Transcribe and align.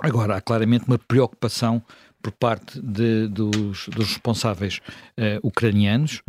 Agora, 0.00 0.36
há 0.36 0.40
claramente 0.40 0.86
uma 0.86 0.98
preocupação 0.98 1.80
por 2.20 2.32
parte 2.32 2.80
de, 2.80 3.28
dos, 3.28 3.86
dos, 3.88 4.08
responsáveis 4.08 4.80
uh, 5.18 5.46
ucranianos 5.46 6.22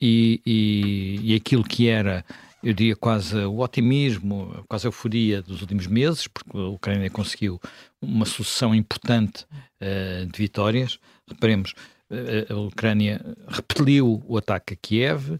e, 0.00 0.40
e, 0.44 1.20
e, 1.22 1.34
aquilo 1.36 1.62
que 1.62 1.88
era, 1.88 2.24
eu 2.60 2.72
diria, 2.72 2.96
quase 2.96 3.36
o 3.36 3.60
otimismo, 3.60 4.64
quase 4.66 4.86
a 4.86 4.88
euforia 4.88 5.42
dos 5.42 5.60
últimos 5.60 5.86
meses, 5.86 6.26
porque 6.26 6.58
a 6.58 6.68
Ucrânia 6.68 7.08
conseguiu 7.08 7.60
uma 8.00 8.24
sucessão 8.24 8.74
importante 8.74 9.46
de 9.80 10.38
vitórias. 10.38 10.98
Reparemos, 11.28 11.74
a 12.48 12.54
Ucrânia 12.54 13.20
repeliu 13.48 14.22
o 14.26 14.36
ataque 14.36 14.74
a 14.74 14.76
Kiev, 14.76 15.38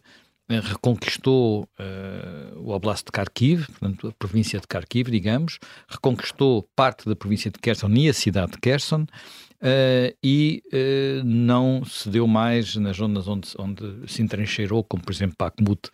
eh, 0.52 0.60
reconquistou 0.60 1.66
uh, 1.78 2.58
o 2.58 2.72
Oblast 2.72 3.06
de 3.06 3.12
Kharkiv, 3.12 3.66
portanto, 3.68 4.08
a 4.08 4.12
província 4.12 4.60
de 4.60 4.66
Kharkiv, 4.66 5.10
digamos, 5.10 5.58
reconquistou 5.88 6.68
parte 6.76 7.08
da 7.08 7.16
província 7.16 7.50
de 7.50 7.58
Kherson 7.58 7.88
e 7.94 8.08
a 8.08 8.12
cidade 8.12 8.52
de 8.52 8.58
Kherson, 8.58 9.02
uh, 9.02 10.16
e 10.22 10.62
uh, 10.72 11.24
não 11.24 11.82
se 11.86 12.08
deu 12.10 12.26
mais 12.26 12.76
nas 12.76 12.98
zonas 12.98 13.26
onde, 13.28 13.48
onde 13.58 13.82
se 14.06 14.20
entrancheirou, 14.20 14.84
como 14.84 15.02
por 15.02 15.12
exemplo 15.12 15.36
Bakhmut, 15.38 15.90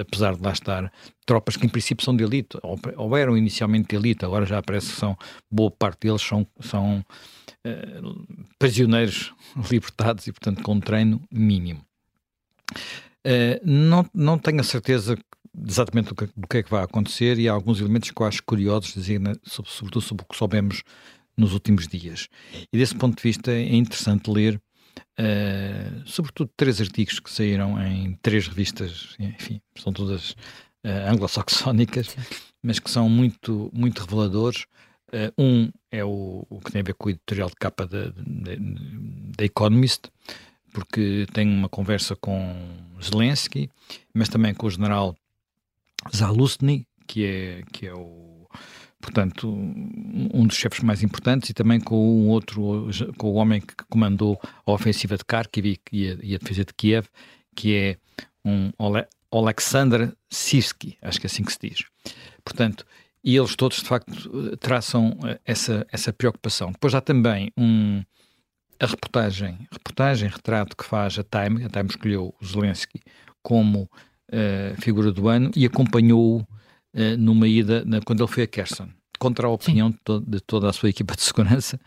apesar 0.00 0.36
de 0.36 0.42
lá 0.42 0.52
estar 0.52 0.92
tropas 1.26 1.56
que 1.56 1.66
em 1.66 1.68
princípio 1.68 2.04
são 2.04 2.16
de 2.16 2.24
elite, 2.24 2.58
ou, 2.62 2.78
ou, 2.96 3.16
eram 3.16 3.36
inicialmente 3.36 3.88
de 3.88 3.96
elite, 3.96 4.24
agora 4.24 4.46
já 4.46 4.62
parece 4.62 4.92
que 4.92 4.98
são, 4.98 5.16
boa 5.50 5.70
parte 5.70 6.06
deles 6.06 6.22
são, 6.22 6.46
são 6.60 7.04
uh, 7.66 8.36
prisioneiros 8.58 9.32
libertados 9.70 10.26
e, 10.26 10.32
portanto, 10.32 10.62
com 10.62 10.80
treino 10.80 11.20
mínimo. 11.30 11.84
Uh, 13.26 13.60
não, 13.64 14.06
não 14.12 14.38
tenho 14.38 14.60
a 14.60 14.64
certeza 14.64 15.16
exatamente 15.66 16.08
do 16.08 16.14
que, 16.14 16.26
do 16.36 16.48
que, 16.48 16.58
é 16.58 16.62
que 16.62 16.70
vai 16.70 16.82
acontecer 16.82 17.38
e 17.38 17.48
há 17.48 17.52
alguns 17.52 17.80
elementos 17.80 18.10
que 18.10 18.20
eu 18.20 18.26
acho 18.26 18.42
curiosos, 18.42 18.94
dizer, 18.94 19.20
sobre, 19.44 19.70
sobretudo 19.70 20.02
sobre 20.02 20.24
o 20.24 20.26
que 20.26 20.36
soubemos 20.36 20.82
nos 21.36 21.52
últimos 21.52 21.86
dias. 21.86 22.28
E 22.72 22.78
desse 22.78 22.94
ponto 22.94 23.16
de 23.16 23.22
vista 23.22 23.52
é 23.52 23.74
interessante 23.74 24.30
ler, 24.30 24.60
uh, 25.18 26.02
sobretudo, 26.06 26.50
três 26.56 26.80
artigos 26.80 27.20
que 27.20 27.30
saíram 27.30 27.80
em 27.82 28.14
três 28.22 28.46
revistas, 28.46 29.16
enfim, 29.18 29.60
são 29.76 29.92
todas 29.92 30.30
uh, 30.30 31.08
anglo-saxónicas, 31.08 32.16
mas 32.62 32.78
que 32.78 32.90
são 32.90 33.08
muito, 33.08 33.70
muito 33.72 34.00
reveladores. 34.00 34.66
Uh, 35.08 35.42
um 35.42 35.70
é 35.90 36.04
o, 36.04 36.46
o, 36.48 36.60
que 36.60 36.72
tem 36.72 36.80
a 36.80 36.84
ver 36.84 36.94
com 36.94 37.08
o 37.08 37.10
editorial 37.10 37.48
de 37.48 37.56
capa 37.56 37.86
da 37.86 39.44
Economist, 39.44 40.10
porque 40.72 41.26
tem 41.32 41.46
uma 41.46 41.68
conversa 41.68 42.16
com 42.16 42.56
Zelensky, 43.02 43.68
mas 44.14 44.28
também 44.28 44.54
com 44.54 44.66
o 44.66 44.70
general 44.70 45.14
Zaluzny, 46.14 46.86
que 47.06 47.26
é, 47.26 47.62
que 47.72 47.86
é 47.86 47.94
o, 47.94 48.31
portanto, 49.02 49.52
um 49.52 50.46
dos 50.46 50.56
chefes 50.56 50.80
mais 50.80 51.02
importantes, 51.02 51.50
e 51.50 51.52
também 51.52 51.80
com 51.80 51.96
um 51.96 52.28
outro, 52.28 52.88
com 53.18 53.30
o 53.30 53.34
homem 53.34 53.60
que 53.60 53.74
comandou 53.90 54.40
a 54.64 54.72
ofensiva 54.72 55.16
de 55.18 55.24
Kharkiv 55.24 55.78
e 55.92 56.08
a, 56.08 56.16
e 56.22 56.34
a 56.36 56.38
defesa 56.38 56.64
de 56.64 56.72
Kiev, 56.72 57.08
que 57.54 57.74
é 57.74 57.96
um 58.44 58.70
Ole, 58.78 59.04
Alexander 59.30 60.14
Sivsky, 60.30 60.96
acho 61.02 61.20
que 61.20 61.26
é 61.26 61.28
assim 61.28 61.42
que 61.42 61.52
se 61.52 61.58
diz. 61.60 61.84
Portanto, 62.44 62.86
e 63.24 63.36
eles 63.36 63.56
todos, 63.56 63.78
de 63.78 63.84
facto, 63.84 64.56
traçam 64.58 65.18
eh, 65.24 65.40
essa, 65.44 65.86
essa 65.92 66.12
preocupação. 66.12 66.72
Depois 66.72 66.94
há 66.94 67.00
também 67.00 67.52
um, 67.56 68.02
a 68.80 68.86
reportagem, 68.86 69.66
reportagem, 69.70 70.28
retrato 70.28 70.76
que 70.76 70.84
faz 70.84 71.18
a 71.18 71.24
Time, 71.24 71.64
a 71.64 71.68
Time 71.68 71.88
escolheu 71.88 72.34
o 72.40 72.46
Zelensky 72.46 73.00
como 73.42 73.82
uh, 73.82 74.80
figura 74.80 75.10
do 75.10 75.28
ano 75.28 75.50
e 75.56 75.66
acompanhou-o 75.66 76.46
uh, 76.94 77.16
numa 77.18 77.46
ida, 77.46 77.84
na, 77.84 78.00
quando 78.00 78.22
ele 78.22 78.30
foi 78.30 78.44
a 78.44 78.46
Kherson, 78.46 78.88
contra 79.18 79.46
a 79.46 79.50
opinião 79.50 79.90
de, 79.90 79.98
to 80.04 80.20
de, 80.20 80.40
toda 80.40 80.68
a 80.68 80.72
sua 80.72 80.88
equipa 80.88 81.14
de 81.14 81.22
segurança, 81.22 81.78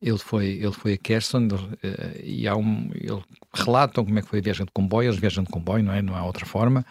ele 0.00 0.18
foi, 0.18 0.46
ele 0.46 0.72
foi 0.72 0.94
a 0.94 0.98
Kherson 0.98 1.46
uh, 1.46 2.20
e 2.22 2.48
há 2.48 2.56
um, 2.56 2.90
ele 2.94 3.22
relatam 3.54 4.04
como 4.04 4.18
é 4.18 4.22
que 4.22 4.28
foi 4.28 4.40
a 4.40 4.42
viagem 4.42 4.66
de 4.66 4.72
comboio, 4.72 5.08
eles 5.08 5.20
viajam 5.20 5.44
de 5.44 5.50
comboio, 5.50 5.84
não 5.84 5.92
é? 5.92 6.02
Não 6.02 6.16
há 6.16 6.24
outra 6.24 6.44
forma. 6.44 6.84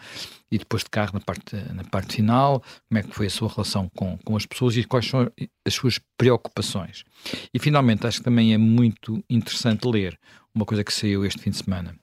E 0.50 0.58
depois 0.58 0.82
de 0.82 0.90
carro 0.90 1.12
na 1.14 1.20
parte, 1.20 1.56
na 1.74 1.84
parte 1.84 2.16
final, 2.16 2.62
como 2.88 2.98
é 2.98 3.02
que 3.02 3.14
foi 3.14 3.26
a 3.26 3.30
sua 3.30 3.48
relação 3.48 3.90
com, 3.94 4.18
com 4.18 4.36
as 4.36 4.46
pessoas 4.46 4.76
e 4.76 4.84
quais 4.84 5.06
são 5.06 5.30
as 5.66 5.74
suas 5.74 5.98
preocupações. 6.16 7.04
E 7.52 7.58
finalmente, 7.58 8.06
acho 8.06 8.18
que 8.18 8.24
também 8.24 8.54
é 8.54 8.58
muito 8.58 9.22
interessante 9.28 9.86
ler 9.86 10.18
uma 10.54 10.64
coisa 10.64 10.84
que 10.84 10.92
saiu 10.92 11.24
este 11.24 11.40
fim 11.40 11.50
de 11.50 11.58
semana 11.58 11.94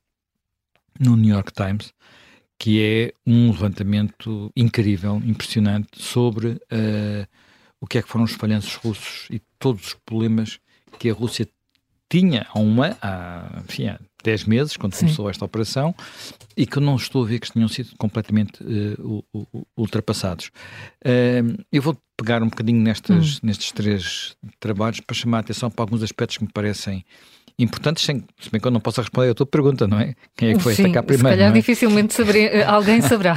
no 1.00 1.16
New 1.16 1.34
York 1.34 1.54
Times, 1.54 1.94
que 2.60 2.84
é 2.84 3.14
um 3.26 3.52
levantamento 3.52 4.52
incrível, 4.56 5.22
impressionante, 5.26 5.88
sobre 5.94 6.50
uh, 6.50 7.28
o 7.80 7.88
que 7.88 7.98
é 7.98 8.02
que 8.02 8.10
foram 8.10 8.26
os 8.26 8.34
falhanços 8.34 8.76
russos 8.76 9.28
e 9.32 9.42
todos 9.58 9.88
os 9.88 9.94
problemas 10.06 10.60
que 11.00 11.10
a 11.10 11.14
Rússia 11.14 11.48
tinha 12.10 12.46
há 12.50 12.60
uma, 12.60 12.98
há, 13.02 13.62
enfim, 13.66 13.88
há 13.88 14.00
10 14.24 14.46
meses, 14.46 14.76
quando 14.76 14.94
Sim. 14.94 15.06
começou 15.06 15.30
esta 15.30 15.46
operação, 15.46 15.96
e 16.58 16.66
que 16.66 16.80
não 16.82 16.98
estou 16.98 17.24
a 17.24 17.28
ver 17.28 17.40
que 17.40 17.52
tenham 17.52 17.70
sido 17.70 17.92
completamente 17.98 18.62
uh, 18.62 19.24
ultrapassados. 19.78 20.48
Uh, 21.06 21.64
eu 21.72 21.82
vou 21.82 21.98
pegar 22.18 22.44
um 22.44 22.50
bocadinho 22.50 22.82
nestas, 22.82 23.38
hum. 23.38 23.40
nestes 23.44 23.72
três 23.72 24.36
trabalhos 24.60 25.00
para 25.00 25.16
chamar 25.16 25.38
a 25.38 25.40
atenção 25.42 25.72
para 25.72 25.84
alguns 25.84 26.04
aspectos 26.04 26.38
que 26.38 26.44
me 26.44 26.52
parecem 26.52 27.06
importantes, 27.60 28.06
sem, 28.06 28.24
se 28.40 28.50
bem 28.50 28.60
que 28.60 28.68
eu 28.68 28.72
não 28.72 28.80
posso 28.80 29.02
responder 29.02 29.30
a 29.30 29.34
tua 29.34 29.46
pergunta, 29.46 29.88
não 29.88 30.00
é? 30.00 30.16
Quem 30.36 30.52
é 30.52 30.54
que 30.54 30.60
foi 30.60 30.74
Sim, 30.74 30.84
atacar 30.86 31.04
primeiro? 31.04 31.30
Se 31.30 31.36
calhar 31.36 31.52
é? 31.52 31.54
dificilmente 31.54 32.14
saber, 32.14 32.36
eh, 32.36 32.64
alguém 32.64 33.02
saberá. 33.02 33.36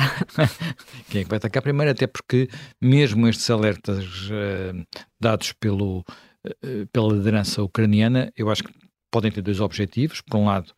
Quem 1.11 1.21
é 1.21 1.25
que 1.25 1.31
vai 1.31 1.39
atacar 1.39 1.63
primeiro? 1.63 1.91
Até 1.91 2.07
porque 2.07 2.49
mesmo 2.81 3.29
estes 3.29 3.51
alertas 3.51 4.05
uh, 4.31 4.87
dados 5.21 5.53
pelo 5.53 6.05
eh, 6.45 6.87
pela 6.93 7.13
liderança 7.13 7.63
ucraniana, 7.63 8.33
eu 8.37 8.51
acho 8.51 8.65
que 8.65 8.73
podem 9.11 9.31
ter 9.31 9.43
dois 9.43 9.61
objetivos. 9.61 10.21
Por 10.21 10.39
um 10.39 10.47
lado, 10.47 10.73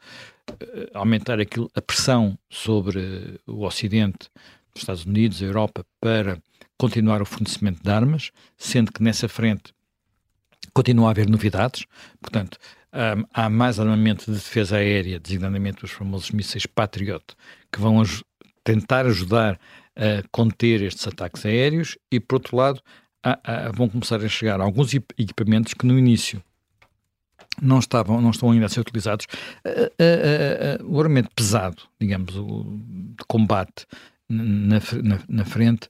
eh, 0.60 0.90
aumentar 0.92 1.40
aquilo, 1.40 1.70
a 1.74 1.80
pressão 1.80 2.38
sobre 2.50 3.40
o 3.46 3.64
Ocidente, 3.64 4.30
os 4.74 4.82
Estados 4.82 5.06
Unidos, 5.06 5.42
a 5.42 5.46
Europa, 5.46 5.86
para 6.00 6.38
continuar 6.76 7.22
o 7.22 7.24
fornecimento 7.24 7.82
de 7.82 7.90
armas, 7.90 8.30
sendo 8.58 8.92
que 8.92 9.02
nessa 9.02 9.28
frente 9.28 9.72
continua 10.74 11.08
a 11.08 11.10
haver 11.12 11.28
novidades. 11.30 11.86
Portanto, 12.20 12.58
há 13.32 13.50
mais 13.50 13.80
armamento 13.80 14.26
de 14.26 14.38
defesa 14.38 14.76
aérea, 14.76 15.18
designadamente 15.18 15.84
os 15.84 15.90
famosos 15.90 16.30
mísseis 16.30 16.66
Patriot, 16.66 17.24
que 17.72 17.80
vão 17.80 18.02
tentar 18.62 19.06
ajudar 19.06 19.58
a 19.96 20.22
conter 20.30 20.82
estes 20.82 21.06
ataques 21.06 21.44
aéreos, 21.44 21.98
e 22.10 22.20
por 22.20 22.36
outro 22.36 22.56
lado, 22.56 22.80
vão 23.74 23.88
começar 23.88 24.22
a 24.22 24.28
chegar 24.28 24.60
alguns 24.60 24.94
equipamentos 24.94 25.74
que 25.74 25.86
no 25.86 25.98
início 25.98 26.42
não, 27.60 27.78
estavam, 27.78 28.20
não 28.20 28.30
estão 28.30 28.50
ainda 28.50 28.66
a 28.66 28.68
ser 28.68 28.80
utilizados. 28.80 29.26
Uh, 29.64 29.70
uh, 29.70 30.84
uh, 30.84 30.94
o 30.94 31.00
armamento 31.00 31.30
pesado, 31.34 31.82
digamos, 32.00 32.36
o, 32.36 32.64
de 33.18 33.24
combate 33.28 33.86
na, 34.28 34.80
na, 35.02 35.20
na, 35.28 35.44
frente, 35.44 35.88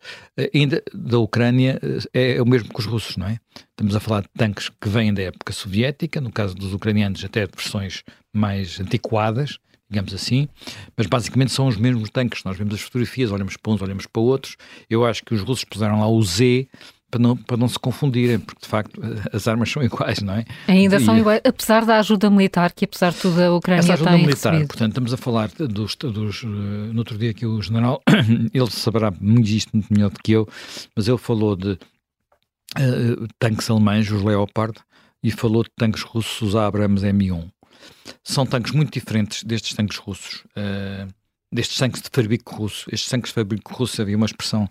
ainda 0.52 0.82
da 0.92 1.18
Ucrânia, 1.18 1.80
é, 2.12 2.36
é, 2.36 2.42
o 2.42 2.46
mesmo 2.46 2.68
que 2.68 2.80
os 2.80 2.86
russos, 2.86 3.16
não 3.16 3.26
é? 3.26 3.38
Estamos 3.70 3.94
a 3.94 4.00
falar 4.00 4.22
de 4.22 4.28
tanques 4.36 4.68
que 4.68 4.88
vêm 4.88 5.14
da 5.14 5.22
época 5.22 5.52
soviética, 5.52 6.20
no 6.20 6.32
caso 6.32 6.54
dos 6.54 6.72
ucranianos, 6.72 7.24
até 7.24 7.46
de 7.46 7.52
versões 7.56 8.02
mais 8.32 8.80
antiquadas, 8.80 9.58
digamos 9.88 10.12
assim, 10.12 10.48
mas 10.96 11.06
basicamente 11.06 11.52
são 11.52 11.68
os 11.68 11.76
mesmos 11.76 12.10
tanques. 12.10 12.42
Nós 12.44 12.56
vemos 12.56 12.74
as 12.74 12.80
fotografias, 12.80 13.30
olhamos 13.30 13.56
para 13.56 13.72
uns, 13.72 13.82
olhamos 13.82 14.06
para 14.06 14.22
outros. 14.22 14.56
Eu 14.90 15.04
acho 15.04 15.24
que 15.24 15.34
os 15.34 15.42
russos 15.42 15.64
puseram 15.64 16.00
lá 16.00 16.08
o 16.08 16.22
Z 16.22 16.68
para 17.14 17.20
não, 17.20 17.36
para 17.36 17.56
não 17.56 17.68
se 17.68 17.78
confundirem, 17.78 18.40
porque 18.40 18.62
de 18.62 18.68
facto 18.68 19.00
as 19.32 19.46
armas 19.46 19.70
são 19.70 19.82
iguais, 19.82 20.20
não 20.20 20.34
é? 20.34 20.44
Ainda 20.66 20.96
e, 20.96 21.04
são 21.04 21.16
iguais, 21.16 21.40
apesar 21.44 21.84
da 21.84 22.00
ajuda 22.00 22.28
militar 22.28 22.72
que 22.72 22.84
apesar 22.84 23.12
de 23.12 23.18
tudo 23.18 23.40
a 23.40 23.54
Ucrânia 23.54 23.80
essa 23.80 23.94
ajuda 23.94 24.10
tem 24.10 24.20
militar, 24.22 24.50
recebido. 24.50 24.68
portanto, 24.68 24.90
estamos 24.90 25.12
a 25.14 25.16
falar 25.16 25.48
dos, 25.48 25.94
dos 25.94 26.42
uh, 26.42 26.46
no 26.46 26.98
outro 26.98 27.16
dia 27.16 27.32
que 27.32 27.46
o 27.46 27.62
general, 27.62 28.02
ele 28.52 28.70
saberá 28.70 29.12
muito 29.20 29.48
isto 29.48 29.70
muito 29.72 29.92
melhor 29.92 30.10
do 30.10 30.18
que 30.18 30.32
eu, 30.32 30.48
mas 30.96 31.06
ele 31.06 31.18
falou 31.18 31.54
de 31.54 31.72
uh, 31.72 33.28
tanques 33.38 33.70
alemães, 33.70 34.10
os 34.10 34.22
Leopard, 34.22 34.74
e 35.22 35.30
falou 35.30 35.62
de 35.62 35.70
tanques 35.76 36.02
russos, 36.02 36.42
os 36.42 36.56
Abrams 36.56 37.06
M1. 37.06 37.48
São 38.24 38.44
tanques 38.44 38.72
muito 38.72 38.92
diferentes 38.92 39.44
destes 39.44 39.74
tanques 39.74 39.98
russos. 39.98 40.42
Uh, 40.56 41.08
destes 41.54 41.78
tanques 41.78 42.02
de 42.02 42.08
fabrico 42.12 42.56
russo. 42.56 42.86
Estes 42.90 43.08
tanques 43.08 43.30
de 43.30 43.34
fabrico 43.34 43.72
russo 43.74 44.02
havia 44.02 44.16
uma 44.16 44.26
expressão 44.26 44.68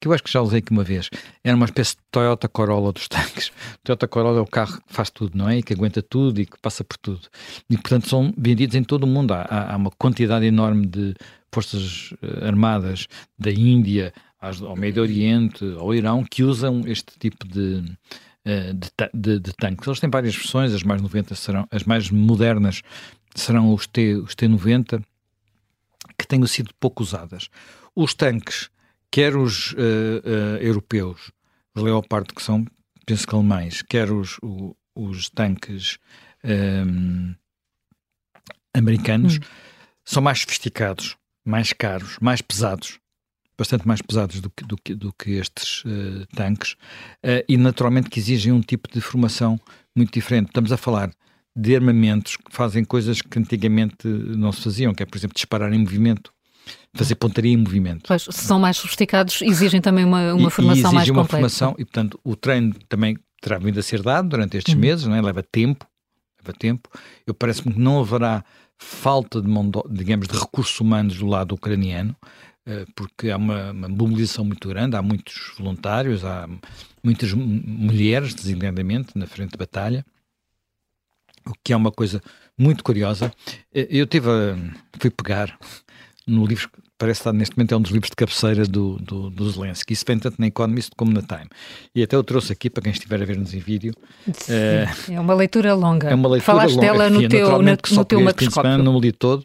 que 0.00 0.08
eu 0.08 0.12
acho 0.12 0.24
que 0.24 0.32
já 0.32 0.42
usei 0.42 0.58
aqui 0.58 0.72
uma 0.72 0.82
vez. 0.82 1.08
Era 1.44 1.56
uma 1.56 1.66
espécie 1.66 1.92
de 1.92 2.02
Toyota 2.10 2.48
Corolla 2.48 2.92
dos 2.92 3.06
tanques. 3.08 3.52
Toyota 3.84 4.08
Corolla 4.08 4.38
é 4.38 4.42
o 4.42 4.46
carro 4.46 4.78
que 4.86 4.92
faz 4.92 5.08
tudo, 5.08 5.38
não 5.38 5.48
é? 5.48 5.58
E 5.58 5.62
que 5.62 5.72
aguenta 5.72 6.02
tudo 6.02 6.40
e 6.40 6.46
que 6.46 6.58
passa 6.60 6.82
por 6.82 6.98
tudo. 6.98 7.28
E, 7.70 7.76
portanto, 7.76 8.08
são 8.08 8.34
vendidos 8.36 8.74
em 8.74 8.82
todo 8.82 9.04
o 9.04 9.06
mundo. 9.06 9.32
Há, 9.32 9.72
há 9.72 9.76
uma 9.76 9.90
quantidade 9.92 10.44
enorme 10.44 10.86
de 10.86 11.14
forças 11.52 12.12
eh, 12.20 12.46
armadas 12.46 13.06
da 13.38 13.50
Índia 13.50 14.12
ao 14.40 14.76
Médio 14.76 15.02
Oriente, 15.02 15.64
ao 15.78 15.94
Irão, 15.94 16.22
que 16.22 16.42
usam 16.42 16.82
este 16.86 17.18
tipo 17.18 17.46
de, 17.48 17.84
eh, 18.44 18.72
de, 18.72 18.90
de, 19.14 19.40
de 19.40 19.52
tanques. 19.54 19.86
Eles 19.86 20.00
têm 20.00 20.10
várias 20.10 20.34
versões, 20.36 20.74
as 20.74 20.82
mais 20.82 21.00
90 21.00 21.34
serão, 21.34 21.66
as 21.70 21.84
mais 21.84 22.10
modernas 22.10 22.82
serão 23.34 23.72
os, 23.72 23.86
T, 23.86 24.16
os 24.16 24.34
T90, 24.34 25.02
que 26.18 26.26
tenham 26.26 26.46
sido 26.46 26.72
pouco 26.80 27.02
usadas. 27.02 27.48
Os 27.94 28.14
tanques, 28.14 28.70
quer 29.10 29.36
os 29.36 29.72
uh, 29.72 29.76
uh, 29.76 30.56
europeus, 30.60 31.30
os 31.74 31.82
Leopard, 31.82 32.32
que 32.34 32.42
são, 32.42 32.64
penso 33.04 33.26
que 33.26 33.34
alemães, 33.34 33.82
quer 33.82 34.10
os, 34.10 34.38
o, 34.42 34.76
os 34.94 35.30
tanques 35.30 35.98
um, 36.44 37.34
americanos, 38.74 39.36
hum. 39.36 39.40
são 40.04 40.22
mais 40.22 40.40
sofisticados, 40.40 41.16
mais 41.44 41.72
caros, 41.72 42.18
mais 42.20 42.40
pesados, 42.40 42.98
bastante 43.58 43.86
mais 43.86 44.02
pesados 44.02 44.40
do 44.40 44.50
que, 44.50 44.64
do 44.64 44.76
que, 44.76 44.94
do 44.94 45.12
que 45.12 45.30
estes 45.32 45.82
uh, 45.84 46.26
tanques, 46.34 46.76
e 47.48 47.56
naturalmente 47.56 48.10
que 48.10 48.18
exigem 48.18 48.52
um 48.52 48.60
tipo 48.60 48.90
de 48.92 49.00
formação 49.00 49.58
muito 49.94 50.12
diferente. 50.12 50.48
Estamos 50.48 50.72
a 50.72 50.76
falar 50.76 51.10
de 51.56 51.74
armamentos 51.74 52.36
que 52.36 52.54
fazem 52.54 52.84
coisas 52.84 53.22
que 53.22 53.38
antigamente 53.38 54.06
não 54.06 54.52
se 54.52 54.60
faziam, 54.60 54.92
que 54.92 55.02
é, 55.02 55.06
por 55.06 55.16
exemplo, 55.16 55.34
disparar 55.34 55.72
em 55.72 55.78
movimento, 55.78 56.30
fazer 56.92 57.14
pontaria 57.14 57.52
em 57.52 57.56
movimento. 57.56 58.02
Pois, 58.06 58.22
se 58.22 58.44
são 58.44 58.60
mais 58.60 58.76
sofisticados, 58.76 59.40
exigem 59.40 59.80
também 59.80 60.04
uma, 60.04 60.34
uma 60.34 60.48
e, 60.48 60.50
formação 60.50 60.92
e 60.92 60.94
mais 60.94 61.08
uma 61.08 61.24
formação, 61.24 61.74
e 61.78 61.84
portanto 61.84 62.20
o 62.22 62.36
treino 62.36 62.74
também 62.88 63.18
terá 63.40 63.58
vindo 63.58 63.80
a 63.80 63.82
ser 63.82 64.02
dado 64.02 64.28
durante 64.28 64.58
estes 64.58 64.74
uhum. 64.74 64.80
meses, 64.80 65.06
não 65.06 65.14
é? 65.14 65.22
leva 65.22 65.42
tempo, 65.42 65.86
leva 66.42 66.56
tempo. 66.58 66.90
Eu 67.26 67.32
parece-me 67.32 67.72
que 67.72 67.80
não 67.80 68.00
haverá 68.00 68.44
falta 68.76 69.40
de, 69.40 69.48
mão, 69.48 69.70
digamos, 69.88 70.28
de 70.28 70.38
recursos 70.38 70.78
humanos 70.78 71.16
do 71.18 71.26
lado 71.26 71.54
ucraniano, 71.54 72.14
eh, 72.66 72.84
porque 72.94 73.30
há 73.30 73.38
uma, 73.38 73.70
uma, 73.70 73.88
mobilização 73.88 74.44
muito 74.44 74.68
grande, 74.68 74.96
há 74.96 75.00
muitos 75.00 75.52
voluntários, 75.56 76.22
há 76.24 76.46
muitas 77.02 77.32
mulheres, 77.32 78.34
designadamente, 78.34 79.16
na 79.16 79.26
frente 79.26 79.52
de 79.52 79.56
batalha, 79.56 80.04
o 81.46 81.52
que 81.62 81.72
é 81.72 81.76
uma 81.76 81.92
coisa 81.92 82.20
muito 82.58 82.82
curiosa. 82.82 83.32
Eh, 83.74 83.88
eu 83.90 84.06
tive 84.06 84.28
a, 84.28 84.56
fui 85.00 85.10
pegar 85.10 85.56
no 86.26 86.44
livro 86.44 86.68
que 86.68 86.86
parece 86.98 87.20
estar 87.20 87.32
neste 87.32 87.56
momento 87.56 87.74
é 87.74 87.76
um 87.76 87.82
dos 87.82 87.92
livros 87.92 88.10
de 88.10 88.16
cabeceira 88.16 88.64
do, 88.64 88.96
do, 88.96 89.30
do 89.30 89.50
Zelensky. 89.50 89.92
Isso 89.92 90.04
vem 90.06 90.18
tanto 90.18 90.36
na 90.38 90.46
Economist 90.46 90.90
como 90.96 91.12
na 91.12 91.22
Time. 91.22 91.48
E 91.94 92.02
até 92.02 92.16
eu 92.16 92.24
trouxe 92.24 92.52
aqui 92.52 92.70
para 92.70 92.82
quem 92.82 92.92
estiver 92.92 93.20
a 93.20 93.24
ver-nos 93.24 93.52
em 93.54 93.58
vídeo. 93.58 93.92
É, 94.48 94.86
é 95.10 95.20
uma 95.20 95.34
leitura 95.34 95.74
longa. 95.74 96.08
É 96.08 96.14
uma 96.14 96.28
leitura 96.28 96.58
Falaste 96.58 96.74
longa. 96.74 96.86
dela 96.86 97.10
no 97.10 97.28
teu, 97.28 97.62
no, 97.62 97.76
no 97.96 98.04
teu 98.04 98.20
macroscópio. 98.20 98.78
Não 98.78 98.98
li 98.98 99.12
todo. 99.12 99.44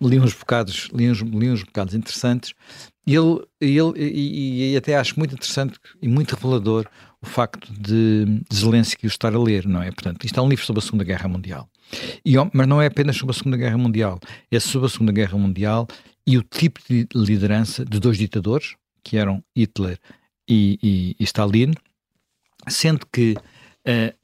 Li 0.00 0.18
uns 0.18 0.34
bocados, 0.34 0.88
li 0.92 1.10
uns, 1.10 1.20
li 1.20 1.50
uns 1.50 1.62
bocados 1.62 1.94
interessantes. 1.94 2.52
E, 3.06 3.14
ele, 3.14 3.40
ele, 3.60 3.92
e, 3.96 4.72
e 4.72 4.76
até 4.76 4.96
acho 4.96 5.18
muito 5.18 5.34
interessante 5.34 5.78
e 6.02 6.08
muito 6.08 6.34
revelador 6.34 6.86
o 7.20 7.26
facto 7.26 7.72
de 7.72 8.42
Zelensky 8.52 9.06
o 9.06 9.08
estar 9.08 9.34
a 9.34 9.38
ler, 9.38 9.66
não 9.66 9.82
é? 9.82 9.90
Portanto, 9.90 10.24
isto 10.24 10.38
é 10.38 10.42
um 10.42 10.48
livro 10.48 10.64
sobre 10.64 10.80
a 10.80 10.82
Segunda 10.84 11.04
Guerra 11.04 11.28
Mundial. 11.28 11.68
E, 12.24 12.34
mas 12.52 12.66
não 12.66 12.80
é 12.80 12.86
apenas 12.86 13.16
sobre 13.16 13.34
a 13.34 13.38
Segunda 13.38 13.56
Guerra 13.56 13.78
Mundial, 13.78 14.20
é 14.50 14.60
sobre 14.60 14.86
a 14.86 14.90
Segunda 14.90 15.12
Guerra 15.12 15.36
Mundial 15.36 15.88
e 16.26 16.36
o 16.36 16.42
tipo 16.42 16.80
de 16.88 17.08
liderança 17.14 17.84
de 17.84 17.98
dois 17.98 18.18
ditadores, 18.18 18.76
que 19.02 19.16
eram 19.16 19.42
Hitler 19.56 19.98
e, 20.48 20.78
e, 20.82 21.16
e 21.18 21.24
Stalin, 21.24 21.72
sendo 22.68 23.06
que 23.12 23.34
uh, 23.34 24.14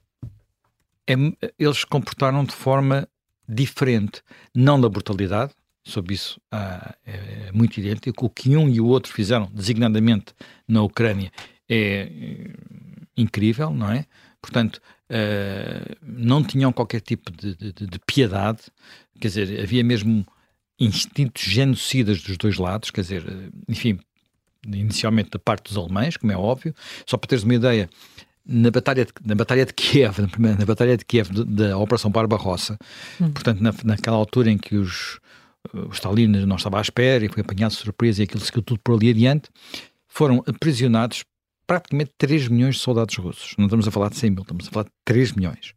é, 1.06 1.14
eles 1.58 1.84
comportaram 1.84 2.44
de 2.44 2.52
forma 2.52 3.08
diferente, 3.48 4.22
não 4.54 4.80
da 4.80 4.88
brutalidade, 4.88 5.52
sobre 5.86 6.14
isso 6.14 6.40
uh, 6.52 6.94
é, 7.06 7.48
é 7.48 7.52
muito 7.52 7.78
idêntico, 7.78 8.26
o 8.26 8.30
que 8.30 8.56
um 8.56 8.68
e 8.68 8.80
o 8.80 8.86
outro 8.86 9.12
fizeram, 9.12 9.50
designadamente 9.52 10.34
na 10.66 10.82
Ucrânia, 10.82 11.30
é 11.68 12.10
incrível, 13.16 13.70
não 13.70 13.90
é? 13.90 14.06
Portanto, 14.40 14.80
uh, 15.10 15.96
não 16.02 16.42
tinham 16.42 16.72
qualquer 16.72 17.00
tipo 17.00 17.30
de, 17.30 17.54
de, 17.54 17.72
de, 17.72 17.98
piedade, 18.06 18.60
quer 19.20 19.28
dizer, 19.28 19.60
havia 19.60 19.82
mesmo 19.82 20.26
instintos 20.78 21.42
genocidas 21.42 22.20
dos 22.22 22.36
dois 22.36 22.58
lados, 22.58 22.90
quer 22.90 23.02
dizer, 23.02 23.24
eh, 23.26 23.48
enfim, 23.68 23.98
inicialmente 24.66 25.30
da 25.30 25.38
parte 25.38 25.68
dos 25.68 25.76
alemães, 25.76 26.16
como 26.16 26.32
é 26.32 26.36
óbvio, 26.36 26.74
só 27.06 27.16
para 27.16 27.28
teres 27.28 27.44
uma 27.44 27.54
ideia, 27.54 27.88
na 28.44 28.70
Batalha 28.70 29.04
de, 29.04 29.12
na 29.24 29.34
batalha 29.34 29.64
de 29.64 29.72
Kiev, 29.72 30.18
na, 30.38 30.56
na 30.56 30.64
Batalha 30.66 30.96
de 30.96 31.04
Kiev 31.04 31.30
da 31.32 31.78
Operação 31.78 32.10
Barbarossa, 32.10 32.76
hum. 33.20 33.30
portanto, 33.30 33.60
na, 33.62 33.72
naquela 33.84 34.16
altura 34.16 34.50
em 34.50 34.58
que 34.58 34.76
os, 34.76 35.20
o 35.72 35.92
Stalin 35.92 36.26
não 36.26 36.56
estava 36.56 36.78
à 36.78 36.82
espera 36.82 37.24
e 37.24 37.28
foi 37.28 37.42
apanhado 37.42 37.70
de 37.70 37.78
surpresa 37.78 38.20
e 38.20 38.24
aquilo 38.24 38.44
seguiu 38.44 38.62
tudo 38.62 38.80
por 38.82 38.96
ali 38.96 39.10
adiante, 39.10 39.48
foram 40.08 40.42
aprisionados 40.46 41.24
praticamente 41.66 42.12
3 42.18 42.48
milhões 42.48 42.76
de 42.76 42.80
soldados 42.80 43.16
russos. 43.16 43.54
Não 43.58 43.66
estamos 43.66 43.86
a 43.86 43.90
falar 43.90 44.10
de 44.10 44.16
100 44.16 44.30
mil, 44.30 44.42
estamos 44.42 44.68
a 44.68 44.70
falar 44.70 44.84
de 44.84 44.92
3 45.04 45.32
milhões. 45.32 45.74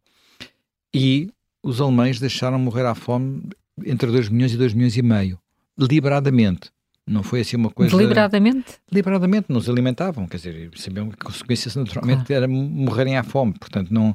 E 0.93 1.29
os 1.63 1.81
alemães 1.81 2.19
deixaram 2.19 2.59
morrer 2.59 2.85
à 2.85 2.95
fome 2.95 3.49
entre 3.85 4.11
2 4.11 4.29
milhões 4.29 4.53
e 4.53 4.57
2 4.57 4.73
milhões 4.73 4.97
e 4.97 5.01
meio, 5.01 5.39
deliberadamente. 5.77 6.71
Não 7.05 7.23
foi 7.23 7.39
assim 7.39 7.55
uma 7.55 7.69
coisa. 7.69 7.95
Deliberadamente? 7.95 8.79
Deliberadamente, 8.91 9.45
não 9.49 9.61
se 9.61 9.69
alimentavam, 9.69 10.27
quer 10.27 10.37
dizer, 10.37 10.71
sabiam 10.75 11.09
que 11.09 11.15
a 11.21 11.25
consequência 11.25 11.71
naturalmente 11.79 12.25
claro. 12.25 12.43
era 12.43 12.47
morrerem 12.47 13.17
à 13.17 13.23
fome. 13.23 13.53
Portanto, 13.57 13.93
não. 13.93 14.13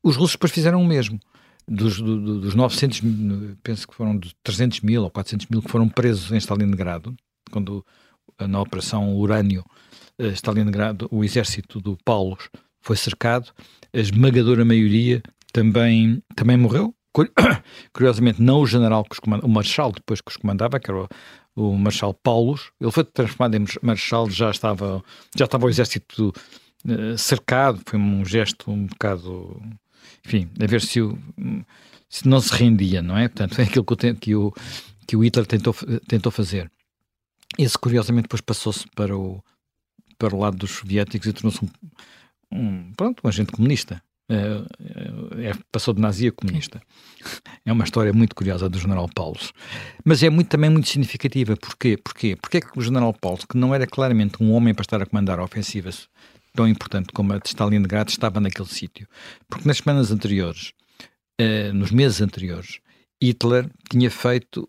Os 0.00 0.14
russos 0.14 0.32
depois 0.32 0.52
fizeram 0.52 0.80
o 0.80 0.86
mesmo. 0.86 1.18
Dos, 1.66 2.00
do, 2.00 2.40
dos 2.40 2.54
900, 2.54 3.02
penso 3.62 3.86
que 3.86 3.94
foram 3.94 4.16
de 4.16 4.34
300 4.44 4.80
mil 4.80 5.02
ou 5.02 5.10
400 5.10 5.46
mil 5.48 5.62
que 5.62 5.70
foram 5.70 5.88
presos 5.88 6.30
em 6.30 6.36
Stalingrado, 6.36 7.14
quando 7.50 7.84
na 8.48 8.60
Operação 8.60 9.14
Urânio 9.16 9.64
Stalingrado, 10.28 11.08
o 11.10 11.24
exército 11.24 11.80
do 11.80 11.96
Paulos 12.04 12.48
foi 12.80 12.96
cercado, 12.96 13.52
a 13.92 13.98
esmagadora 13.98 14.64
maioria 14.64 15.22
também, 15.52 16.22
também 16.34 16.56
morreu. 16.56 16.94
Curiosamente, 17.92 18.40
não 18.40 18.60
o 18.60 18.66
general 18.66 19.04
que 19.04 19.14
os 19.14 19.18
comandava, 19.18 19.46
o 19.46 19.50
marshal 19.50 19.92
depois 19.92 20.20
que 20.20 20.30
os 20.30 20.36
comandava, 20.36 20.78
que 20.78 20.90
era 20.90 21.02
o, 21.02 21.08
o 21.56 21.76
marshal 21.76 22.14
Paulos, 22.14 22.70
ele 22.80 22.90
foi 22.90 23.04
transformado 23.04 23.56
em 23.56 23.64
marshal, 23.82 24.30
já 24.30 24.50
estava, 24.50 25.02
já 25.36 25.44
estava 25.44 25.66
o 25.66 25.68
exército 25.68 26.32
uh, 26.86 27.18
cercado, 27.18 27.80
foi 27.84 27.98
um 27.98 28.24
gesto 28.24 28.70
um 28.70 28.86
bocado, 28.86 29.60
enfim, 30.24 30.48
a 30.60 30.66
ver 30.66 30.80
se, 30.80 31.00
o, 31.00 31.18
se 32.08 32.28
não 32.28 32.40
se 32.40 32.54
rendia, 32.54 33.02
não 33.02 33.18
é? 33.18 33.28
Portanto, 33.28 33.56
foi 33.56 33.64
aquilo 33.64 33.84
que 33.84 33.92
o, 33.92 34.14
que 34.14 34.34
o, 34.36 34.54
que 35.06 35.16
o 35.16 35.24
Hitler 35.24 35.46
tentou, 35.46 35.74
tentou 36.06 36.30
fazer. 36.30 36.70
Esse, 37.58 37.76
curiosamente, 37.76 38.24
depois 38.24 38.40
passou-se 38.40 38.86
para 38.94 39.16
o, 39.16 39.42
para 40.20 40.36
o 40.36 40.38
lado 40.38 40.58
dos 40.58 40.70
soviéticos 40.70 41.26
e 41.26 41.32
tornou-se 41.32 41.64
um, 41.64 41.68
um, 42.52 42.92
pronto, 42.92 43.22
um 43.24 43.28
agente 43.28 43.50
comunista. 43.50 44.02
É, 44.28 45.48
é, 45.48 45.54
passou 45.72 45.92
de 45.92 46.00
nazi 46.00 46.28
a 46.28 46.32
comunista. 46.32 46.80
É 47.66 47.72
uma 47.72 47.82
história 47.82 48.12
muito 48.12 48.36
curiosa 48.36 48.68
do 48.68 48.78
general 48.78 49.08
Paulo. 49.12 49.40
Mas 50.04 50.22
é 50.22 50.30
muito, 50.30 50.48
também 50.48 50.70
muito 50.70 50.88
significativa. 50.88 51.56
Porquê? 51.56 51.96
Porquê? 51.96 52.36
Porque 52.40 52.58
é 52.58 52.60
que 52.60 52.78
o 52.78 52.82
general 52.82 53.12
Paulo, 53.12 53.40
que 53.48 53.56
não 53.56 53.74
era 53.74 53.88
claramente 53.88 54.40
um 54.40 54.52
homem 54.52 54.72
para 54.72 54.82
estar 54.82 55.02
a 55.02 55.06
comandar 55.06 55.40
a 55.40 55.44
ofensiva 55.44 55.90
tão 56.54 56.68
importante 56.68 57.12
como 57.12 57.32
a 57.32 57.38
de 57.38 57.48
Stalingrado, 57.48 58.10
estava 58.10 58.38
naquele 58.38 58.68
sítio? 58.68 59.08
Porque 59.48 59.66
nas 59.66 59.78
semanas 59.78 60.12
anteriores 60.12 60.72
uh, 61.40 61.72
nos 61.72 61.90
meses 61.90 62.20
anteriores, 62.20 62.78
Hitler 63.22 63.68
tinha 63.90 64.10
feito 64.10 64.68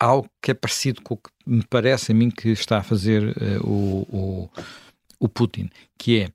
algo 0.00 0.28
que 0.42 0.50
é 0.50 0.54
parecido 0.54 1.02
com 1.02 1.14
o 1.14 1.16
que 1.16 1.30
me 1.46 1.64
parece 1.64 2.12
a 2.12 2.14
mim 2.14 2.30
que 2.30 2.50
está 2.50 2.78
a 2.78 2.82
fazer 2.82 3.36
uh, 3.36 3.66
o, 3.66 4.02
o, 4.10 4.50
o, 5.20 5.28
Putin, 5.28 5.70
que 5.98 6.20
é 6.20 6.28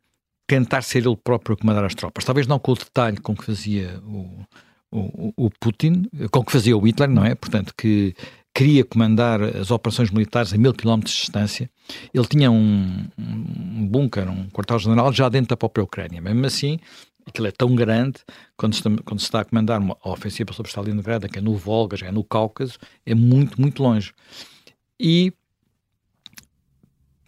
tentar 0.48 0.82
ser 0.82 1.06
ele 1.06 1.16
próprio 1.16 1.56
a 1.56 1.58
comandar 1.58 1.84
as 1.86 1.96
tropas. 1.96 2.26
Talvez 2.26 2.48
não 2.48 2.60
com 2.60 2.72
o 2.72 2.76
detalhe 2.76 3.18
com 3.18 3.36
que 3.36 3.46
fazia 3.46 4.00
o, 4.04 4.46
o, 4.92 5.46
o 5.46 5.50
Putin, 5.60 6.10
com 6.32 6.44
que 6.44 6.52
fazia 6.52 6.78
o 6.78 6.82
Hitler, 6.82 7.10
não 7.10 7.26
é? 7.26 7.36
Portanto, 7.36 7.74
que 7.78 8.14
queria 8.54 8.86
comandar 8.86 9.42
as 9.42 9.72
operações 9.72 10.12
militares 10.12 10.54
a 10.54 10.58
mil 10.58 10.74
quilómetros 10.74 11.16
de 11.16 11.22
distância. 11.22 11.70
Ele 12.14 12.28
tinha 12.28 12.52
um, 12.52 13.08
um 13.18 13.88
bunker, 13.88 14.30
um 14.30 14.48
quartel-general 14.50 15.12
já 15.12 15.28
dentro 15.28 15.50
da 15.50 15.58
própria 15.58 15.84
Ucrânia. 15.84 16.22
Mesmo 16.22 16.46
assim, 16.46 16.78
aquilo 17.26 17.48
é 17.48 17.52
tão 17.52 17.74
grande, 17.74 18.20
quando 18.56 18.74
se, 18.74 18.80
está, 18.80 19.04
quando 19.04 19.20
se 19.20 19.26
está 19.26 19.42
a 19.42 19.46
comandar 19.46 19.80
uma 19.80 19.98
ofensiva 20.04 20.54
sobre 20.54 20.70
Stalingrado, 20.70 21.28
que 21.28 21.40
é 21.40 21.42
no 21.42 21.56
Volga, 21.56 21.98
já 21.98 22.08
é 22.08 22.12
no 22.12 22.24
Cáucaso, 22.24 22.78
é 23.06 23.16
muito, 23.16 23.60
muito 23.60 23.82
longe. 23.82 24.14
E 25.00 25.34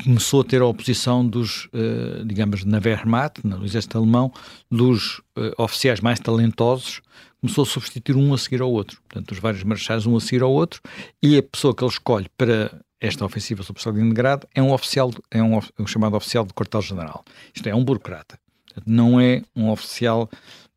começou 0.05 0.41
a 0.41 0.43
ter 0.43 0.62
a 0.62 0.65
oposição 0.65 1.25
dos, 1.25 1.65
uh, 1.65 2.24
digamos, 2.24 2.63
na 2.63 2.77
Wehrmacht, 2.77 3.45
no 3.45 3.65
exército 3.65 3.97
alemão, 3.97 4.31
dos 4.69 5.17
uh, 5.35 5.51
oficiais 5.57 6.00
mais 6.00 6.19
talentosos, 6.19 7.01
começou 7.41 7.63
a 7.63 7.65
substituir 7.65 8.15
um 8.15 8.31
a 8.33 8.38
seguir 8.38 8.62
ao 8.62 8.71
outro. 8.71 9.01
Portanto, 9.09 9.31
os 9.31 9.39
vários 9.39 9.63
marechais 9.63 10.05
um 10.05 10.15
a 10.15 10.21
seguir 10.21 10.43
ao 10.43 10.51
outro, 10.51 10.79
e 11.21 11.38
a 11.38 11.43
pessoa 11.43 11.75
que 11.75 11.83
ele 11.83 11.91
escolhe 11.91 12.29
para 12.38 12.71
esta 13.01 13.25
ofensiva 13.25 13.63
sobre 13.63 13.79
Stalingrado 13.79 14.47
é 14.53 14.62
um 14.62 14.71
oficial, 14.71 15.12
é 15.31 15.41
um, 15.41 15.59
um 15.79 15.88
chamado 15.88 16.15
oficial 16.15 16.45
de 16.45 16.53
quartel-general. 16.53 17.25
Isto 17.53 17.67
é, 17.67 17.75
um 17.75 17.83
burocrata. 17.83 18.39
Não 18.85 19.19
é 19.19 19.41
um 19.55 19.69
oficial 19.69 20.29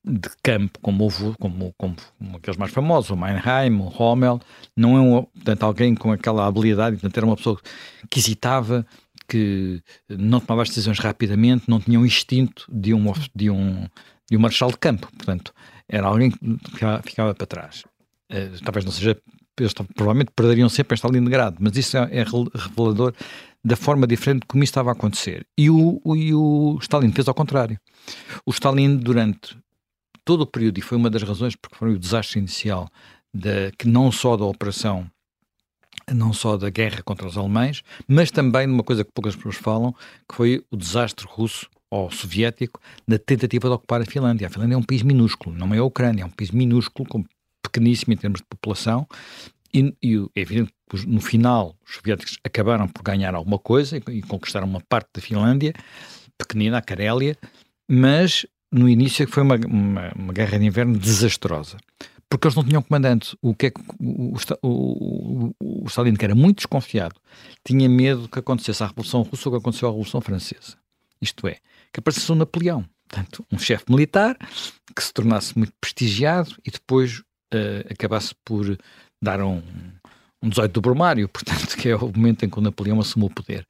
de 0.04 0.30
campo, 0.42 0.78
como 0.80 1.04
houve, 1.04 1.34
como, 1.38 1.74
como, 1.76 1.96
como, 2.18 2.36
aqueles 2.36 2.56
mais 2.56 2.72
famosos, 2.72 3.10
o 3.10 3.16
Meinheim, 3.16 3.78
o 3.78 3.88
Rommel, 3.88 4.40
não 4.76 4.96
é 4.96 5.00
um, 5.00 5.22
portanto, 5.22 5.62
alguém 5.64 5.94
com 5.94 6.10
aquela 6.12 6.46
habilidade, 6.46 6.96
portanto, 6.96 7.16
era 7.16 7.26
uma 7.26 7.36
pessoa 7.36 7.60
que 8.08 8.18
hesitava, 8.18 8.86
que 9.28 9.82
não 10.08 10.40
tomava 10.40 10.62
as 10.62 10.68
decisões 10.68 10.98
rapidamente, 10.98 11.68
não 11.68 11.80
tinha 11.80 12.00
um 12.00 12.06
instinto 12.06 12.64
de 12.72 12.94
um, 12.94 13.12
de 13.34 13.50
um, 13.50 13.86
de 14.30 14.36
um 14.36 14.40
marechal 14.40 14.70
de 14.70 14.78
campo, 14.78 15.08
portanto, 15.16 15.52
era 15.88 16.06
alguém 16.06 16.30
que 16.30 16.38
ficava, 17.04 17.34
para 17.34 17.46
trás. 17.46 17.84
Uh, 18.30 18.62
talvez 18.64 18.84
não 18.84 18.92
seja, 18.92 19.16
eles 19.58 19.72
provavelmente 19.72 20.30
perderiam 20.34 20.68
sempre 20.68 20.94
esta 20.94 21.08
linha 21.08 21.24
de 21.24 21.30
grado, 21.30 21.56
mas 21.60 21.76
isso 21.76 21.96
é, 21.96 22.18
é 22.18 22.24
revelador 22.54 23.14
da 23.64 23.76
forma 23.76 24.06
diferente 24.06 24.46
como 24.46 24.62
isso 24.62 24.70
estava 24.70 24.90
a 24.90 24.92
acontecer. 24.92 25.46
E 25.56 25.68
o, 25.68 26.00
o, 26.04 26.16
e 26.16 26.34
o 26.34 26.78
Stalin 26.80 27.12
fez 27.12 27.28
ao 27.28 27.34
contrário. 27.34 27.78
O 28.46 28.50
Stalin, 28.50 28.96
durante 28.96 29.56
todo 30.24 30.42
o 30.42 30.46
período, 30.46 30.78
e 30.78 30.82
foi 30.82 30.96
uma 30.96 31.10
das 31.10 31.22
razões 31.22 31.56
porque 31.56 31.76
foi 31.76 31.94
o 31.94 31.98
desastre 31.98 32.38
inicial, 32.38 32.88
da, 33.32 33.70
que 33.76 33.88
não 33.88 34.10
só 34.12 34.36
da 34.36 34.44
operação, 34.44 35.10
não 36.14 36.32
só 36.32 36.56
da 36.56 36.70
guerra 36.70 37.02
contra 37.02 37.26
os 37.26 37.36
alemães, 37.36 37.82
mas 38.06 38.30
também 38.30 38.66
de 38.66 38.72
uma 38.72 38.82
coisa 38.82 39.04
que 39.04 39.12
poucas 39.12 39.36
pessoas 39.36 39.56
falam, 39.56 39.94
que 40.28 40.34
foi 40.34 40.64
o 40.70 40.76
desastre 40.76 41.26
russo 41.28 41.68
ou 41.90 42.10
soviético 42.10 42.80
na 43.06 43.18
tentativa 43.18 43.68
de 43.68 43.74
ocupar 43.74 44.00
a 44.00 44.04
Finlândia. 44.04 44.46
A 44.46 44.50
Finlândia 44.50 44.74
é 44.74 44.78
um 44.78 44.82
país 44.82 45.02
minúsculo, 45.02 45.56
não 45.56 45.72
é 45.74 45.78
a 45.78 45.84
Ucrânia, 45.84 46.22
é 46.22 46.26
um 46.26 46.30
país 46.30 46.50
minúsculo, 46.50 47.24
pequeníssimo 47.62 48.12
em 48.12 48.16
termos 48.16 48.40
de 48.40 48.46
população, 48.46 49.06
e, 49.72 49.94
e 50.02 50.16
é 50.34 50.40
evidente 50.40 50.72
que 50.88 51.06
no 51.06 51.20
final 51.20 51.76
os 51.86 51.96
soviéticos 51.96 52.38
acabaram 52.42 52.88
por 52.88 53.02
ganhar 53.02 53.34
alguma 53.34 53.58
coisa 53.58 53.98
e, 53.98 54.02
e 54.18 54.22
conquistaram 54.22 54.66
uma 54.66 54.80
parte 54.80 55.08
da 55.14 55.20
Finlândia, 55.20 55.74
pequenina, 56.38 56.78
a 56.78 56.82
Carélia, 56.82 57.36
mas 57.90 58.46
no 58.72 58.88
início 58.88 59.26
foi 59.28 59.42
uma, 59.42 59.56
uma, 59.56 60.12
uma, 60.14 60.32
guerra 60.32 60.58
de 60.58 60.66
inverno 60.66 60.96
desastrosa. 60.98 61.76
Porque 62.28 62.46
eles 62.46 62.56
não 62.56 62.64
tinham 62.64 62.82
comandante. 62.82 63.36
O 63.40 63.54
que 63.54 63.66
é 63.66 63.70
que 63.70 63.80
o, 63.98 64.34
o, 64.62 65.54
o, 65.58 65.82
o 65.84 65.86
Stalin, 65.86 66.14
que 66.14 66.24
era 66.24 66.34
muito 66.34 66.58
desconfiado, 66.58 67.16
tinha 67.64 67.88
medo 67.88 68.28
que 68.28 68.38
acontecesse 68.38 68.82
a 68.82 68.86
Revolução 68.86 69.22
Russa 69.22 69.48
ou 69.48 69.54
que 69.54 69.60
aconteceu 69.60 69.88
à 69.88 69.90
Revolução 69.90 70.20
Francesa. 70.20 70.76
Isto 71.20 71.48
é, 71.48 71.56
que 71.92 72.00
aparecesse 72.00 72.30
um 72.30 72.34
Napoleão. 72.34 72.84
Portanto, 73.08 73.44
um 73.50 73.58
chefe 73.58 73.84
militar 73.88 74.36
que 74.94 75.02
se 75.02 75.12
tornasse 75.12 75.56
muito 75.56 75.72
prestigiado 75.80 76.54
e 76.64 76.70
depois 76.70 77.20
uh, 77.20 77.90
acabasse 77.90 78.34
por 78.44 78.78
dar 79.22 79.40
um, 79.40 79.62
um 80.42 80.48
18 80.48 80.72
do 80.72 80.80
Brumário, 80.82 81.28
portanto, 81.30 81.76
que 81.76 81.88
é 81.88 81.96
o 81.96 82.12
momento 82.14 82.44
em 82.44 82.50
que 82.50 82.58
o 82.58 82.62
Napoleão 82.62 83.00
assumiu 83.00 83.28
o 83.28 83.34
poder. 83.34 83.66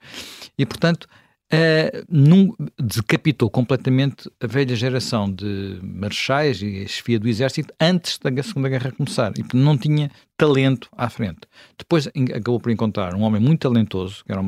E, 0.59 0.67
portanto, 0.67 1.07
uh, 1.53 2.05
num, 2.09 2.55
decapitou 2.79 3.51
completamente 3.51 4.31
a 4.41 4.47
velha 4.47 4.75
geração 4.77 5.31
de 5.31 5.79
marechais 5.83 6.61
e 6.63 6.85
a 6.85 6.89
chefia 6.89 7.19
do 7.19 7.29
exército 7.29 7.73
antes 7.81 8.19
da 8.19 8.43
Segunda 8.43 8.69
Guerra 8.69 8.93
começar. 8.93 9.33
E 9.39 9.57
não 9.57 9.77
tinha 9.77 10.11
talento 10.37 10.89
à 10.97 11.09
frente. 11.09 11.41
Depois 11.77 12.07
acabou 12.07 12.61
por 12.61 12.71
encontrar 12.71 13.15
um 13.15 13.23
homem 13.23 13.41
muito 13.41 13.61
talentoso, 13.61 14.25
que 14.25 14.33
era 14.33 14.43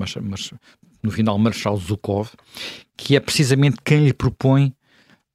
no 1.03 1.11
final 1.11 1.39
Marechal 1.39 1.77
Zukov, 1.77 2.31
que 2.97 3.17
é 3.17 3.21
precisamente 3.21 3.79
quem 3.85 4.05
lhe 4.05 4.13
propõe 4.13 4.75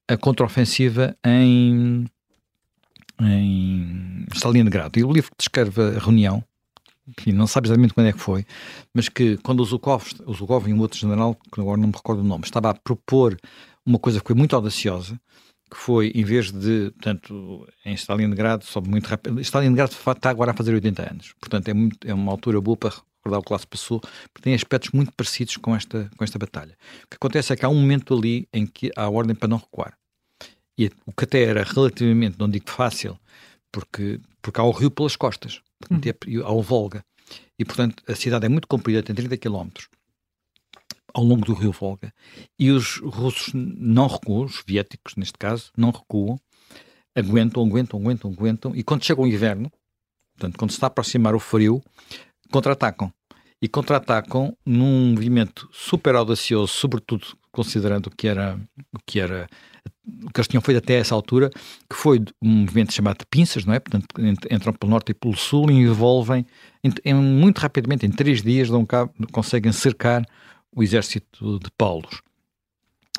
a 0.08 0.16
contraofensiva 0.16 1.16
em 1.26 2.06
em 3.22 4.26
Stalingrado. 4.34 5.00
E 5.00 5.04
o 5.04 5.12
livro 5.12 5.32
que 5.32 5.38
descreve 5.38 5.82
a 5.82 6.00
reunião, 6.00 6.44
enfim, 7.08 7.32
não 7.32 7.48
sabe 7.48 7.68
exatamente 7.68 7.94
quando 7.94 8.08
é 8.08 8.14
que 8.14 8.20
foi, 8.20 8.46
mas 8.94 9.10
que 9.10 9.38
quando 9.38 9.60
o 9.60 9.66
Zukov, 9.66 10.06
o 10.26 10.34
Zukov 10.34 10.68
e 10.68 10.74
um 10.74 10.80
outro 10.80 10.98
general, 10.98 11.36
que 11.36 11.62
agora 11.62 11.80
não 11.80 11.88
me 11.88 11.94
recordo 11.94 12.22
o 12.22 12.24
nome, 12.24 12.44
estava 12.44 12.70
a 12.70 12.74
propor 12.74 13.38
uma 13.86 14.00
coisa 14.00 14.20
que 14.20 14.28
foi 14.28 14.36
muito 14.36 14.56
audaciosa, 14.56 15.20
que 15.70 15.78
foi, 15.78 16.12
em 16.16 16.24
vez 16.24 16.52
de, 16.52 16.92
portanto, 16.92 17.68
em 17.86 17.94
Stalingrado, 17.94 18.66
sobe 18.66 18.90
muito 18.90 19.08
rápido, 19.08 19.40
Stalingrado 19.42 19.94
está 19.94 20.30
agora 20.30 20.52
a 20.52 20.54
fazer 20.54 20.74
80 20.74 21.12
anos, 21.12 21.34
portanto 21.40 21.68
é, 21.68 21.74
muito, 21.74 22.08
é 22.08 22.14
uma 22.14 22.32
altura 22.32 22.60
boa 22.60 22.78
para 22.78 22.90
recordar 22.90 23.40
o 23.40 23.44
que 23.44 23.54
lá 23.54 23.60
se 23.60 23.68
passou, 23.68 24.00
porque 24.00 24.44
tem 24.44 24.54
aspectos 24.54 24.92
muito 24.92 25.12
parecidos 25.14 25.58
com 25.58 25.76
esta, 25.76 26.10
com 26.16 26.24
esta 26.24 26.40
batalha. 26.40 26.78
O 27.04 27.08
que 27.10 27.16
acontece 27.16 27.54
é 27.54 27.56
que 27.56 27.66
há 27.66 27.70
um 27.70 27.76
momento 27.76 28.14
ali 28.14 28.48
em 28.54 28.66
que 28.66 28.92
há 28.96 29.10
ordem 29.10 29.36
para 29.36 29.48
não 29.48 29.58
recuar. 29.58 29.98
E 30.78 30.92
o 31.06 31.12
que 31.12 31.24
até 31.24 31.44
era 31.44 31.64
relativamente, 31.64 32.38
não 32.38 32.50
digo 32.50 32.70
fácil, 32.70 33.18
porque, 33.72 34.20
porque 34.42 34.60
há 34.60 34.64
o 34.64 34.72
rio 34.72 34.92
pelas 34.92 35.16
costas, 35.16 35.62
uhum. 35.92 36.46
há 36.46 36.52
o 36.52 36.62
Volga. 36.62 37.04
E, 37.58 37.66
portanto, 37.66 38.04
a 38.08 38.16
cidade 38.16 38.46
é 38.46 38.50
muito 38.50 38.68
comprida, 38.68 39.02
tem 39.02 39.16
30 39.16 39.38
km 39.38 39.70
ao 41.16 41.24
longo 41.24 41.46
do 41.46 41.54
rio 41.54 41.72
Volga. 41.72 42.14
E 42.60 42.70
os 42.70 42.98
russos 42.98 43.54
não 43.54 44.08
recuam, 44.08 44.44
os 44.44 44.56
soviéticos, 44.56 45.16
neste 45.16 45.38
caso, 45.38 45.72
não 45.78 45.90
recuam, 45.90 46.38
aguentam, 47.16 47.66
aguentam, 47.66 48.00
aguentam, 48.00 48.32
aguentam. 48.32 48.76
E 48.76 48.84
quando 48.84 49.06
chega 49.06 49.22
o 49.22 49.28
inverno, 49.28 49.72
portanto, 50.34 50.58
quando 50.58 50.72
se 50.72 50.76
está 50.76 50.88
a 50.88 50.90
aproximar 50.90 51.34
o 51.34 51.40
frio, 51.40 51.82
contra-atacam. 52.52 53.12
E 53.62 53.70
contra-atacam 53.70 54.56
num 54.66 55.12
movimento 55.12 55.70
super 55.72 56.16
audacioso, 56.16 56.74
sobretudo 56.74 57.26
considerando 57.50 58.08
o 58.08 58.12
que 58.12 58.28
era, 58.28 58.60
o 58.94 59.00
que 59.06 59.20
era 59.22 59.48
o 60.24 60.32
que 60.32 60.40
eles 60.40 60.48
tinham 60.48 60.62
feito 60.62 60.78
até 60.78 60.96
essa 60.96 61.16
altura, 61.16 61.50
que 61.90 61.96
foi 61.96 62.20
um 62.42 62.50
movimento 62.62 62.94
chamado 62.94 63.20
de 63.20 63.26
pinças, 63.26 63.66
não 63.66 63.74
é? 63.74 63.80
Portanto, 63.80 64.08
entram 64.50 64.74
pelo 64.74 64.90
norte 64.90 65.12
e 65.12 65.14
pelo 65.14 65.36
sul 65.36 65.70
e 65.70 65.74
envolvem, 65.74 66.46
em, 66.84 66.92
em, 67.04 67.14
muito 67.14 67.60
rapidamente, 67.60 68.06
em 68.06 68.12
três 68.12 68.42
dias, 68.42 68.70
dão 68.70 68.86
cabo, 68.86 69.14
conseguem 69.32 69.72
cercar 69.72 70.24
o 70.76 70.84
exército 70.84 71.60
de 71.60 71.72
Paulos, 71.78 72.22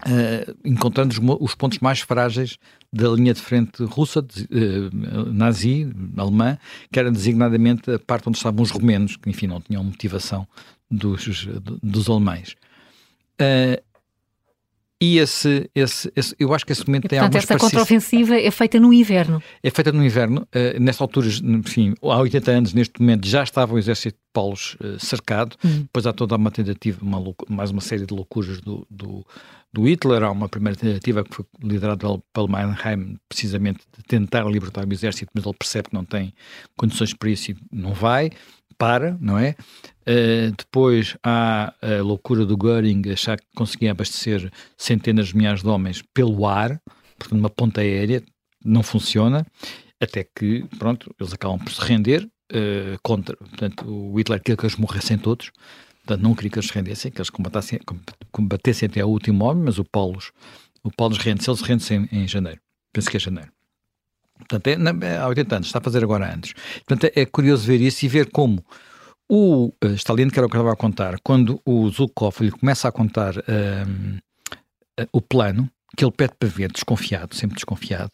uh, 0.00 0.56
encontrando 0.64 1.12
os, 1.12 1.40
os, 1.40 1.54
pontos 1.54 1.78
mais 1.78 2.00
frágeis 2.00 2.58
da 2.92 3.08
linha 3.08 3.32
de 3.32 3.40
frente 3.40 3.82
russa, 3.85 4.20
de, 4.20 4.42
uh, 4.44 5.32
nazi, 5.32 5.90
alemã, 6.16 6.58
que 6.92 6.99
era 6.99 7.11
designadamente 7.11 7.90
a 7.90 7.99
parte 7.99 8.28
onde 8.28 8.37
estavam 8.37 8.62
os 8.62 8.70
romenos, 8.70 9.16
que 9.16 9.30
enfim 9.30 9.46
não 9.46 9.61
tinham 9.61 9.82
motivação 9.82 10.46
dos, 10.90 11.49
dos 11.82 12.08
alemães. 12.08 12.54
Uh, 13.40 13.82
e 15.00 15.18
esse, 15.18 15.68
esse, 15.74 16.10
esse, 16.16 16.34
eu 16.38 16.54
acho 16.54 16.64
que 16.64 16.72
esse 16.72 16.86
momento 16.86 17.04
e, 17.04 17.08
tem 17.08 17.18
portanto, 17.18 17.36
essa 17.36 17.58
contraofensiva 17.58 18.34
é 18.34 18.50
feita 18.50 18.80
no 18.80 18.94
inverno. 18.94 19.42
É 19.62 19.70
feita 19.70 19.92
no 19.92 20.02
inverno. 20.02 20.48
Uh, 20.54 20.80
nessa 20.80 21.04
altura, 21.04 21.28
enfim, 21.42 21.94
há 22.02 22.18
80 22.18 22.50
anos, 22.50 22.72
neste 22.72 22.98
momento, 22.98 23.28
já 23.28 23.42
estava 23.42 23.74
o 23.74 23.78
exército 23.78 24.16
de 24.16 24.22
Paulos 24.32 24.74
uh, 24.80 24.98
cercado. 24.98 25.54
Uhum. 25.62 25.80
Depois 25.82 26.06
há 26.06 26.14
toda 26.14 26.36
uma 26.36 26.50
tentativa, 26.50 26.98
uma 27.02 27.22
mais 27.46 27.70
uma 27.70 27.82
série 27.82 28.06
de 28.06 28.14
loucuras 28.14 28.58
do, 28.62 28.86
do, 28.90 29.22
do, 29.70 29.86
Hitler. 29.86 30.22
Há 30.22 30.30
uma 30.30 30.48
primeira 30.48 30.78
tentativa 30.78 31.22
que 31.22 31.34
foi 31.34 31.44
liderada 31.62 32.06
pelo 32.32 32.48
Mannheim, 32.48 33.18
precisamente 33.28 33.80
de 33.98 34.02
tentar 34.02 34.44
libertar 34.44 34.88
o 34.88 34.92
exército, 34.92 35.30
mas 35.34 35.44
ele 35.44 35.54
percebe 35.58 35.90
que 35.90 35.94
não 35.94 36.06
tem 36.06 36.32
condições 36.74 37.12
para 37.12 37.28
isso 37.28 37.50
e 37.50 37.56
não 37.70 37.92
vai 37.92 38.30
para, 38.78 39.16
não 39.21 39.38
é? 39.38 39.54
Uh, 40.02 40.54
depois 40.56 41.16
há 41.23 41.75
a 41.83 42.02
loucura 42.02 42.45
do 42.47 42.56
Göring 42.56 43.02
achar 43.11 43.38
que 43.38 43.47
conseguia 43.56 43.90
abastecer 43.90 44.50
centenas 44.76 45.28
de 45.28 45.37
milhares 45.37 45.62
de 45.62 45.68
homens 45.68 46.02
pelo 46.14 46.47
ar, 46.47 46.80
portanto, 47.18 47.38
uma 47.38 47.50
ponta 47.50 47.80
aérea, 47.80 48.23
não 48.64 48.83
funciona, 48.83 49.47
até 50.00 50.25
que, 50.25 50.64
pronto, 50.78 51.14
eles 51.18 51.33
acabam 51.33 51.59
por 51.59 51.73
se 51.73 51.80
render 51.80 52.25
uh, 52.25 52.99
contra, 53.02 53.37
portanto, 53.37 53.85
o 53.88 54.18
Hitler 54.18 54.40
queria 54.40 54.56
que 54.56 54.64
eles 54.64 54.76
morressem 54.76 55.18
todos, 55.18 55.50
portanto, 56.04 56.23
não 56.23 56.35
queria 56.35 56.50
que 56.50 56.59
eles 56.59 56.68
se 56.68 56.75
rendessem, 56.75 57.11
que 57.11 57.18
eles 57.18 57.30
combatessem, 57.30 57.80
combatessem 58.30 58.88
até 58.88 59.04
o 59.04 59.09
último 59.09 59.45
homem, 59.45 59.64
mas 59.64 59.78
o 59.78 59.85
Paulo, 59.85 60.18
o 60.83 60.90
Paulo 60.90 61.16
rende-se, 61.16 61.50
ele 61.50 61.56
se 61.56 61.64
rende-se 61.64 61.95
em, 61.95 62.09
em 62.12 62.28
janeiro, 62.28 62.61
penso 62.92 63.11
que 63.11 63.16
é 63.16 63.21
janeiro. 63.21 63.55
Portanto, 64.38 64.66
é, 64.66 65.07
é, 65.07 65.19
há 65.19 65.28
80 65.28 65.57
anos, 65.57 65.66
está 65.69 65.78
a 65.78 65.83
fazer 65.83 66.05
agora 66.05 66.33
anos. 66.33 66.52
Portanto, 66.87 67.12
é, 67.14 67.23
é 67.23 67.26
curioso 67.26 67.66
ver 67.66 67.81
isso 67.81 68.05
e 68.05 68.09
ver 68.09 68.31
como 68.31 68.64
o 69.28 69.73
uh, 69.85 69.87
Stalin, 69.95 70.28
que 70.28 70.38
era 70.38 70.47
o 70.47 70.50
que 70.50 70.57
eu 70.57 70.61
estava 70.61 70.73
a 70.73 70.76
contar, 70.76 71.16
quando 71.23 71.61
o 71.64 71.88
Zhukov 71.90 72.40
lhe 72.40 72.50
começa 72.50 72.88
a 72.88 72.93
contar 72.93 73.37
uh, 73.37 73.40
uh, 75.00 75.09
o 75.12 75.21
plano, 75.21 75.69
que 75.97 76.05
ele 76.05 76.12
pede 76.12 76.35
para 76.38 76.49
ver, 76.49 76.71
desconfiado, 76.71 77.35
sempre 77.35 77.57
desconfiado, 77.57 78.12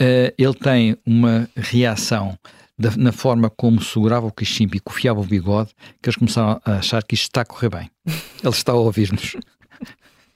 uh, 0.00 0.34
ele 0.36 0.54
tem 0.54 0.96
uma 1.06 1.48
reação 1.54 2.36
da, 2.78 2.90
na 2.96 3.12
forma 3.12 3.48
como 3.48 3.80
segurava 3.80 4.26
o 4.26 4.32
cachimbo 4.32 4.76
e 4.76 4.80
cofiava 4.80 5.20
o 5.20 5.24
bigode, 5.24 5.70
que 6.02 6.08
eles 6.08 6.16
começaram 6.16 6.60
a 6.64 6.72
achar 6.78 7.02
que 7.04 7.14
isto 7.14 7.24
está 7.24 7.42
a 7.42 7.44
correr 7.44 7.68
bem. 7.68 7.90
Ele 8.06 8.52
está 8.52 8.72
a 8.72 8.76
ouvir-nos. 8.76 9.36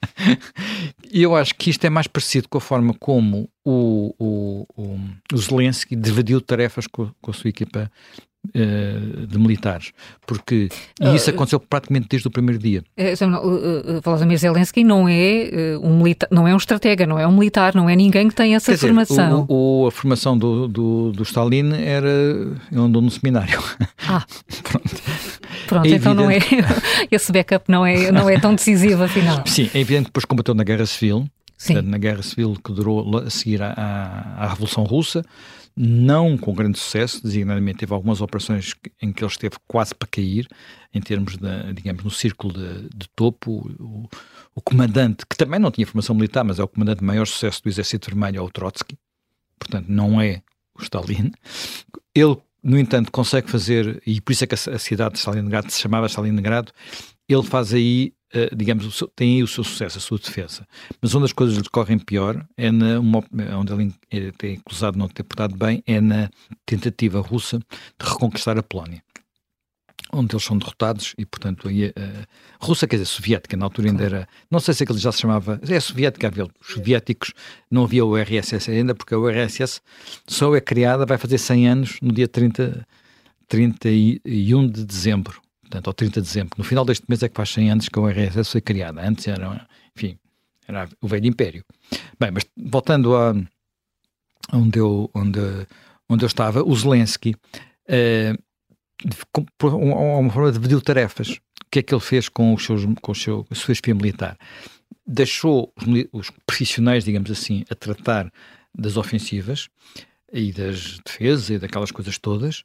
E 1.11 1.23
eu 1.23 1.35
acho 1.35 1.55
que 1.55 1.71
isto 1.71 1.85
é 1.87 1.91
mais 1.91 2.07
parecido 2.07 2.49
com 2.49 2.59
a 2.59 2.61
forma 2.61 2.93
como 2.93 3.49
o, 3.65 4.15
o, 4.19 4.67
o, 4.77 5.01
o 5.33 5.37
Zelensky 5.37 5.97
dividiu 5.97 6.41
tarefas 6.41 6.87
com, 6.87 7.11
com 7.21 7.31
a 7.31 7.35
sua 7.35 7.49
equipa 7.49 7.91
uh, 8.49 9.27
de 9.27 9.39
militares, 9.39 9.93
porque 10.27 10.69
e 11.01 11.15
isso 11.15 11.31
ah, 11.31 11.33
aconteceu 11.33 11.61
praticamente 11.61 12.09
desde 12.09 12.29
o 12.29 12.31
primeiro 12.31 12.61
dia. 12.61 12.85
Uh, 12.99 14.01
Vladimir 14.03 14.39
Zelensky 14.39 14.85
não 14.85 15.09
é 15.09 15.79
um 15.83 15.97
militar, 15.97 16.29
não 16.31 16.47
é 16.47 16.55
um 16.55 16.57
estratega, 16.57 17.07
não 17.07 17.19
é 17.19 17.27
um 17.27 17.33
militar, 17.33 17.75
não 17.75 17.89
é 17.89 17.97
ninguém 17.97 18.29
que 18.29 18.35
tem 18.35 18.55
essa 18.55 18.73
Quer 18.73 18.79
formação. 18.79 19.43
Dizer, 19.43 19.53
o, 19.53 19.83
o, 19.83 19.87
a 19.87 19.91
formação 19.91 20.37
do, 20.37 20.69
do, 20.69 21.13
do 21.13 21.23
Stalin 21.23 21.73
era 21.73 22.09
ele 22.71 22.81
andou 22.81 23.03
no 23.03 23.11
seminário. 23.11 23.63
Ah, 24.07 24.25
pronto. 25.69 25.87
É 25.87 25.91
então 25.91 26.15
não 26.15 26.31
é 26.31 26.39
esse 27.11 27.31
backup 27.31 27.71
não 27.71 27.87
é 27.87 28.11
não 28.11 28.29
é 28.29 28.39
tão 28.39 28.55
decisivo 28.55 29.05
afinal. 29.05 29.43
Sim, 29.47 29.71
é 29.75 29.81
evidente 29.81 30.05
que 30.05 30.11
depois 30.11 30.25
combateu 30.25 30.55
na 30.55 30.65
Guerra 30.65 30.87
Civil. 30.87 31.29
Sim. 31.57 31.83
na 31.83 31.99
Guerra 31.99 32.23
Civil 32.23 32.57
que 32.65 32.73
durou 32.73 33.19
a 33.19 33.29
seguir 33.29 33.61
à, 33.61 33.73
à 34.39 34.49
Revolução 34.49 34.85
Russa, 34.85 35.25
não 35.77 36.37
com 36.37 36.53
grande 36.53 36.77
sucesso, 36.77 37.23
designadamente 37.23 37.79
teve 37.79 37.93
algumas 37.93 38.21
operações 38.21 38.75
em 39.01 39.13
que 39.13 39.23
ele 39.23 39.31
esteve 39.31 39.57
quase 39.67 39.95
para 39.95 40.09
cair, 40.09 40.49
em 40.93 41.01
termos 41.01 41.37
de, 41.37 41.73
digamos, 41.73 42.03
no 42.03 42.11
círculo 42.11 42.53
de, 42.53 42.89
de 42.97 43.09
topo, 43.15 43.69
o, 43.79 44.09
o, 44.57 44.61
comandante, 44.61 45.25
que 45.25 45.37
também 45.37 45.61
não 45.61 45.71
tinha 45.71 45.87
formação 45.87 46.17
militar, 46.17 46.43
mas 46.43 46.59
é 46.59 46.65
o 46.65 46.69
comandante 46.69 46.99
de 46.99 47.05
maior 47.05 47.27
sucesso 47.27 47.63
do 47.63 47.69
Exército 47.69 48.11
Vermelho, 48.11 48.39
é 48.39 48.41
o 48.41 48.51
Trotsky, 48.51 48.99
portanto 49.57 49.87
não 49.89 50.21
é 50.21 50.43
o 50.77 50.83
Stalin. 50.83 51.31
Ele, 52.13 52.37
no 52.63 52.79
entanto, 52.79 53.11
consegue 53.13 53.51
fazer, 53.51 54.03
e 54.07 54.21
por 54.21 54.33
isso 54.33 54.45
é 54.45 54.47
que 54.47 54.55
a, 54.55 54.79
cidade 54.79 55.15
de 55.15 55.19
Stalingrado 55.19 55.71
se 55.71 55.81
chamava 55.81 56.07
Stalingrado, 56.07 56.73
ele 57.29 57.43
faz 57.43 57.73
aí 57.73 58.13
uh, 58.35 58.55
digamos, 58.55 59.03
tem 59.15 59.37
aí 59.37 59.43
o 59.43 59.47
seu 59.47 59.65
sucesso, 59.65 59.99
a 59.99 60.01
sua 60.01 60.19
defesa. 60.19 60.67
Mas 61.01 61.15
onde 61.15 61.27
as 61.27 61.33
coisas 61.33 61.57
lhe 61.57 61.69
correm 61.69 61.99
pior 61.99 62.45
é 62.57 62.71
na, 62.71 63.01
onde 63.01 63.73
ele 63.73 63.95
é, 64.11 64.55
acusado 64.55 64.93
de 64.93 64.99
não 64.99 65.09
ter 65.09 65.23
portado 65.23 65.57
bem, 65.57 65.83
é 65.87 66.01
na 66.01 66.31
tentativa 66.67 67.21
russa 67.21 67.59
de 67.59 68.09
reconquistar 68.09 68.59
a 68.59 68.63
Polónia. 68.63 69.03
Onde 70.13 70.35
eles 70.35 70.45
são 70.45 70.57
derrotados 70.57 71.15
e, 71.19 71.27
portanto, 71.27 71.69
aí, 71.69 71.89
uh, 71.89 71.93
russa, 72.61 72.87
quer 72.87 72.97
dizer, 72.97 73.07
soviética, 73.07 73.57
na 73.57 73.67
altura 73.67 73.89
ainda 73.89 74.05
era. 74.05 74.29
Não 74.51 74.59
sei 74.59 74.73
se 74.73 74.83
aquele 74.83 74.99
já 74.99 75.13
se 75.13 75.21
chamava. 75.21 75.61
É 75.69 75.81
soviética, 75.81 76.29
havia 76.29 76.45
os 76.45 76.73
soviéticos, 76.73 77.33
não 77.71 77.85
havia 77.85 78.05
o 78.05 78.17
RSS 78.17 78.71
ainda, 78.71 78.95
porque 78.95 79.15
a 79.15 79.19
URSS 79.19 79.83
só 80.27 80.55
é 80.57 80.61
criada, 80.61 81.05
vai 81.05 81.19
fazer 81.19 81.39
100 81.39 81.69
anos 81.69 81.99
no 82.01 82.13
dia 82.13 82.27
30, 82.27 82.87
31 83.47 84.69
de 84.69 84.85
dezembro 84.85 85.43
portanto, 85.69 85.87
ao 85.87 85.93
30 85.95 86.21
de 86.21 86.27
dezembro. 86.27 86.55
No 86.57 86.65
final 86.65 86.85
deste 86.85 87.05
mês 87.09 87.23
é 87.23 87.29
que 87.29 87.37
faz 87.37 87.51
100 87.51 87.71
anos 87.71 87.89
que 87.89 87.99
a 87.99 88.03
URSS 88.03 88.51
foi 88.51 88.61
criada. 88.61 89.07
Antes 89.07 89.29
era, 89.29 89.69
enfim, 89.95 90.19
era 90.67 90.89
o 91.01 91.07
velho 91.07 91.27
império. 91.27 91.65
Bem, 92.19 92.31
mas 92.31 92.45
voltando 92.57 93.15
a 93.15 93.35
onde 94.53 94.79
eu, 94.79 95.11
onde, 95.15 95.41
onde 96.09 96.25
eu 96.25 96.27
estava, 96.27 96.63
o 96.63 96.75
Zelensky, 96.75 97.35
uh, 97.35 98.43
uma 99.63 100.31
forma 100.31 100.51
de 100.51 100.59
dividir 100.59 100.81
tarefas. 100.83 101.31
O 101.31 101.71
que 101.71 101.81
é 101.81 101.83
que 101.83 101.95
ele 101.95 102.01
fez 102.01 102.29
com, 102.29 102.55
os 102.55 102.65
seus, 102.65 102.85
com 103.01 103.13
o 103.13 103.15
seu, 103.15 103.47
a 103.51 103.55
sua 103.55 103.73
espia 103.73 103.95
militar? 103.95 104.39
Deixou 105.07 105.73
os, 105.77 105.85
os 106.13 106.31
profissionais, 106.47 107.05
digamos 107.05 107.31
assim, 107.31 107.65
a 107.71 107.75
tratar 107.75 108.33
das 108.75 108.97
ofensivas 108.97 109.69
e 110.33 110.53
das 110.53 110.99
defesas 111.05 111.51
e 111.51 111.59
daquelas 111.59 111.91
coisas 111.91 112.19
todas, 112.19 112.63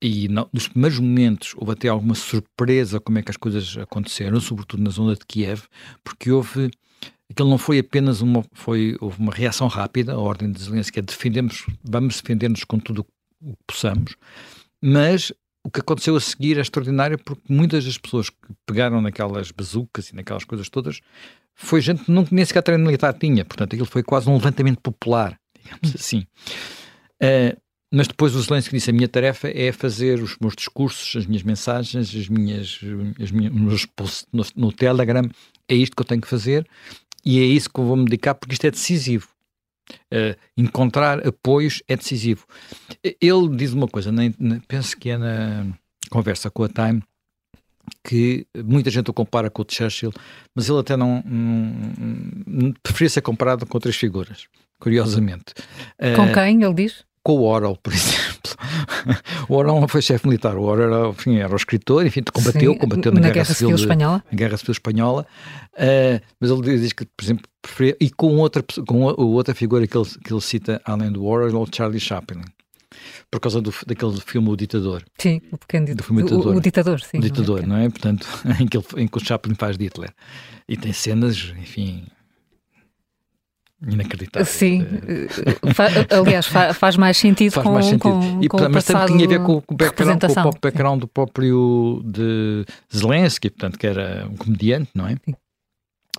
e 0.00 0.28
no, 0.28 0.48
nos 0.52 0.68
primeiros 0.68 0.98
momentos 0.98 1.54
houve 1.56 1.72
até 1.72 1.88
alguma 1.88 2.14
surpresa 2.14 3.00
como 3.00 3.18
é 3.18 3.22
que 3.22 3.30
as 3.30 3.36
coisas 3.36 3.76
aconteceram, 3.78 4.38
sobretudo 4.40 4.82
na 4.82 4.90
zona 4.90 5.14
de 5.14 5.24
Kiev, 5.26 5.62
porque 6.04 6.30
houve 6.30 6.70
aquilo 7.30 7.48
não 7.48 7.58
foi 7.58 7.78
apenas 7.78 8.20
uma 8.20 8.44
foi 8.52 8.96
houve 9.00 9.18
uma 9.18 9.32
reação 9.32 9.68
rápida, 9.68 10.12
a 10.12 10.18
ordem 10.18 10.52
de 10.52 10.62
Zelensky 10.62 10.98
é 10.98 11.02
defendemos, 11.02 11.66
vamos 11.82 12.20
defender-nos 12.20 12.64
com 12.64 12.78
tudo 12.78 13.06
o 13.40 13.52
que 13.52 13.64
possamos, 13.66 14.16
mas 14.82 15.32
o 15.66 15.70
que 15.70 15.80
aconteceu 15.80 16.14
a 16.14 16.20
seguir 16.20 16.58
é 16.58 16.60
extraordinário 16.60 17.18
porque 17.18 17.42
muitas 17.52 17.84
das 17.84 17.98
pessoas 17.98 18.30
que 18.30 18.36
pegaram 18.64 19.02
naquelas 19.02 19.50
bazucas 19.50 20.10
e 20.10 20.14
naquelas 20.14 20.44
coisas 20.44 20.68
todas 20.68 21.00
foi 21.56 21.80
gente 21.80 22.04
que 22.04 22.12
nem 22.30 22.44
sequer 22.44 22.62
treino 22.62 22.84
militar 22.84 23.12
tinha, 23.14 23.44
portanto 23.44 23.72
aquilo 23.72 23.86
foi 23.86 24.04
quase 24.04 24.30
um 24.30 24.34
levantamento 24.34 24.80
popular, 24.80 25.36
digamos 25.60 25.96
assim. 25.96 26.24
Uh, 27.20 27.60
mas 27.92 28.06
depois 28.06 28.36
o 28.36 28.42
Zelensky 28.42 28.76
disse: 28.76 28.90
a 28.90 28.92
minha 28.92 29.08
tarefa 29.08 29.48
é 29.48 29.72
fazer 29.72 30.22
os 30.22 30.36
meus 30.38 30.54
discursos, 30.54 31.16
as 31.16 31.26
minhas 31.26 31.42
mensagens, 31.42 32.14
as 32.14 32.28
minhas, 32.28 32.78
as 33.20 33.30
minhas, 33.32 33.52
os 33.52 33.60
meus 33.60 33.86
posts 33.86 34.26
no, 34.32 34.44
no 34.54 34.70
Telegram. 34.70 35.28
É 35.68 35.74
isto 35.74 35.96
que 35.96 36.02
eu 36.02 36.06
tenho 36.06 36.20
que 36.20 36.28
fazer 36.28 36.64
e 37.24 37.40
é 37.40 37.44
isso 37.44 37.68
que 37.68 37.80
eu 37.80 37.84
vou 37.84 37.96
me 37.96 38.04
dedicar 38.04 38.36
porque 38.36 38.52
isto 38.52 38.66
é 38.66 38.70
decisivo. 38.70 39.26
Uh, 40.12 40.36
encontrar 40.56 41.26
apoios 41.26 41.82
é 41.86 41.96
decisivo. 41.96 42.46
Ele 43.02 43.48
diz 43.56 43.72
uma 43.72 43.86
coisa, 43.86 44.10
nem, 44.10 44.34
nem, 44.38 44.60
penso 44.60 44.96
que 44.96 45.10
é 45.10 45.18
na 45.18 45.66
conversa 46.10 46.50
com 46.50 46.64
a 46.64 46.68
Time, 46.68 47.02
que 48.02 48.46
muita 48.64 48.90
gente 48.90 49.10
o 49.10 49.14
compara 49.14 49.50
com 49.50 49.62
o 49.62 49.66
Churchill, 49.68 50.12
mas 50.54 50.68
ele 50.68 50.78
até 50.78 50.96
não, 50.96 51.22
não, 51.24 52.72
preferia 52.82 53.10
ser 53.10 53.22
comparado 53.22 53.64
com 53.66 53.76
outras 53.76 53.96
figuras, 53.96 54.46
curiosamente. 54.80 55.54
Com 56.16 56.30
uh, 56.30 56.32
quem 56.32 56.62
ele 56.62 56.74
diz? 56.74 57.04
Com 57.26 57.32
o 57.32 57.42
Orwell, 57.42 57.76
por 57.82 57.90
exemplo. 57.92 58.54
o 59.48 59.54
Orwell 59.54 59.80
não 59.80 59.88
foi 59.88 60.00
chefe 60.00 60.28
militar, 60.28 60.56
o 60.56 60.62
Orwell 60.62 60.94
era, 60.94 61.08
enfim, 61.08 61.38
era 61.38 61.52
o 61.52 61.56
escritor, 61.56 62.06
enfim, 62.06 62.22
combateu, 62.32 62.72
Sim, 62.72 62.78
combateu 62.78 63.10
na, 63.10 63.20
na 63.20 63.26
Guerra, 63.30 63.34
Guerra, 63.34 63.54
Civil, 63.54 63.74
Espanhola. 63.74 64.24
Na 64.30 64.38
Guerra 64.38 64.56
Civil 64.56 64.72
Espanhola, 64.72 65.26
uh, 65.72 66.20
mas 66.38 66.50
ele 66.50 66.78
diz 66.78 66.92
que, 66.92 67.04
por 67.04 67.24
exemplo, 67.24 67.44
preferia, 67.60 67.96
e 68.00 68.08
com 68.10 68.36
outra, 68.36 68.64
com 68.86 69.02
outra 69.02 69.56
figura 69.56 69.84
que 69.88 69.98
ele, 69.98 70.06
que 70.24 70.32
ele 70.32 70.40
cita, 70.40 70.80
além 70.84 71.10
do 71.10 71.24
Orwell, 71.24 71.60
o 71.60 71.66
Charlie 71.74 71.98
Chaplin. 71.98 72.42
Por 73.28 73.40
causa 73.40 73.60
do, 73.60 73.74
daquele 73.84 74.20
filme 74.20 74.48
O 74.48 74.56
Ditador. 74.56 75.02
Sim, 75.18 75.42
o 75.50 75.58
pequeno 75.58 75.92
do 75.96 76.02
filme 76.04 76.22
ditador. 76.22 76.54
O, 76.54 76.58
o 76.58 76.60
Ditador, 76.60 77.00
sim. 77.00 77.18
O 77.18 77.20
Ditador, 77.20 77.66
não 77.66 77.76
é? 77.76 77.80
Não 77.80 77.86
é? 77.86 77.90
Portanto, 77.90 78.26
em 78.60 78.66
que, 78.68 78.76
ele, 78.76 78.86
em 78.98 79.08
que 79.08 79.18
o 79.18 79.20
Chaplin 79.20 79.54
faz 79.56 79.76
de 79.76 79.84
Hitler. 79.84 80.14
E 80.68 80.76
tem 80.76 80.92
cenas, 80.92 81.52
enfim, 81.60 82.06
inacreditável. 83.82 84.46
Sim, 84.46 84.86
aliás, 86.10 86.46
faz 86.46 86.96
mais 86.96 87.16
sentido 87.16 87.52
faz 87.52 87.66
com, 87.66 87.72
mais 87.72 87.86
sentido. 87.86 88.02
Com, 88.02 88.42
e, 88.42 88.48
com 88.48 88.68
mas 88.70 88.84
também 88.84 89.06
tinha 89.06 89.26
a 89.26 89.28
ver 89.28 89.38
com, 89.40 89.60
com, 89.60 89.74
o 89.74 89.76
background, 89.76 90.20
com 90.20 90.26
o 90.26 90.34
próprio 90.34 90.60
background 90.62 91.00
do 91.00 91.08
próprio 91.08 92.02
de 92.04 92.64
Zelensky, 92.94 93.50
portanto, 93.50 93.78
que 93.78 93.86
era 93.86 94.26
um 94.30 94.36
comediante, 94.36 94.90
não 94.94 95.06
é? 95.06 95.16
Sim. 95.24 95.34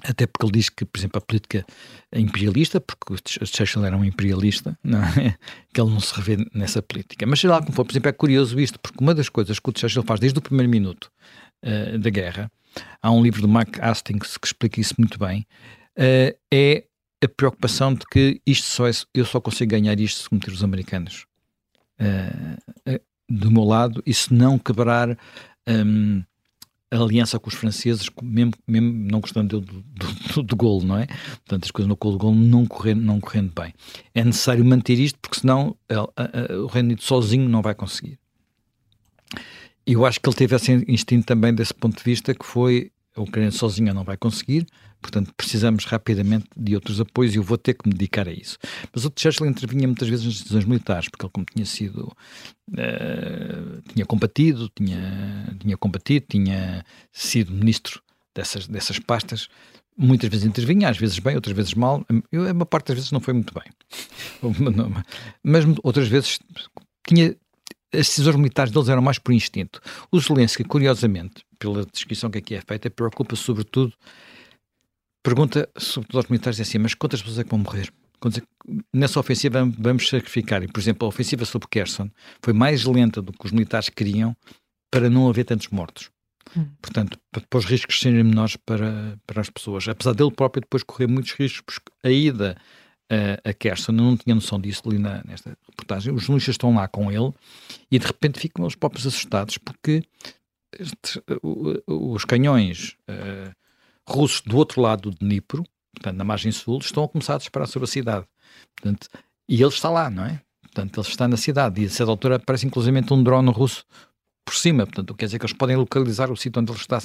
Até 0.04 0.28
porque 0.28 0.46
ele 0.46 0.52
diz 0.52 0.70
que, 0.70 0.86
por 0.86 1.00
exemplo, 1.00 1.18
a 1.18 1.22
política 1.22 1.66
é 2.12 2.20
imperialista, 2.20 2.80
porque 2.80 3.14
o 3.14 3.46
Churchill 3.46 3.84
era 3.84 3.98
um 3.98 4.06
imperialista, 4.06 4.78
não 4.84 5.00
é? 5.04 5.36
que 5.74 5.82
ele 5.82 5.90
não 5.90 6.00
se 6.00 6.14
revê 6.16 6.38
nessa 6.54 6.82
política. 6.82 7.26
Mas 7.26 7.40
sei 7.40 7.50
lá 7.50 7.60
como 7.60 7.74
for, 7.74 7.84
por 7.84 7.92
exemplo, 7.92 8.10
é 8.10 8.14
curioso 8.14 8.60
isto, 8.60 8.80
porque 8.80 9.04
uma 9.04 9.16
das 9.16 9.30
coisas 9.30 9.60
que 9.60 9.70
o 9.70 9.74
Churchill 9.76 10.04
faz 10.04 10.20
desde 10.20 10.38
o 10.38 10.42
primeiro 10.42 10.70
minuto 10.70 11.10
uh, 11.66 11.98
da 11.98 12.10
guerra, 12.10 12.52
há 13.02 13.12
um 13.12 13.24
livro 13.24 13.42
do 13.42 13.48
Mark 13.48 13.80
Hastings 13.82 14.38
que 14.38 14.48
explica 14.48 14.80
isso 14.80 14.94
muito 15.00 15.18
bem, 15.18 15.48
uh, 15.98 16.38
é 16.54 16.84
a 17.24 17.28
preocupação 17.28 17.94
de 17.94 18.06
que 18.12 18.42
isto 18.46 18.66
só 18.66 18.88
é, 18.88 18.92
eu 19.14 19.26
só 19.26 19.40
consigo 19.42 19.72
ganhar 19.72 20.00
isto 20.00 20.24
se 20.24 20.30
cometer 20.30 20.52
os 20.52 20.64
americanos 20.64 21.26
uh, 22.00 23.00
do 23.30 23.52
meu 23.52 23.64
lado 23.64 24.02
e 24.06 24.14
se 24.14 24.34
não 24.34 24.58
quebrar 24.58 25.18
um, 25.68 26.24
a 26.90 26.96
aliança 26.96 27.38
com 27.40 27.50
os 27.50 27.56
franceses, 27.56 28.10
mesmo, 28.22 28.54
mesmo 28.66 28.94
não 28.94 29.20
gostando 29.20 29.60
do, 29.60 29.84
do, 29.84 30.44
do, 30.44 30.56
golo, 30.56 30.86
não 30.86 30.98
é? 30.98 31.08
Portanto, 31.08 31.66
as 31.66 31.72
coisas 31.72 31.90
no 31.90 31.98
golo, 31.98 32.18
golo 32.18 32.36
não 32.36 32.66
correndo, 32.66 33.02
não 33.02 33.20
correndo 33.20 33.52
bem. 33.54 33.74
É 34.16 34.24
necessário 34.24 34.64
manter 34.64 34.98
isto 34.98 35.20
porque 35.20 35.40
senão 35.42 35.76
a, 35.90 35.96
a, 35.96 36.54
a, 36.54 36.58
o 36.60 36.68
Reino 36.68 36.88
Unido 36.88 37.04
sozinho 37.04 37.50
não 37.50 37.62
vai 37.62 37.76
conseguir. 37.76 38.18
Eu 39.86 40.06
acho 40.06 40.20
que 40.20 40.30
ele 40.30 40.36
teve 40.36 40.56
esse 40.56 40.72
instinto 40.88 41.26
também 41.26 41.54
desse 41.54 41.74
ponto 41.74 41.98
de 41.98 42.04
vista 42.04 42.34
que 42.34 42.46
foi 42.46 42.92
a 43.16 43.22
Ucrânia 43.22 43.52
sozinha 43.52 43.94
não 43.94 44.04
vai 44.04 44.16
conseguir, 44.16 44.66
Portanto, 45.02 45.32
precisamos 45.36 45.86
rapidamente 45.86 46.48
de 46.56 46.76
outros 46.76 47.00
apoios 47.00 47.34
e 47.34 47.38
eu 47.38 47.44
vou 47.44 47.58
ter 47.58 47.74
que 47.74 47.88
me 47.88 47.94
dedicar 47.94 48.28
a 48.28 48.32
isso. 48.32 48.58
Mas 48.94 49.06
o 49.06 49.12
Churchill 49.16 49.46
intervinha 49.46 49.88
muitas 49.88 50.08
vezes 50.08 50.26
nas 50.26 50.38
decisões 50.40 50.66
militares, 50.66 51.10
porque 51.10 51.26
ele, 51.26 51.32
como 51.32 51.46
tinha 51.46 51.66
sido. 51.66 52.12
Uh, 52.70 53.82
tinha 53.94 54.06
combatido, 54.06 54.70
tinha, 54.76 55.56
tinha 55.60 55.78
combatido, 55.78 56.26
tinha 56.30 56.84
sido 57.14 57.54
ministro 57.54 58.02
dessas, 58.36 58.68
dessas 58.68 59.00
pastas, 59.00 59.48
muitas 59.98 60.30
vezes 60.30 60.46
intervinha, 60.46 60.90
às 60.90 60.98
vezes 60.98 61.18
bem, 61.20 61.36
outras 61.36 61.56
vezes 61.56 61.74
mal. 61.74 62.06
Eu, 62.32 62.52
uma 62.52 62.66
parte 62.66 62.88
das 62.88 62.98
vezes 62.98 63.12
não 63.12 63.20
foi 63.20 63.34
muito 63.34 63.54
bem. 63.54 63.72
Mas 65.44 65.66
outras 65.84 66.08
vezes 66.08 66.40
tinha. 67.06 67.36
As 67.94 68.08
decisões 68.08 68.36
militares 68.36 68.72
deles 68.72 68.90
eram 68.90 69.02
mais 69.02 69.18
por 69.18 69.32
instinto. 69.32 69.80
O 70.12 70.20
Zelensky, 70.20 70.64
curiosamente, 70.66 71.46
pela 71.58 71.86
descrição 71.86 72.30
que 72.30 72.38
aqui 72.38 72.54
é 72.54 72.62
feita, 72.62 72.90
preocupa-se 72.90 73.42
sobretudo. 73.42 73.94
Pergunta 75.28 75.68
sobre 75.78 76.18
os 76.18 76.28
militares 76.28 76.58
assim, 76.62 76.78
mas 76.78 76.94
quantas 76.94 77.22
pessoas 77.22 77.40
é 77.40 77.44
que 77.44 77.50
vão 77.50 77.60
morrer? 77.60 77.92
Nessa 78.94 79.20
ofensiva 79.20 79.70
vamos 79.78 80.08
sacrificar. 80.08 80.64
E, 80.64 80.70
por 80.70 80.80
exemplo, 80.80 81.06
a 81.06 81.10
ofensiva 81.10 81.44
sobre 81.44 81.68
Kherson 81.68 82.10
foi 82.42 82.54
mais 82.54 82.86
lenta 82.86 83.22
do 83.22 83.34
que 83.34 83.46
os 83.46 83.52
militares 83.52 83.90
queriam 83.90 84.34
para 84.90 85.10
não 85.10 85.28
haver 85.28 85.44
tantos 85.44 85.68
mortos. 85.68 86.10
Hum. 86.56 86.68
Portanto, 86.82 87.20
para 87.30 87.58
os 87.60 87.66
riscos 87.66 88.00
serem 88.00 88.24
menores 88.24 88.56
para, 88.56 89.20
para 89.28 89.42
as 89.42 89.50
pessoas. 89.50 89.86
Apesar 89.90 90.14
dele 90.14 90.32
próprio 90.32 90.62
depois 90.62 90.82
correr 90.82 91.08
muitos 91.08 91.34
riscos, 91.34 91.78
porque 91.78 91.92
a 92.08 92.10
ida 92.10 92.56
a, 93.12 93.50
a 93.50 93.54
Kerson, 93.54 93.92
não 93.92 94.16
tinha 94.16 94.34
noção 94.34 94.62
disso 94.62 94.84
ali 94.86 94.98
na, 94.98 95.22
nesta 95.26 95.58
reportagem, 95.70 96.14
os 96.14 96.22
jornalistas 96.22 96.54
estão 96.54 96.74
lá 96.74 96.88
com 96.88 97.12
ele 97.12 97.34
e 97.92 98.00
de 98.00 98.08
repente 98.08 98.40
ficam 98.40 98.64
eles 98.64 98.76
próprios 98.76 99.06
assustados 99.06 99.58
porque 99.58 100.04
este, 100.80 101.22
os 101.86 102.24
canhões 102.24 102.96
uh, 103.10 103.52
russos 104.08 104.42
do 104.42 104.58
outro 104.58 104.82
lado 104.82 105.10
do 105.10 105.18
Dnipro, 105.18 105.64
portanto, 105.94 106.18
na 106.18 106.24
margem 106.24 106.52
sul, 106.52 106.80
estão 106.80 107.04
a 107.04 107.10
começar 107.10 107.36
a 107.36 107.38
disparar 107.38 107.68
sobre 107.68 107.86
a 107.86 107.92
cidade. 107.92 108.26
Portanto, 108.76 109.08
e 109.50 109.62
ele 109.62 109.70
está 109.70 109.90
lá, 109.90 110.10
não 110.10 110.26
é? 110.26 110.42
Portanto, 110.62 111.00
ele 111.00 111.08
está 111.08 111.28
na 111.28 111.38
cidade 111.38 111.82
e 111.82 111.86
a 111.86 111.90
certa 111.90 112.12
altura 112.12 112.36
aparece 112.36 112.66
inclusive 112.66 113.04
um 113.12 113.24
drone 113.24 113.52
russo 113.52 113.84
por 114.46 114.56
cima, 114.56 114.86
portanto, 114.86 115.14
quer 115.14 115.26
dizer 115.26 115.40
que 115.40 115.46
eles 115.46 115.58
podem 115.58 115.76
localizar 115.76 116.32
o 116.32 116.38
sítio 116.38 116.62
onde 116.62 116.72
ele 116.72 116.80
está, 116.80 117.00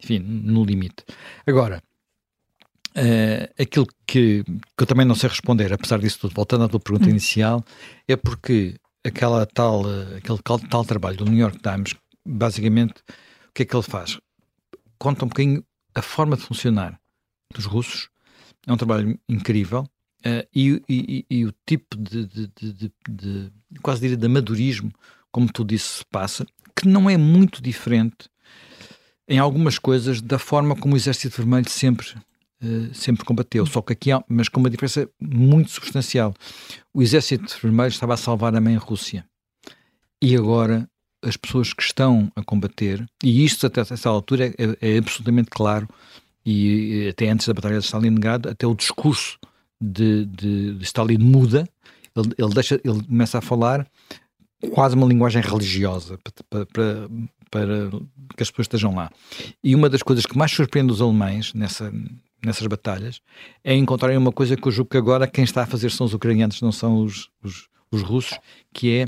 enfim, 0.00 0.20
no 0.20 0.64
limite. 0.64 1.04
Agora, 1.44 1.82
uh, 2.90 3.60
aquilo 3.60 3.86
que, 4.06 4.44
que, 4.44 4.82
eu 4.82 4.86
também 4.86 5.04
não 5.04 5.16
sei 5.16 5.28
responder, 5.28 5.72
apesar 5.72 5.98
disso 5.98 6.20
tudo, 6.20 6.34
voltando 6.34 6.64
à 6.64 6.68
tua 6.68 6.78
pergunta 6.78 7.06
hum. 7.06 7.10
inicial, 7.10 7.64
é 8.06 8.14
porque 8.14 8.76
aquela 9.04 9.44
tal, 9.44 9.82
aquele 10.16 10.38
tal 10.68 10.84
trabalho 10.84 11.16
do 11.16 11.24
New 11.24 11.38
York 11.38 11.58
Times, 11.58 11.96
basicamente, 12.24 13.00
o 13.48 13.52
que 13.52 13.62
é 13.62 13.66
que 13.66 13.74
ele 13.74 13.82
faz? 13.82 14.16
Conta 14.98 15.24
um 15.24 15.28
bocadinho 15.28 15.64
a 15.94 16.02
forma 16.02 16.36
de 16.36 16.42
funcionar 16.42 16.98
dos 17.54 17.64
russos, 17.64 18.08
é 18.66 18.72
um 18.72 18.76
trabalho 18.76 19.18
incrível, 19.28 19.82
uh, 20.26 20.46
e, 20.54 20.82
e, 20.88 21.26
e, 21.30 21.46
o 21.46 21.54
tipo 21.66 21.96
de, 21.96 22.26
de, 22.26 22.46
de, 22.48 22.92
de, 23.08 23.52
quase 23.82 24.00
diria, 24.00 24.16
de 24.16 24.26
amadorismo, 24.26 24.92
como 25.30 25.50
tu 25.52 25.64
disse, 25.64 25.98
se 25.98 26.04
passa, 26.06 26.46
que 26.76 26.86
não 26.86 27.08
é 27.08 27.16
muito 27.16 27.62
diferente 27.62 28.28
em 29.26 29.38
algumas 29.38 29.78
coisas 29.78 30.20
da 30.20 30.38
forma 30.38 30.74
como 30.74 30.94
o 30.94 30.96
Exército 30.96 31.36
Vermelho 31.36 31.68
sempre, 31.68 32.06
uh, 32.62 32.94
sempre 32.94 33.24
combateu, 33.24 33.66
só 33.66 33.82
que 33.82 33.92
aqui 33.92 34.12
há, 34.12 34.22
mas 34.28 34.48
com 34.48 34.60
uma 34.60 34.70
diferença 34.70 35.08
muito 35.20 35.70
substancial. 35.70 36.34
O 36.92 37.02
Exército 37.02 37.58
Vermelho 37.62 37.88
estava 37.88 38.14
a 38.14 38.16
salvar 38.16 38.54
a 38.54 38.60
mãe 38.60 38.76
Rússia 38.76 39.24
e 40.20 40.36
agora 40.36 40.88
as 41.22 41.36
pessoas 41.36 41.72
que 41.72 41.82
estão 41.82 42.30
a 42.36 42.42
combater, 42.42 43.04
e 43.22 43.44
isto 43.44 43.66
até 43.66 43.80
essa 43.80 44.08
altura 44.08 44.46
é, 44.46 44.54
é, 44.80 44.98
absolutamente 44.98 45.50
claro, 45.50 45.88
e 46.44 47.08
até 47.10 47.28
antes 47.28 47.46
da 47.46 47.54
Batalha 47.54 47.78
de 47.78 47.84
Stalingrado, 47.84 48.48
até 48.48 48.66
o 48.66 48.74
discurso 48.74 49.38
de, 49.80 50.24
de, 50.26 50.74
de 50.74 50.84
Stalin 50.84 51.18
muda, 51.18 51.68
ele, 52.16 52.34
ele, 52.38 52.54
deixa, 52.54 52.80
ele 52.84 53.02
começa 53.02 53.38
a 53.38 53.40
falar 53.40 53.86
quase 54.72 54.94
uma 54.94 55.06
linguagem 55.06 55.42
religiosa 55.42 56.18
para, 56.48 56.66
para, 56.66 57.08
para, 57.50 57.90
que 58.36 58.42
as 58.42 58.50
pessoas 58.50 58.64
estejam 58.64 58.94
lá. 58.94 59.10
E 59.62 59.74
uma 59.74 59.88
das 59.88 60.02
coisas 60.02 60.26
que 60.26 60.36
mais 60.36 60.50
surpreende 60.50 60.92
os 60.92 61.00
alemães 61.00 61.52
nessa, 61.54 61.92
nessas 62.44 62.66
batalhas 62.66 63.20
é 63.62 63.74
encontrarem 63.74 64.16
uma 64.16 64.32
coisa 64.32 64.56
que 64.56 64.66
eu 64.66 64.72
julgo 64.72 64.90
que 64.90 64.96
agora 64.96 65.26
quem 65.26 65.44
está 65.44 65.62
a 65.62 65.66
fazer 65.66 65.90
são 65.90 66.06
os 66.06 66.14
ucranianos, 66.14 66.60
não 66.60 66.72
são 66.72 67.02
os, 67.02 67.28
os, 67.42 67.68
os 67.90 68.02
russos, 68.02 68.38
que 68.72 68.96
é 68.96 69.06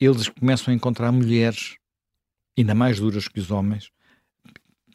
eles 0.00 0.28
começam 0.28 0.72
a 0.72 0.76
encontrar 0.76 1.12
mulheres 1.12 1.76
ainda 2.56 2.74
mais 2.74 3.00
duras 3.00 3.28
que 3.28 3.40
os 3.40 3.50
homens, 3.50 3.90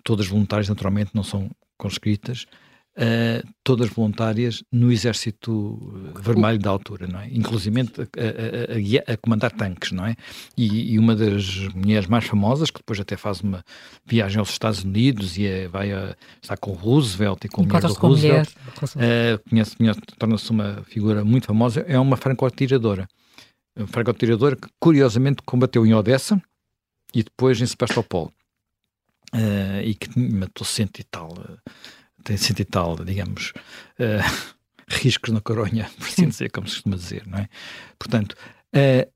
todas 0.03 0.27
voluntárias 0.27 0.69
naturalmente, 0.69 1.11
não 1.13 1.23
são 1.23 1.49
conscritas, 1.77 2.45
uh, 2.99 3.47
todas 3.63 3.89
voluntárias 3.89 4.63
no 4.71 4.91
exército 4.91 5.79
eh, 6.15 6.19
vermelho 6.21 6.59
da 6.59 6.69
altura, 6.69 7.07
não 7.07 7.19
é? 7.19 7.29
Inclusive 7.31 7.81
a, 7.81 7.83
a, 7.83 9.11
a, 9.11 9.13
a, 9.13 9.17
comandar 9.17 9.51
tanques, 9.51 9.91
não 9.91 10.05
é? 10.05 10.15
E, 10.57 10.93
e, 10.93 10.99
uma 10.99 11.15
das 11.15 11.67
mulheres 11.73 12.07
mais 12.07 12.25
famosas, 12.25 12.69
que 12.69 12.79
depois 12.79 12.99
até 12.99 13.15
faz 13.15 13.41
uma 13.41 13.63
viagem 14.05 14.39
aos 14.39 14.49
Estados 14.49 14.83
Unidos 14.83 15.37
e 15.37 15.45
é, 15.45 15.67
vai 15.67 15.91
a, 15.91 16.15
está 16.41 16.57
com 16.57 16.71
Roosevelt 16.71 17.45
e 17.45 17.47
com 17.49 17.61
a 17.61 17.65
mulher 17.65 17.81
do 17.81 17.93
Roosevelt, 17.93 18.49
uh, 18.49 19.49
conhece, 19.49 19.77
conhece 19.77 19.99
torna-se 20.17 20.51
uma 20.51 20.83
figura 20.87 21.23
muito 21.23 21.47
famosa, 21.47 21.85
é 21.87 21.97
uma 21.99 22.17
franco-atiradora. 22.17 23.07
Uma 23.75 23.87
franco-atiradora 23.87 24.55
que 24.55 24.67
curiosamente 24.79 25.41
combateu 25.43 25.85
em 25.85 25.93
Odessa 25.93 26.41
e 27.13 27.23
depois 27.23 27.61
em 27.61 27.65
Sebastopol. 27.65 28.31
Uh, 29.33 29.81
e 29.85 29.93
que 29.93 30.19
matou 30.19 30.65
cento 30.65 30.99
e 30.99 31.03
tal 31.03 31.31
tem 32.23 32.37
cento 32.37 32.59
e 32.59 32.65
tal, 32.65 32.95
digamos, 33.03 33.53
uh, 33.99 34.53
riscos 34.87 35.33
na 35.33 35.41
coronha, 35.41 35.89
por 35.97 36.07
assim 36.07 36.27
dizer, 36.27 36.51
como 36.51 36.67
se 36.67 36.75
costuma 36.75 36.95
dizer, 36.95 37.25
não 37.27 37.39
é? 37.39 37.49
Portanto, 37.97 38.35
uh, 38.75 39.11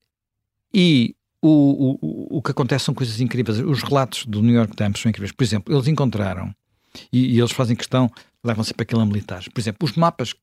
e 0.73 1.15
o, 1.41 1.97
o, 2.01 2.37
o 2.37 2.41
que 2.41 2.51
acontece 2.51 2.85
são 2.85 2.93
coisas 2.93 3.19
incríveis. 3.19 3.59
Os 3.59 3.83
relatos 3.83 4.25
do 4.25 4.41
New 4.41 4.55
York 4.55 4.75
Times 4.75 4.99
são 4.99 5.09
incríveis. 5.09 5.31
Por 5.31 5.43
exemplo, 5.43 5.73
eles 5.73 5.87
encontraram, 5.87 6.55
e, 7.11 7.35
e 7.35 7.39
eles 7.39 7.51
fazem 7.51 7.75
questão, 7.75 8.09
levam-se 8.43 8.73
para 8.73 8.83
aquilo 8.83 9.01
a 9.01 9.05
militares. 9.05 9.47
Por 9.47 9.59
exemplo, 9.59 9.87
os 9.87 9.95
mapas, 9.95 10.33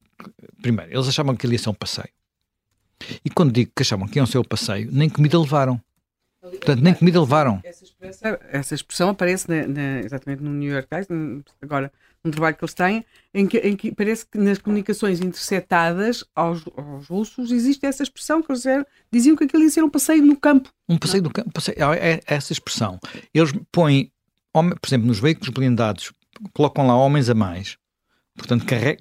primeiro, 0.61 0.93
eles 0.93 1.09
achavam 1.09 1.35
que 1.35 1.47
ali 1.47 1.55
ia 1.55 1.59
ser 1.59 1.71
um 1.71 1.75
passeio. 1.75 2.11
E 3.25 3.31
quando 3.31 3.53
digo 3.53 3.73
que 3.75 3.83
achavam 3.83 4.07
que 4.07 4.19
iam 4.19 4.27
ser 4.27 4.39
o 4.39 4.45
passeio, 4.45 4.89
nem 4.93 5.09
comida 5.09 5.39
levaram. 5.39 5.81
Portanto, 6.41 6.81
nem 6.81 6.95
comida 6.95 7.21
levaram. 7.21 7.61
Essa 7.63 7.85
expressão, 7.85 8.39
essa 8.51 8.75
expressão 8.75 9.09
aparece 9.11 9.49
na, 9.49 9.67
na, 9.67 10.01
exatamente 10.01 10.43
no 10.43 10.51
New 10.51 10.73
York 10.73 10.89
Times, 10.89 11.45
agora 11.61 11.93
um 12.25 12.31
trabalho 12.31 12.57
que 12.57 12.65
eles 12.65 12.75
têm, 12.75 13.05
em 13.33 13.47
que, 13.47 13.59
em 13.59 13.77
que 13.77 13.93
parece 13.95 14.27
que 14.27 14.39
nas 14.39 14.59
comunicações 14.59 15.21
interceptadas 15.21 16.25
aos, 16.35 16.63
aos 16.77 17.07
russos 17.07 17.51
existe 17.51 17.87
essa 17.87 18.03
expressão 18.03 18.43
que 18.43 18.53
eles 18.53 18.65
diziam 19.11 19.37
que 19.37 19.45
aquilo 19.45 19.63
ia 19.63 19.71
ser 19.71 19.83
um 19.83 19.89
passeio 19.89 20.23
no 20.25 20.37
campo. 20.37 20.71
Um 20.89 20.99
passeio 20.99 21.23
no 21.23 21.31
campo, 21.31 21.51
passeio, 21.51 21.77
é, 21.95 22.15
é 22.15 22.21
essa 22.27 22.53
expressão. 22.53 22.99
Eles 23.33 23.53
põem, 23.73 24.13
por 24.53 24.87
exemplo, 24.87 25.07
nos 25.07 25.19
veículos 25.19 25.49
blindados, 25.49 26.13
colocam 26.53 26.87
lá 26.87 26.95
homens 26.95 27.31
a 27.31 27.35
mais, 27.35 27.79
portanto, 28.37 28.65
carrega, 28.65 29.01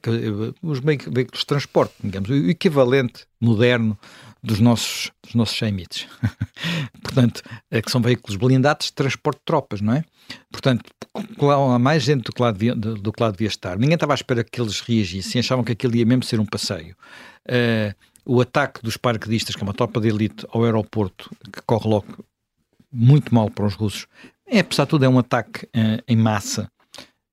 os 0.62 0.80
veículos 0.80 1.40
de 1.40 1.46
transporte, 1.46 1.94
digamos, 2.04 2.30
o 2.30 2.50
equivalente 2.50 3.26
moderno 3.40 3.98
dos 4.42 4.60
nossos, 4.60 5.12
dos 5.24 5.36
nossos 5.36 5.56
Sheimites. 5.56 6.08
Portanto, 7.04 7.42
é 7.70 7.82
que 7.82 7.92
são 7.92 8.02
veículos 8.02 8.38
blindados 8.38 8.88
de 8.88 8.94
transporte 8.94 9.40
de 9.40 9.46
tropas, 9.46 9.82
não 9.82 9.94
é? 9.94 10.04
Portanto, 10.52 10.90
há 11.74 11.80
mais 11.80 12.04
gente 12.04 12.24
do 12.24 12.34
que, 12.34 12.42
lá 12.42 12.52
devia, 12.52 12.76
do, 12.76 13.12
que 13.12 13.22
lá 13.22 13.32
devia 13.32 13.48
estar. 13.48 13.78
Ninguém 13.78 13.96
estava 13.96 14.14
à 14.14 14.16
espera 14.16 14.44
que 14.44 14.62
eles 14.62 14.80
reagissem, 14.80 15.40
achavam 15.40 15.64
que 15.64 15.74
aquilo 15.74 15.96
ia 15.96 16.06
mesmo 16.06 16.24
ser 16.24 16.40
um 16.40 16.46
passeio. 16.46 16.96
Uh, 17.48 17.94
o 18.26 18.40
ataque 18.42 18.82
dos 18.82 18.96
paraquedistas, 18.96 19.56
que 19.56 19.62
é 19.62 19.66
uma 19.66 19.74
tropa 19.74 20.00
de 20.00 20.08
elite, 20.08 20.46
ao 20.50 20.64
aeroporto, 20.64 21.30
que 21.52 21.62
corre 21.66 21.90
logo 21.90 22.26
muito 22.92 23.34
mal 23.34 23.50
para 23.50 23.66
os 23.66 23.74
russos, 23.74 24.08
é, 24.48 24.60
apesar 24.60 24.86
de 24.86 24.90
tudo, 24.90 25.06
é 25.06 25.10
um 25.10 25.20
ataque 25.20 25.66
uh, 25.66 26.02
em 26.08 26.16
massa. 26.16 26.72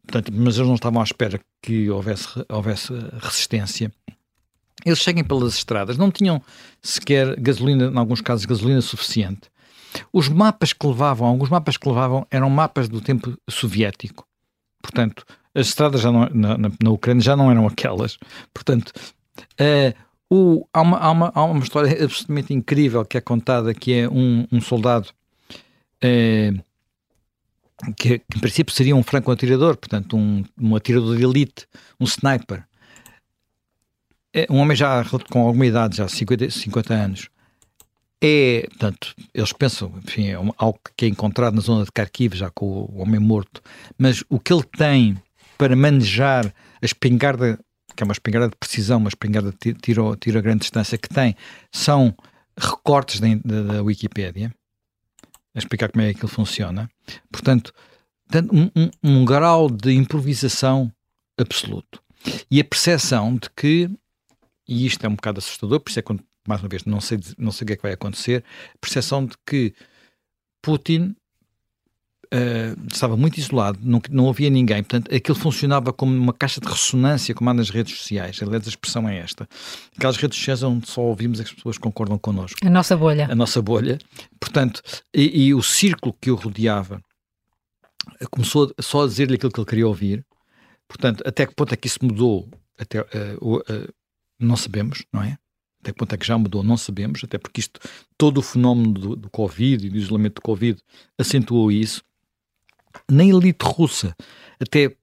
Portanto, 0.06 0.32
mas 0.34 0.56
eles 0.56 0.68
não 0.68 0.76
estavam 0.76 1.00
à 1.00 1.04
espera 1.04 1.40
que 1.62 1.90
houvesse, 1.90 2.28
houvesse 2.48 2.92
resistência. 3.18 3.92
Eles 4.84 5.02
seguem 5.02 5.24
pelas 5.24 5.54
estradas, 5.54 5.96
não 5.98 6.10
tinham 6.10 6.40
sequer 6.80 7.38
gasolina, 7.40 7.86
em 7.86 7.98
alguns 7.98 8.20
casos, 8.20 8.46
gasolina 8.46 8.80
suficiente. 8.80 9.50
Os 10.12 10.28
mapas 10.28 10.72
que 10.72 10.86
levavam, 10.86 11.26
alguns 11.26 11.48
mapas 11.48 11.76
que 11.76 11.88
levavam 11.88 12.26
eram 12.30 12.48
mapas 12.48 12.88
do 12.88 13.00
tempo 13.00 13.36
soviético. 13.50 14.26
Portanto, 14.80 15.24
as 15.54 15.68
estradas 15.68 16.04
não, 16.04 16.28
na, 16.32 16.58
na, 16.58 16.70
na 16.82 16.90
Ucrânia 16.90 17.22
já 17.22 17.34
não 17.34 17.50
eram 17.50 17.66
aquelas. 17.66 18.18
Portanto, 18.54 18.92
uh, 19.60 19.94
o, 20.30 20.66
há, 20.72 20.82
uma, 20.82 20.98
há, 20.98 21.10
uma, 21.10 21.32
há 21.34 21.44
uma 21.44 21.64
história 21.64 22.04
absolutamente 22.04 22.52
incrível 22.52 23.04
que 23.04 23.16
é 23.16 23.20
contada, 23.20 23.74
que 23.74 23.92
é 23.92 24.08
um, 24.08 24.46
um 24.52 24.60
soldado 24.60 25.08
uh, 26.04 26.62
que, 27.96 28.18
que, 28.18 28.36
em 28.36 28.40
princípio 28.40 28.74
seria 28.74 28.96
um 28.96 29.02
franco-atirador, 29.02 29.76
portanto 29.76 30.16
um, 30.16 30.44
um 30.60 30.74
atirador 30.76 31.16
de 31.16 31.24
elite, 31.24 31.66
um 32.00 32.04
sniper, 32.04 32.64
é 34.32 34.46
um 34.50 34.56
homem 34.56 34.76
já 34.76 35.04
com 35.30 35.46
alguma 35.46 35.66
idade, 35.66 35.96
já 35.96 36.08
50, 36.08 36.50
50 36.50 36.94
anos, 36.94 37.28
é, 38.22 38.66
portanto, 38.68 39.14
eles 39.34 39.52
pensam, 39.52 39.92
enfim, 40.04 40.28
é 40.28 40.34
algo 40.34 40.80
que 40.96 41.04
é 41.04 41.08
encontrado 41.08 41.54
na 41.54 41.60
zona 41.60 41.84
de 41.84 41.90
Kharkiv, 41.90 42.34
já 42.34 42.50
com 42.50 42.66
o 42.66 42.98
homem 42.98 43.20
morto, 43.20 43.60
mas 43.98 44.24
o 44.28 44.40
que 44.40 44.52
ele 44.52 44.64
tem 44.64 45.16
para 45.58 45.76
manejar 45.76 46.46
a 46.46 46.84
espingarda, 46.84 47.58
que 47.94 48.02
é 48.02 48.04
uma 48.04 48.12
espingarda 48.12 48.48
de 48.48 48.56
precisão, 48.56 48.98
uma 48.98 49.08
espingarda 49.08 49.52
de 49.52 49.74
tiro, 49.74 50.16
tiro 50.16 50.38
a 50.38 50.42
grande 50.42 50.60
distância 50.60 50.96
que 50.96 51.08
tem, 51.08 51.36
são 51.70 52.14
recortes 52.58 53.20
da, 53.20 53.28
da, 53.44 53.62
da 53.62 53.82
Wikipédia, 53.82 54.52
a 55.56 55.58
explicar 55.58 55.90
como 55.90 56.02
é 56.02 56.10
que 56.12 56.18
aquilo 56.18 56.28
funciona. 56.28 56.88
Portanto, 57.32 57.72
um, 58.52 58.70
um, 58.76 58.90
um 59.02 59.24
grau 59.24 59.70
de 59.70 59.92
improvisação 59.92 60.92
absoluto. 61.38 62.02
E 62.50 62.60
a 62.60 62.64
percepção 62.64 63.34
de 63.34 63.48
que, 63.50 63.90
e 64.68 64.86
isto 64.86 65.04
é 65.04 65.08
um 65.08 65.14
bocado 65.14 65.38
assustador, 65.38 65.80
por 65.80 65.90
isso 65.90 65.98
é 65.98 66.02
que, 66.02 66.14
mais 66.46 66.60
uma 66.60 66.68
vez, 66.68 66.84
não 66.84 67.00
sei, 67.00 67.18
não 67.38 67.50
sei 67.50 67.64
o 67.64 67.66
que 67.66 67.72
é 67.72 67.76
que 67.76 67.82
vai 67.82 67.92
acontecer, 67.92 68.44
a 68.74 68.78
percepção 68.78 69.24
de 69.24 69.34
que 69.46 69.74
Putin 70.62 71.16
uh, 72.34 72.86
estava 72.92 73.16
muito 73.16 73.38
isolado, 73.38 73.78
não, 73.82 74.00
não 74.10 74.28
havia 74.28 74.50
ninguém, 74.50 74.82
portanto, 74.82 75.14
aquilo 75.14 75.36
funcionava 75.36 75.92
como 75.92 76.16
uma 76.16 76.32
caixa 76.32 76.60
de 76.60 76.68
ressonância, 76.68 77.34
como 77.34 77.50
há 77.50 77.54
nas 77.54 77.70
redes 77.70 77.96
sociais. 77.98 78.38
Aliás, 78.42 78.66
a 78.66 78.68
expressão 78.68 79.08
é 79.08 79.18
esta. 79.18 79.48
Aquelas 79.96 80.16
redes 80.16 80.38
sociais 80.38 80.62
onde 80.62 80.88
só 80.88 81.02
ouvimos 81.02 81.40
as 81.40 81.52
pessoas 81.52 81.76
que 81.76 81.82
concordam 81.82 82.18
connosco. 82.18 82.58
A 82.64 82.70
nossa 82.70 82.96
bolha. 82.96 83.28
A 83.30 83.34
nossa 83.34 83.62
bolha. 83.62 83.98
Portanto, 84.40 84.82
e, 85.14 85.46
e 85.46 85.54
o 85.54 85.62
círculo 85.62 86.16
que 86.20 86.30
o 86.30 86.34
rodeava 86.34 87.00
começou 88.30 88.72
só 88.80 89.04
a 89.04 89.06
dizer-lhe 89.06 89.34
aquilo 89.34 89.52
que 89.52 89.60
ele 89.60 89.66
queria 89.66 89.88
ouvir. 89.88 90.24
Portanto, 90.88 91.22
até 91.26 91.46
que 91.46 91.54
ponto 91.54 91.72
é 91.72 91.76
que 91.76 91.86
isso 91.86 91.98
mudou? 92.02 92.48
Até, 92.78 93.00
uh, 93.00 93.56
uh, 93.56 93.62
não 94.38 94.56
sabemos, 94.56 95.04
não 95.12 95.22
é? 95.22 95.38
Até 95.80 95.92
que 95.92 95.98
ponto 95.98 96.14
é 96.14 96.18
que 96.18 96.26
já 96.26 96.36
mudou? 96.38 96.62
Não 96.62 96.76
sabemos, 96.76 97.22
até 97.24 97.38
porque 97.38 97.60
isto, 97.60 97.80
todo 98.16 98.38
o 98.38 98.42
fenómeno 98.42 98.92
do, 98.92 99.16
do 99.16 99.30
Covid 99.30 99.86
e 99.86 99.90
do 99.90 99.96
isolamento 99.96 100.36
do 100.36 100.42
Covid 100.42 100.80
acentuou 101.18 101.70
isso 101.70 102.02
na 103.10 103.24
elite 103.24 103.64
russa, 103.64 104.14
até 104.60 104.94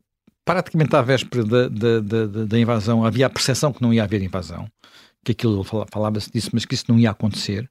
praticamente 0.45 0.95
à 0.95 1.01
véspera 1.01 1.43
da, 1.43 1.69
da, 1.69 1.99
da, 1.99 2.45
da, 2.45 2.59
invasão, 2.59 3.05
havia 3.05 3.27
a 3.27 3.29
percepção 3.29 3.71
que 3.71 3.81
não 3.81 3.93
ia 3.93 4.03
haver 4.03 4.21
invasão, 4.21 4.67
que 5.23 5.31
aquilo 5.31 5.63
falava-se 5.63 6.31
disso, 6.31 6.49
mas 6.53 6.65
que 6.65 6.73
isso 6.73 6.85
não 6.89 6.99
ia 6.99 7.11
acontecer. 7.11 7.69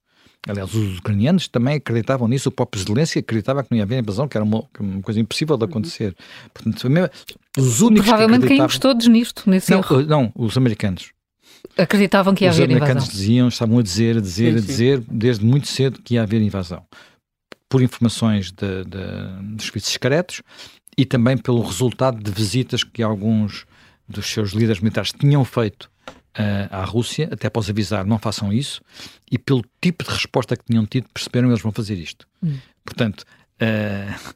Aliás, 0.48 0.74
os 0.74 0.98
ucranianos 0.98 1.46
também 1.46 1.76
acreditavam 1.76 2.26
nisso, 2.26 2.48
o 2.48 2.52
próprio 2.52 2.82
Zelensky 2.82 3.20
acreditava 3.20 3.62
que 3.62 3.68
não 3.70 3.76
ia 3.76 3.85
haver 3.85 4.00
invasão, 4.00 4.26
que 4.26 4.37
era 4.37 4.44
uma, 4.44 4.64
uma 4.80 5.00
coisa 5.00 5.20
impossível 5.20 5.56
de 5.56 5.64
acontecer. 5.64 6.16
Portanto, 6.52 6.90
mesmo, 6.90 7.11
os 7.56 7.80
únicos 7.80 8.08
Provavelmente 8.08 8.42
que 8.42 8.56
caímos 8.56 8.78
todos 8.78 9.06
nisto, 9.06 9.48
nesse 9.48 9.70
não, 9.70 9.78
erro. 9.78 10.02
Não, 10.02 10.32
os 10.35 10.56
americanos. 10.56 11.12
Acreditavam 11.78 12.35
que 12.35 12.44
ia 12.44 12.50
os 12.50 12.56
haver 12.56 12.70
invasão. 12.70 12.87
Os 12.87 12.90
americanos 12.90 13.08
diziam, 13.08 13.48
estavam 13.48 13.78
a 13.78 13.82
dizer, 13.82 14.16
a 14.16 14.20
dizer, 14.20 14.52
sim, 14.52 14.58
a 14.58 14.61
dizer, 14.61 15.04
desde 15.08 15.44
muito 15.44 15.68
cedo 15.68 16.00
que 16.02 16.14
ia 16.14 16.22
haver 16.22 16.42
invasão 16.42 16.82
por 17.72 17.80
informações 17.80 18.52
de, 18.52 18.85
de, 18.85 19.54
dos 19.56 19.64
serviços 19.64 19.92
secretos 19.94 20.42
e 20.94 21.06
também 21.06 21.38
pelo 21.38 21.62
resultado 21.62 22.22
de 22.22 22.30
visitas 22.30 22.85
que 22.85 23.02
alguns 23.02 23.64
dos 24.06 24.26
seus 24.26 24.50
líderes 24.50 24.82
militares 24.82 25.11
tinham 25.11 25.42
feito 25.42 25.90
uh, 26.38 26.68
à 26.70 26.85
Rússia, 26.85 27.30
até 27.32 27.46
após 27.46 27.70
avisar, 27.70 28.04
não 28.04 28.18
façam 28.18 28.52
isso, 28.52 28.82
e 29.30 29.38
pelo 29.38 29.64
tipo 29.80 30.04
de 30.04 30.11
resposta 30.11 30.54
que 30.54 30.66
tinham 30.66 30.85
tido, 30.85 31.08
perceberam 31.14 31.48
que 31.48 31.52
eles 31.52 31.62
vão 31.62 31.72
fazer 31.72 31.94
isto. 31.94 32.28
Hum. 32.42 32.58
Portanto, 32.85 33.22
uh, 33.22 34.35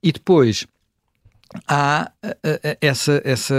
e 0.00 0.12
depois 0.12 0.68
há 1.66 2.12
uh, 2.24 2.30
essa, 2.80 3.20
essa 3.24 3.56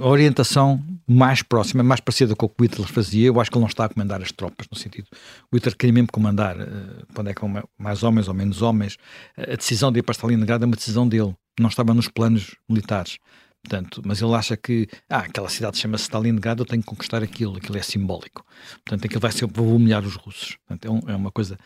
orientação 0.00 0.82
mais 1.06 1.42
próxima, 1.42 1.82
mais 1.82 2.00
parecida 2.00 2.34
com 2.34 2.46
o 2.46 2.48
que 2.48 2.64
Hitler 2.64 2.88
fazia. 2.88 3.26
Eu 3.26 3.40
acho 3.40 3.50
que 3.50 3.56
ele 3.56 3.62
não 3.62 3.68
está 3.68 3.84
a 3.84 3.88
comandar 3.88 4.20
as 4.20 4.32
tropas, 4.32 4.66
no 4.70 4.76
sentido. 4.76 5.06
O 5.50 5.56
Hitler 5.56 5.76
queria 5.76 5.92
mesmo 5.92 6.08
comandar, 6.10 6.58
uh, 6.58 7.06
quando 7.14 7.30
é 7.30 7.34
com 7.34 7.62
mais 7.78 8.02
homens 8.02 8.28
ou 8.28 8.34
menos 8.34 8.62
homens. 8.62 8.96
A 9.36 9.56
decisão 9.56 9.92
de 9.92 10.00
ir 10.00 10.02
para 10.02 10.12
Stalingrado 10.12 10.64
é 10.64 10.66
uma 10.66 10.76
decisão 10.76 11.08
dele, 11.08 11.34
não 11.58 11.68
estava 11.68 11.94
nos 11.94 12.08
planos 12.08 12.56
militares. 12.68 13.18
Portanto, 13.62 14.02
mas 14.04 14.22
ele 14.22 14.34
acha 14.34 14.56
que 14.56 14.88
ah, 15.10 15.18
aquela 15.18 15.48
cidade 15.48 15.78
chama-se 15.78 16.04
Stalingrado, 16.04 16.62
eu 16.62 16.66
tenho 16.66 16.82
que 16.82 16.88
conquistar 16.88 17.22
aquilo, 17.22 17.56
aquilo 17.56 17.76
é 17.76 17.82
simbólico. 17.82 18.44
Portanto, 18.84 19.04
aquilo 19.04 19.20
vai 19.20 19.32
ser, 19.32 19.44
humilhar 19.44 20.04
os 20.04 20.14
russos. 20.14 20.56
Portanto, 20.66 20.84
é, 20.86 20.90
um, 20.90 21.12
é 21.12 21.16
uma 21.16 21.30
coisa 21.30 21.58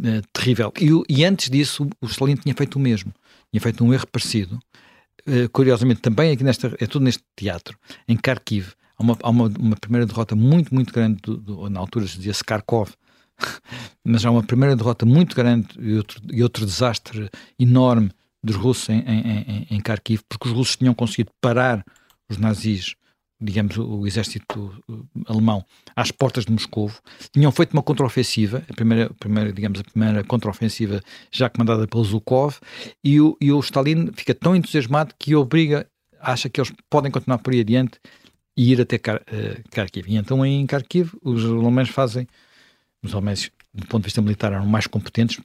uh, 0.00 0.22
terrível. 0.32 0.72
E, 0.78 1.20
e, 1.20 1.24
antes 1.24 1.50
disso, 1.50 1.88
o 2.00 2.06
Stalin 2.06 2.36
tinha 2.36 2.54
feito 2.54 2.76
o 2.76 2.78
mesmo. 2.78 3.12
Tinha 3.50 3.60
feito 3.60 3.82
um 3.84 3.92
erro 3.92 4.06
parecido, 4.06 4.58
eh, 4.66 4.78
curiosamente, 5.52 6.00
também 6.00 6.32
aqui 6.32 6.44
nesta, 6.44 6.74
é 6.80 6.86
tudo 6.86 7.04
neste 7.04 7.22
teatro, 7.36 7.78
em 8.06 8.16
Kharkiv, 8.16 8.72
há 8.98 9.02
uma, 9.02 9.16
há 9.22 9.30
uma, 9.30 9.52
uma 9.58 9.76
primeira 9.76 10.06
derrota 10.06 10.34
muito, 10.34 10.74
muito 10.74 10.92
grande, 10.92 11.20
do, 11.22 11.36
do, 11.36 11.70
na 11.70 11.80
altura 11.80 12.06
se 12.06 12.16
dizia-se 12.16 12.44
Kharkov, 12.44 12.90
mas 14.04 14.24
há 14.24 14.30
uma 14.30 14.42
primeira 14.42 14.74
derrota 14.74 15.06
muito 15.06 15.36
grande 15.36 15.68
e 15.78 15.94
outro, 15.96 16.20
e 16.32 16.42
outro 16.42 16.66
desastre 16.66 17.30
enorme 17.58 18.10
dos 18.42 18.56
russos 18.56 18.88
em, 18.88 19.00
em, 19.00 19.20
em, 19.20 19.66
em 19.70 19.80
Kharkiv, 19.80 20.22
porque 20.28 20.48
os 20.48 20.54
russos 20.54 20.76
tinham 20.76 20.94
conseguido 20.94 21.30
parar 21.40 21.84
os 22.28 22.36
nazis 22.36 22.94
digamos, 23.40 23.76
o 23.76 24.06
exército 24.06 24.72
alemão 25.26 25.64
às 25.94 26.10
portas 26.10 26.44
de 26.44 26.52
Moscou, 26.52 26.90
tinham 27.32 27.52
feito 27.52 27.72
uma 27.72 27.82
contraofensiva, 27.82 28.64
a 28.68 28.74
primeira, 28.74 29.06
a 29.06 29.14
primeira, 29.14 29.52
digamos, 29.52 29.80
a 29.80 29.84
primeira 29.84 30.24
contraofensiva 30.24 31.00
já 31.30 31.48
comandada 31.48 31.86
pelo 31.86 32.04
Zhukov, 32.04 32.56
e 33.02 33.20
o, 33.20 33.36
e 33.40 33.52
o 33.52 33.60
Stalin 33.60 34.10
fica 34.12 34.34
tão 34.34 34.56
entusiasmado 34.56 35.14
que 35.18 35.36
obriga, 35.36 35.86
acha 36.20 36.48
que 36.48 36.60
eles 36.60 36.72
podem 36.90 37.12
continuar 37.12 37.38
por 37.38 37.52
aí 37.52 37.60
adiante 37.60 38.00
e 38.56 38.72
ir 38.72 38.80
até 38.80 38.96
uh, 38.96 39.70
Kharkiv. 39.70 40.08
E 40.08 40.16
então 40.16 40.44
em 40.44 40.66
Kharkiv 40.66 41.12
os 41.22 41.44
alemães 41.44 41.88
fazem, 41.88 42.26
os 43.02 43.14
alemães 43.14 43.52
do 43.72 43.86
ponto 43.86 44.02
de 44.02 44.06
vista 44.06 44.20
militar 44.20 44.52
eram 44.52 44.66
mais 44.66 44.88
competentes, 44.88 45.40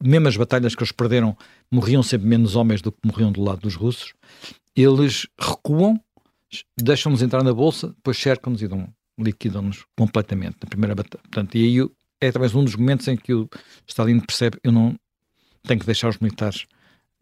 mesmo 0.00 0.28
as 0.28 0.36
batalhas 0.36 0.74
que 0.74 0.82
eles 0.82 0.92
perderam 0.92 1.36
morriam 1.70 2.02
sempre 2.02 2.28
menos 2.28 2.54
homens 2.54 2.80
do 2.80 2.92
que 2.92 2.98
morriam 3.04 3.32
do 3.32 3.42
lado 3.42 3.62
dos 3.62 3.74
russos, 3.74 4.12
eles 4.76 5.26
recuam 5.40 6.00
deixam-nos 6.78 7.22
entrar 7.22 7.42
na 7.42 7.52
bolsa, 7.52 7.88
depois 7.88 8.18
cercam-nos 8.18 8.62
e 8.62 8.68
liquidam-nos 9.18 9.84
completamente 9.96 10.56
na 10.62 10.68
primeira 10.68 10.94
batalha. 10.94 11.22
Portanto, 11.22 11.56
e 11.56 11.80
aí 11.80 11.88
é 12.20 12.30
talvez 12.30 12.54
um 12.54 12.64
dos 12.64 12.76
momentos 12.76 13.08
em 13.08 13.16
que 13.16 13.32
o 13.34 13.48
Stalin 13.86 14.20
percebe 14.20 14.58
eu 14.62 14.72
não 14.72 14.96
tenho 15.64 15.80
que 15.80 15.86
deixar 15.86 16.08
os 16.08 16.18
militares 16.18 16.66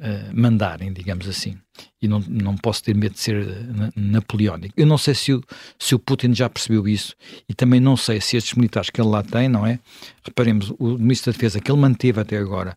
uh, 0.01 0.35
mandarem, 0.35 0.93
digamos 0.93 1.29
assim, 1.29 1.59
e 2.01 2.09
não, 2.09 2.21
não 2.21 2.57
posso 2.57 2.83
ter 2.83 2.95
medo 2.95 3.13
de 3.13 3.21
ser 3.21 3.47
uh, 3.47 3.93
napoleónico. 3.95 4.75
Eu 4.77 4.87
não 4.87 4.99
sei 4.99 5.15
se 5.15 5.33
o, 5.33 5.43
se 5.79 5.95
o 5.95 5.99
Putin 5.99 6.35
já 6.35 6.49
percebeu 6.49 6.89
isso 6.89 7.15
e 7.49 7.55
também 7.55 7.81
não 7.81 7.97
sei 7.97 8.21
se 8.21 8.37
estes 8.37 8.55
militares 8.55 8.91
que 8.91 9.01
ele 9.01 9.09
lá 9.09 9.23
tem, 9.23 9.49
não 9.49 9.67
é? 9.67 9.79
Reparemos, 10.25 10.73
o 10.79 10.99
Ministro 10.99 11.33
da 11.33 11.37
Defesa 11.37 11.61
que 11.61 11.71
ele 11.71 11.81
manteve 11.81 12.21
até 12.21 12.39
agora 12.39 12.77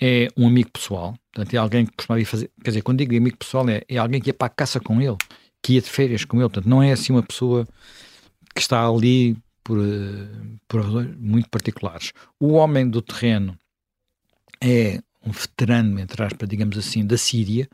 é 0.00 0.28
um 0.36 0.46
amigo 0.46 0.70
pessoal, 0.70 1.16
portanto 1.32 1.54
é 1.54 1.56
alguém 1.56 1.86
que 1.86 1.92
costumava 1.96 2.20
ir 2.20 2.26
fazer, 2.26 2.50
quer 2.62 2.70
dizer, 2.70 2.82
quando 2.82 2.98
digo 2.98 3.16
amigo 3.16 3.36
pessoal 3.38 3.66
é, 3.68 3.82
é 3.88 3.96
alguém 3.96 4.20
que 4.20 4.28
ia 4.28 4.34
para 4.34 4.46
a 4.46 4.50
caça 4.50 4.78
com 4.78 5.00
ele, 5.00 5.16
que 5.66 5.72
ia 5.72 5.80
de 5.80 5.90
férias 5.90 6.24
com 6.24 6.36
ele. 6.36 6.48
Portanto, 6.48 6.68
não 6.68 6.80
é 6.80 6.92
assim 6.92 7.12
uma 7.12 7.24
pessoa 7.24 7.66
que 8.54 8.60
está 8.60 8.86
ali 8.86 9.36
por, 9.64 9.80
eh, 9.80 10.28
por 10.68 10.80
razões 10.80 11.16
muito 11.18 11.48
particulares. 11.50 12.12
O 12.38 12.52
homem 12.52 12.88
do 12.88 13.02
terreno 13.02 13.58
é 14.62 15.00
um 15.24 15.32
veterano, 15.32 15.98
entre 15.98 16.22
aspas, 16.22 16.48
digamos 16.48 16.78
assim, 16.78 17.04
da 17.04 17.18
Síria, 17.18 17.68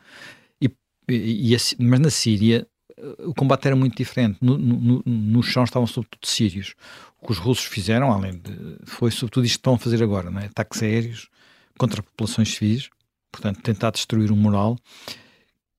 e, 0.59 0.70
e, 1.07 1.55
e 1.55 1.57
mas 1.81 2.00
na 2.00 2.09
Síria 2.09 2.66
eh, 2.96 3.14
o 3.26 3.35
combate 3.35 3.66
era 3.66 3.76
muito 3.76 3.94
diferente. 3.94 4.38
No, 4.40 4.57
no, 4.57 5.02
no 5.05 5.42
chão 5.42 5.62
estavam 5.64 5.87
sobretudo 5.87 6.26
sírios. 6.26 6.74
O 7.20 7.26
que 7.26 7.33
os 7.33 7.38
russos 7.38 7.66
fizeram, 7.66 8.11
além 8.11 8.38
de. 8.38 8.78
foi 8.87 9.11
sobretudo 9.11 9.44
isto 9.44 9.57
que 9.57 9.61
estão 9.61 9.74
a 9.74 9.78
fazer 9.78 10.02
agora, 10.02 10.31
não 10.31 10.40
é? 10.40 10.46
ataques 10.46 10.83
aéreos 10.83 11.28
contra 11.76 12.02
populações 12.02 12.55
civis, 12.55 12.88
portanto, 13.31 13.61
tentar 13.61 13.90
destruir 13.90 14.33
o 14.33 14.37
moral, 14.37 14.78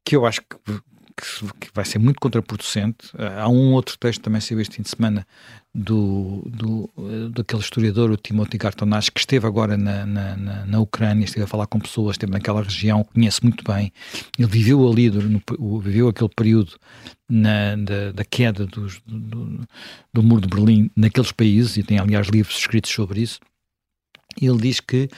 que 0.05 0.15
eu 0.15 0.27
acho 0.27 0.41
que 0.41 0.83
que, 1.15 1.69
vai 1.73 1.85
ser 1.85 1.99
muito 1.99 2.19
contraproducente. 2.19 3.11
Há 3.39 3.47
um 3.49 3.73
outro 3.73 3.97
texto 3.97 4.21
também 4.21 4.41
saiu 4.41 4.59
este 4.59 4.75
fim 4.75 4.81
de 4.81 4.89
semana 4.89 5.25
do, 5.73 6.43
do, 6.45 6.89
daquele 7.31 7.61
historiador, 7.61 8.11
o 8.11 8.17
Timothy 8.17 8.57
Gartonash, 8.57 9.09
que 9.09 9.19
esteve 9.19 9.47
agora 9.47 9.75
na, 9.75 10.05
na, 10.05 10.37
na, 10.37 10.65
na, 10.65 10.79
Ucrânia, 10.79 11.25
esteve 11.25 11.45
a 11.45 11.47
falar 11.47 11.65
com 11.65 11.79
pessoas, 11.79 12.15
esteve 12.15 12.31
naquela 12.31 12.61
região, 12.61 13.03
conhece 13.03 13.43
muito 13.43 13.63
bem. 13.63 13.91
Ele 14.37 14.47
viveu 14.47 14.87
ali, 14.87 15.09
no, 15.09 15.79
viveu 15.79 16.09
aquele 16.09 16.29
período 16.29 16.73
na, 17.27 17.75
da, 17.75 18.11
da 18.11 18.23
queda 18.23 18.65
dos, 18.65 19.01
do, 19.05 19.67
do 20.13 20.23
muro 20.23 20.41
de 20.41 20.47
Berlim 20.47 20.91
naqueles 20.95 21.31
países, 21.31 21.77
e 21.77 21.83
tem 21.83 21.97
aliás 21.97 22.27
livros 22.27 22.57
escritos 22.57 22.91
sobre 22.91 23.21
isso. 23.21 23.39
Ele 24.39 24.57
diz 24.57 24.79
que 24.79 25.09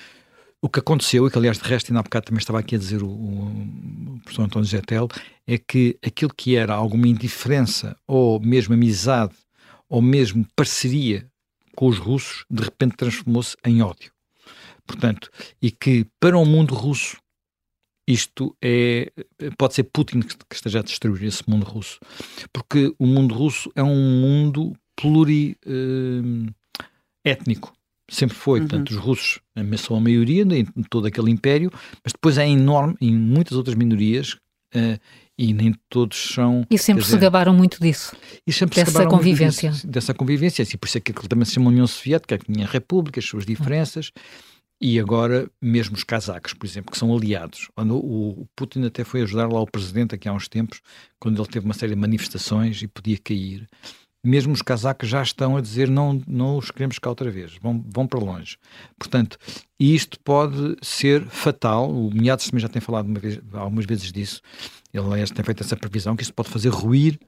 o 0.62 0.70
que 0.70 0.80
aconteceu, 0.80 1.28
e 1.28 1.32
que 1.32 1.38
aliás 1.38 1.58
de 1.58 1.68
resto 1.68 1.92
ainda 1.92 2.00
há 2.00 2.04
bocado 2.04 2.26
também 2.28 2.40
estava 2.40 2.60
aqui 2.60 2.76
a 2.76 2.80
dizer 2.80 3.04
o, 3.04 3.08
o, 3.08 4.20
professor 4.24 4.44
António 4.44 4.68
Getel, 4.68 5.08
é 5.46 5.58
que 5.58 5.98
aquilo 6.04 6.34
que 6.34 6.56
era 6.56 6.74
alguma 6.74 7.08
indiferença 7.08 7.96
ou 8.08 8.40
mesmo 8.40 8.74
amizade 8.74 9.36
ou 9.88 10.02
mesmo 10.02 10.46
parceria 10.56 11.30
com 11.76 11.88
os 11.88 11.98
russos, 11.98 12.46
de 12.50 12.64
repente 12.64 12.96
transformou-se 12.96 13.56
em 13.64 13.82
ódio. 13.82 14.12
Portanto, 14.88 15.30
e 15.62 15.70
que 15.72 16.08
para 16.20 16.38
o 16.38 16.46
mundo 16.46 16.74
russo 16.74 17.18
isto 18.08 18.56
é 18.62 19.12
pode 19.58 19.74
ser 19.74 19.84
Putin 19.84 20.22
que 20.22 20.56
esteja 20.56 20.80
a 20.80 20.84
destruir 20.84 21.24
esse 21.24 21.48
mundo 21.50 21.66
russo, 21.66 22.00
porque 22.54 22.94
o 23.00 23.06
mundo 23.06 23.34
russo 23.34 23.72
é 23.76 23.84
um 23.84 24.22
mundo 24.22 24.74
pluriétnico. 24.96 25.58
Eh, 27.26 27.75
sempre 28.10 28.36
foi. 28.36 28.60
Uhum. 28.60 28.68
Portanto, 28.68 28.90
os 28.92 28.98
russos 28.98 29.40
são 29.78 29.98
a 29.98 30.00
maioria 30.00 30.44
em 30.44 30.84
todo 30.90 31.08
aquele 31.08 31.32
império, 31.32 31.72
mas 32.04 32.14
depois 32.14 32.38
é 32.38 32.48
enorme 32.48 32.96
em 33.02 33.16
muitas 33.16 33.58
outras 33.58 33.76
minorias 33.76 34.34
uh, 34.76 35.00
e 35.38 35.54
nem 35.54 35.74
todos 35.90 36.34
são. 36.34 36.66
E 36.70 36.78
sempre 36.78 37.04
se 37.04 37.18
gabaram 37.18 37.54
muito 37.54 37.80
disso. 37.80 38.16
E 38.48 38.54
sempre 38.54 38.76
dessa 38.76 39.02
se 39.02 39.08
convivência. 39.08 39.72
Disso, 39.72 39.88
dessa 39.88 40.14
convivência. 40.14 40.64
E 40.64 40.78
por 40.78 40.88
isso 40.88 40.98
é 40.98 41.02
que 41.02 41.12
aquilo 41.12 41.28
também 41.28 41.46
se 41.46 41.54
chama 41.54 41.70
União 41.70 41.88
Soviética, 41.88 42.38
que 42.38 42.52
tinha 42.52 42.66
repúblicas, 42.66 43.26
suas 43.26 43.46
diferenças. 43.46 44.12
e 44.80 45.00
agora 45.00 45.50
mesmo 45.62 45.96
os 45.96 46.04
casacos, 46.04 46.54
por 46.54 46.66
exemplo, 46.66 46.92
que 46.92 46.98
são 46.98 47.16
aliados. 47.16 47.70
O 47.78 48.46
Putin 48.56 48.84
até 48.84 49.04
foi 49.04 49.22
ajudar 49.22 49.48
lá 49.48 49.60
o 49.62 49.66
presidente 49.66 50.16
aqui 50.16 50.28
há 50.28 50.34
uns 50.34 50.48
tempos, 50.48 50.82
quando 51.20 51.42
ele 51.42 51.50
teve 51.50 51.66
uma 51.66 51.74
série 51.74 51.96
de 51.96 52.00
manifestações 52.00 52.82
e 52.82 52.88
podia 52.88 53.18
cair. 53.18 53.68
Mesmo 54.26 54.54
os 54.54 54.62
casacos 54.62 55.08
já 55.08 55.22
estão 55.22 55.56
a 55.56 55.62
dizer 55.62 55.90
não, 55.90 56.22
não 56.28 56.58
os 56.58 56.72
queremos 56.72 56.98
cá 56.98 57.10
outra 57.10 57.30
vez, 57.30 57.58
vão, 57.62 57.84
vão 57.88 58.08
para 58.08 58.20
longe. 58.20 58.58
Portanto, 58.98 59.38
isto 59.80 60.20
pode 60.20 60.78
ser 60.82 61.26
fatal. 61.28 61.92
O 61.92 62.12
Miados 62.12 62.46
também 62.46 62.62
já 62.62 62.70
tem 62.70 62.82
falado 62.82 63.08
vez, 63.20 63.40
algumas 63.54 63.86
vezes 63.86 64.12
disso. 64.12 64.42
Ele 64.94 65.06
aliás, 65.06 65.30
tem 65.30 65.46
feito 65.46 65.62
essa 65.62 65.78
previsão 65.78 66.16
que 66.16 66.24
isto 66.24 66.34
pode 66.34 66.50
fazer 66.50 66.70
ruir 66.70 67.20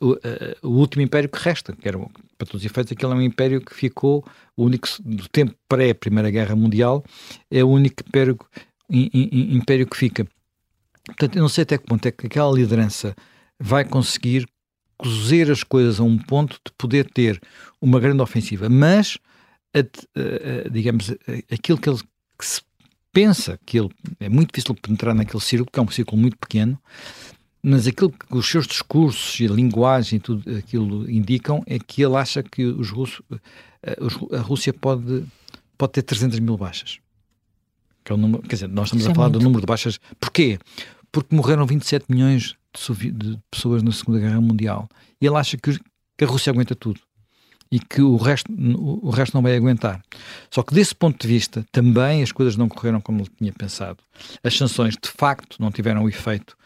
o, 0.00 0.16
o, 0.62 0.70
último 0.78 1.02
império 1.02 1.28
que 1.28 1.38
resta, 1.38 1.74
que 1.76 1.86
era, 1.86 1.98
para 1.98 2.46
todos 2.46 2.62
os 2.62 2.64
efeitos, 2.64 2.92
aquele 2.92 3.12
é 3.12 3.16
um 3.16 3.22
império 3.22 3.60
que 3.60 3.74
ficou, 3.74 4.24
o 4.56 4.64
único, 4.64 4.88
do 5.04 5.28
tempo 5.28 5.54
pré-Primeira 5.68 6.30
Guerra 6.30 6.56
Mundial, 6.56 7.04
é 7.50 7.62
o 7.62 7.68
único 7.68 8.02
império, 8.06 8.38
império 8.88 9.86
que 9.86 9.96
fica. 9.96 10.26
Portanto, 11.04 11.36
eu 11.36 11.42
não 11.42 11.48
sei 11.48 11.62
até 11.62 11.76
que 11.76 11.84
ponto 11.84 12.06
é 12.06 12.10
que 12.10 12.26
aquela 12.26 12.52
liderança 12.52 13.14
vai 13.58 13.84
conseguir 13.84 14.48
cozer 15.00 15.50
as 15.50 15.64
coisas 15.64 15.98
a 15.98 16.02
um 16.02 16.18
ponto 16.18 16.60
de 16.64 16.72
poder 16.76 17.10
ter 17.10 17.40
uma 17.80 17.98
grande 17.98 18.20
ofensiva, 18.20 18.68
mas, 18.68 19.16
a, 19.74 19.78
a, 19.78 20.66
a, 20.66 20.68
digamos, 20.68 21.10
aquilo 21.50 21.78
que, 21.78 21.88
ele, 21.88 21.98
que 22.38 22.46
se 22.46 22.60
pensa 23.10 23.58
que 23.64 23.78
ele 23.78 23.88
é 24.20 24.28
muito 24.28 24.52
difícil 24.52 24.74
penetrar 24.74 25.14
naquele 25.14 25.42
círculo, 25.42 25.70
que 25.72 25.80
é 25.80 25.82
um 25.82 25.88
círculo 25.88 26.20
muito 26.20 26.36
pequeno, 26.36 26.78
mas 27.62 27.86
aquilo 27.86 28.10
que 28.10 28.36
os 28.36 28.46
seus 28.46 28.66
discursos 28.66 29.40
e 29.40 29.46
a 29.46 29.50
linguagem 29.50 30.18
e 30.18 30.20
tudo 30.20 30.56
aquilo 30.56 31.10
indicam 31.10 31.62
é 31.66 31.78
que 31.78 32.02
ele 32.02 32.16
acha 32.16 32.42
que 32.42 32.64
os 32.64 32.90
russos, 32.90 33.22
eh, 33.82 33.96
a 34.32 34.40
Rússia 34.40 34.72
pode, 34.72 35.24
pode 35.76 35.92
ter 35.92 36.02
300 36.02 36.38
mil 36.40 36.56
baixas. 36.56 36.98
Que 38.04 38.12
é 38.12 38.14
o 38.14 38.18
número, 38.18 38.42
quer 38.42 38.56
dizer, 38.56 38.68
nós 38.68 38.86
estamos 38.86 39.02
Isso 39.02 39.10
a 39.10 39.12
é 39.12 39.14
falar 39.14 39.28
muito. 39.28 39.38
do 39.40 39.44
número 39.44 39.60
de 39.60 39.66
baixas. 39.66 39.98
Porquê? 40.18 40.58
Porque 41.12 41.34
morreram 41.34 41.66
27 41.66 42.06
milhões 42.08 42.56
de, 42.72 43.38
pessoas 43.50 43.82
na 43.82 43.92
Segunda 43.92 44.20
Guerra 44.20 44.40
Mundial. 44.40 44.88
E 45.20 45.26
ele 45.26 45.36
acha 45.36 45.56
que, 45.56 45.78
que 46.16 46.24
a 46.24 46.26
Rússia 46.26 46.50
aguenta 46.50 46.74
tudo 46.74 47.00
e 47.70 47.78
que 47.78 48.02
o 48.02 48.16
resto, 48.16 48.52
o 48.52 49.10
resto 49.10 49.34
não 49.34 49.42
vai 49.42 49.56
aguentar. 49.56 50.02
Só 50.50 50.62
que 50.62 50.74
desse 50.74 50.94
ponto 50.94 51.20
de 51.20 51.28
vista, 51.28 51.64
também 51.70 52.22
as 52.22 52.32
coisas 52.32 52.56
não 52.56 52.68
correram 52.68 53.00
como 53.00 53.20
ele 53.20 53.30
tinha 53.38 53.52
pensado. 53.52 53.98
As 54.42 54.56
sanções, 54.56 54.94
de 55.00 55.08
facto, 55.08 55.56
não 55.60 55.70
tiveram 55.70 56.02
o 56.04 56.08
efeito 56.08 56.56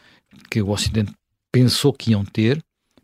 que 0.51 0.63
o 0.63 0.71
Ocidente 0.71 1.13
pensou 1.53 1.93
que 1.93 2.13
iam 2.13 2.25
ter, 2.25 2.63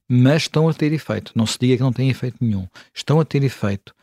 mas 0.08 0.42
estão 0.42 0.68
a 0.68 0.74
ter 0.74 0.92
efeito. 0.92 1.32
Não 1.36 1.46
se 1.46 1.58
diga 1.58 1.76
que 1.76 1.82
não 1.82 1.92
têm 1.92 2.08
efeito 2.08 2.38
nenhum. 2.40 2.66
Estão 2.94 3.20
a 3.20 3.24
ter 3.24 3.44
efeito. 3.44 3.94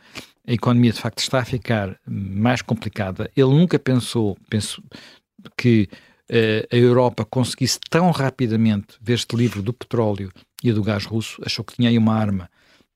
A 0.47 0.53
economia, 0.53 0.93
de 0.93 1.01
facto, 1.01 1.19
está 1.19 1.39
a 1.39 1.45
ficar 1.45 1.99
mais 2.07 2.61
complicada. 2.61 3.29
Ele 3.35 3.49
nunca 3.49 3.77
pensou, 3.77 4.37
penso, 4.49 4.81
que 5.57 5.89
a 6.29 6.75
Europa 6.75 7.25
conseguisse 7.25 7.79
tão 7.89 8.11
rapidamente 8.11 8.97
ver-se 9.01 9.27
livre 9.33 9.61
do 9.61 9.73
petróleo 9.73 10.31
e 10.63 10.71
do 10.71 10.83
gás 10.83 11.05
russo. 11.05 11.41
Achou 11.45 11.63
que 11.63 11.75
tinha 11.75 11.89
aí 11.89 11.97
uma 11.97 12.13
arma 12.13 12.49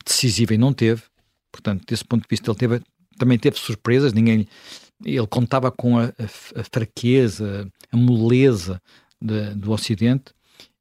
decisiva 0.06 0.54
e 0.54 0.58
não 0.58 0.74
teve. 0.74 1.04
Portanto, 1.52 1.86
desse 1.88 2.04
ponto 2.04 2.24
de 2.24 2.28
vista, 2.30 2.50
ele 2.50 2.58
teve, 2.58 2.82
também 3.18 3.38
teve 3.38 3.58
surpresas. 3.58 4.14
Ninguém, 4.14 4.48
ele 5.04 5.28
contava 5.28 5.72
com 5.72 5.98
a, 5.98 6.06
a, 6.06 6.60
a 6.60 6.64
fraqueza, 6.72 7.68
a 7.92 7.98
moleza 7.98 8.82
de, 9.22 9.54
do 9.56 9.72
Ocidente, 9.72 10.34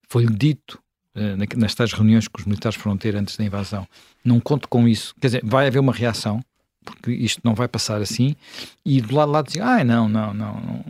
foi-lhe 0.08 0.34
dito 0.34 0.80
uh, 1.14 1.58
nas 1.58 1.74
tais 1.74 1.92
reuniões 1.92 2.26
que 2.26 2.40
os 2.40 2.46
militares 2.46 2.78
ter 2.98 3.14
antes 3.16 3.36
da 3.36 3.44
invasão, 3.44 3.86
não 4.24 4.40
conto 4.40 4.68
com 4.68 4.88
isso. 4.88 5.14
Quer 5.20 5.26
dizer, 5.28 5.42
vai 5.44 5.66
haver 5.66 5.78
uma 5.78 5.92
reação, 5.92 6.40
porque 6.84 7.12
isto 7.12 7.40
não 7.44 7.54
vai 7.54 7.68
passar 7.68 8.00
assim, 8.00 8.34
e 8.84 9.00
do 9.00 9.14
lado 9.14 9.30
lá 9.30 9.42
dizem, 9.42 9.62
ah, 9.62 9.84
não, 9.84 10.08
não, 10.08 10.32
não, 10.32 10.60
não, 10.60 10.84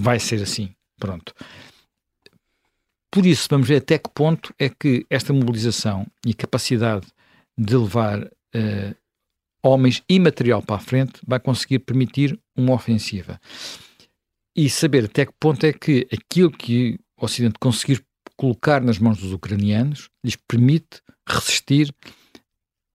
vai 0.00 0.18
ser 0.18 0.42
assim, 0.42 0.74
pronto. 0.98 1.34
Por 3.10 3.26
isso, 3.26 3.46
vamos 3.50 3.68
ver 3.68 3.76
até 3.76 3.98
que 3.98 4.08
ponto 4.10 4.54
é 4.58 4.68
que 4.68 5.04
esta 5.10 5.32
mobilização 5.32 6.06
e 6.24 6.32
capacidade 6.32 7.06
de 7.58 7.76
levar 7.76 8.22
uh, 8.22 8.96
homens 9.62 10.02
e 10.08 10.18
material 10.18 10.62
para 10.62 10.76
a 10.76 10.80
frente 10.80 11.20
vai 11.26 11.38
conseguir 11.38 11.80
permitir 11.80 12.38
uma 12.56 12.72
ofensiva 12.72 13.38
e 14.56 14.70
saber 14.70 15.04
até 15.04 15.26
que 15.26 15.32
ponto 15.38 15.64
é 15.64 15.72
que 15.72 16.08
aquilo 16.12 16.50
que 16.50 16.98
o 17.18 17.24
Ocidente 17.24 17.58
conseguir 17.58 18.02
colocar 18.36 18.80
nas 18.80 18.98
mãos 18.98 19.18
dos 19.18 19.32
ucranianos 19.32 20.08
lhes 20.24 20.36
permite 20.36 21.02
resistir 21.28 21.94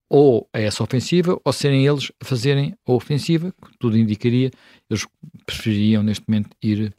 ou 0.08 0.48
a 0.52 0.60
essa 0.60 0.82
ofensiva 0.82 1.40
ou 1.44 1.52
serem 1.52 1.86
eles 1.86 2.12
a 2.20 2.24
fazerem 2.24 2.74
a 2.86 2.92
ofensiva, 2.92 3.52
que 3.52 3.78
tudo 3.78 3.98
indicaria, 3.98 4.50
eles 4.88 5.06
prefeririam 5.44 6.02
neste 6.02 6.24
momento 6.28 6.50
ir 6.62 6.94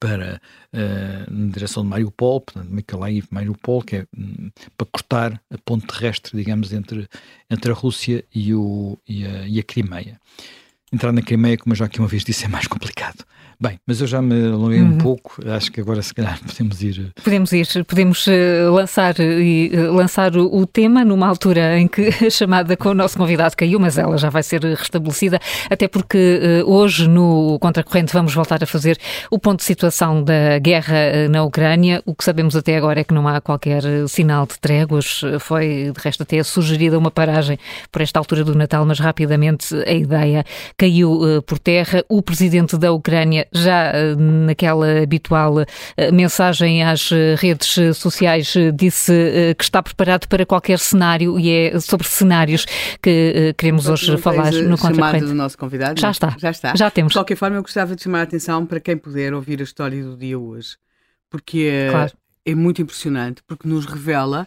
para 0.00 0.40
uh, 0.72 1.32
na 1.32 1.50
direção 1.52 1.82
de 1.82 1.88
Mariupol, 1.88 2.40
portanto, 2.40 2.70
Mykolaiv, 2.70 3.26
Mariupol, 3.30 3.82
que 3.82 3.96
é 3.96 4.06
um, 4.16 4.50
para 4.76 4.86
cortar 4.86 5.42
a 5.50 5.58
ponte 5.58 5.86
terrestre, 5.86 6.36
digamos, 6.36 6.72
entre, 6.72 7.08
entre 7.50 7.70
a 7.70 7.74
Rússia 7.74 8.24
e, 8.34 8.54
o, 8.54 8.98
e, 9.06 9.26
a, 9.26 9.46
e 9.46 9.58
a 9.58 9.62
Crimeia. 9.62 10.20
Entrar 10.92 11.12
na 11.12 11.22
Crimeia, 11.22 11.58
como 11.58 11.72
eu 11.72 11.76
já 11.76 11.86
aqui 11.86 11.98
uma 11.98 12.08
vez 12.08 12.24
disse, 12.24 12.44
é 12.44 12.48
mais 12.48 12.66
complicado. 12.66 13.24
Bem, 13.60 13.78
mas 13.86 14.00
eu 14.00 14.06
já 14.06 14.20
me 14.20 14.48
alonguei 14.48 14.80
uhum. 14.80 14.94
um 14.94 14.98
pouco, 14.98 15.36
acho 15.48 15.70
que 15.70 15.80
agora 15.80 16.02
se 16.02 16.12
calhar 16.12 16.38
podemos 16.44 16.82
ir. 16.82 17.12
Eh, 17.16 17.20
podemos 17.22 17.52
ir, 17.52 17.84
podemos 17.84 18.26
uh, 18.26 18.72
lançar, 18.72 19.14
uh, 19.14 19.92
lançar 19.92 20.36
o, 20.36 20.66
tema 20.66 21.04
numa 21.04 21.28
altura 21.28 21.78
em 21.78 21.86
que 21.86 22.08
a 22.24 22.30
chamada 22.30 22.76
com 22.76 22.90
o 22.90 22.94
nosso 22.94 23.16
convidado 23.16 23.56
caiu, 23.56 23.78
mas 23.78 23.96
ela 23.96 24.16
já 24.18 24.28
vai 24.28 24.42
ser 24.42 24.64
restabelecida, 24.64 25.38
até 25.70 25.86
porque 25.86 26.62
hoje 26.66 27.08
no 27.08 27.58
Contracorrente 27.60 28.12
vamos 28.12 28.34
voltar 28.34 28.62
a 28.62 28.66
fazer 28.66 28.98
o 29.30 29.38
ponto 29.38 29.58
de 29.58 29.64
situação 29.64 30.22
da 30.22 30.58
guerra 30.58 31.28
na 31.30 31.44
Ucrânia. 31.44 32.02
O 32.06 32.14
que 32.14 32.24
sabemos 32.24 32.56
até 32.56 32.76
agora 32.76 33.00
é 33.00 33.04
que 33.04 33.14
não 33.14 33.28
há 33.28 33.40
qualquer 33.40 33.82
sinal 34.08 34.46
de 34.46 34.58
tréguas, 34.58 35.20
foi 35.38 35.92
de 35.94 36.00
resto 36.02 36.22
até 36.22 36.42
sugerida 36.42 36.98
uma 36.98 37.10
paragem 37.10 37.58
por 37.92 38.02
esta 38.02 38.18
altura 38.18 38.42
do 38.42 38.54
Natal, 38.54 38.84
mas 38.84 38.98
rapidamente 38.98 39.74
a 39.86 39.92
ideia 39.92 40.44
caiu 40.76 41.42
por 41.46 41.58
terra. 41.58 42.02
O 42.08 42.22
presidente 42.22 42.76
da 42.76 42.90
Ucrânia 42.92 43.43
já 43.52 43.92
eh, 43.92 44.14
naquela 44.16 45.02
habitual 45.02 45.60
eh, 45.96 46.10
mensagem 46.12 46.82
às 46.82 47.10
eh, 47.12 47.34
redes 47.38 47.96
sociais, 47.96 48.54
disse 48.74 49.12
que 49.56 49.64
está 49.64 49.82
preparado 49.82 50.26
para 50.28 50.44
qualquer 50.44 50.78
cenário 50.78 51.38
e 51.38 51.50
é 51.50 51.80
sobre 51.80 52.06
cenários 52.06 52.66
que 53.02 53.54
queremos 53.56 53.88
hoje 53.88 54.16
falar 54.18 54.52
no 54.52 54.78
Contracorrente. 54.78 55.26
do 55.26 55.34
nosso 55.34 55.56
convidado? 55.58 56.00
Já 56.00 56.10
está. 56.10 56.34
Já 56.38 56.50
está. 56.50 56.74
Já 56.74 56.90
temos. 56.90 57.12
De 57.12 57.18
qualquer 57.18 57.36
forma, 57.36 57.56
eu 57.56 57.62
gostava 57.62 57.94
de 57.94 58.02
chamar 58.02 58.20
a 58.20 58.22
atenção 58.22 58.66
para 58.66 58.80
quem 58.80 58.96
puder 58.96 59.34
ouvir 59.34 59.60
a 59.60 59.64
história 59.64 60.02
do 60.02 60.16
dia 60.16 60.38
hoje, 60.38 60.76
porque 61.30 61.70
é, 61.70 61.90
claro. 61.90 62.12
é 62.44 62.54
muito 62.54 62.82
impressionante, 62.82 63.42
porque 63.46 63.68
nos 63.68 63.86
revela 63.86 64.46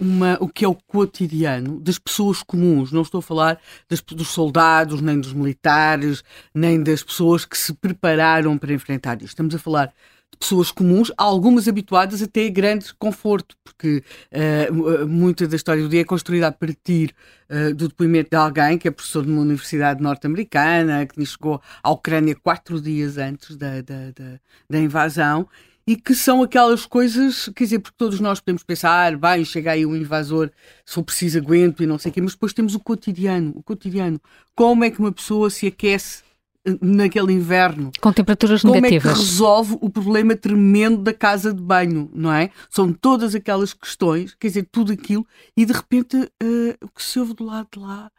uma, 0.00 0.36
o 0.40 0.48
que 0.48 0.64
é 0.64 0.68
o 0.68 0.74
cotidiano 0.74 1.80
das 1.80 1.98
pessoas 1.98 2.42
comuns. 2.42 2.92
Não 2.92 3.02
estou 3.02 3.18
a 3.18 3.22
falar 3.22 3.60
das, 3.88 4.00
dos 4.00 4.28
soldados, 4.28 5.00
nem 5.00 5.20
dos 5.20 5.32
militares, 5.32 6.22
nem 6.54 6.82
das 6.82 7.02
pessoas 7.02 7.44
que 7.44 7.56
se 7.56 7.72
prepararam 7.74 8.56
para 8.56 8.72
enfrentar 8.72 9.16
isto. 9.16 9.28
Estamos 9.28 9.54
a 9.54 9.58
falar 9.58 9.92
de 10.30 10.38
pessoas 10.38 10.70
comuns, 10.70 11.10
algumas 11.16 11.66
habituadas 11.66 12.22
a 12.22 12.26
grande 12.50 12.94
conforto, 12.94 13.56
porque 13.64 14.02
uh, 14.32 15.06
muita 15.08 15.48
da 15.48 15.56
história 15.56 15.82
do 15.82 15.88
dia 15.88 16.02
é 16.02 16.04
construída 16.04 16.48
a 16.48 16.52
partir 16.52 17.14
uh, 17.48 17.74
do 17.74 17.88
depoimento 17.88 18.30
de 18.30 18.36
alguém 18.36 18.78
que 18.78 18.86
é 18.86 18.90
professor 18.90 19.24
de 19.24 19.30
uma 19.30 19.40
universidade 19.40 20.02
norte-americana, 20.02 21.06
que 21.06 21.24
chegou 21.24 21.60
à 21.82 21.90
Ucrânia 21.90 22.36
quatro 22.36 22.80
dias 22.80 23.16
antes 23.16 23.56
da, 23.56 23.80
da, 23.80 24.10
da, 24.14 24.40
da 24.68 24.78
invasão 24.78 25.48
e 25.88 25.96
que 25.96 26.14
são 26.14 26.42
aquelas 26.42 26.84
coisas, 26.84 27.48
quer 27.56 27.64
dizer, 27.64 27.78
porque 27.78 27.96
todos 27.96 28.20
nós 28.20 28.40
podemos 28.40 28.62
pensar, 28.62 29.16
bem, 29.16 29.42
chega 29.42 29.72
aí 29.72 29.86
um 29.86 29.96
invasor, 29.96 30.50
se 30.84 30.94
for 30.94 31.02
preciso 31.02 31.38
aguento 31.38 31.82
e 31.82 31.86
não 31.86 31.98
sei 31.98 32.10
o 32.10 32.12
quê, 32.12 32.20
mas 32.20 32.32
depois 32.32 32.52
temos 32.52 32.74
o 32.74 32.78
cotidiano, 32.78 33.54
o 33.56 33.62
cotidiano. 33.62 34.20
Como 34.54 34.84
é 34.84 34.90
que 34.90 34.98
uma 34.98 35.10
pessoa 35.10 35.48
se 35.48 35.66
aquece 35.66 36.22
eh, 36.66 36.76
naquele 36.82 37.32
inverno? 37.32 37.90
Com 38.02 38.12
temperaturas 38.12 38.60
Como 38.60 38.74
negativas. 38.74 39.02
Como 39.02 39.14
é 39.14 39.16
que 39.16 39.30
resolve 39.30 39.78
o 39.80 39.88
problema 39.88 40.36
tremendo 40.36 40.98
da 40.98 41.14
casa 41.14 41.54
de 41.54 41.62
banho, 41.62 42.10
não 42.14 42.30
é? 42.30 42.50
São 42.68 42.92
todas 42.92 43.34
aquelas 43.34 43.72
questões, 43.72 44.34
quer 44.38 44.48
dizer, 44.48 44.68
tudo 44.70 44.92
aquilo, 44.92 45.26
e 45.56 45.64
de 45.64 45.72
repente 45.72 46.18
uh, 46.18 46.84
o 46.84 46.88
que 46.90 47.02
se 47.02 47.18
ouve 47.18 47.32
do 47.32 47.44
lado 47.44 47.66
de 47.72 47.78
lá 47.78 48.12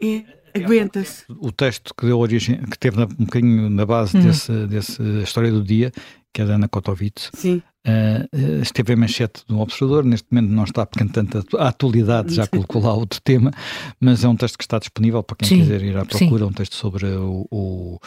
é 0.00 0.24
aguenta-se. 0.54 1.24
O 1.28 1.52
texto 1.52 1.94
que 1.94 2.06
deu 2.06 2.18
origem, 2.18 2.60
que 2.62 2.78
teve 2.78 3.02
um 3.02 3.06
bocadinho 3.24 3.70
na 3.70 3.86
base 3.86 4.16
hum. 4.16 4.22
desse, 4.22 4.66
desse 4.66 5.02
história 5.22 5.50
do 5.50 5.62
dia, 5.62 5.92
que 6.32 6.42
é 6.42 6.46
da 6.46 6.54
Ana 6.54 6.68
Kotovitz, 6.68 7.30
Sim. 7.34 7.62
Uh, 7.86 8.60
esteve 8.60 8.92
em 8.92 8.96
manchete 8.96 9.42
do 9.48 9.58
Observador, 9.58 10.04
neste 10.04 10.26
momento 10.30 10.52
não 10.52 10.64
está, 10.64 10.84
porque 10.84 11.02
entanto 11.02 11.42
a 11.56 11.68
atualidade 11.68 12.34
já 12.34 12.44
colocou 12.46 12.82
lá 12.82 12.92
outro 12.92 13.18
tema, 13.22 13.50
mas 13.98 14.22
é 14.22 14.28
um 14.28 14.36
texto 14.36 14.58
que 14.58 14.64
está 14.64 14.78
disponível 14.78 15.22
para 15.22 15.38
quem 15.38 15.48
Sim. 15.48 15.58
quiser 15.60 15.82
ir 15.82 15.96
à 15.96 16.04
procura, 16.04 16.44
Sim. 16.44 16.50
um 16.50 16.52
texto 16.52 16.74
sobre 16.74 17.06
o, 17.06 17.46
o, 17.50 17.98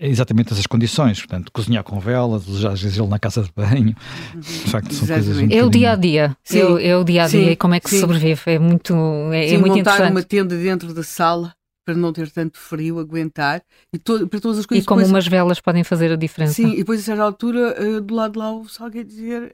exatamente 0.00 0.52
essas 0.52 0.66
condições, 0.66 1.20
portanto, 1.20 1.52
cozinhar 1.52 1.84
com 1.84 2.00
vela, 2.00 2.38
às 2.38 2.82
vezes 2.82 2.98
ele 2.98 3.06
na 3.06 3.18
casa 3.20 3.44
de 3.44 3.52
banho, 3.54 3.94
de 4.34 4.70
facto 4.70 4.92
são 4.92 5.06
coisas 5.06 5.38
um 5.38 5.48
É 5.52 5.64
o 5.64 5.70
dia 5.70 5.92
a 5.92 5.96
dia, 5.96 6.36
é, 6.52 6.88
é, 6.88 6.96
o 6.96 7.04
dia 7.04 7.22
a 7.22 7.28
dia 7.28 7.52
e 7.52 7.56
como 7.56 7.74
é 7.74 7.80
que 7.80 7.90
se 7.90 8.00
sobrevive, 8.00 8.42
é 8.46 8.58
muito, 8.58 8.92
é, 9.32 9.50
é 9.50 9.56
muito 9.56 9.76
montar 9.76 9.92
interessante. 9.92 10.10
uma 10.10 10.22
tenda 10.24 10.56
dentro 10.56 10.92
da 10.92 11.04
sala 11.04 11.54
para 11.84 11.94
não 11.94 12.12
ter 12.12 12.30
tanto 12.30 12.58
frio, 12.58 12.98
aguentar 12.98 13.62
e 13.92 13.98
to, 13.98 14.28
para 14.28 14.40
todas 14.40 14.58
as 14.58 14.66
coisas. 14.66 14.84
E 14.84 14.86
como 14.86 15.00
depois, 15.00 15.12
umas 15.12 15.26
velas 15.26 15.60
podem 15.60 15.84
fazer 15.84 16.12
a 16.12 16.16
diferença. 16.16 16.54
Sim, 16.54 16.72
e 16.72 16.76
depois 16.78 17.00
a 17.00 17.02
certa 17.02 17.22
altura, 17.22 17.76
uh, 17.80 18.00
do 18.00 18.14
lado 18.14 18.32
de 18.32 18.38
lá, 18.38 18.52
o 18.52 18.62
pessoal 18.62 18.90
quer 18.90 19.04
dizer, 19.04 19.52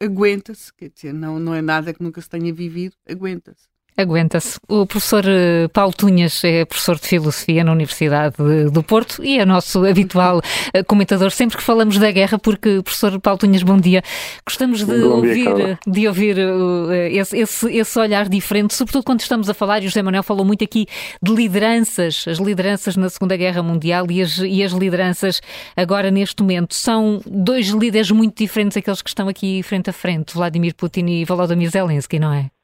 aguenta-se, 0.00 0.72
quer 0.74 0.90
dizer, 0.90 1.12
não, 1.12 1.38
não 1.38 1.54
é 1.54 1.62
nada 1.62 1.92
que 1.92 2.02
nunca 2.02 2.20
se 2.20 2.28
tenha 2.28 2.52
vivido, 2.52 2.94
aguenta-se. 3.08 3.71
Aguenta-se. 3.96 4.58
O 4.68 4.86
professor 4.86 5.22
eh, 5.26 5.68
Paulo 5.68 5.92
Tunhas 5.92 6.42
é 6.44 6.64
professor 6.64 6.96
de 6.98 7.06
Filosofia 7.06 7.62
na 7.62 7.72
Universidade 7.72 8.36
do 8.72 8.82
Porto 8.82 9.22
e 9.22 9.38
é 9.38 9.44
nosso 9.44 9.84
habitual 9.86 10.40
eh, 10.72 10.82
comentador 10.82 11.30
sempre 11.30 11.58
que 11.58 11.62
falamos 11.62 11.98
da 11.98 12.10
guerra, 12.10 12.38
porque, 12.38 12.80
professor 12.82 13.20
Paulo 13.20 13.38
Tunhas, 13.38 13.62
bom 13.62 13.76
dia. 13.76 14.02
Gostamos 14.46 14.78
de 14.78 14.86
bom 14.86 15.16
ouvir, 15.16 15.54
dia, 15.54 15.78
de 15.86 16.08
ouvir 16.08 16.38
eh, 16.38 17.12
esse, 17.12 17.36
esse, 17.36 17.70
esse, 17.70 17.98
olhar 17.98 18.30
diferente, 18.30 18.74
sobretudo 18.74 19.04
quando 19.04 19.20
estamos 19.20 19.50
a 19.50 19.54
falar, 19.54 19.82
e 19.82 19.86
o 19.86 19.88
José 19.90 20.00
Manuel 20.00 20.22
falou 20.22 20.44
muito 20.44 20.64
aqui 20.64 20.86
de 21.22 21.34
lideranças, 21.34 22.24
as 22.26 22.38
lideranças 22.38 22.96
na 22.96 23.10
Segunda 23.10 23.36
Guerra 23.36 23.62
Mundial 23.62 24.10
e 24.10 24.22
as, 24.22 24.38
e 24.38 24.62
as 24.62 24.72
lideranças 24.72 25.42
agora 25.76 26.10
neste 26.10 26.40
momento. 26.40 26.74
São 26.74 27.20
dois 27.26 27.68
líderes 27.68 28.10
muito 28.10 28.38
diferentes 28.38 28.74
aqueles 28.74 29.02
que 29.02 29.10
estão 29.10 29.28
aqui 29.28 29.62
frente 29.62 29.90
a 29.90 29.92
frente, 29.92 30.32
Vladimir 30.32 30.74
Putin 30.74 31.04
e 31.08 31.24
Volodymyr 31.26 31.70
Zelensky, 31.70 32.18
não 32.18 32.32
é? 32.32 32.61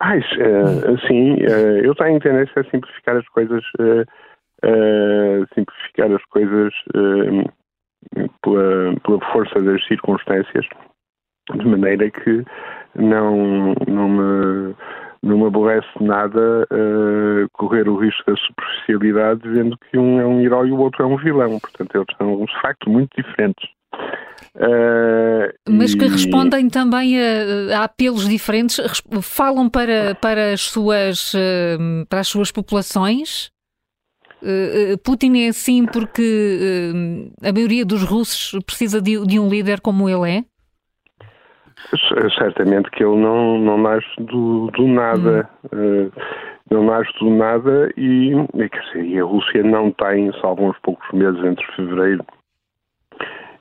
Ah, 0.00 0.14
uh, 0.16 0.98
sim, 1.08 1.34
uh, 1.34 1.78
eu 1.82 1.94
tenho 1.96 2.20
tendência 2.20 2.60
a 2.60 2.70
simplificar 2.70 3.16
as 3.16 3.28
coisas, 3.28 3.64
uh, 3.80 5.46
simplificar 5.54 6.12
as 6.12 6.24
coisas 6.26 6.72
pela, 8.42 8.94
pela, 9.04 9.32
força 9.32 9.60
das 9.60 9.84
circunstâncias, 9.86 10.66
de 11.52 11.66
maneira 11.66 12.08
que 12.10 12.44
não, 12.94 13.74
não 13.88 14.08
me 14.08 14.74
não 15.20 15.36
me 15.36 15.46
aborrece 15.46 15.88
nada 16.00 16.64
correr 17.54 17.88
o 17.88 17.96
risco 17.96 18.22
da 18.30 18.36
superficialidade 18.36 19.40
dizendo 19.42 19.76
que 19.76 19.98
um 19.98 20.20
é 20.20 20.24
um 20.24 20.40
herói 20.40 20.68
e 20.68 20.72
o 20.72 20.78
outro 20.78 21.02
é 21.02 21.06
um 21.06 21.16
vilão. 21.16 21.58
Portanto, 21.58 21.96
eles 21.96 22.06
são 22.16 22.44
de 22.44 22.60
facto 22.60 22.88
muito 22.88 23.20
diferentes. 23.20 23.68
Uh, 24.54 25.52
Mas 25.68 25.94
que 25.94 26.06
respondem 26.06 26.68
também 26.68 27.16
a, 27.20 27.78
a, 27.78 27.84
apelos 27.84 28.28
diferentes, 28.28 28.80
falam 29.22 29.68
para, 29.68 30.14
para, 30.16 30.52
as, 30.52 30.62
suas, 30.62 31.34
uh, 31.34 32.06
para 32.08 32.20
as 32.20 32.28
suas 32.28 32.50
populações? 32.50 33.50
Uh, 34.42 34.96
Putin 35.04 35.44
é 35.44 35.48
assim 35.48 35.84
porque 35.86 36.92
a 37.42 37.52
maioria 37.52 37.84
dos 37.84 38.02
russos 38.02 38.58
precisa 38.64 39.02
de, 39.02 39.24
de, 39.26 39.38
um 39.38 39.48
líder 39.48 39.80
como 39.80 40.08
ele 40.08 40.38
é? 40.38 40.44
Certamente 42.38 42.90
que 42.90 43.02
ele 43.02 43.16
não, 43.16 43.58
não 43.58 43.78
nasce 43.78 44.06
do, 44.18 44.70
do 44.72 44.86
nada. 44.86 45.48
Hum. 45.72 46.10
não 46.70 46.84
nasce 46.84 47.10
do 47.20 47.30
nada 47.30 47.90
e, 47.96 48.34
dizer, 48.54 49.04
e 49.04 49.18
a 49.18 49.24
Rússia 49.24 49.62
não 49.62 49.90
tem, 49.92 50.32
salvo 50.40 50.68
uns 50.68 50.78
poucos 50.80 51.08
meses 51.12 51.42
entre 51.44 51.64
fevereiro 51.76 52.24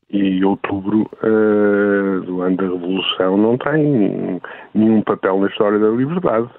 e 0.10 0.44
outubro 0.44 1.10
uh, 1.24 2.22
do 2.22 2.42
ano 2.42 2.58
da 2.58 2.64
Revolução 2.64 3.38
não 3.38 3.58
tem 3.58 4.42
nenhum 4.74 5.02
papel 5.02 5.40
na 5.40 5.48
história 5.48 5.78
da 5.80 5.90
liberdade. 5.90 6.50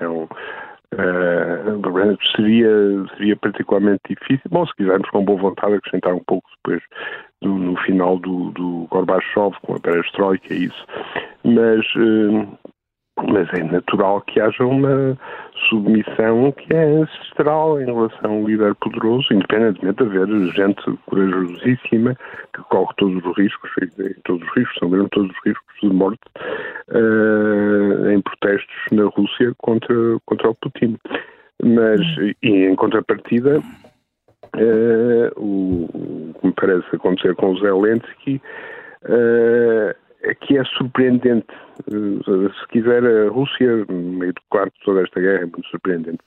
É 0.00 0.08
um, 0.08 0.24
uh, 0.24 2.18
seria, 2.36 2.70
seria 3.16 3.36
particularmente 3.36 4.02
difícil. 4.08 4.50
Bom, 4.50 4.66
se 4.66 4.76
quisermos 4.76 5.08
com 5.10 5.24
boa 5.24 5.40
vontade 5.40 5.74
acrescentar 5.74 6.14
um 6.14 6.24
pouco 6.24 6.48
depois 6.56 6.82
do, 7.40 7.48
no 7.48 7.76
final 7.78 8.18
do, 8.18 8.50
do 8.50 8.86
Gorbachev 8.90 9.56
com 9.62 9.74
a 9.74 9.80
perestroika, 9.80 10.52
isso. 10.52 10.86
Mas 11.44 11.84
uh, 11.96 12.46
mas 13.20 13.48
é 13.52 13.62
natural 13.62 14.22
que 14.22 14.40
haja 14.40 14.64
uma 14.64 15.18
submissão 15.68 16.50
que 16.52 16.74
é 16.74 16.84
ancestral 16.84 17.80
em 17.80 17.84
relação 17.84 18.30
a 18.30 18.34
um 18.34 18.46
líder 18.46 18.74
poderoso, 18.76 19.26
independentemente 19.32 20.02
de 20.02 20.18
haver 20.18 20.52
gente 20.52 20.98
corajosíssima 21.06 22.16
que 22.54 22.62
corre 22.70 22.92
todos 22.96 23.24
os 23.24 23.36
riscos, 23.36 23.70
todos 24.24 24.42
os 24.42 24.56
riscos, 24.56 24.78
são 24.78 24.88
mesmo 24.88 25.08
todos 25.10 25.30
os 25.30 25.36
riscos 25.44 25.74
de 25.82 25.88
morte 25.88 26.20
uh, 26.88 28.10
em 28.10 28.20
protestos 28.22 28.76
na 28.92 29.04
Rússia 29.04 29.52
contra, 29.58 29.94
contra 30.24 30.50
o 30.50 30.54
Putin. 30.54 30.96
Mas, 31.62 32.00
e 32.42 32.64
em 32.64 32.74
contrapartida, 32.74 33.60
uh, 33.60 35.40
o, 35.40 35.84
o 35.94 36.34
que 36.40 36.46
me 36.46 36.52
parece 36.54 36.96
acontecer 36.96 37.34
com 37.36 37.52
o 37.52 37.58
Zelensky 37.58 38.40
uh, 39.04 39.94
que 40.40 40.56
é 40.56 40.64
surpreendente. 40.64 41.46
Eh, 41.90 42.50
se 42.60 42.68
quiser, 42.68 43.04
a 43.04 43.28
Rússia, 43.28 43.84
meio 43.88 44.32
do 44.32 44.42
quarto 44.50 44.72
toda 44.84 45.02
esta 45.02 45.20
guerra, 45.20 45.42
é 45.42 45.46
muito 45.46 45.66
surpreendente. 45.68 46.20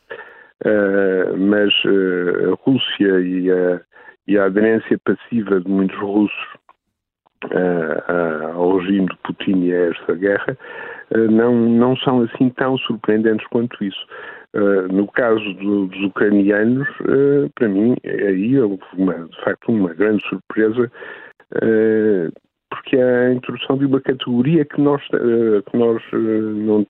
Uh, 0.64 1.38
mas 1.38 1.74
uh, 1.84 2.54
a 2.54 2.56
Rússia 2.64 3.20
e 3.20 3.52
a, 3.52 3.82
e 4.26 4.38
a, 4.38 4.46
aderência 4.46 4.98
passiva 5.04 5.60
de 5.60 5.70
muitos 5.70 5.98
russos 6.00 6.48
uh, 7.52 8.54
ao 8.54 8.78
regime 8.78 9.06
de 9.06 9.18
Putin 9.18 9.66
e 9.66 9.74
a 9.74 9.89
esta 9.89 10.16
guerra 10.16 10.58
não, 11.30 11.54
não 11.54 11.96
são 11.98 12.22
assim 12.22 12.50
tão 12.52 12.78
surpreendentes 12.80 13.46
quanto 13.50 13.84
isso. 13.84 14.08
no 14.91 15.06
caso 15.08 15.54
do, 15.56 15.86
dos 15.86 16.04
ucranianos, 16.06 16.88
para 17.54 17.68
mim, 17.68 17.96
aí 18.04 18.60
houve 18.60 18.82
uma, 18.98 19.14
de 19.14 19.43
facto 19.43 19.72
uma 19.72 19.93
grande 19.93 20.28
surpresa 20.28 20.91
porque 22.76 22.97
é 22.97 23.28
a 23.28 23.34
introdução 23.34 23.78
de 23.78 23.86
uma 23.86 24.01
categoria 24.01 24.65
que 24.65 24.82
nós, 24.82 25.01
eh, 25.13 25.61
que 25.69 25.78
nós 25.78 26.01
eh, 26.13 26.17
não 26.17 26.86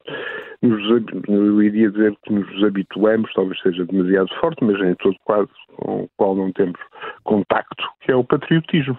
nos, 0.62 1.04
eu 1.28 1.62
iria 1.62 1.92
dizer 1.92 2.16
que 2.24 2.34
nos 2.34 2.64
habituamos, 2.64 3.32
talvez 3.34 3.60
seja 3.62 3.86
demasiado 3.86 4.30
forte, 4.40 4.64
mas 4.64 4.82
em 4.82 4.96
todo 4.96 5.16
quase 5.24 5.50
com 5.78 6.04
o 6.04 6.10
qual 6.18 6.36
não 6.36 6.52
temos 6.52 6.80
contacto, 7.24 7.84
que 8.02 8.12
é 8.12 8.16
o 8.16 8.24
patriotismo. 8.24 8.98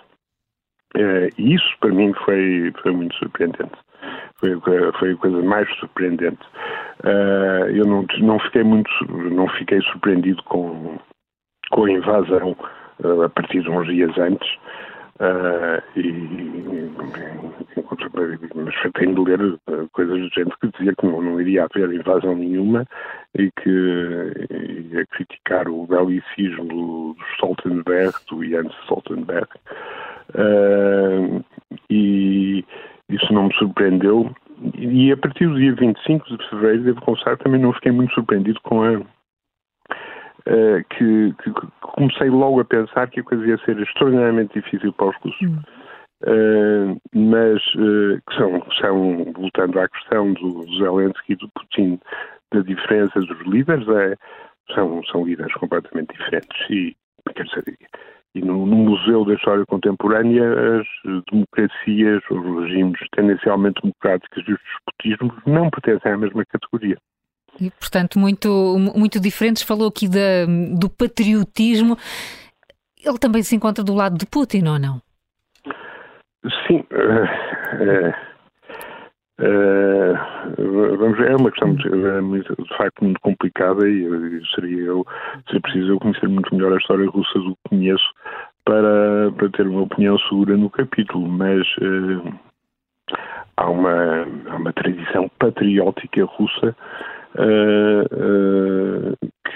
Eh, 0.97 1.29
e 1.37 1.55
isso 1.55 1.77
para 1.81 1.93
mim 1.93 2.13
foi, 2.25 2.73
foi 2.83 2.93
muito 2.93 3.17
surpreendente. 3.17 3.75
Foi, 4.39 4.61
foi 4.99 5.13
a 5.13 5.17
coisa 5.17 5.43
mais 5.43 5.69
surpreendente. 5.79 6.47
Eu 7.75 7.85
não, 7.87 8.07
não 8.21 8.39
fiquei 8.39 8.63
muito, 8.63 8.91
não 9.09 9.49
fiquei 9.49 9.81
surpreendido 9.81 10.43
com, 10.45 10.99
com 11.71 11.85
a 11.85 11.91
invasão 11.91 12.55
a 13.25 13.29
partir 13.31 13.63
de 13.63 13.71
uns 13.71 13.87
dias 13.87 14.17
antes. 14.19 14.49
Uh, 15.19 15.99
e, 15.99 16.91
mas 18.55 18.75
tenho 18.93 19.15
de 19.15 19.31
ler 19.31 19.59
coisas 19.93 20.17
de 20.17 20.29
gente 20.29 20.55
que 20.61 20.69
dizia 20.69 20.95
que 20.95 21.07
não, 21.07 21.23
não, 21.23 21.41
iria 21.41 21.65
haver 21.65 21.93
invasão 21.93 22.35
nenhuma 22.35 22.85
e 23.39 23.51
que 23.63 23.71
ia 24.93 25.07
criticar 25.07 25.69
o 25.69 25.87
belicismo 25.87 26.65
do, 26.65 27.15
do 27.15 27.25
Stoltenberg, 27.35 28.15
do 28.29 28.45
Jens 28.45 28.73
Stoltenberg. 28.83 29.49
Uh, 30.35 31.45
e 31.89 32.65
isso 33.09 33.33
não 33.33 33.45
me 33.45 33.55
surpreendeu. 33.55 34.31
E 34.75 35.13
a 35.13 35.17
partir 35.17 35.47
do 35.47 35.57
dia 35.57 35.75
25 35.75 36.37
de 36.37 36.49
fevereiro, 36.49 36.85
devo 36.85 37.01
confessar, 37.03 37.37
também 37.39 37.61
não 37.61 37.73
fiquei 37.73 37.93
muito 37.93 38.13
surpreendido 38.15 38.61
com 38.63 38.83
a 38.83 39.01
uh, 40.47 40.85
que, 40.91 41.35
que, 41.43 41.53
comecei 41.81 42.31
logo 42.31 42.61
a 42.61 42.65
pensar 42.65 43.09
que 43.09 43.21
a 43.21 43.25
coisa 43.25 43.47
ia 43.47 43.59
ser 43.59 43.79
extraordinariamente 43.81 44.61
difícil 44.61 44.93
para 44.93 45.09
os 45.09 45.17
russos. 45.17 45.51
Uh, 46.23 46.99
mas 47.15 47.63
uh, 47.75 48.21
que 48.29 48.37
são, 48.37 48.63
são, 48.81 49.33
voltando 49.35 49.79
à 49.79 49.89
questão 49.89 50.33
do 50.33 50.65
Zelensky 50.79 51.35
e 51.35 51.37
do 51.37 51.49
Putin, 51.51 52.01
da 52.53 52.61
diferença 52.61 53.21
dos 53.21 53.41
líderes, 53.47 53.87
é, 53.89 54.17
são, 54.75 55.03
são 55.05 55.27
líderes 55.27 55.53
completamente 55.55 56.17
diferentes. 56.17 56.71
E, 56.71 56.97
quer 57.35 57.45
dizer, 57.45 57.77
e 58.35 58.41
no, 58.41 58.67
no, 58.67 58.77
Museu 58.77 59.25
da 59.25 59.35
História 59.35 59.65
Contemporânea, 59.67 60.81
as 60.81 60.87
democracias, 61.31 62.23
os 62.31 62.63
regimes 62.63 63.01
tendencialmente 63.15 63.81
democráticos 63.83 64.45
e 64.47 64.53
os 64.53 64.61
despotismos 64.61 65.43
não 65.47 65.71
pertencem 65.71 66.13
à 66.13 66.17
mesma 66.17 66.45
categoria. 66.47 66.99
E, 67.61 67.71
portanto, 67.71 68.19
muito, 68.19 68.49
muito 68.95 69.21
diferentes. 69.21 69.63
Falou 69.63 69.89
aqui 69.89 70.09
da, 70.09 70.47
do 70.79 70.89
patriotismo. 70.89 71.97
Ele 73.03 73.19
também 73.19 73.43
se 73.43 73.55
encontra 73.55 73.85
do 73.85 73.95
lado 73.95 74.19
de 74.19 74.27
Putin, 74.27 74.67
ou 74.67 74.79
não? 74.79 75.01
Sim. 76.67 76.85
É, 76.91 78.15
é, 79.39 80.13
vamos 80.59 81.19
ver, 81.19 81.31
é 81.31 81.37
uma 81.37 81.51
questão 81.51 81.75
de, 81.75 81.89
é, 81.89 82.63
de 82.63 82.77
facto 82.77 83.05
muito 83.05 83.21
complicada 83.21 83.89
e 83.89 84.41
seria 84.55 84.83
eu, 84.85 85.07
se 85.51 85.61
preciso, 85.61 85.93
eu 85.93 85.99
conhecer 85.99 86.29
muito 86.29 86.55
melhor 86.55 86.73
a 86.73 86.79
história 86.79 87.09
russa 87.09 87.39
do 87.39 87.51
que 87.51 87.69
conheço 87.69 88.11
para, 88.65 89.31
para 89.37 89.51
ter 89.51 89.67
uma 89.67 89.83
opinião 89.83 90.19
segura 90.21 90.57
no 90.57 90.71
capítulo, 90.71 91.29
mas 91.29 91.67
há, 93.57 93.71
uma, 93.71 94.27
há 94.49 94.57
uma 94.57 94.73
tradição 94.73 95.31
patriótica 95.39 96.25
russa 96.25 96.75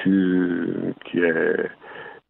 que, 0.02 0.94
que, 1.04 1.24
é, 1.24 1.70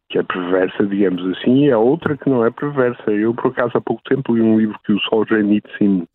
que 0.09 0.19
é 0.19 0.23
perversa, 0.23 0.85
digamos 0.85 1.25
assim, 1.37 1.65
e 1.65 1.71
a 1.71 1.77
outra 1.77 2.17
que 2.17 2.29
não 2.29 2.45
é 2.45 2.51
perversa. 2.51 3.11
Eu, 3.11 3.33
por 3.33 3.51
acaso, 3.51 3.71
há 3.75 3.81
pouco 3.81 4.01
tempo 4.03 4.35
li 4.35 4.41
um 4.41 4.57
livro 4.57 4.79
que 4.85 4.93
o 4.93 4.99
Solzhenitsyn 5.01 6.05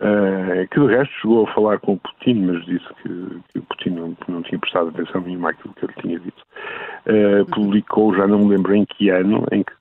Uh, 0.00 0.62
que 0.70 0.78
de 0.78 0.86
resto 0.86 1.12
chegou 1.20 1.44
a 1.44 1.52
falar 1.52 1.80
com 1.80 1.94
o 1.94 1.98
Putin, 1.98 2.34
mas 2.44 2.64
disse 2.66 2.86
que, 3.02 3.40
que 3.52 3.58
o 3.58 3.62
Putin 3.62 3.90
não, 3.90 4.16
não, 4.28 4.42
tinha 4.42 4.56
prestado 4.60 4.90
atenção 4.90 5.20
nenhuma 5.22 5.50
àquilo 5.50 5.74
que 5.74 5.86
ele 5.86 5.94
tinha 6.00 6.20
dito. 6.20 6.40
Uh, 7.04 7.44
publicou, 7.46 8.14
já 8.14 8.24
não 8.28 8.38
me 8.38 8.54
lembro 8.54 8.76
em 8.76 8.84
que 8.84 9.10
ano, 9.10 9.44
em 9.50 9.64
que, 9.64 9.72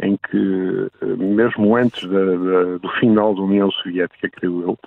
em 0.00 0.16
que 0.16 0.90
mesmo 1.18 1.76
antes 1.76 2.02
da, 2.08 2.18
da, 2.18 2.78
do 2.78 2.88
final 2.98 3.32
da 3.32 3.42
União 3.42 3.70
Soviética, 3.70 4.28
creio 4.28 4.62
eu, 4.62 4.78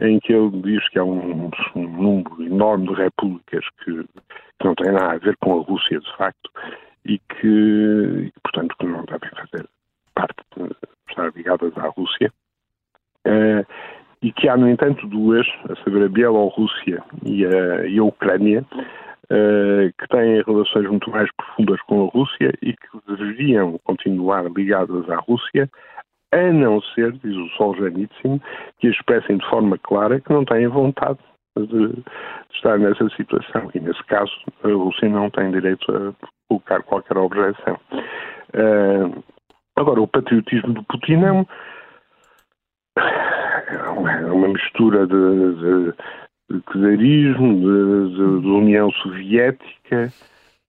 em 0.00 0.20
que 0.20 0.32
ele 0.32 0.50
diz 0.62 0.88
que 0.90 0.98
há 0.98 1.04
um, 1.04 1.50
um 1.74 1.88
número 1.88 2.42
enorme 2.42 2.88
de 2.88 2.94
repúblicas 2.94 3.64
que, 3.84 3.92
que, 3.94 4.64
não 4.64 4.74
têm 4.74 4.92
nada 4.92 5.14
a 5.14 5.18
ver 5.18 5.36
com 5.38 5.58
a 5.58 5.62
Rússia, 5.62 5.98
de 5.98 6.16
facto, 6.16 6.50
e 7.04 7.18
que, 7.18 8.32
portanto, 8.42 8.76
que 8.78 8.86
não 8.86 9.04
devem 9.04 9.30
fazer 9.30 9.68
parte, 10.14 10.36
de 10.56 10.76
estar 11.08 11.32
ligadas 11.34 11.76
à 11.76 11.88
Rússia. 11.88 12.32
Uh, 13.26 13.66
e 14.20 14.32
que 14.32 14.48
há, 14.48 14.56
no 14.56 14.68
entanto, 14.68 15.06
duas, 15.06 15.46
a 15.70 15.76
saber, 15.84 16.04
a 16.04 16.08
Bielorrússia 16.08 17.02
e 17.24 17.46
a, 17.46 17.86
e 17.86 17.98
a 17.98 18.04
Ucrânia, 18.04 18.64
uh, 18.72 19.92
que 19.98 20.08
têm 20.08 20.42
relações 20.42 20.88
muito 20.88 21.10
mais 21.10 21.30
profundas 21.36 21.80
com 21.82 22.06
a 22.06 22.10
Rússia 22.10 22.52
e 22.62 22.72
que 22.72 22.98
deveriam 23.06 23.78
continuar 23.84 24.44
ligadas 24.50 25.08
à 25.08 25.16
Rússia, 25.16 25.70
a 26.32 26.52
não 26.52 26.80
ser, 26.82 27.12
diz 27.12 27.34
o 27.34 27.48
Solzhenitsyn, 27.56 28.40
que 28.78 28.88
expressem 28.88 29.38
de 29.38 29.48
forma 29.48 29.78
clara 29.78 30.20
que 30.20 30.32
não 30.32 30.44
têm 30.44 30.66
vontade 30.68 31.18
de, 31.56 31.66
de, 31.66 32.04
estar 32.52 32.78
nessa 32.78 33.08
situação. 33.10 33.70
E, 33.74 33.80
nesse 33.80 34.02
caso, 34.04 34.32
a 34.62 34.68
Rússia 34.68 35.08
não 35.08 35.30
tem 35.30 35.50
direito 35.50 35.90
a 35.90 36.12
colocar 36.48 36.82
qualquer 36.82 37.16
objeção. 37.16 37.78
Uh, 38.54 39.22
agora, 39.76 40.00
o 40.00 40.08
patriotismo 40.08 40.74
do 40.74 40.82
Putin 40.84 41.24
é, 41.24 41.32
um, 41.32 41.46
é 44.08 44.32
uma 44.32 44.48
mistura 44.48 45.06
de, 45.06 45.14
de, 45.14 45.94
de 46.50 46.62
czarismo, 46.72 47.54
de, 47.54 48.40
de, 48.42 48.48
União 48.48 48.90
Soviética, 48.92 50.12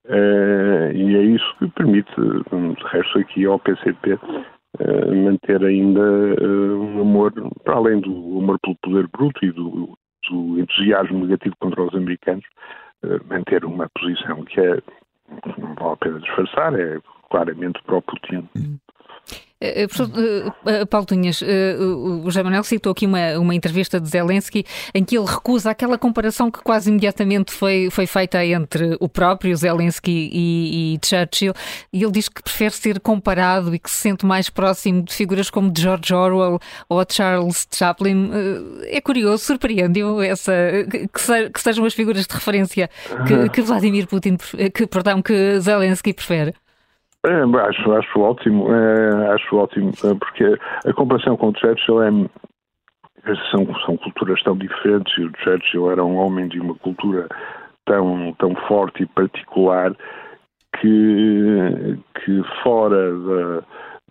uh, 0.06 0.92
e 0.94 1.16
é 1.16 1.22
isso 1.22 1.56
que 1.58 1.68
permite, 1.70 2.12
de 2.16 2.84
resto, 2.88 3.20
aqui 3.20 3.46
ao 3.46 3.60
PCP 3.60 4.18
manter 5.24 5.64
ainda 5.64 6.02
uh, 6.02 6.82
um 6.82 7.02
amor, 7.02 7.34
para 7.64 7.76
além 7.76 8.00
do 8.00 8.40
amor 8.40 8.60
pelo 8.60 8.76
poder 8.82 9.08
bruto 9.08 9.44
e 9.44 9.52
do, 9.52 9.98
do 10.30 10.60
entusiasmo 10.60 11.26
negativo 11.26 11.56
contra 11.60 11.84
os 11.84 11.96
americanos, 11.96 12.46
uh, 13.04 13.20
manter 13.28 13.66
uma 13.66 13.90
posição 14.00 14.44
que 14.46 14.60
é, 14.60 14.80
não 15.58 15.76
vale 15.76 15.94
a 15.94 15.98
pena 15.98 16.20
disfarçar, 16.20 16.80
é 16.80 17.00
claramente 17.30 17.82
pró-Putin. 17.84 18.48
Eh, 19.62 19.84
eh, 19.84 19.88
professor 19.88 20.10
eh, 20.66 20.86
Paulo 20.86 21.06
Tunhas, 21.06 21.42
o 21.42 22.24
José 22.26 22.42
Manuel 22.42 22.64
citou 22.64 22.94
aqui 22.94 23.06
uma, 23.06 23.38
uma 23.38 23.54
entrevista 23.54 24.00
de 24.00 24.08
Zelensky 24.08 24.66
em 24.94 25.04
que 25.04 25.18
ele 25.18 25.26
recusa 25.26 25.72
aquela 25.72 25.98
comparação 25.98 26.50
que 26.50 26.60
quase 26.62 26.90
imediatamente 26.90 27.52
foi, 27.52 27.90
foi 27.92 28.08
feita 28.08 28.44
entre 28.46 28.96
o 29.02 29.10
próprio 29.10 29.56
Zelensky 29.56 30.30
e, 30.32 30.96
e 30.96 31.00
Churchill, 31.06 31.54
e 31.92 32.02
ele 32.02 32.12
diz 32.12 32.30
que 32.30 32.42
prefere 32.42 32.74
ser 32.74 33.00
comparado 33.02 33.76
e 33.76 33.80
que 33.80 33.90
se 33.92 33.98
sente 33.98 34.26
mais 34.26 34.50
próximo 34.50 35.04
de 35.04 35.14
figuras 35.14 35.50
como 35.50 35.70
de 35.70 35.82
George 35.82 36.14
Orwell 36.14 36.60
ou 36.88 37.06
Charles 37.10 37.68
Chaplin. 37.72 38.32
É 38.86 39.02
curioso, 39.02 39.44
surpreende-o 39.44 40.22
essa, 40.22 40.54
que, 40.90 41.08
que, 41.08 41.62
sejam 41.62 41.86
as 41.86 41.94
figuras 41.94 42.26
de 42.26 42.34
referência 42.34 42.90
que, 43.28 43.50
que 43.50 43.62
Vladimir 43.62 44.08
Putin, 44.08 44.38
que, 44.74 44.88
perdão, 44.88 45.22
que 45.22 45.60
Zelensky 45.60 46.14
prefere. 46.14 46.54
É, 47.26 47.68
acho, 47.68 47.92
acho 47.92 48.20
ótimo, 48.22 48.74
é, 48.74 49.34
acho 49.34 49.58
ótimo, 49.58 49.92
é, 50.06 50.14
porque 50.16 50.58
a 50.86 50.94
comparação 50.94 51.36
com 51.36 51.50
o 51.50 51.58
Churchill 51.58 52.02
é, 52.02 52.10
são, 53.52 53.66
são 53.86 53.98
culturas 53.98 54.42
tão 54.44 54.56
diferentes 54.56 55.18
e 55.18 55.24
o 55.26 55.32
Churchill 55.44 55.92
era 55.92 56.04
um 56.04 56.16
homem 56.16 56.48
de 56.48 56.62
uma 56.62 56.76
cultura 56.76 57.28
tão, 57.86 58.34
tão 58.40 58.56
forte 58.68 59.04
e 59.04 59.08
particular 59.08 59.94
que, 60.80 62.00
que 62.24 62.42
fora 62.64 63.12
da, 63.12 63.64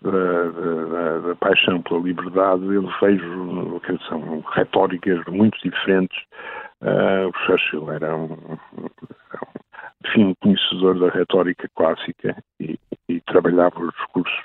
da, 0.03 0.43
da, 0.51 1.19
da, 1.29 1.35
paixão 1.37 1.81
pela 1.81 2.01
liberdade, 2.01 2.63
eu 2.63 2.87
vejo 3.01 3.81
que 3.85 3.97
são 4.07 4.43
retóricas 4.53 5.23
muito 5.25 5.57
diferentes. 5.63 6.17
Uh, 6.81 7.27
o 7.27 7.45
Churchill 7.45 7.91
era 7.91 8.15
um, 8.15 8.33
um, 8.33 8.87
fino 10.07 10.35
conhecedor 10.41 10.97
da 10.99 11.09
retórica 11.09 11.69
clássica 11.75 12.35
e, 12.59 12.79
e 13.07 13.19
trabalhava 13.21 13.79
os 13.81 13.93
discursos 13.93 14.39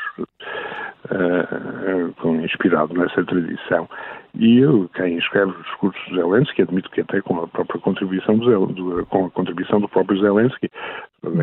uh, 1.10 2.34
inspirado 2.42 2.94
nessa 2.94 3.24
tradição. 3.24 3.88
E 4.34 4.58
eu, 4.58 4.90
quem 4.94 5.16
escreve 5.16 5.52
os 5.52 5.64
discursos 5.64 6.04
de 6.06 6.16
Zelensky, 6.16 6.62
admito 6.62 6.90
que 6.90 7.02
até 7.02 7.20
com 7.20 7.38
a 7.38 7.46
própria 7.46 7.80
contribuição 7.80 8.36
do, 8.36 8.66
do 8.66 9.06
com 9.06 9.26
a 9.26 9.30
contribuição 9.30 9.80
do 9.80 9.88
próprio 9.88 10.20
Zelensky, 10.20 10.68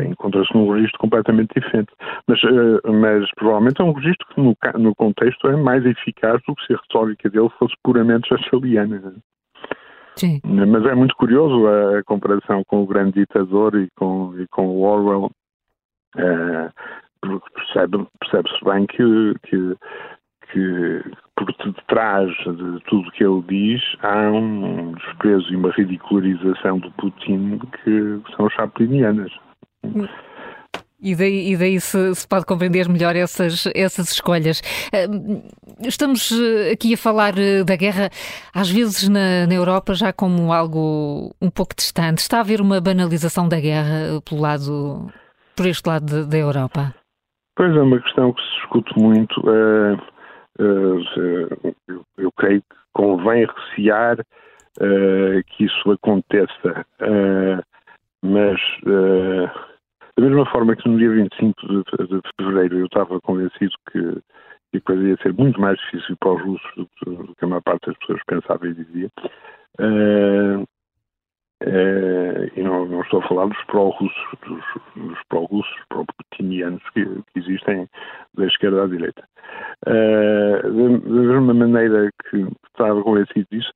encontra-se 0.06 0.54
num 0.54 0.70
registro 0.70 0.98
completamente 0.98 1.58
diferente. 1.58 1.90
Mas, 2.26 2.42
uh, 2.42 2.92
mas 2.92 3.30
provavelmente 3.36 3.80
é 3.80 3.84
um 3.84 3.92
registro 3.92 4.26
que 4.28 4.40
no, 4.40 4.54
no 4.78 4.94
contexto 4.94 5.48
é 5.48 5.56
mais 5.56 5.86
eficaz 5.86 6.40
do 6.46 6.54
que 6.54 6.66
se 6.66 6.74
a 6.74 6.76
retórica 6.76 7.30
dele 7.30 7.48
fosse 7.58 7.74
puramente 7.82 8.28
chachaliana. 8.28 9.14
Sim. 10.16 10.40
Mas 10.44 10.84
é 10.86 10.94
muito 10.94 11.16
curioso 11.16 11.66
a 11.66 12.02
comparação 12.04 12.62
com 12.64 12.82
o 12.82 12.86
grande 12.86 13.20
ditador 13.20 13.74
e 13.76 13.88
com, 13.96 14.34
e 14.38 14.46
com 14.48 14.66
o 14.66 14.82
Orwell, 14.82 15.30
é, 16.16 16.70
percebe, 17.54 18.06
percebe-se 18.20 18.64
bem 18.64 18.86
que, 18.86 19.34
que, 19.44 19.76
que 20.52 21.02
por 21.36 21.46
detrás 21.46 22.30
de 22.36 22.80
tudo 22.84 23.10
que 23.12 23.24
ele 23.24 23.42
diz 23.48 23.82
há 24.02 24.30
um 24.30 24.92
desprezo 24.92 25.52
e 25.52 25.56
uma 25.56 25.70
ridicularização 25.70 26.78
do 26.78 26.90
Putin 26.92 27.58
que 27.82 28.22
são 28.36 28.48
chaplinianas. 28.50 29.32
Hum. 29.84 30.06
E 31.02 31.16
daí, 31.16 31.52
e 31.52 31.56
daí 31.56 31.80
se, 31.80 32.14
se, 32.14 32.28
pode 32.28 32.46
compreender 32.46 32.88
melhor 32.88 33.16
essas, 33.16 33.66
essas 33.74 34.12
escolhas. 34.12 34.62
Estamos 35.80 36.30
eh, 36.30 36.70
aqui 36.70 36.94
a 36.94 36.96
falar 36.96 37.36
eh, 37.36 37.64
da 37.64 37.74
guerra, 37.74 38.08
às 38.54 38.70
vezes 38.70 39.08
na, 39.08 39.44
na 39.48 39.54
Europa, 39.54 39.94
já 39.94 40.12
como 40.12 40.52
algo 40.52 41.34
um 41.42 41.50
pouco 41.50 41.74
distante. 41.74 42.18
Está 42.18 42.38
a 42.38 42.40
haver 42.42 42.60
uma 42.60 42.80
banalização 42.80 43.48
da 43.48 43.58
guerra 43.58 44.22
pelo 44.24 44.40
lado, 44.40 45.12
por 45.56 45.66
este 45.66 45.88
lado 45.88 46.24
da 46.24 46.38
Europa? 46.38 46.94
Pois 47.56 47.74
é, 47.74 47.80
uma 47.80 48.00
questão 48.00 48.32
que 48.32 48.40
se 48.40 48.54
discute 48.60 48.96
muito. 48.96 49.40
Uh, 49.40 49.94
uh, 50.60 51.74
eu, 51.88 52.06
eu, 52.16 52.32
creio 52.36 52.60
que 52.62 52.76
convém 52.92 53.44
recear 53.44 54.20
uh, 54.20 55.42
que 55.48 55.64
isso 55.64 55.90
aconteça, 55.90 56.86
mas 58.22 58.60
da 60.16 60.26
mesma 60.26 60.46
forma 60.46 60.76
que 60.76 60.88
no 60.88 60.98
dia 60.98 61.10
25 61.10 61.66
de, 61.66 61.82
de 62.06 62.20
fevereiro 62.36 62.78
eu 62.78 62.86
estava 62.86 63.20
convencido 63.20 63.72
que, 63.90 64.20
que 64.70 64.78
a 64.78 64.80
coisa 64.82 65.08
ia 65.08 65.16
ser 65.18 65.32
muito 65.32 65.60
mais 65.60 65.78
difícil 65.78 66.16
para 66.18 66.34
os 66.34 66.42
russos 66.42 66.70
do, 66.76 66.88
do 67.06 67.34
que 67.34 67.44
a 67.44 67.48
maior 67.48 67.62
parte 67.62 67.86
das 67.86 67.98
pessoas 67.98 68.20
pensava 68.26 68.66
e 68.66 68.74
dizia. 68.74 69.10
Uh, 69.80 70.62
uh, 71.64 72.50
e 72.54 72.62
não, 72.62 72.86
não, 72.86 73.00
estou 73.00 73.20
a 73.22 73.28
falar 73.28 73.46
dos 73.46 73.64
pró-russos, 73.64 74.38
dos, 74.46 74.64
dos 74.96 75.18
pró-russos, 75.30 75.82
pró-putinianos 75.88 76.82
que, 76.90 77.04
que, 77.04 77.38
existem 77.38 77.88
da 78.34 78.46
esquerda 78.46 78.84
à 78.84 78.86
direita. 78.86 79.24
Uh, 79.86 80.62
da, 80.62 81.22
mesma 81.22 81.54
maneira 81.54 82.10
que 82.28 82.46
estava 82.70 83.02
convencido 83.02 83.46
disso, 83.50 83.72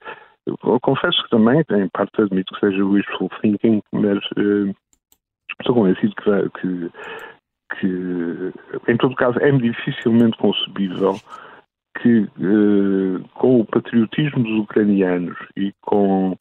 eu 0.47 0.78
confesso 0.80 1.24
que 1.24 1.30
também, 1.30 1.64
em 1.70 1.89
parte 1.89 2.22
admito 2.22 2.55
que 2.55 2.61
seja 2.61 2.84
wishful 2.84 3.28
thinking, 3.41 3.82
mas 3.91 4.20
estou 5.61 5.74
convencido 5.74 6.14
que, 6.14 6.61
que, 6.61 6.90
que, 7.80 8.52
em 8.92 8.96
todo 8.96 9.14
caso, 9.16 9.38
é 9.40 9.50
dificilmente 9.52 10.36
concebível 10.38 11.14
que, 12.00 12.28
uh, 12.38 13.28
com 13.34 13.61
o 13.61 13.66
patriotismo 13.66 14.42
dos 14.42 14.61
ucranianos 14.61 15.36
e 15.57 15.72
com 15.82 16.36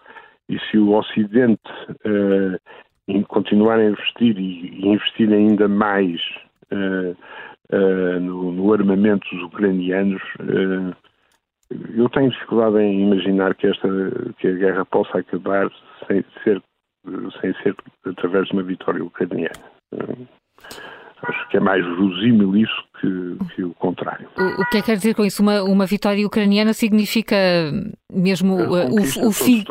e 0.47 0.59
se 0.69 0.77
o 0.77 0.93
Ocidente 0.93 1.59
em 3.07 3.23
continuar 3.23 3.79
a 3.79 3.85
investir 3.85 4.37
e, 4.37 4.69
e 4.79 4.87
investir 4.87 5.31
ainda 5.31 5.67
mais 5.67 6.21
uh, 6.71 7.15
no, 8.19 8.51
no, 8.51 8.73
armamento 8.73 9.27
dos 9.31 9.45
ucranianos, 9.45 10.21
eu 11.95 12.07
tenho 12.09 12.29
dificuldade 12.29 12.77
em 12.77 13.07
imaginar 13.07 13.55
que 13.55 13.67
esta 13.67 13.87
que 14.37 14.47
a 14.47 14.51
guerra 14.51 14.85
possa 14.85 15.17
acabar 15.17 15.71
sem 16.07 16.23
ser 16.43 16.61
sem 17.41 17.53
ser 17.61 17.75
através 18.05 18.47
de 18.47 18.53
uma 18.53 18.63
vitória 18.63 19.03
ucraniana. 19.03 19.51
Acho 21.23 21.49
que 21.49 21.57
é 21.57 21.59
mais 21.59 21.83
verosímil 21.83 22.55
isso 22.55 22.83
que, 22.99 23.37
que, 23.55 23.63
o 23.63 23.73
contrário. 23.75 24.27
O, 24.37 24.61
o 24.61 24.65
que 24.69 24.77
é 24.77 24.81
que 24.81 24.87
quer 24.87 24.97
dizer 24.97 25.15
com 25.15 25.23
isso? 25.23 25.41
Uma, 25.41 25.63
uma 25.63 25.85
vitória 25.85 26.25
ucraniana 26.25 26.73
significa 26.73 27.35
mesmo 28.11 28.55
uh, 28.55 28.89
o, 28.89 29.27
o 29.27 29.31
fim 29.31 29.63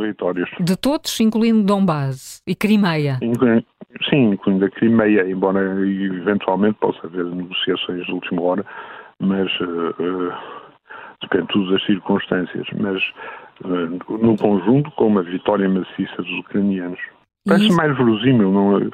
de 0.60 0.76
todos, 0.76 1.20
incluindo 1.20 1.62
Donbass 1.62 2.42
e 2.46 2.54
Crimeia? 2.54 3.18
sim, 4.08 4.32
incluindo 4.32 4.64
a 4.64 4.70
Crimeia, 4.70 5.28
embora 5.28 5.60
eventualmente 5.86 6.78
possa 6.80 7.06
haver 7.06 7.24
negociações 7.24 8.04
de 8.04 8.12
última 8.12 8.42
hora, 8.42 8.66
mas 9.20 9.48
uh, 9.60 10.32
depende 11.22 11.46
tudo 11.48 11.70
das 11.70 11.84
circunstâncias, 11.86 12.66
mas 12.78 13.00
uh, 13.64 14.16
no 14.18 14.36
conjunto 14.36 14.90
com 14.92 15.06
uma 15.06 15.22
vitória 15.22 15.68
maciça 15.68 16.16
dos 16.16 16.38
ucranianos. 16.40 17.00
Parece 17.46 17.66
isso... 17.66 17.76
mais 17.76 17.96
verosímil, 17.96 18.50
não, 18.50 18.90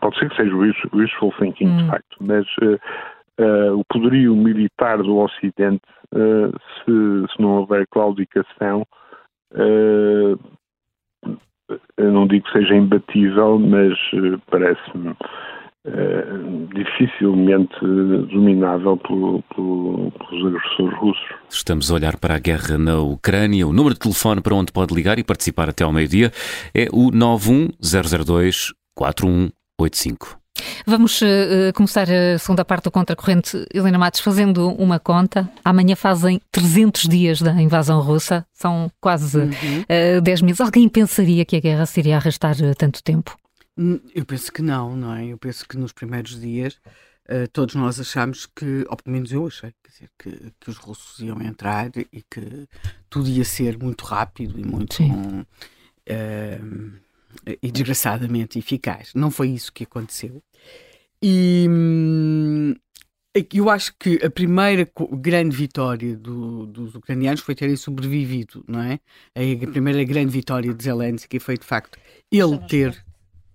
pode 0.00 0.18
ser 0.18 0.28
que 0.28 0.36
seja 0.36 0.54
wishful 0.92 1.32
thinking, 1.38 1.68
hum. 1.68 1.76
de 1.76 1.86
facto, 1.86 2.16
mas 2.20 2.46
uh, 2.62 2.78
uh, 3.40 3.78
o 3.78 3.84
poderio 3.88 4.34
militar 4.34 4.98
do 4.98 5.16
Ocidente, 5.18 5.82
se, 6.12 7.32
se, 7.32 7.42
não 7.42 7.58
houver 7.58 7.86
claudicação, 7.88 8.86
eu 11.96 12.12
não 12.12 12.26
digo 12.26 12.44
que 12.46 12.52
seja 12.52 12.74
imbatível, 12.74 13.58
mas 13.58 13.98
parece-me 14.50 15.10
Uh, 15.10 15.63
dificilmente 16.74 17.78
dominável 18.32 18.96
pelo, 18.96 19.42
pelo, 19.54 20.10
pelos 20.12 20.46
agressores 20.46 20.98
russos. 20.98 21.24
Estamos 21.50 21.90
a 21.90 21.94
olhar 21.94 22.16
para 22.16 22.34
a 22.34 22.38
guerra 22.38 22.78
na 22.78 22.98
Ucrânia. 23.00 23.66
O 23.66 23.72
número 23.72 23.94
de 23.94 24.00
telefone 24.00 24.40
para 24.40 24.54
onde 24.54 24.72
pode 24.72 24.94
ligar 24.94 25.18
e 25.18 25.24
participar 25.24 25.68
até 25.68 25.84
ao 25.84 25.92
meio-dia 25.92 26.32
é 26.74 26.88
o 26.90 27.10
91002 27.10 28.72
4185. 28.94 30.38
Vamos 30.86 31.20
uh, 31.20 31.72
começar 31.74 32.06
a 32.08 32.38
segunda 32.38 32.64
parte 32.64 32.84
do 32.84 32.90
Contracorrente. 32.90 33.66
Helena 33.74 33.98
Matos, 33.98 34.20
fazendo 34.20 34.70
uma 34.74 34.98
conta, 34.98 35.50
amanhã 35.64 35.96
fazem 35.96 36.40
300 36.52 37.08
dias 37.08 37.42
da 37.42 37.52
invasão 37.60 38.00
russa, 38.00 38.46
são 38.52 38.90
quase 39.00 39.38
uhum. 39.38 40.18
uh, 40.18 40.20
10 40.22 40.42
meses. 40.42 40.60
Alguém 40.60 40.88
pensaria 40.88 41.44
que 41.44 41.56
a 41.56 41.60
guerra 41.60 41.86
se 41.86 42.00
iria 42.00 42.16
arrastar 42.16 42.54
tanto 42.76 43.02
tempo? 43.02 43.36
Hum, 43.76 44.00
eu 44.14 44.24
penso 44.24 44.52
que 44.52 44.62
não, 44.62 44.96
não 44.96 45.14
é? 45.14 45.26
Eu 45.26 45.38
penso 45.38 45.66
que 45.66 45.76
nos 45.76 45.92
primeiros 45.92 46.40
dias 46.40 46.80
uh, 47.28 47.48
todos 47.52 47.74
nós 47.74 47.98
achamos 47.98 48.46
que, 48.46 48.84
ou 48.88 48.96
pelo 48.96 49.14
menos 49.14 49.32
eu 49.32 49.46
achei, 49.46 49.72
dizer, 49.88 50.10
que, 50.18 50.52
que, 50.60 50.70
os 50.70 50.76
russos 50.76 51.18
iam 51.20 51.40
entrar 51.42 51.90
e 51.96 52.22
que 52.30 52.68
tudo 53.10 53.28
ia 53.28 53.44
ser 53.44 53.78
muito 53.78 54.04
rápido 54.04 54.58
e 54.58 54.64
muito. 54.64 55.02
uh, 55.02 55.46
e 57.60 57.70
desgraçadamente 57.70 58.58
eficaz. 58.58 59.12
Não 59.14 59.30
foi 59.30 59.48
isso 59.48 59.72
que 59.72 59.84
aconteceu. 59.84 60.42
E 61.20 61.66
hum, 61.68 62.74
eu 63.52 63.68
acho 63.68 63.92
que 63.98 64.24
a 64.24 64.30
primeira 64.30 64.88
grande 65.12 65.56
vitória 65.56 66.16
do, 66.16 66.66
dos 66.66 66.94
ucranianos 66.94 67.40
foi 67.40 67.54
terem 67.54 67.74
sobrevivido, 67.74 68.64
não 68.68 68.80
é? 68.80 69.00
A 69.34 69.66
primeira 69.66 70.04
grande 70.04 70.30
vitória 70.30 70.72
de 70.72 70.84
Zelensky 70.84 71.40
foi 71.40 71.58
de 71.58 71.64
facto 71.64 71.98
ele 72.30 72.58
ter 72.68 73.04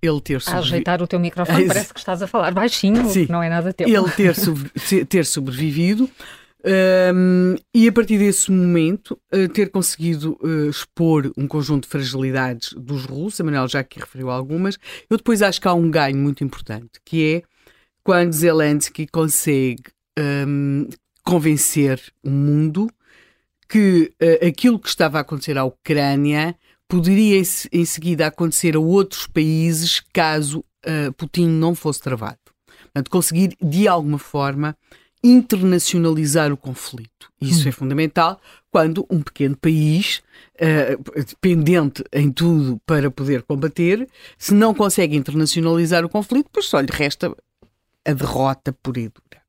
ele 0.02 0.22
ter 0.22 0.42
sobrevivido. 0.42 0.56
A 0.56 0.60
ajeitar 0.60 1.02
o 1.02 1.08
teu 1.08 1.20
microfone, 1.20 1.68
parece 1.68 1.94
que 1.94 2.00
estás 2.00 2.22
a 2.22 2.28
falar 2.28 2.52
baixinho, 2.52 3.10
Sim. 3.10 3.28
não 3.30 3.42
é 3.44 3.50
nada 3.50 3.74
teu. 3.74 3.88
Ele 3.88 4.10
ter, 4.12 4.36
sobre... 4.36 4.70
ter 5.06 5.26
sobrevivido. 5.26 6.10
Um, 6.62 7.56
e 7.74 7.88
a 7.88 7.92
partir 7.92 8.18
desse 8.18 8.52
momento 8.52 9.18
uh, 9.34 9.48
ter 9.48 9.70
conseguido 9.70 10.38
uh, 10.42 10.70
expor 10.70 11.32
um 11.38 11.48
conjunto 11.48 11.84
de 11.84 11.90
fragilidades 11.90 12.74
dos 12.74 13.06
russos, 13.06 13.40
a 13.40 13.44
Manuel 13.46 13.68
já 13.70 13.80
aqui 13.80 13.98
referiu 13.98 14.30
algumas, 14.30 14.78
eu 15.10 15.16
depois 15.16 15.42
acho 15.42 15.62
que 15.62 15.70
há 15.70 15.74
um 15.74 15.90
ganho 15.90 16.18
muito 16.18 16.44
importante, 16.44 17.00
que 17.06 17.36
é 17.36 17.44
quando 18.04 18.34
Zelensky 18.34 19.08
consegue 19.08 19.84
um, 20.20 20.90
convencer 21.24 22.02
o 22.22 22.30
mundo 22.30 22.90
que 23.70 24.12
uh, 24.22 24.46
aquilo 24.46 24.80
que 24.80 24.90
estava 24.90 25.20
a 25.20 25.22
acontecer 25.22 25.58
à 25.58 25.64
Ucrânia 25.64 26.58
poderia 26.90 27.42
em 27.72 27.86
seguida 27.86 28.28
acontecer 28.28 28.76
a 28.76 28.80
outros 28.80 29.28
países 29.28 30.02
caso 30.12 30.60
uh, 30.86 31.14
Putin 31.14 31.48
não 31.48 31.76
fosse 31.76 32.02
travado. 32.02 32.40
Portanto, 32.66 33.12
conseguir 33.12 33.56
de 33.62 33.88
alguma 33.88 34.18
forma 34.18 34.76
internacionalizar 35.24 36.52
o 36.52 36.58
conflito. 36.58 37.30
Isso 37.40 37.66
hum. 37.66 37.70
é 37.70 37.72
fundamental 37.72 38.42
quando 38.72 39.06
um 39.10 39.22
pequeno 39.22 39.56
país, 39.56 40.22
uh, 40.56 41.24
dependente 41.24 42.04
em 42.12 42.32
tudo 42.32 42.82
para 42.86 43.12
poder 43.12 43.44
combater, 43.44 44.08
se 44.38 44.54
não 44.54 44.74
consegue 44.74 45.16
internacionalizar 45.16 46.04
o 46.04 46.10
conflito, 46.10 46.50
pois 46.52 46.66
só 46.66 46.80
lhe 46.80 46.92
resta 46.92 47.36
a 48.06 48.14
derrota 48.14 48.74
pura 48.74 49.00
e 49.00 49.10
dura. 49.10 49.40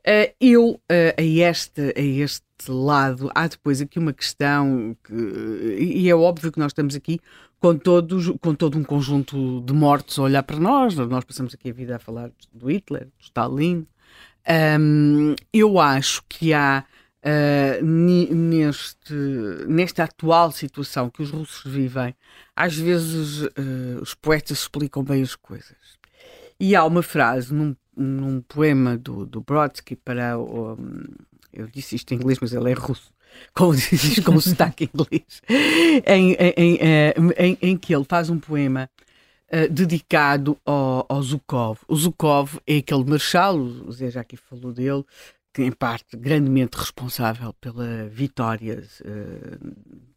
Uh, 0.00 0.34
eu, 0.40 0.70
uh, 0.70 0.80
a, 1.18 1.22
este, 1.22 1.92
a 1.94 2.00
este 2.00 2.49
lado, 2.68 3.30
há 3.34 3.46
depois 3.46 3.80
aqui 3.80 3.98
uma 3.98 4.12
questão, 4.12 4.96
que, 5.04 5.14
e 5.14 6.08
é 6.08 6.14
óbvio 6.14 6.50
que 6.50 6.58
nós 6.58 6.70
estamos 6.70 6.94
aqui 6.94 7.20
com, 7.60 7.76
todos, 7.76 8.28
com 8.40 8.54
todo 8.54 8.78
um 8.78 8.84
conjunto 8.84 9.60
de 9.62 9.72
mortos 9.72 10.18
a 10.18 10.22
olhar 10.22 10.42
para 10.42 10.58
nós, 10.58 10.96
nós 10.96 11.24
passamos 11.24 11.54
aqui 11.54 11.70
a 11.70 11.72
vida 11.72 11.96
a 11.96 11.98
falar 11.98 12.30
do 12.52 12.70
Hitler, 12.70 13.04
do 13.04 13.12
Stalin. 13.20 13.86
Um, 14.78 15.34
eu 15.52 15.78
acho 15.78 16.22
que 16.28 16.52
há 16.52 16.84
uh, 17.22 17.84
neste, 17.84 19.14
nesta 19.68 20.04
atual 20.04 20.50
situação 20.50 21.10
que 21.10 21.22
os 21.22 21.30
russos 21.30 21.70
vivem, 21.70 22.14
às 22.56 22.76
vezes 22.76 23.48
os 24.00 24.14
poetas 24.14 24.58
explicam 24.58 25.04
bem 25.04 25.22
as 25.22 25.34
coisas. 25.34 25.76
E 26.58 26.74
há 26.76 26.84
uma 26.84 27.02
frase 27.02 27.54
num 27.54 27.74
num 28.00 28.40
poema 28.40 28.96
do, 28.96 29.26
do 29.26 29.40
Brodsky 29.40 29.94
para 29.94 30.38
o. 30.38 30.76
Eu 31.52 31.66
disse 31.66 31.96
isto 31.96 32.12
em 32.12 32.16
inglês, 32.16 32.38
mas 32.40 32.52
ele 32.52 32.70
é 32.70 32.74
russo, 32.74 33.12
com, 33.54 33.72
com 34.24 34.40
sotaque 34.40 34.90
inglês, 34.92 35.42
em, 36.06 36.32
em, 36.32 36.78
eh, 36.80 37.14
em, 37.38 37.58
em, 37.60 37.76
que 37.76 37.94
ele 37.94 38.04
faz 38.04 38.30
um 38.30 38.38
poema 38.38 38.88
uh, 39.52 39.68
dedicado 39.72 40.56
ao, 40.64 41.06
ao, 41.08 41.22
Zukov. 41.22 41.80
O 41.88 41.96
Zukov 41.96 42.58
é 42.66 42.78
aquele 42.78 43.04
marechal, 43.04 43.56
o 43.56 43.92
Zé 43.92 44.10
já 44.10 44.20
aqui 44.20 44.36
falou 44.36 44.72
dele, 44.72 45.04
que 45.52 45.62
em 45.62 45.72
parte 45.72 46.16
grandemente 46.16 46.76
responsável 46.76 47.52
pela 47.54 48.08
vitória 48.08 48.82
uh, 49.04 49.74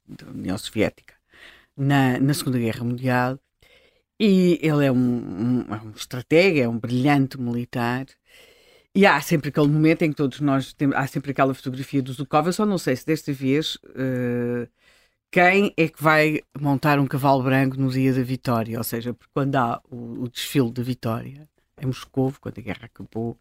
da 0.07 0.31
União 0.31 0.57
Soviética 0.57 1.15
na, 1.75 2.19
na 2.19 2.33
Segunda 2.33 2.59
Guerra 2.59 2.83
Mundial 2.83 3.39
e 4.19 4.59
ele 4.61 4.85
é 4.85 4.91
um, 4.91 4.95
um, 4.95 5.73
é 5.73 5.81
um 5.81 5.91
estratega, 5.91 6.61
é 6.61 6.67
um 6.67 6.79
brilhante 6.79 7.39
militar. 7.39 8.05
E 8.95 9.07
há 9.07 9.19
sempre 9.21 9.49
aquele 9.49 9.67
momento 9.67 10.03
em 10.03 10.11
que 10.11 10.15
todos 10.15 10.39
nós 10.39 10.71
temos, 10.73 10.95
há 10.95 11.07
sempre 11.07 11.31
aquela 11.31 11.53
fotografia 11.53 12.01
do 12.01 12.13
Zukov. 12.13 12.47
Eu 12.47 12.53
só 12.53 12.65
não 12.65 12.77
sei 12.77 12.95
se 12.95 13.05
desta 13.05 13.33
vez 13.33 13.75
uh, 13.75 14.69
quem 15.31 15.73
é 15.75 15.87
que 15.87 16.01
vai 16.01 16.41
montar 16.59 16.99
um 16.99 17.07
cavalo 17.07 17.41
branco 17.41 17.75
no 17.75 17.89
dia 17.89 18.13
da 18.13 18.21
vitória. 18.21 18.77
Ou 18.77 18.83
seja, 18.83 19.13
porque 19.13 19.31
quando 19.33 19.55
há 19.55 19.81
o, 19.89 20.23
o 20.23 20.29
desfile 20.29 20.71
da 20.71 20.83
vitória 20.83 21.49
em 21.81 21.87
Moscou, 21.87 22.33
quando 22.39 22.59
a 22.59 22.61
guerra 22.61 22.85
acabou, 22.85 23.35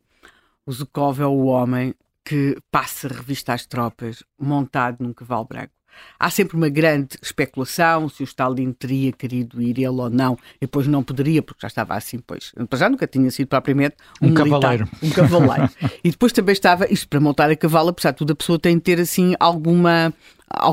o 0.65 0.73
Zukov 0.73 1.21
é 1.21 1.27
o 1.27 1.45
homem 1.45 1.95
que 2.25 2.57
passa 2.71 3.09
a 3.09 3.11
revista 3.13 3.53
às 3.53 3.67
tropas 3.67 4.25
montado 4.39 5.03
num 5.05 5.13
cavalo 5.13 5.45
branco. 5.45 5.73
Há 6.19 6.31
sempre 6.31 6.57
uma 6.57 6.69
grande 6.69 7.19
especulação 7.21 8.09
se 8.09 8.23
o 8.23 8.25
Stalin 8.25 8.73
teria 8.73 9.13
querido 9.13 9.61
ir 9.61 9.79
ele 9.79 9.89
ou 9.89 10.11
não, 10.11 10.39
e 10.57 10.61
depois 10.63 10.87
não 10.87 11.03
poderia, 11.03 11.43
porque 11.43 11.61
já 11.63 11.69
estava 11.69 11.95
assim, 11.95 12.19
pois. 12.19 12.53
Já 12.75 12.89
nunca 12.89 13.07
tinha 13.07 13.31
sido 13.31 13.49
propriamente 13.49 13.97
um, 14.21 14.29
um 14.29 14.35
cavaleiro. 14.35 14.89
Um 15.03 15.11
cavaleiro. 15.11 15.71
e 16.03 16.11
depois 16.11 16.33
também 16.33 16.53
estava, 16.53 16.91
isto 16.93 17.09
para 17.09 17.21
montar 17.21 17.51
a 17.51 17.57
cavalo, 17.57 17.91
apesar 17.91 18.13
de 18.13 18.19
tudo, 18.19 18.33
a 18.33 18.37
pessoa 18.37 18.59
tem 18.59 18.77
de 18.77 18.83
ter 18.83 19.01
assim 19.01 19.35
alguma 19.39 20.13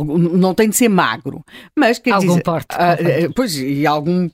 não 0.05 0.53
tem 0.53 0.70
de 0.70 0.76
ser 0.76 0.89
magro, 0.89 1.43
mas 1.76 1.99
quer 1.99 2.11
algum 2.11 2.28
dizer, 2.28 2.43
porte. 2.43 2.76
Uh, 2.76 3.34
pois, 3.34 3.55
e 3.55 3.86
algum, 3.86 4.30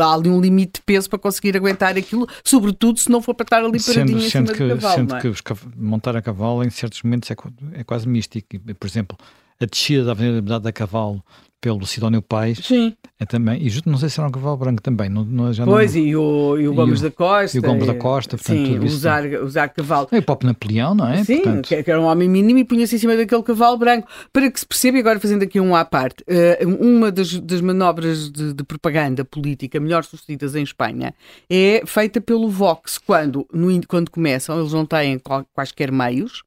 há 0.00 0.14
ali 0.14 0.28
um 0.28 0.40
limite 0.40 0.74
de 0.74 0.82
peso 0.82 1.08
para 1.08 1.18
conseguir 1.18 1.56
aguentar 1.56 1.96
aquilo, 1.96 2.28
sobretudo 2.44 2.98
se 2.98 3.10
não 3.10 3.22
for 3.22 3.34
para 3.34 3.44
estar 3.44 3.64
ali 3.64 3.82
paradinho 3.82 4.20
sendo, 4.20 4.48
sendo 4.48 4.52
que, 4.52 4.68
cavalo. 4.68 4.94
Sendo 4.94 5.16
é? 5.16 5.20
que 5.20 5.32
montar 5.76 6.16
a 6.16 6.22
cavalo 6.22 6.62
em 6.62 6.70
certos 6.70 7.02
momentos 7.02 7.30
é, 7.30 7.36
é 7.72 7.84
quase 7.84 8.06
místico. 8.06 8.58
Por 8.78 8.86
exemplo, 8.86 9.16
a 9.60 9.66
descida 9.66 10.04
da 10.04 10.12
Avenida 10.12 10.34
da 10.34 10.40
Liberdade 10.40 10.68
a 10.68 10.72
cavalo 10.72 11.22
pelo 11.64 11.86
Sidónio 11.86 12.20
Pais. 12.20 12.58
Sim. 12.62 12.94
É 13.18 13.24
também, 13.24 13.62
e 13.62 13.70
justo 13.70 13.88
não 13.88 13.96
sei 13.96 14.10
se 14.10 14.20
era 14.20 14.28
um 14.28 14.30
cavalo 14.30 14.54
branco 14.58 14.82
também. 14.82 15.08
Não, 15.08 15.24
não, 15.24 15.50
já 15.50 15.64
pois, 15.64 15.94
não, 15.94 16.02
e, 16.02 16.14
o, 16.14 16.58
e 16.58 16.68
o 16.68 16.74
Gomes 16.74 17.00
e 17.00 17.06
o, 17.06 17.08
da 17.08 17.16
Costa. 17.16 17.56
E 17.56 17.60
o 17.60 17.62
Gomes 17.62 17.86
da 17.86 17.94
Costa, 17.94 18.36
portanto, 18.36 18.66
sim, 18.66 18.78
usar, 18.80 19.24
usar 19.42 19.68
cavalo. 19.70 20.08
E 20.12 20.18
o 20.18 20.22
próprio 20.22 20.48
Napoleão, 20.48 20.94
não 20.94 21.08
é? 21.08 21.24
Sim, 21.24 21.40
portanto... 21.40 21.68
que 21.68 21.90
era 21.90 21.98
um 21.98 22.04
homem 22.04 22.28
mínimo 22.28 22.58
e 22.58 22.64
punha-se 22.66 22.96
em 22.96 22.98
cima 22.98 23.16
daquele 23.16 23.42
cavalo 23.42 23.78
branco. 23.78 24.06
Para 24.30 24.50
que 24.50 24.60
se 24.60 24.66
perceba, 24.66 24.98
e 24.98 25.00
agora 25.00 25.18
fazendo 25.18 25.42
aqui 25.42 25.58
um 25.58 25.74
à 25.74 25.86
parte, 25.86 26.22
uh, 26.24 26.68
uma 26.86 27.10
das, 27.10 27.32
das 27.40 27.62
manobras 27.62 28.30
de, 28.30 28.52
de, 28.52 28.62
propaganda 28.62 29.24
política 29.24 29.80
melhor 29.80 30.04
sucedidas 30.04 30.54
em 30.54 30.62
Espanha 30.62 31.14
é 31.48 31.82
feita 31.86 32.20
pelo 32.20 32.50
Vox, 32.50 32.98
quando, 32.98 33.46
no, 33.50 33.68
quando 33.86 34.10
começam, 34.10 34.60
eles 34.60 34.74
não 34.74 34.84
têm 34.84 35.18
quaisquer 35.54 35.90
meios, 35.90 36.42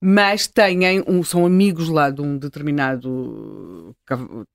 mas 0.00 0.46
têm 0.46 1.02
um, 1.06 1.22
são 1.24 1.44
amigos 1.44 1.88
lá 1.88 2.10
de 2.10 2.20
um 2.20 2.38
determinado 2.38 3.94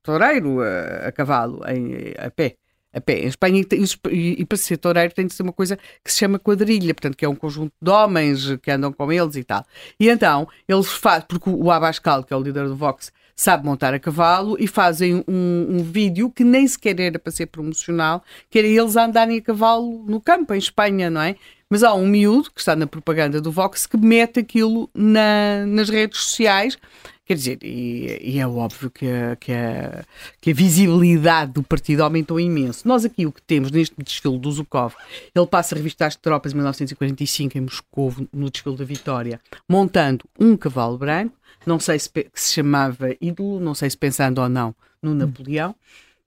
toureiro 0.01 0.61
a, 0.61 1.07
a 1.07 1.11
cavalo, 1.11 1.61
em, 1.67 2.13
a 2.17 2.31
pé. 2.31 2.55
A 2.93 3.01
pé. 3.01 3.21
Em 3.21 3.27
Espanha, 3.27 3.65
e, 4.11 4.41
e 4.41 4.45
para 4.45 4.57
ser 4.57 4.77
toureiro 4.77 5.13
tem 5.13 5.25
de 5.25 5.33
ser 5.33 5.41
uma 5.41 5.51
coisa 5.51 5.77
que 6.03 6.11
se 6.11 6.19
chama 6.19 6.37
quadrilha, 6.37 6.93
portanto, 6.93 7.17
que 7.17 7.25
é 7.25 7.29
um 7.29 7.35
conjunto 7.35 7.73
de 7.81 7.89
homens 7.89 8.55
que 8.61 8.69
andam 8.69 8.93
com 8.93 9.11
eles 9.11 9.35
e 9.35 9.43
tal. 9.43 9.65
E 9.99 10.09
então, 10.09 10.47
eles 10.67 10.91
fazem, 10.91 11.25
porque 11.27 11.49
o 11.49 11.71
Abascal, 11.71 12.23
que 12.23 12.33
é 12.33 12.37
o 12.37 12.41
líder 12.41 12.67
do 12.67 12.75
Vox, 12.75 13.11
sabe 13.35 13.65
montar 13.65 13.93
a 13.93 13.99
cavalo 13.99 14.55
e 14.59 14.67
fazem 14.67 15.23
um, 15.27 15.67
um, 15.69 15.83
vídeo 15.83 16.29
que 16.29 16.43
nem 16.43 16.67
sequer 16.67 16.99
era 16.99 17.17
para 17.17 17.31
ser 17.31 17.47
promocional, 17.47 18.23
que 18.49 18.59
era 18.59 18.67
eles 18.67 18.95
andarem 18.95 19.37
a 19.37 19.41
cavalo 19.41 20.05
no 20.07 20.21
campo, 20.21 20.53
em 20.53 20.57
Espanha, 20.59 21.09
não 21.09 21.21
é? 21.21 21.35
Mas 21.73 21.81
há 21.81 21.91
um 21.95 22.05
miúdo 22.05 22.51
que 22.51 22.59
está 22.59 22.75
na 22.75 22.85
propaganda 22.85 23.41
do 23.41 23.51
Vox 23.51 23.87
que 23.87 23.97
mete 23.97 24.39
aquilo 24.39 24.87
na, 24.93 25.65
nas 25.65 25.89
redes 25.89 26.19
sociais. 26.19 26.77
Quer 27.25 27.33
dizer, 27.33 27.57
e, 27.63 28.19
e 28.21 28.37
é 28.37 28.47
óbvio 28.47 28.91
que 28.91 29.07
a, 29.07 29.35
que, 29.35 29.51
a, 29.51 30.05
que 30.39 30.51
a 30.51 30.53
visibilidade 30.53 31.51
do 31.53 31.63
partido 31.63 32.03
aumentou 32.03 32.39
imenso. 32.39 32.87
Nós 32.87 33.05
aqui 33.05 33.25
o 33.25 33.31
que 33.31 33.41
temos 33.41 33.71
neste 33.71 33.95
desfile 33.97 34.37
do 34.37 34.51
Zukov, 34.51 34.93
ele 35.33 35.47
passa 35.47 35.73
a 35.73 35.77
revistar 35.77 36.09
as 36.09 36.15
tropas 36.15 36.51
em 36.51 36.57
1945 36.57 37.57
em 37.57 37.61
Moscou, 37.61 38.13
no 38.31 38.51
desfile 38.51 38.77
da 38.77 38.85
Vitória, 38.85 39.41
montando 39.67 40.25
um 40.39 40.55
cavalo 40.55 40.95
branco, 40.99 41.35
não 41.65 41.79
sei 41.79 41.97
se, 41.97 42.11
se 42.35 42.53
chamava 42.53 43.15
ídolo, 43.19 43.59
não 43.59 43.73
sei 43.73 43.89
se 43.89 43.97
pensando 43.97 44.39
ou 44.39 44.47
não 44.47 44.75
no 45.01 45.15
Napoleão, 45.15 45.73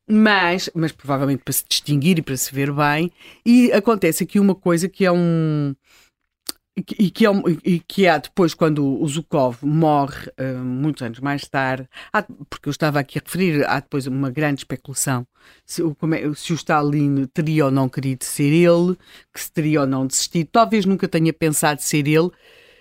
mas, 0.08 0.70
mas 0.74 0.92
provavelmente 0.92 1.42
para 1.42 1.52
se 1.52 1.64
distinguir 1.68 2.18
e 2.18 2.22
para 2.22 2.36
se 2.36 2.54
ver 2.54 2.72
bem. 2.72 3.10
E 3.44 3.72
acontece 3.72 4.22
aqui 4.24 4.38
uma 4.38 4.54
coisa 4.54 4.88
que 4.88 5.04
é 5.04 5.12
um. 5.12 5.74
E 6.76 7.10
que, 7.10 7.26
é, 7.26 7.30
e 7.64 7.80
que 7.80 8.06
há 8.06 8.18
depois, 8.18 8.52
quando 8.52 9.00
o 9.00 9.08
Zukov 9.08 9.56
morre, 9.62 10.30
uh, 10.38 10.62
muitos 10.62 11.00
anos 11.00 11.20
mais 11.20 11.48
tarde, 11.48 11.88
há, 12.12 12.22
porque 12.50 12.68
eu 12.68 12.70
estava 12.70 13.00
aqui 13.00 13.18
a 13.18 13.22
referir, 13.24 13.66
há 13.66 13.80
depois 13.80 14.06
uma 14.06 14.30
grande 14.30 14.60
especulação 14.60 15.26
se, 15.64 15.82
é, 15.82 16.34
se 16.34 16.52
o 16.52 16.56
Stalin 16.56 17.24
teria 17.32 17.66
ou 17.66 17.70
não 17.70 17.88
querido 17.88 18.24
ser 18.24 18.52
ele, 18.52 18.96
que 19.32 19.40
se 19.40 19.50
teria 19.50 19.80
ou 19.80 19.86
não 19.86 20.06
desistido. 20.06 20.48
Talvez 20.52 20.84
nunca 20.84 21.08
tenha 21.08 21.32
pensado 21.32 21.80
ser 21.80 22.06
ele, 22.06 22.30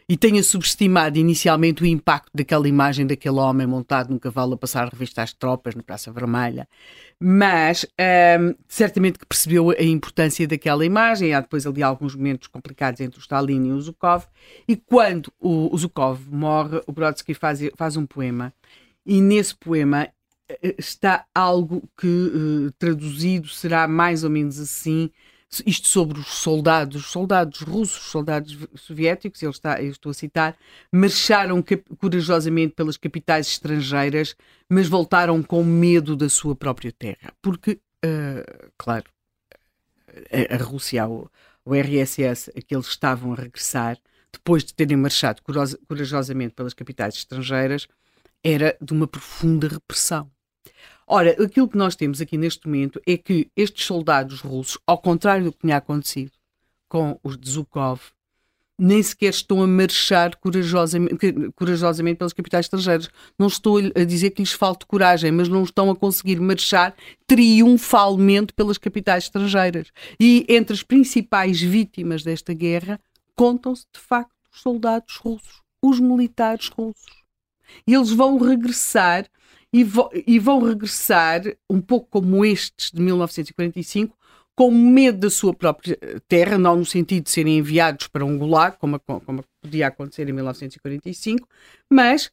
e 0.07 0.15
tenha 0.15 0.43
subestimado 0.43 1.17
inicialmente 1.17 1.81
o 1.81 1.85
impacto 1.85 2.29
daquela 2.33 2.67
imagem 2.67 3.07
daquele 3.07 3.37
homem 3.39 3.65
montado 3.65 4.11
num 4.11 4.19
cavalo 4.19 4.53
a 4.53 4.57
passar 4.57 4.85
a 4.85 4.89
revista 4.89 5.23
às 5.23 5.33
tropas 5.33 5.73
na 5.73 5.81
Praça 5.81 6.11
Vermelha. 6.11 6.67
Mas 7.19 7.85
um, 8.39 8.53
certamente 8.67 9.17
que 9.17 9.25
percebeu 9.25 9.71
a 9.71 9.83
importância 9.83 10.47
daquela 10.47 10.85
imagem. 10.85 11.33
Há 11.33 11.39
depois 11.39 11.65
ali 11.65 11.81
alguns 11.81 12.15
momentos 12.15 12.47
complicados 12.47 13.01
entre 13.01 13.19
o 13.19 13.21
Stalin 13.21 13.65
e 13.67 13.71
o 13.71 13.81
Zukov. 13.81 14.25
E 14.67 14.75
quando 14.75 15.33
o, 15.39 15.73
o 15.73 15.77
Zukov 15.77 16.21
morre, 16.29 16.81
o 16.85 16.91
Brodsky 16.91 17.33
faz, 17.33 17.59
faz 17.75 17.97
um 17.97 18.05
poema. 18.05 18.53
E 19.03 19.19
nesse 19.21 19.55
poema 19.55 20.07
eh, 20.47 20.75
está 20.77 21.25
algo 21.33 21.81
que, 21.97 22.07
uh, 22.07 22.71
traduzido, 22.77 23.47
será 23.47 23.87
mais 23.87 24.23
ou 24.23 24.29
menos 24.29 24.59
assim 24.59 25.09
isto 25.65 25.87
sobre 25.87 26.19
os 26.19 26.27
soldados, 26.27 27.05
soldados 27.07 27.61
russos, 27.61 28.11
soldados 28.11 28.57
soviéticos, 28.75 29.41
ele 29.41 29.51
está, 29.51 29.81
eu 29.81 29.91
estou 29.91 30.09
a 30.09 30.13
citar, 30.13 30.57
marcharam 30.91 31.63
corajosamente 31.97 32.73
pelas 32.73 32.97
capitais 32.97 33.47
estrangeiras, 33.47 34.35
mas 34.69 34.87
voltaram 34.87 35.41
com 35.43 35.63
medo 35.63 36.15
da 36.15 36.29
sua 36.29 36.55
própria 36.55 36.91
terra. 36.91 37.33
Porque, 37.41 37.79
uh, 38.03 38.71
claro, 38.77 39.05
a, 40.31 40.55
a 40.55 40.57
Rússia, 40.57 41.07
o, 41.07 41.29
o 41.63 41.73
RSS, 41.73 42.51
a 42.55 42.61
que 42.61 42.75
eles 42.75 42.87
estavam 42.87 43.33
a 43.33 43.35
regressar, 43.35 43.97
depois 44.31 44.63
de 44.63 44.73
terem 44.73 44.97
marchado 44.97 45.41
corajosamente 45.87 46.53
pelas 46.53 46.73
capitais 46.73 47.15
estrangeiras, 47.15 47.87
era 48.43 48.77
de 48.81 48.93
uma 48.93 49.07
profunda 49.07 49.67
repressão. 49.67 50.29
Ora, 51.07 51.31
aquilo 51.43 51.67
que 51.67 51.77
nós 51.77 51.95
temos 51.95 52.19
aqui 52.19 52.37
neste 52.37 52.67
momento 52.67 52.99
é 53.05 53.15
que 53.15 53.47
estes 53.55 53.85
soldados 53.85 54.41
russos, 54.41 54.77
ao 54.87 54.97
contrário 54.97 55.45
do 55.45 55.51
que 55.51 55.59
tinha 55.59 55.77
acontecido 55.77 56.31
com 56.89 57.19
os 57.23 57.37
de 57.37 57.49
Zukov, 57.49 58.01
nem 58.77 59.01
sequer 59.01 59.29
estão 59.29 59.61
a 59.63 59.67
marchar 59.67 60.35
corajosamente, 60.35 61.15
corajosamente 61.55 62.17
pelas 62.17 62.33
capitais 62.33 62.65
estrangeiras. 62.65 63.09
Não 63.39 63.47
estou 63.47 63.77
a 63.77 64.03
dizer 64.03 64.31
que 64.31 64.41
lhes 64.41 64.51
falte 64.51 64.85
coragem, 64.85 65.31
mas 65.31 65.47
não 65.47 65.63
estão 65.63 65.89
a 65.89 65.95
conseguir 65.95 66.39
marchar 66.41 66.93
triunfalmente 67.25 68.53
pelas 68.53 68.77
capitais 68.77 69.25
estrangeiras. 69.25 69.91
E 70.19 70.45
entre 70.49 70.73
as 70.73 70.83
principais 70.83 71.61
vítimas 71.61 72.23
desta 72.23 72.53
guerra 72.53 72.99
contam-se, 73.35 73.85
de 73.93 73.99
facto, 73.99 74.33
os 74.51 74.61
soldados 74.61 75.15
russos, 75.17 75.61
os 75.81 75.99
militares 75.99 76.67
russos. 76.67 77.23
E 77.87 77.93
eles 77.93 78.11
vão 78.11 78.37
regressar 78.37 79.25
e, 79.75 79.85
e 80.25 80.39
vão 80.39 80.63
regressar, 80.63 81.41
um 81.69 81.81
pouco 81.81 82.07
como 82.09 82.45
estes 82.45 82.91
de 82.91 83.01
1945, 83.01 84.15
com 84.55 84.71
medo 84.71 85.19
da 85.19 85.29
sua 85.29 85.53
própria 85.53 85.97
terra, 86.29 86.57
não 86.57 86.77
no 86.77 86.85
sentido 86.85 87.25
de 87.25 87.29
serem 87.29 87.57
enviados 87.57 88.07
para 88.07 88.23
um 88.23 88.37
gulag, 88.37 88.77
como, 88.79 88.97
como 89.01 89.43
podia 89.61 89.87
acontecer 89.87 90.29
em 90.29 90.31
1945, 90.31 91.45
mas 91.91 92.31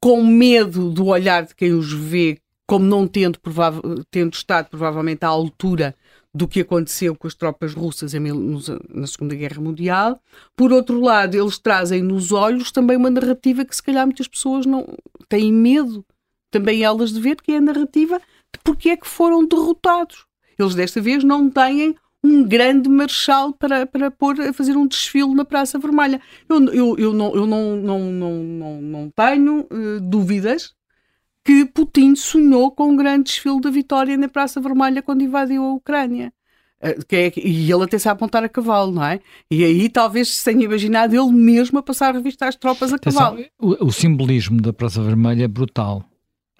com 0.00 0.24
medo 0.24 0.90
do 0.90 1.08
olhar 1.08 1.44
de 1.44 1.54
quem 1.54 1.74
os 1.74 1.92
vê, 1.92 2.38
como 2.66 2.86
não 2.86 3.06
tendo, 3.06 3.38
tendo 4.10 4.32
estado 4.32 4.70
provavelmente 4.70 5.22
à 5.22 5.28
altura 5.28 5.94
do 6.32 6.48
que 6.48 6.60
aconteceu 6.60 7.14
com 7.14 7.26
as 7.26 7.34
tropas 7.34 7.74
russas 7.74 8.14
em, 8.14 8.20
na 8.88 9.06
Segunda 9.06 9.34
Guerra 9.34 9.60
Mundial. 9.60 10.18
Por 10.56 10.72
outro 10.72 10.98
lado, 10.98 11.36
eles 11.36 11.58
trazem 11.58 12.02
nos 12.02 12.32
olhos 12.32 12.72
também 12.72 12.96
uma 12.96 13.10
narrativa 13.10 13.66
que 13.66 13.76
se 13.76 13.82
calhar 13.82 14.06
muitas 14.06 14.28
pessoas 14.28 14.64
não 14.64 14.86
têm 15.28 15.52
medo 15.52 16.02
também 16.50 16.82
elas 16.82 17.12
de 17.12 17.20
ver, 17.20 17.36
que 17.36 17.52
é 17.52 17.56
a 17.56 17.60
narrativa 17.60 18.18
de 18.18 18.60
porque 18.64 18.90
é 18.90 18.96
que 18.96 19.06
foram 19.06 19.46
derrotados. 19.46 20.26
Eles 20.58 20.74
desta 20.74 21.00
vez 21.00 21.24
não 21.24 21.48
têm 21.48 21.96
um 22.22 22.42
grande 22.44 22.88
marechal 22.88 23.52
para, 23.52 23.86
para 23.86 24.10
pôr 24.10 24.38
a 24.40 24.52
fazer 24.52 24.76
um 24.76 24.86
desfile 24.86 25.34
na 25.34 25.44
Praça 25.44 25.78
Vermelha. 25.78 26.20
Eu, 26.48 26.64
eu, 26.66 26.98
eu, 26.98 27.12
não, 27.14 27.34
eu 27.34 27.46
não, 27.46 27.76
não, 27.76 27.98
não, 28.12 28.42
não, 28.42 28.82
não 28.82 29.10
tenho 29.10 29.60
uh, 29.60 30.00
dúvidas 30.02 30.74
que 31.42 31.64
Putin 31.64 32.14
sonhou 32.14 32.70
com 32.70 32.90
um 32.90 32.96
grande 32.96 33.24
desfile 33.24 33.60
da 33.60 33.70
vitória 33.70 34.16
na 34.16 34.28
Praça 34.28 34.60
Vermelha 34.60 35.02
quando 35.02 35.22
invadiu 35.22 35.64
a 35.64 35.72
Ucrânia. 35.72 36.32
Uh, 36.82 37.04
que 37.06 37.16
é, 37.16 37.32
e 37.36 37.70
ele 37.70 37.84
até 37.84 37.98
sabe 37.98 38.18
apontar 38.18 38.44
a 38.44 38.48
cavalo, 38.48 38.92
não 38.92 39.04
é? 39.04 39.20
E 39.50 39.64
aí 39.64 39.88
talvez 39.88 40.28
se 40.28 40.44
tenha 40.44 40.64
imaginado 40.64 41.14
ele 41.14 41.32
mesmo 41.32 41.78
a 41.78 41.82
passar 41.82 42.10
a 42.10 42.18
revista 42.18 42.46
às 42.46 42.56
tropas 42.56 42.92
a 42.92 42.98
cavalo. 42.98 43.42
O, 43.58 43.86
o 43.86 43.92
simbolismo 43.92 44.60
da 44.60 44.72
Praça 44.72 45.02
Vermelha 45.02 45.44
é 45.44 45.48
brutal. 45.48 46.04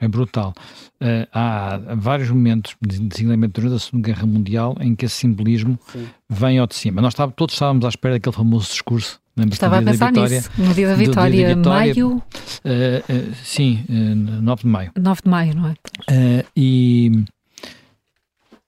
É 0.01 0.09
brutal. 0.09 0.55
Uh, 1.01 1.28
há 1.32 1.78
vários 1.94 2.30
momentos, 2.30 2.74
designadamente 2.80 3.53
durante 3.53 3.76
a 3.76 3.78
Segunda 3.78 4.07
Guerra 4.07 4.26
Mundial, 4.26 4.76
em 4.80 4.94
que 4.94 5.05
esse 5.05 5.16
simbolismo 5.16 5.78
Sim. 5.92 6.07
vem 6.28 6.59
ao 6.59 6.66
de 6.66 6.74
cima. 6.74 7.03
Nós 7.03 7.12
estávamos, 7.12 7.36
todos 7.36 7.55
estávamos 7.55 7.84
à 7.84 7.88
espera 7.88 8.14
daquele 8.14 8.34
famoso 8.34 8.68
discurso. 8.68 9.20
Estava 9.51 9.78
a 9.78 9.82
pensar 9.82 10.09
vitória, 10.09 10.36
nisso, 10.36 10.51
no 10.59 10.74
dia 10.74 10.88
da 10.88 10.94
vitória, 10.94 11.32
dia 11.32 11.48
da 11.48 11.55
vitória 11.55 11.94
maio. 11.94 12.09
Uh, 12.09 12.20
uh, 12.20 13.34
sim, 13.42 13.84
uh, 13.88 14.42
9 14.42 14.62
de 14.62 14.68
maio. 14.68 14.92
9 14.98 15.20
de 15.22 15.30
maio, 15.30 15.55
não 15.55 15.68
é? 15.68 16.44
e 16.57 17.24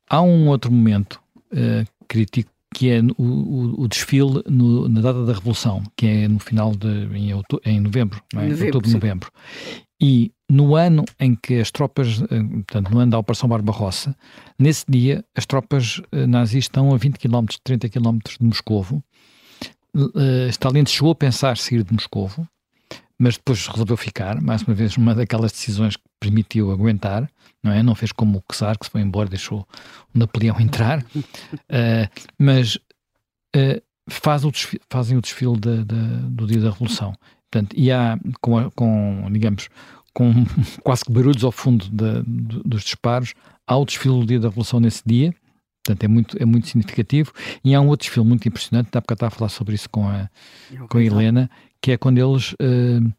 há 0.08 0.22
um 0.22 0.48
outro 0.48 0.70
momento 0.70 1.20
crítico 2.08 2.50
que 2.72 2.90
é 2.90 3.00
o, 3.18 3.22
o, 3.22 3.82
o 3.82 3.88
desfile 3.88 4.42
no, 4.48 4.88
na 4.88 5.00
data 5.00 5.24
da 5.24 5.32
Revolução, 5.34 5.82
que 5.96 6.06
é 6.06 6.28
no 6.28 6.38
final 6.38 6.74
de 6.74 6.88
em, 7.14 7.30
em 7.66 7.80
novembro, 7.80 8.22
não 8.32 8.40
é? 8.40 8.48
novembro, 8.48 8.76
outubro, 8.76 8.90
novembro. 8.90 9.30
E 10.02 10.32
no 10.50 10.74
ano 10.74 11.04
em 11.20 11.36
que 11.36 11.60
as 11.60 11.70
tropas, 11.70 12.22
eh, 12.22 12.42
portanto, 12.42 12.90
no 12.90 12.98
ano 12.98 13.12
da 13.12 13.18
Operação 13.18 13.48
Barbarossa, 13.48 14.16
nesse 14.58 14.84
dia 14.88 15.24
as 15.36 15.46
tropas 15.46 16.02
eh, 16.10 16.26
nazis 16.26 16.64
estão 16.64 16.92
a 16.92 16.96
20 16.96 17.18
km, 17.18 17.46
30 17.62 17.88
km 17.88 18.18
de 18.40 18.44
Moscovo. 18.44 19.02
Uh, 19.94 20.48
Stalin 20.48 20.86
chegou 20.86 21.12
a 21.12 21.14
pensar 21.14 21.56
sair 21.56 21.84
de 21.84 21.92
Moscovo, 21.92 22.48
mas 23.18 23.36
depois 23.36 23.66
resolveu 23.68 23.96
ficar, 23.96 24.40
mais 24.40 24.62
uma 24.62 24.74
vez, 24.74 24.96
uma 24.96 25.14
daquelas 25.14 25.52
decisões 25.52 25.96
que 25.96 26.02
permitiu 26.18 26.72
aguentar, 26.72 27.30
não 27.62 27.70
é? 27.70 27.82
Não 27.82 27.94
fez 27.94 28.10
como 28.10 28.38
o 28.38 28.52
Czar, 28.52 28.78
que 28.78 28.86
se 28.86 28.90
foi 28.90 29.02
embora, 29.02 29.28
deixou 29.28 29.68
o 30.14 30.18
Napoleão 30.18 30.58
entrar, 30.60 31.00
uh, 31.00 32.08
mas 32.38 32.76
uh, 33.54 33.80
faz 34.08 34.44
o 34.44 34.50
desfile, 34.50 34.82
fazem 34.90 35.16
o 35.16 35.20
desfile 35.20 35.58
de, 35.60 35.84
de, 35.84 36.30
do 36.30 36.46
dia 36.46 36.60
da 36.60 36.70
Revolução. 36.70 37.12
Portanto, 37.52 37.76
e 37.76 37.92
há, 37.92 38.18
com, 38.40 38.70
com 38.70 39.28
digamos, 39.30 39.68
com 40.14 40.32
quase 40.82 41.04
que 41.04 41.12
barulhos 41.12 41.44
ao 41.44 41.52
fundo 41.52 41.84
de, 41.84 42.22
de, 42.22 42.62
dos 42.64 42.82
disparos, 42.82 43.34
há 43.66 43.76
o 43.76 43.84
desfile 43.84 44.20
do 44.20 44.26
dia 44.26 44.40
da 44.40 44.48
Revolução 44.48 44.80
nesse 44.80 45.02
dia, 45.04 45.34
portanto 45.84 46.04
é 46.04 46.08
muito, 46.08 46.42
é 46.42 46.46
muito 46.46 46.66
significativo, 46.66 47.30
e 47.62 47.74
há 47.74 47.80
um 47.80 47.88
outro 47.88 48.06
desfile 48.06 48.26
muito 48.26 48.48
impressionante, 48.48 48.88
dá 48.90 49.02
porque 49.02 49.12
estava 49.12 49.28
a 49.28 49.36
falar 49.36 49.50
sobre 49.50 49.74
isso 49.74 49.88
com 49.90 50.08
a, 50.08 50.30
com 50.88 50.96
a 50.96 51.04
Helena, 51.04 51.50
que 51.80 51.92
é 51.92 51.98
quando 51.98 52.16
eles 52.16 52.54
uh, 52.54 53.12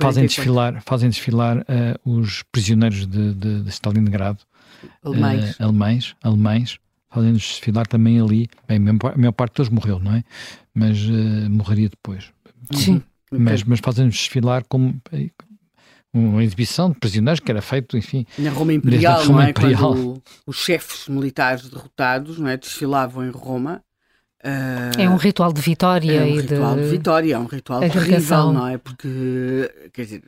fazem, 0.00 0.26
desfilar, 0.26 0.82
fazem 0.82 1.08
desfilar 1.08 1.58
uh, 1.58 1.64
os 2.10 2.42
prisioneiros 2.50 3.06
de, 3.06 3.34
de, 3.34 3.62
de 3.62 3.68
Stalingrado, 3.70 4.40
alemães. 5.04 5.52
Uh, 5.52 5.62
alemães, 5.62 6.16
alemães 6.22 6.78
fazem-nos 7.08 7.42
desfilar 7.42 7.86
também 7.86 8.20
ali, 8.20 8.48
bem, 8.66 8.78
a 8.78 9.16
maior 9.16 9.32
parte 9.32 9.56
deles 9.56 9.70
morreu, 9.70 10.00
não 10.00 10.12
é? 10.12 10.24
Mas 10.74 10.98
morreria 11.48 11.88
depois. 11.88 12.30
Sim 12.72 13.00
mas, 13.30 13.62
mas 13.64 13.80
fazem-nos 13.80 14.14
desfilar 14.14 14.64
como 14.68 15.00
uma 16.12 16.42
exibição 16.42 16.90
de 16.90 16.98
prisioneiros 16.98 17.40
que 17.40 17.50
era 17.50 17.60
feito, 17.60 17.96
enfim. 17.96 18.26
Na 18.38 18.50
Roma 18.50 18.72
Imperial, 18.72 19.22
Roma 19.22 19.40
não 19.40 19.42
é? 19.42 19.50
Imperial. 19.50 19.92
Quando 19.94 20.22
os 20.46 20.56
chefes 20.56 21.08
militares 21.08 21.68
derrotados 21.68 22.38
não 22.38 22.48
é? 22.48 22.56
desfilavam 22.56 23.26
em 23.26 23.30
Roma. 23.30 23.82
Uh, 24.44 25.00
é 25.00 25.08
um 25.08 25.16
ritual 25.16 25.52
de 25.52 25.60
vitória 25.60 26.12
é 26.12 26.22
um 26.22 26.26
e 26.26 26.40
ritual 26.40 26.76
de... 26.76 26.82
de 26.82 26.88
vitória, 26.88 27.34
é 27.34 27.38
um 27.38 27.46
ritual 27.46 27.80
terrível, 27.80 28.52
não 28.52 28.68
é? 28.68 28.78
Porque, 28.78 29.70
quer 29.92 30.04
dizer, 30.04 30.22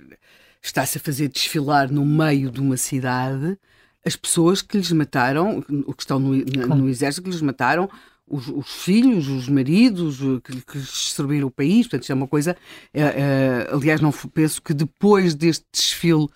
está-se 0.60 0.98
a 0.98 1.00
fazer 1.00 1.28
desfilar 1.28 1.90
no 1.90 2.04
meio 2.04 2.50
de 2.50 2.60
uma 2.60 2.76
cidade 2.76 3.56
as 4.04 4.16
pessoas 4.16 4.62
que 4.62 4.76
lhes 4.76 4.90
mataram, 4.90 5.62
o 5.86 5.92
que 5.92 6.02
estão 6.02 6.18
no, 6.18 6.34
no 6.34 6.88
exército, 6.88 7.24
que 7.24 7.30
lhes 7.30 7.42
mataram 7.42 7.88
os, 8.30 8.48
os, 8.48 8.84
filhos, 8.84 9.28
os 9.28 9.48
maridos 9.48 10.18
que, 10.44 10.60
que 10.62 10.78
destruíram 10.78 11.48
o 11.48 11.50
país. 11.50 11.86
Portanto, 11.86 12.02
isto 12.02 12.12
é 12.12 12.14
uma 12.14 12.28
coisa. 12.28 12.56
É, 12.92 13.02
é, 13.02 13.68
aliás, 13.72 14.00
não 14.00 14.12
penso 14.32 14.62
que 14.62 14.74
depois 14.74 15.34
deste 15.34 15.64
desfile 15.72 16.26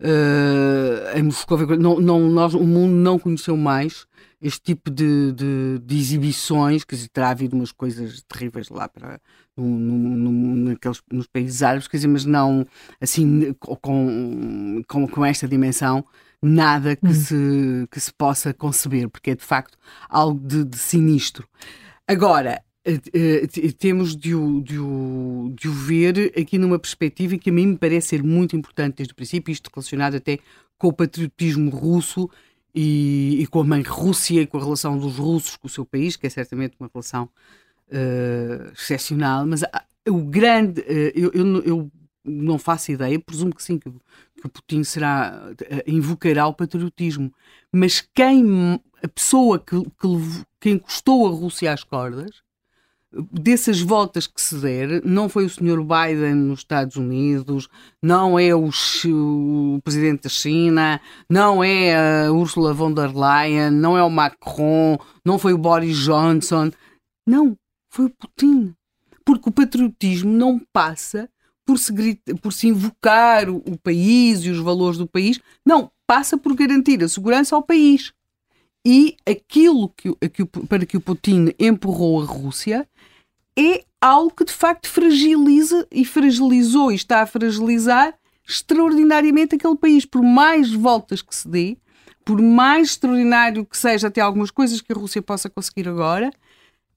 uh, 0.00 1.18
em 1.18 1.22
Moscou, 1.22 1.58
não, 1.76 2.00
não, 2.00 2.28
nós, 2.28 2.54
o 2.54 2.64
mundo 2.64 2.92
não 2.92 3.18
conheceu 3.18 3.56
mais 3.56 4.06
este 4.40 4.60
tipo 4.60 4.90
de, 4.90 5.32
de, 5.32 5.78
de 5.84 5.98
exibições, 5.98 6.82
que 6.82 6.96
terá 7.08 7.30
havido 7.30 7.54
umas 7.54 7.70
coisas 7.70 8.22
terríveis 8.22 8.68
lá 8.68 8.88
para, 8.88 9.20
no, 9.56 9.64
no, 9.64 10.56
naqueles, 10.70 11.00
nos 11.12 11.28
países 11.28 11.62
árabes, 11.62 11.86
quer 11.86 11.98
dizer, 11.98 12.08
mas 12.08 12.24
não 12.24 12.66
assim 13.00 13.54
com, 13.60 14.82
com, 14.88 15.06
com 15.06 15.24
esta 15.24 15.46
dimensão, 15.46 16.04
nada 16.42 16.96
que, 16.96 17.06
hum. 17.06 17.14
se, 17.14 17.88
que 17.90 18.00
se 18.00 18.12
possa 18.12 18.52
conceber, 18.52 19.08
porque 19.08 19.30
é 19.30 19.34
de 19.34 19.44
facto 19.44 19.78
algo 20.08 20.40
de, 20.40 20.64
de 20.64 20.78
sinistro. 20.78 21.48
Agora, 22.06 22.62
Uh, 22.84 23.72
temos 23.78 24.16
de 24.16 24.34
o, 24.34 24.60
de, 24.60 24.76
o, 24.76 25.54
de 25.54 25.68
o 25.68 25.72
ver 25.72 26.32
aqui 26.36 26.58
numa 26.58 26.80
perspectiva 26.80 27.38
que 27.38 27.48
a 27.48 27.52
mim 27.52 27.68
me 27.68 27.78
parece 27.78 28.08
ser 28.08 28.24
muito 28.24 28.56
importante 28.56 28.96
desde 28.96 29.12
o 29.12 29.14
princípio, 29.14 29.52
isto 29.52 29.70
relacionado 29.72 30.16
até 30.16 30.40
com 30.76 30.88
o 30.88 30.92
patriotismo 30.92 31.70
russo 31.70 32.28
e, 32.74 33.40
e, 33.40 33.46
com 33.46 33.60
a 33.60 33.64
mãe 33.64 33.82
Rússia 33.82 34.42
e 34.42 34.46
com 34.48 34.58
a 34.58 34.64
relação 34.64 34.98
dos 34.98 35.16
russos 35.16 35.54
com 35.54 35.68
o 35.68 35.70
seu 35.70 35.86
país, 35.86 36.16
que 36.16 36.26
é 36.26 36.30
certamente 36.30 36.74
uma 36.80 36.90
relação 36.92 37.28
uh, 37.86 38.72
excepcional, 38.72 39.46
mas 39.46 39.62
o 40.08 40.24
grande, 40.24 40.80
uh, 40.80 41.12
eu, 41.14 41.30
eu, 41.32 41.62
eu, 41.62 41.92
não 42.24 42.58
faço 42.58 42.92
ideia, 42.92 43.18
presumo 43.18 43.54
que 43.54 43.62
sim, 43.62 43.78
que, 43.78 43.90
que 43.90 44.48
Putin 44.48 44.84
será, 44.84 45.50
uh, 45.50 45.90
invocará 45.90 46.46
o 46.46 46.54
patriotismo, 46.54 47.32
mas 47.72 48.00
quem, 48.14 48.80
a 49.02 49.08
pessoa 49.08 49.58
que, 49.58 49.80
que, 49.82 50.44
que 50.60 50.70
encostou 50.70 51.26
a 51.26 51.30
Rússia 51.30 51.72
às 51.72 51.84
cordas, 51.84 52.42
dessas 53.12 53.80
voltas 53.80 54.26
que 54.26 54.40
se 54.40 54.56
der, 54.56 55.04
não 55.04 55.28
foi 55.28 55.44
o 55.44 55.50
Sr. 55.50 55.82
Biden 55.82 56.34
nos 56.34 56.60
Estados 56.60 56.96
Unidos, 56.96 57.68
não 58.00 58.38
é 58.38 58.54
o, 58.54 58.70
o, 58.70 59.80
presidente 59.82 60.22
da 60.22 60.30
China, 60.30 61.00
não 61.28 61.62
é 61.62 62.26
a 62.26 62.32
Ursula 62.32 62.72
von 62.72 62.92
der 62.92 63.12
Leyen, 63.14 63.70
não 63.70 63.96
é 63.96 64.02
o 64.02 64.10
Macron, 64.10 64.98
não 65.24 65.38
foi 65.38 65.52
o 65.52 65.58
Boris 65.58 65.98
Johnson. 65.98 66.70
Não, 67.26 67.56
foi 67.90 68.06
o 68.06 68.10
Putin. 68.10 68.74
Porque 69.24 69.48
o 69.48 69.52
patriotismo 69.52 70.32
não 70.32 70.60
passa 70.72 71.28
por 71.64 71.78
se, 71.78 71.92
por 72.40 72.52
se 72.52 72.68
invocar 72.68 73.48
o, 73.48 73.56
o 73.58 73.78
país 73.78 74.40
e 74.40 74.50
os 74.50 74.58
valores 74.58 74.98
do 74.98 75.06
país, 75.06 75.40
não, 75.64 75.90
passa 76.06 76.36
por 76.36 76.54
garantir 76.54 77.02
a 77.02 77.08
segurança 77.08 77.54
ao 77.54 77.62
país. 77.62 78.12
E 78.84 79.16
aquilo 79.26 79.88
que, 79.90 80.12
que, 80.28 80.44
para 80.44 80.84
que 80.84 80.96
o 80.96 81.00
Putin 81.00 81.54
empurrou 81.58 82.20
a 82.20 82.24
Rússia 82.24 82.88
é 83.56 83.84
algo 84.00 84.34
que 84.34 84.44
de 84.44 84.52
facto 84.52 84.88
fragiliza 84.88 85.86
e 85.90 86.04
fragilizou 86.04 86.90
e 86.90 86.96
está 86.96 87.22
a 87.22 87.26
fragilizar 87.26 88.14
extraordinariamente 88.46 89.54
aquele 89.54 89.76
país. 89.76 90.04
Por 90.04 90.22
mais 90.22 90.72
voltas 90.72 91.22
que 91.22 91.34
se 91.34 91.46
dê, 91.48 91.76
por 92.24 92.42
mais 92.42 92.88
extraordinário 92.88 93.64
que 93.64 93.78
seja 93.78 94.08
até 94.08 94.20
algumas 94.20 94.50
coisas 94.50 94.80
que 94.80 94.92
a 94.92 94.96
Rússia 94.96 95.22
possa 95.22 95.48
conseguir 95.48 95.88
agora, 95.88 96.32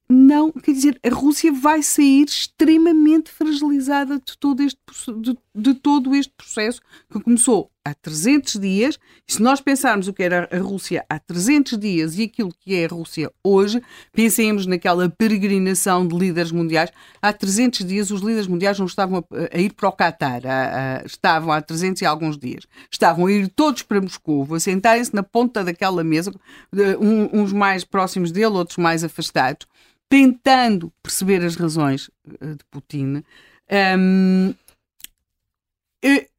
não, 0.10 0.52
quer 0.52 0.72
dizer, 0.72 1.00
a 1.04 1.10
Rússia 1.10 1.52
vai 1.52 1.82
sair 1.82 2.26
extremamente 2.26 3.32
fragilizada 3.32 3.75
de 3.86 4.38
todo 4.40 4.62
este, 4.62 4.80
de, 5.18 5.38
de, 5.54 5.74
todo 5.76 6.16
este 6.16 6.34
processo 6.36 6.82
que 7.12 7.20
começou 7.20 7.72
há 7.84 7.94
300 7.94 8.60
dias. 8.60 9.00
E 9.28 9.34
se 9.34 9.42
nós 9.42 9.62
pensarmos 9.62 10.08
o 10.08 10.14
que 10.14 10.24
era 10.24 10.50
a 10.52 10.58
Rússia 10.58 11.06
há 11.10 11.20
300 11.20 11.78
dias 11.78 12.18
e 12.18 12.24
aquilo 12.24 12.54
que 12.60 12.76
é 12.76 12.86
a 12.86 12.88
Rússia 12.88 13.32
hoje, 13.44 13.82
pensemos 14.12 14.66
naquela 14.66 15.10
peregrinação 15.10 16.08
de 16.08 16.18
líderes 16.18 16.52
mundiais. 16.52 16.92
Há 17.22 17.32
300 17.32 17.86
dias 17.86 18.12
os 18.12 18.22
líderes 18.22 18.48
mundiais 18.48 18.80
não 18.80 18.86
estavam 18.86 19.20
a, 19.20 19.58
a 19.58 19.60
ir 19.60 19.74
para 19.74 19.90
o 19.90 19.92
Qatar, 19.92 20.42
a, 20.46 21.02
a, 21.02 21.06
estavam 21.06 21.52
há 21.52 21.62
300 21.62 22.02
e 22.02 22.06
alguns 22.06 22.38
dias. 22.38 22.66
Estavam 22.92 23.28
a 23.28 23.32
ir 23.32 23.48
todos 23.50 23.84
para 23.84 24.02
Moscou, 24.02 24.54
a 24.54 24.60
sentarem-se 24.60 25.14
na 25.14 25.24
ponta 25.24 25.64
daquela 25.64 26.04
mesa, 26.04 26.32
um, 27.00 27.42
uns 27.42 27.54
mais 27.54 27.84
próximos 27.84 28.32
dele, 28.32 28.58
outros 28.58 28.78
mais 28.78 29.04
afastados 29.04 29.68
tentando 30.10 30.92
perceber 31.02 31.44
as 31.44 31.56
razões 31.56 32.10
eh, 32.42 32.54
de 32.54 32.66
Putin. 32.72 33.24
Um, 33.72 34.54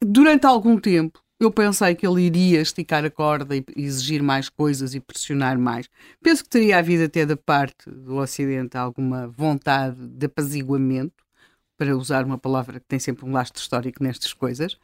durante 0.00 0.46
algum 0.46 0.78
tempo, 0.78 1.20
eu 1.38 1.50
pensei 1.50 1.94
que 1.94 2.06
ele 2.06 2.22
iria 2.22 2.60
esticar 2.60 3.04
a 3.04 3.10
corda 3.10 3.54
e 3.56 3.64
exigir 3.76 4.22
mais 4.22 4.48
coisas 4.48 4.94
e 4.94 5.00
pressionar 5.00 5.58
mais. 5.58 5.88
Penso 6.22 6.44
que 6.44 6.50
teria 6.50 6.78
havido 6.78 7.04
até 7.04 7.26
da 7.26 7.36
parte 7.36 7.90
do 7.90 8.16
Ocidente 8.16 8.76
alguma 8.76 9.28
vontade 9.28 9.96
de 9.96 10.26
apaziguamento, 10.26 11.26
para 11.76 11.96
usar 11.96 12.24
uma 12.24 12.38
palavra 12.38 12.80
que 12.80 12.86
tem 12.86 12.98
sempre 12.98 13.24
um 13.24 13.32
lastro 13.32 13.60
histórico 13.60 14.02
nestas 14.02 14.32
coisas. 14.32 14.74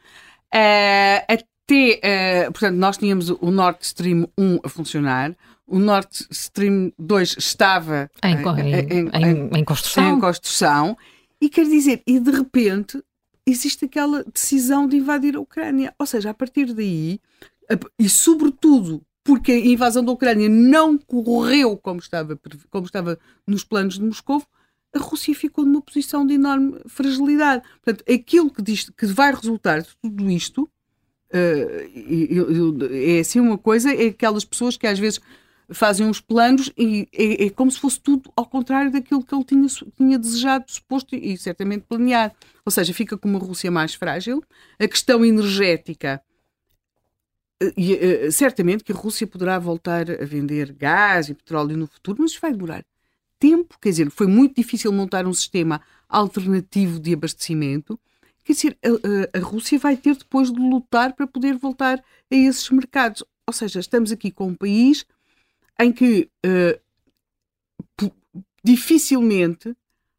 Uh, 0.55 1.25
até, 1.27 2.47
uh, 2.49 2.53
portanto, 2.53 2.77
nós 2.77 2.99
tínhamos 2.99 3.31
o 3.31 3.51
Nord 3.51 3.79
Stream 3.81 4.29
1 4.37 4.61
a 4.63 4.69
funcionar, 4.69 5.35
o 5.67 5.79
Nord 5.79 6.09
Stream 6.31 6.93
2 6.99 7.37
estava 7.39 8.11
em, 8.23 8.35
em, 8.35 9.09
em, 9.09 9.59
em, 9.59 9.65
construção. 9.65 10.17
em 10.17 10.21
construção 10.21 10.99
e 11.43 11.49
quer 11.49 11.67
dizer, 11.67 12.05
e 12.07 12.21
de 12.21 12.31
repente 12.31 13.03
existe 13.45 13.87
aquela 13.87 14.23
decisão 14.23 14.87
de 14.87 14.97
invadir 14.97 15.35
a 15.35 15.41
Ucrânia. 15.41 15.93
Ou 15.99 16.07
seja, 16.07 16.31
a 16.31 16.35
partir 16.35 16.73
daí, 16.73 17.21
e 17.99 18.09
sobretudo 18.09 19.05
porque 19.25 19.51
a 19.51 19.59
invasão 19.59 20.05
da 20.05 20.13
Ucrânia 20.13 20.49
não 20.49 20.97
correu 20.97 21.77
como 21.77 21.99
estava, 21.99 22.39
como 22.71 22.87
estava 22.87 23.19
nos 23.45 23.65
planos 23.65 23.95
de 23.95 24.05
Moscou, 24.05 24.41
a 24.95 25.01
Rússia 25.01 25.35
ficou 25.35 25.65
numa 25.65 25.83
posição 25.83 26.25
de 26.25 26.35
enorme 26.35 26.81
fragilidade. 26.87 27.65
Portanto, 27.83 28.05
aquilo 28.09 28.49
que, 28.49 28.63
diz, 28.63 28.89
que 28.91 29.07
vai 29.07 29.35
resultar 29.35 29.83
de 29.83 29.89
tudo 30.01 30.31
isto 30.31 30.71
uh, 31.33 32.87
é 32.93 33.19
assim 33.19 33.41
uma 33.41 33.59
coisa, 33.59 33.93
é 33.93 34.09
aquelas 34.09 34.45
pessoas 34.45 34.77
que 34.77 34.87
às 34.87 34.99
vezes 34.99 35.21
fazem 35.73 36.07
uns 36.07 36.21
planos 36.21 36.71
e 36.77 37.09
é, 37.13 37.47
é, 37.47 37.51
como 37.51 37.71
se 37.71 37.79
fosse 37.79 38.01
tudo 38.01 38.31
ao 38.37 38.47
contrário 38.47 38.91
daquilo 38.91 39.25
que 39.25 39.35
ele 39.35 39.45
tinha, 39.45 39.67
tinha 39.97 40.19
desejado, 40.19 40.65
suposto 40.69 41.15
e, 41.15 41.37
certamente 41.37 41.85
planeado. 41.89 42.35
Ou 42.65 42.73
seja, 42.73 42.93
fica 42.93 43.17
com 43.17 43.29
uma 43.29 43.39
Rússia 43.39 43.71
mais 43.71 43.95
frágil. 43.95 44.43
A 44.79 44.89
questão 44.89 45.25
energética. 45.25 46.23
Eh, 47.63 47.73
e, 47.77 47.93
eh, 47.95 48.31
certamente 48.31 48.85
que 48.85 48.93
a 48.93 48.95
Rússia 48.95 49.27
poderá 49.27 49.59
voltar 49.59 50.11
a 50.11 50.25
vender 50.25 50.73
gás 50.73 51.29
e 51.29 51.35
petróleo 51.35 51.77
no 51.77 51.87
futuro, 51.87 52.19
mas 52.21 52.33
isso 52.33 52.41
vai 52.41 52.53
demorar 52.53 52.85
tempo. 53.39 53.77
Quer 53.81 53.89
dizer, 53.91 54.11
foi 54.11 54.29
muito 54.29 54.55
difícil 54.57 54.93
montar 54.93 55.27
um 55.27 55.33
sistema 55.33 55.81
alternativo 56.09 57.01
de 57.01 57.13
abastecimento. 57.13 57.99
Quer 58.45 58.53
dizer, 58.53 58.79
a, 58.83 59.39
a 59.39 59.41
Rússia 59.41 59.79
vai 59.79 59.97
ter 59.97 60.17
depois 60.17 60.53
de 60.53 60.61
lutar 60.61 61.13
para 61.15 61.27
poder 61.27 61.57
voltar 61.57 61.99
a 61.99 62.35
esses 62.35 62.71
mercados. 62.71 63.25
Ou 63.47 63.53
seja, 63.53 63.81
estamos 63.81 64.13
aqui 64.13 64.31
com 64.31 64.49
um 64.49 64.55
país 64.55 65.05
em 65.79 65.93
que 65.93 66.31
uh, 66.47 68.11
dificilmente 68.63 69.75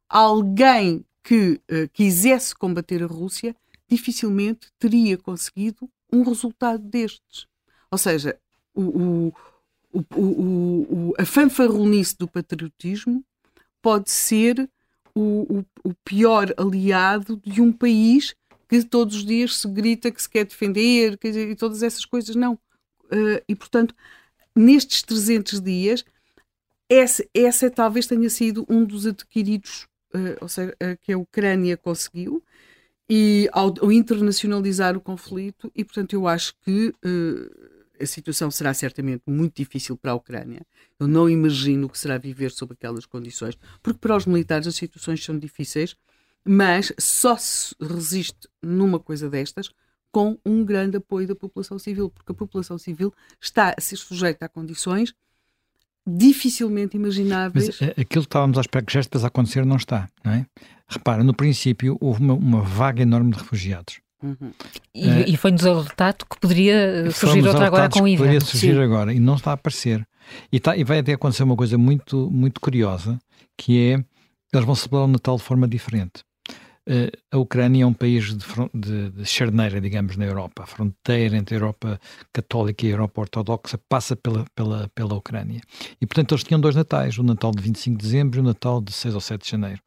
alguém 0.10 1.06
que 1.24 1.62
uh, 1.72 1.88
quisesse 1.93 2.54
combater 2.54 3.01
a 3.04 3.08
Rússia 3.08 3.56
dificilmente 3.88 4.68
teria 4.78 5.18
conseguido 5.18 5.89
um 6.12 6.24
resultado 6.24 6.84
destes. 6.84 7.47
Ou 7.89 7.97
seja, 7.97 8.38
o, 8.74 9.32
o, 9.93 10.04
o, 10.16 11.14
a 11.18 11.26
fanfarronice 11.26 12.18
do 12.18 12.28
patriotismo 12.28 13.24
pode 13.82 14.10
ser 14.10 14.70
o, 15.16 15.64
pior 16.04 16.54
aliado 16.58 17.39
de 17.45 17.62
um 17.62 17.72
país 17.72 18.36
que 18.68 18.84
todos 18.84 19.18
os 19.18 19.26
dias 19.26 19.58
se 19.58 19.68
grita 19.68 20.10
que 20.10 20.22
se 20.22 20.30
quer 20.30 20.45
defender 20.45 21.18
quer 21.18 21.28
dizer, 21.28 21.49
e 21.49 21.56
todas 21.56 21.84
essas 21.84 22.06
coisas. 22.06 22.36
Não. 22.36 22.54
Uh, 23.06 23.43
e, 23.47 23.56
portanto, 23.56 23.93
nestes 24.56 25.01
300 25.04 25.62
dias, 25.62 26.06
essa, 26.89 27.26
essa 27.34 27.70
talvez 27.70 28.06
tenha 28.06 28.30
sido 28.30 28.66
um 28.70 28.84
dos 28.84 29.06
adquiridos, 29.06 29.88
uh, 30.14 30.38
ou 30.41 30.47
seja, 30.47 30.72
uh, 30.74 30.97
que 31.01 31.14
a 31.14 31.18
Ucrânia 31.18 31.76
conseguiu, 31.78 32.43
e 33.10 33.49
ao, 33.51 33.74
ao, 33.82 33.91
internacionalizar 33.91 34.95
o 34.95 35.01
conflito, 35.01 35.72
e 35.76 35.84
portanto 35.84 36.14
eu 36.14 36.28
acho 36.28 36.54
que 36.62 36.93
uh, 37.06 37.74
a 37.99 38.06
situação 38.06 38.49
será 38.49 38.74
certamente 38.74 39.24
muito 39.28 39.56
difícil 39.56 39.97
para 39.97 40.12
a 40.12 40.16
Ucrânia. 40.16 40.66
Eu 40.99 41.08
não 41.08 41.30
imagino 41.30 41.88
o 41.88 41.89
que 41.89 41.97
será 41.99 42.18
viver 42.18 42.51
sob 42.51 42.74
aquelas 42.74 43.06
condições, 43.06 43.58
porque 43.82 43.99
para 43.99 44.16
os 44.16 44.26
militares 44.26 44.68
as 44.68 44.76
situações 44.76 45.24
são 45.24 45.38
difíceis, 45.38 45.95
mas 46.45 46.91
só 46.99 47.38
se 47.38 47.74
resiste 47.80 48.47
numa 48.62 48.99
coisa 48.99 49.30
destas 49.30 49.72
com 50.14 50.38
um 50.45 50.64
grande 50.64 50.97
apoio 50.97 51.28
da 51.28 51.36
população 51.36 51.80
civil, 51.80 52.07
porque 52.07 52.32
a 52.32 52.36
população 52.36 52.78
civil 52.78 53.11
está 53.41 53.74
a 53.76 53.82
ser 53.82 53.97
sujeita 53.97 54.45
a 54.45 54.49
condições 54.49 55.14
dificilmente 56.05 56.95
imagináveis. 56.95 57.80
Mas 57.80 57.82
eh, 57.82 58.01
aquilo 58.01 58.24
que 58.24 58.28
estávamos 58.28 58.57
à 58.59 58.61
espera 58.61 58.86
que 58.86 58.93
já 58.93 58.99
estivesse 58.99 59.26
a 59.26 59.28
acontecer 59.28 59.66
não 59.66 59.78
está, 59.78 60.07
não 60.24 60.34
é? 60.34 60.45
Repara, 60.88 61.24
no 61.24 61.34
princípio 61.34 61.97
houve 61.99 62.22
uma, 62.22 62.36
uma 62.36 62.61
vaga 62.61 63.01
enorme 63.01 63.32
de 63.32 63.39
refugiados. 63.39 64.01
Uhum. 64.22 64.53
E, 64.93 65.07
uh, 65.07 65.26
e 65.28 65.36
foi-nos 65.36 65.66
alertado 65.66 66.26
que 66.30 66.39
poderia 66.39 67.09
surgir 67.11 67.45
outra 67.47 67.66
agora 67.66 67.89
com 67.89 68.01
o 68.01 68.07
inverno. 68.07 68.26
Poderia 68.26 68.41
surgir 68.41 68.76
Sim. 68.76 68.82
agora 68.82 69.14
e 69.14 69.20
não 69.20 69.36
está 69.36 69.51
a 69.51 69.53
aparecer. 69.55 70.07
E, 70.51 70.59
tá, 70.59 70.78
e 70.78 70.84
vai 70.84 70.99
até 70.99 71.14
acontecer 71.14 71.43
uma 71.43 71.55
coisa 71.55 71.78
muito, 71.78 72.30
muito 72.30 72.61
curiosa, 72.61 73.18
que 73.57 73.80
é 73.80 74.05
eles 74.53 74.66
vão 74.66 74.76
celebrar 74.76 75.03
o 75.03 75.07
Natal 75.07 75.38
de 75.38 75.43
forma 75.43 75.68
diferente. 75.68 76.24
Uh, 76.86 77.10
a 77.32 77.38
Ucrânia 77.38 77.84
é 77.84 77.88
um 77.88 77.94
país 77.94 78.36
de, 78.36 78.46
de, 78.74 79.10
de, 79.12 79.26
charneira, 79.26 79.80
digamos, 79.80 80.18
na 80.18 80.26
Europa. 80.26 80.64
A 80.64 80.66
fronteira 80.66 81.38
entre 81.38 81.56
a 81.56 81.58
Europa 81.58 82.00
católica 82.34 82.86
e 82.86 82.90
a 82.90 82.92
Europa 82.92 83.22
ortodoxa 83.22 83.80
passa 83.88 84.16
pela, 84.16 84.46
pela, 84.54 84.90
pela 84.94 85.16
Ucrânia. 85.16 85.62
E, 86.02 86.06
portanto, 86.06 86.34
eles 86.34 86.44
tinham 86.44 86.60
dois 86.60 86.76
natais, 86.76 87.18
o 87.18 87.24
Natal 87.24 87.52
de 87.52 87.64
25 87.64 87.98
de 87.98 88.04
dezembro 88.04 88.40
e 88.40 88.42
o 88.42 88.44
Natal 88.44 88.82
de 88.82 88.92
6 88.92 89.16
ou 89.16 89.22
7 89.22 89.44
de 89.44 89.52
janeiro 89.52 89.82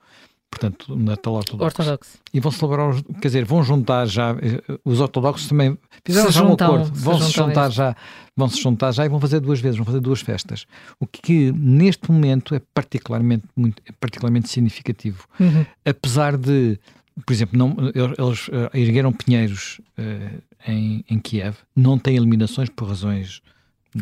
portanto, 0.57 0.97
Natal 0.97 1.35
ortodoxo. 1.35 1.65
ortodoxo. 1.83 2.19
E 2.33 2.41
vão 2.41 2.51
celebrar, 2.51 2.89
os, 2.89 3.03
quer 3.21 3.29
dizer, 3.29 3.45
vão 3.45 3.63
juntar 3.63 4.07
já, 4.07 4.31
eh, 4.33 4.79
os 4.85 5.01
ortodoxos 5.01 5.49
também 5.49 5.77
fizeram 6.05 6.31
já 6.31 6.45
um 6.45 6.53
acordo, 6.55 6.91
vão 6.95 7.21
se, 7.21 7.33
juntar 7.33 7.71
já, 7.71 7.95
vão 8.35 8.49
se 8.49 8.61
juntar 8.61 8.93
já 8.93 9.05
e 9.05 9.09
vão 9.09 9.21
fazer 9.21 9.41
duas 9.41 9.61
vezes, 9.61 9.77
vão 9.77 9.85
fazer 9.85 10.01
duas 10.01 10.21
festas. 10.21 10.67
O 10.99 11.07
que 11.07 11.53
neste 11.53 12.11
momento 12.11 12.55
é 12.55 12.61
particularmente, 12.73 13.45
muito, 13.55 13.83
é 13.87 13.93
particularmente 13.93 14.49
significativo. 14.49 15.27
Uhum. 15.39 15.67
Apesar 15.85 16.37
de, 16.39 16.79
por 17.25 17.33
exemplo, 17.33 17.59
não, 17.59 17.77
eles 17.95 18.49
uh, 18.49 18.71
ergueram 18.73 19.13
pinheiros 19.13 19.81
uh, 19.99 20.43
em, 20.67 21.05
em 21.09 21.19
Kiev, 21.19 21.57
não 21.75 21.99
têm 21.99 22.17
eliminações 22.17 22.71
por 22.71 22.89
razões 22.89 23.43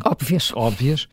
óbvias. 0.03 0.51
óbvias 0.55 1.07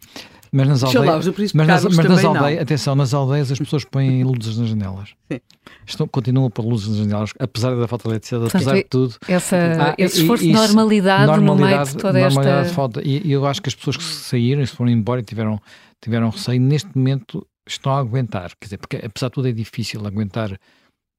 mas 0.52 0.68
nas 0.68 0.84
aldeias, 0.84 1.26
mas 1.54 1.66
nas, 1.66 1.84
mas 1.84 1.96
nas 1.96 2.24
aldeias 2.24 2.60
atenção, 2.60 2.94
nas 2.94 3.14
aldeias 3.14 3.50
as 3.50 3.58
pessoas 3.58 3.84
põem 3.84 4.22
luzes 4.22 4.58
nas 4.58 4.68
janelas. 4.68 5.14
Sim. 5.30 5.40
Estão, 5.86 6.06
continuam 6.06 6.46
a 6.46 6.50
pôr 6.50 6.66
luzes 6.66 6.88
nas 6.88 6.98
janelas, 6.98 7.30
apesar 7.38 7.74
da 7.74 7.88
falta 7.88 8.04
de 8.04 8.10
eletricidade, 8.10 8.50
Portanto, 8.50 8.68
apesar 8.68 8.82
de 8.82 8.88
tudo. 8.88 9.16
Essa, 9.26 9.56
ah, 9.56 9.94
esse 9.96 10.20
esforço 10.20 10.44
de 10.44 10.52
normalidade, 10.52 11.26
normalidade, 11.26 11.60
no 11.60 11.76
meio 11.76 11.84
de 11.84 11.96
toda 11.96 12.20
normalidade 12.20 12.66
esta... 12.66 12.74
falta. 12.74 13.00
E 13.02 13.32
eu 13.32 13.46
acho 13.46 13.62
que 13.62 13.68
as 13.70 13.74
pessoas 13.74 13.96
que 13.96 14.04
saíram, 14.04 14.64
se 14.66 14.74
foram 14.74 14.90
embora 14.90 15.22
e 15.22 15.24
tiveram, 15.24 15.58
tiveram 16.02 16.28
receio, 16.28 16.60
neste 16.60 16.90
momento 16.94 17.46
estão 17.66 17.94
a 17.94 17.98
aguentar. 17.98 18.52
Quer 18.60 18.66
dizer, 18.66 18.78
porque 18.78 18.96
apesar 18.96 19.28
de 19.28 19.32
tudo 19.32 19.48
é 19.48 19.52
difícil 19.52 20.06
aguentar, 20.06 20.58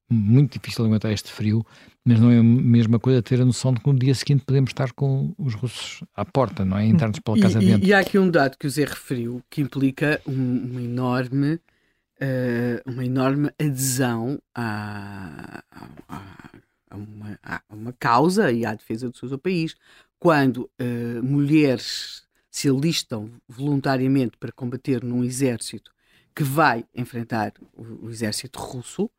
muito 0.10 0.60
difícil 0.60 0.86
aguentar 0.86 1.12
este 1.12 1.32
frio, 1.32 1.66
mas 2.06 2.20
não 2.20 2.30
é 2.30 2.38
a 2.38 2.44
mesma 2.44 3.00
coisa 3.00 3.22
ter 3.22 3.42
a 3.42 3.46
noção 3.46 3.74
de 3.74 3.80
que 3.80 3.88
no 3.88 3.98
dia 3.98 4.14
seguinte 4.14 4.44
podemos 4.46 4.70
estar 4.70 4.92
com 4.92 5.34
os 5.38 5.54
russos 5.54 6.04
à 6.16 6.26
porta, 6.26 6.66
não 6.66 6.78
é? 6.78 6.86
Entrar-nos 6.86 7.20
pela 7.20 7.40
casa 7.40 7.62
e, 7.62 7.66
dentro. 7.66 7.88
E 7.88 7.94
há 7.94 8.00
aqui 8.00 8.20
um 8.20 8.30
dado 8.30 8.58
que 8.58 8.68
o 8.68 8.70
Zé 8.70 8.86
referiu 8.86 9.42
que 9.50 9.62
implica 9.62 10.22
um, 10.28 10.72
uma 10.72 10.82
enorme. 10.82 11.60
Uh, 12.22 12.80
uma 12.90 13.04
enorme 13.04 13.50
adesão 13.60 14.40
a, 14.56 15.62
a, 16.08 16.22
a, 16.90 16.96
uma, 16.96 17.40
a, 17.44 17.62
uma, 17.70 17.92
causa 17.92 18.50
e 18.50 18.66
à 18.66 18.74
defesa 18.74 19.10
do 19.10 19.18
seu 19.18 19.38
país. 19.38 19.76
Quando 20.20 20.70
uh, 20.80 21.24
mulheres 21.24 22.24
se 22.50 22.70
alistam 22.70 23.30
voluntariamente 23.48 24.38
para 24.38 24.54
combater 24.54 25.04
num 25.04 25.24
exército 25.24 25.92
que 26.36 26.44
vai 26.44 26.86
enfrentar 26.96 27.52
o, 27.74 28.06
o 28.06 28.10
exército 28.10 28.60
russo, 28.60 29.10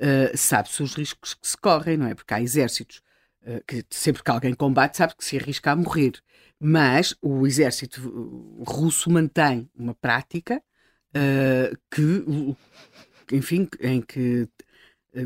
uh, 0.00 0.36
sabe-se 0.36 0.82
os 0.82 0.94
riscos 0.94 1.34
que 1.34 1.46
se 1.46 1.56
correm, 1.56 1.96
não 1.96 2.06
é? 2.06 2.14
Porque 2.14 2.32
há 2.32 2.40
exércitos 2.40 3.02
uh, 3.42 3.62
que 3.66 3.84
sempre 3.90 4.22
que 4.22 4.30
alguém 4.30 4.54
combate 4.54 4.96
sabe 4.96 5.14
que 5.16 5.24
se 5.24 5.36
arrisca 5.36 5.72
a 5.72 5.76
morrer. 5.76 6.12
Mas 6.58 7.14
o 7.22 7.46
exército 7.46 8.00
russo 8.66 9.10
mantém 9.10 9.70
uma 9.74 9.94
prática 9.94 10.62
uh, 11.16 11.76
que, 11.90 13.34
enfim, 13.34 13.68
em 13.80 14.00
que 14.00 14.48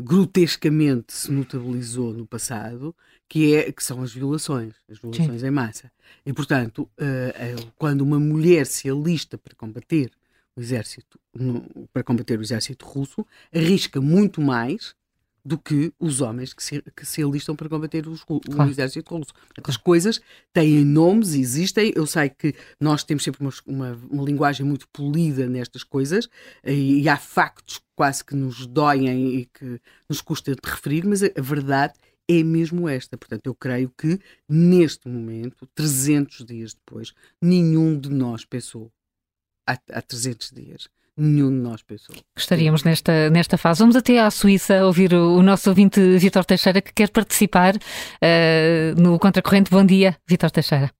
grotescamente 0.01 1.13
se 1.13 1.31
notabilizou 1.31 2.11
no 2.11 2.25
passado, 2.25 2.95
que, 3.29 3.55
é, 3.55 3.71
que 3.71 3.83
são 3.83 4.01
as 4.01 4.11
violações, 4.13 4.73
as 4.89 4.97
violações 4.97 5.41
Sim. 5.41 5.47
em 5.47 5.51
massa. 5.51 5.91
E, 6.25 6.33
portanto, 6.33 6.89
quando 7.75 8.01
uma 8.01 8.19
mulher 8.19 8.65
se 8.65 8.89
alista 8.89 9.37
para 9.37 9.53
combater 9.53 10.09
o 10.55 10.61
exército 10.61 11.19
no, 11.33 11.87
para 11.91 12.03
combater 12.03 12.39
o 12.39 12.41
exército 12.41 12.85
russo 12.85 13.25
arrisca 13.53 13.99
muito 13.99 14.41
mais 14.41 14.95
do 15.45 15.59
que 15.59 15.93
os 15.99 16.21
homens 16.21 16.53
que 16.53 16.63
se, 16.63 16.81
que 16.95 17.05
se 17.05 17.21
alistam 17.21 17.55
para 17.55 17.69
combater 17.69 18.07
os, 18.07 18.23
o 18.27 18.39
claro. 18.39 18.69
exército 18.69 19.15
russo. 19.15 19.31
As 19.63 19.77
coisas 19.77 20.19
têm 20.51 20.83
nomes, 20.83 21.35
existem. 21.35 21.93
Eu 21.95 22.07
sei 22.07 22.29
que 22.29 22.55
nós 22.79 23.03
temos 23.03 23.23
sempre 23.23 23.41
uma, 23.41 23.53
uma, 23.67 23.99
uma 24.09 24.23
linguagem 24.23 24.65
muito 24.65 24.87
polida 24.89 25.47
nestas 25.47 25.83
coisas 25.83 26.27
e, 26.65 27.03
e, 27.03 27.07
há 27.09 27.15
factos 27.15 27.79
quase 27.95 28.25
que 28.25 28.35
nos 28.35 28.65
doem 28.65 29.35
e 29.35 29.45
que 29.45 29.79
nos 30.09 30.19
custa 30.19 30.55
de 30.55 30.61
referir, 30.67 31.05
mas 31.05 31.21
a, 31.21 31.27
a 31.27 31.41
verdade 31.41 31.93
é 32.27 32.41
mesmo 32.41 32.89
esta. 32.89 33.15
Portanto, 33.15 33.45
eu 33.45 33.53
creio 33.53 33.93
que 33.95 34.19
neste 34.49 35.07
momento, 35.07 35.67
300 35.75 36.43
dias 36.43 36.73
depois, 36.73 37.13
nenhum 37.39 37.99
de 37.99 38.09
nós 38.09 38.43
pensou 38.43 38.91
há, 39.67 39.73
há 39.93 40.01
300 40.01 40.51
dias. 40.51 40.87
Nenhum 41.17 41.49
de 41.49 41.55
nós 41.55 41.81
pensou. 41.81 42.13
Estaríamos 42.35 42.83
nesta, 42.83 43.29
nesta 43.29 43.57
fase. 43.57 43.79
Vamos 43.79 43.95
até 43.95 44.19
à 44.19 44.29
Suíça 44.29 44.85
ouvir 44.85 45.13
o, 45.13 45.37
o 45.37 45.41
nosso 45.41 45.69
ouvinte 45.69 46.17
Vitor 46.17 46.43
Teixeira, 46.43 46.81
que 46.81 46.91
quer 46.93 47.09
participar 47.09 47.73
uh, 47.75 49.01
no 49.01 49.17
Contracorrente. 49.17 49.71
Bom 49.71 49.85
dia, 49.85 50.17
Vitor 50.27 50.51
Teixeira. 50.51 50.91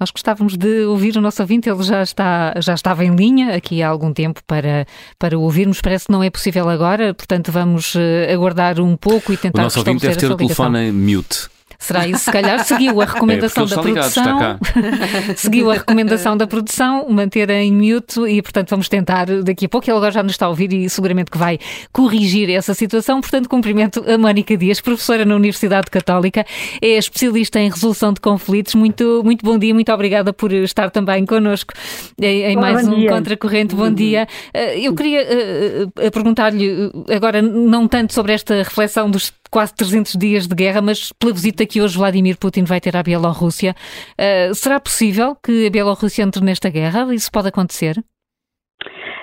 Nós 0.00 0.10
gostávamos 0.10 0.56
de 0.56 0.84
ouvir 0.84 1.16
o 1.16 1.22
nosso 1.22 1.40
ouvinte, 1.42 1.70
ele 1.70 1.82
já, 1.82 2.02
está, 2.02 2.54
já 2.60 2.74
estava 2.74 3.02
em 3.02 3.14
linha 3.14 3.54
aqui 3.54 3.82
há 3.82 3.88
algum 3.88 4.12
tempo 4.12 4.42
para, 4.46 4.86
para 5.18 5.38
ouvirmos, 5.38 5.80
parece 5.80 6.06
que 6.06 6.12
não 6.12 6.22
é 6.22 6.28
possível 6.28 6.68
agora, 6.68 7.14
portanto 7.14 7.50
vamos 7.50 7.94
uh, 7.94 8.00
aguardar 8.30 8.78
um 8.78 8.94
pouco 8.94 9.32
e 9.32 9.38
tentar 9.38 9.60
O 9.60 9.64
nosso 9.64 9.78
ouvinte 9.78 10.06
deve 10.06 10.16
ter 10.16 10.30
o 10.30 10.36
telefone 10.36 10.88
em 10.88 10.92
mute. 10.92 11.48
Será 11.78 12.06
isso, 12.06 12.24
se 12.24 12.32
calhar 12.32 12.64
seguiu 12.64 13.00
a 13.00 13.04
é, 13.04 13.06
recomendação 13.06 13.64
é, 13.64 13.68
da 13.68 13.82
produção. 13.82 14.58
Seguiu 15.36 15.70
a 15.70 15.74
recomendação 15.74 16.36
da 16.36 16.46
produção, 16.46 17.06
manter 17.08 17.50
em 17.50 17.72
mute 17.72 18.20
e, 18.20 18.40
portanto, 18.42 18.70
vamos 18.70 18.88
tentar 18.88 19.26
daqui 19.42 19.66
a 19.66 19.68
pouco. 19.68 19.88
Ele 19.88 19.96
agora 19.96 20.12
já 20.12 20.22
nos 20.22 20.32
está 20.32 20.46
a 20.46 20.48
ouvir 20.48 20.72
e 20.72 20.88
seguramente 20.88 21.30
que 21.30 21.38
vai 21.38 21.58
corrigir 21.92 22.50
essa 22.50 22.74
situação. 22.74 23.20
Portanto, 23.20 23.48
cumprimento 23.48 24.04
a 24.08 24.18
Mónica 24.18 24.56
Dias, 24.56 24.80
professora 24.80 25.24
na 25.24 25.36
Universidade 25.36 25.90
Católica, 25.90 26.44
é 26.80 26.96
especialista 26.96 27.60
em 27.60 27.70
resolução 27.70 28.12
de 28.12 28.20
conflitos. 28.20 28.74
Muito, 28.74 29.22
muito 29.24 29.44
bom 29.44 29.58
dia, 29.58 29.74
muito 29.74 29.92
obrigada 29.92 30.32
por 30.32 30.52
estar 30.52 30.90
também 30.90 31.24
connosco 31.24 31.74
em, 32.20 32.42
em 32.42 32.56
mais 32.56 32.86
um 32.88 33.06
Contracorrente. 33.06 33.74
Bom 33.74 33.90
dia. 33.90 34.26
Eh, 34.52 34.80
eu 34.80 34.94
queria 34.94 35.22
uh, 35.22 36.10
perguntar-lhe 36.10 36.90
agora, 37.14 37.42
não 37.42 37.86
tanto 37.86 38.12
sobre 38.12 38.32
esta 38.32 38.56
reflexão 38.56 39.10
dos 39.10 39.32
quase 39.50 39.74
300 39.74 40.16
dias 40.16 40.46
de 40.46 40.54
guerra, 40.54 40.80
mas 40.82 41.12
pela 41.12 41.32
visita 41.32 41.65
que 41.66 41.80
hoje 41.80 41.98
Vladimir 41.98 42.36
Putin 42.38 42.64
vai 42.64 42.80
ter 42.80 42.96
à 42.96 43.02
Bielorrússia, 43.02 43.74
uh, 44.18 44.54
será 44.54 44.80
possível 44.80 45.36
que 45.36 45.66
a 45.66 45.70
Bielorrússia 45.70 46.22
entre 46.22 46.42
nesta 46.42 46.70
guerra? 46.70 47.12
Isso 47.14 47.30
pode 47.30 47.48
acontecer? 47.48 48.02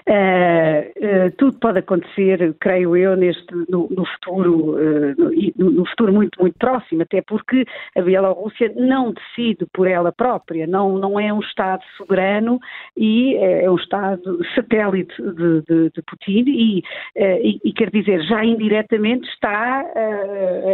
Uh, 0.06 1.28
uh, 1.28 1.32
tudo 1.38 1.58
pode 1.60 1.80
acontecer, 1.80 2.54
creio 2.60 2.98
eu, 2.98 3.16
neste, 3.16 3.56
no, 3.70 3.88
no 3.90 4.06
futuro, 4.06 4.76
uh, 4.76 5.16
no, 5.58 5.72
no, 5.72 5.86
futuro 5.86 6.12
muito, 6.12 6.38
muito 6.42 6.58
próximo, 6.60 7.04
até 7.04 7.22
porque 7.22 7.66
a 7.96 8.02
Bielorrússia 8.02 8.74
não 8.76 9.14
decide 9.14 9.66
por 9.72 9.88
ela 9.88 10.12
própria, 10.12 10.68
não, 10.68 10.98
não 10.98 11.18
é 11.18 11.32
um 11.32 11.40
Estado 11.40 11.82
soberano 11.96 12.60
e 12.98 13.36
é, 13.38 13.64
é 13.64 13.72
um 13.72 13.78
Estado 13.78 14.40
satélite 14.54 15.16
de, 15.22 15.62
de, 15.62 15.90
de 15.92 16.02
Putin 16.06 16.44
e, 16.48 16.84
e, 17.16 17.60
e, 17.64 17.72
quer 17.72 17.90
dizer, 17.90 18.22
já 18.24 18.44
indiretamente 18.44 19.28
está 19.30 19.86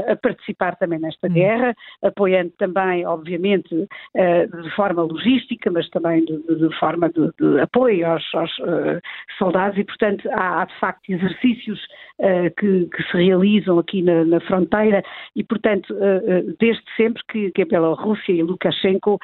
a 0.07 0.15
participar 0.15 0.75
também 0.77 0.99
nesta 0.99 1.27
hum. 1.27 1.33
guerra, 1.33 1.75
apoiando 2.01 2.51
também, 2.57 3.05
obviamente, 3.05 3.69
de 3.69 4.75
forma 4.75 5.03
logística, 5.03 5.69
mas 5.69 5.87
também 5.89 6.25
de, 6.25 6.37
de 6.37 6.79
forma 6.79 7.09
de, 7.09 7.61
apoio 7.61 8.07
aos, 8.07 8.23
aos 8.33 8.51
soldados 9.37 9.77
e, 9.77 9.83
portanto, 9.83 10.29
há, 10.31 10.61
há 10.61 10.65
de 10.65 10.79
facto 10.79 11.09
exercícios 11.09 11.79
uh, 12.19 12.53
que, 12.57 12.87
que, 12.87 13.03
se 13.03 13.17
realizam 13.17 13.79
aqui 13.79 14.01
na, 14.01 14.25
na 14.25 14.39
fronteira 14.41 15.03
e, 15.35 15.43
portanto, 15.43 15.93
uh, 15.93 16.55
desde 16.59 16.83
sempre 16.95 17.21
que, 17.29 17.51
que 17.51 17.61
a 17.61 17.65
Bielorrússia 17.65 18.33
e 18.33 18.43
Lukashenko 18.43 19.19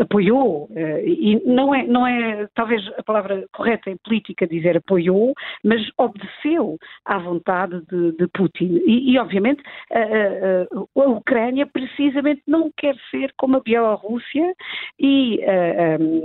apoiou, 0.00 0.68
e 1.04 1.40
não 1.44 1.74
é, 1.74 1.86
não 1.86 2.06
é 2.06 2.48
talvez 2.54 2.82
a 2.98 3.02
palavra 3.02 3.44
correta 3.52 3.90
em 3.90 3.96
política 3.96 4.46
dizer 4.46 4.76
apoiou, 4.76 5.34
mas 5.62 5.82
obedeceu 5.98 6.78
à 7.04 7.18
vontade 7.18 7.82
de, 7.90 8.12
de 8.12 8.26
Putin. 8.28 8.80
E, 8.86 9.12
e 9.12 9.18
obviamente, 9.18 9.62
a 9.90 11.08
Ucrânia 11.08 11.66
precisamente 11.66 12.42
não 12.46 12.70
quer 12.76 12.96
ser 13.10 13.32
como 13.36 13.56
a 13.56 13.60
Bielorrússia 13.60 14.54
e 14.98 15.40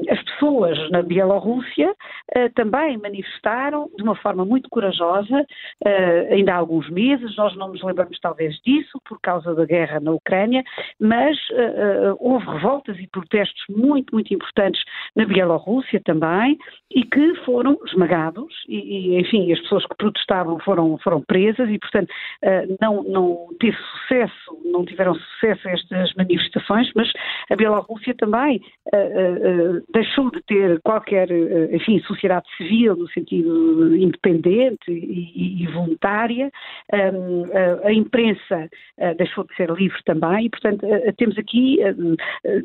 as 0.09 0.21
pessoas 0.23 0.77
na 0.91 1.01
Bielorrússia 1.01 1.93
também 2.55 2.97
manifestaram 2.97 3.89
de 3.95 4.03
uma 4.03 4.15
forma 4.15 4.45
muito 4.45 4.69
corajosa, 4.69 5.45
ainda 6.31 6.53
há 6.53 6.57
alguns 6.57 6.89
meses, 6.89 7.35
nós 7.35 7.55
não 7.55 7.69
nos 7.69 7.83
lembramos 7.83 8.19
talvez 8.19 8.55
disso, 8.65 8.99
por 9.07 9.19
causa 9.21 9.53
da 9.55 9.65
guerra 9.65 9.99
na 9.99 10.11
Ucrânia, 10.11 10.63
mas 10.99 11.37
houve 12.19 12.45
revoltas 12.45 12.97
e 12.99 13.07
protestos 13.07 13.63
muito, 13.69 14.13
muito 14.13 14.33
importantes 14.33 14.81
na 15.15 15.25
Bielorrússia 15.25 16.01
também, 16.03 16.57
e 16.91 17.03
que 17.03 17.35
foram 17.45 17.77
esmagados, 17.85 18.53
e, 18.67 18.77
e 19.15 19.19
enfim, 19.19 19.51
as 19.51 19.59
pessoas 19.61 19.85
que 19.85 19.95
protestavam 19.97 20.59
foram, 20.59 20.97
foram 20.99 21.21
presas, 21.21 21.69
e 21.69 21.79
portanto 21.79 22.11
não, 22.81 23.03
não 23.03 23.47
teve 23.59 23.77
sucesso, 23.77 24.61
não 24.65 24.85
tiveram 24.85 25.15
sucesso 25.15 25.67
estas 25.67 26.13
manifestações, 26.15 26.91
mas 26.95 27.11
a 27.49 27.55
Bielorrússia 27.55 28.13
também 28.15 28.61
deixou 29.93 30.31
de 30.31 30.41
ter 30.43 30.79
qualquer, 30.81 31.29
enfim, 31.71 31.99
sociedade 32.19 32.47
civil 32.57 32.95
no 32.95 33.09
sentido 33.09 33.95
independente 33.95 34.91
e, 34.91 35.63
e 35.63 35.67
voluntária, 35.67 36.51
um, 36.93 37.45
a 37.83 37.93
imprensa 37.93 38.69
deixou 39.17 39.45
de 39.45 39.55
ser 39.55 39.69
livre 39.71 39.97
também, 40.03 40.45
e 40.45 40.49
portanto 40.49 40.85
temos 41.17 41.37
aqui, 41.37 41.79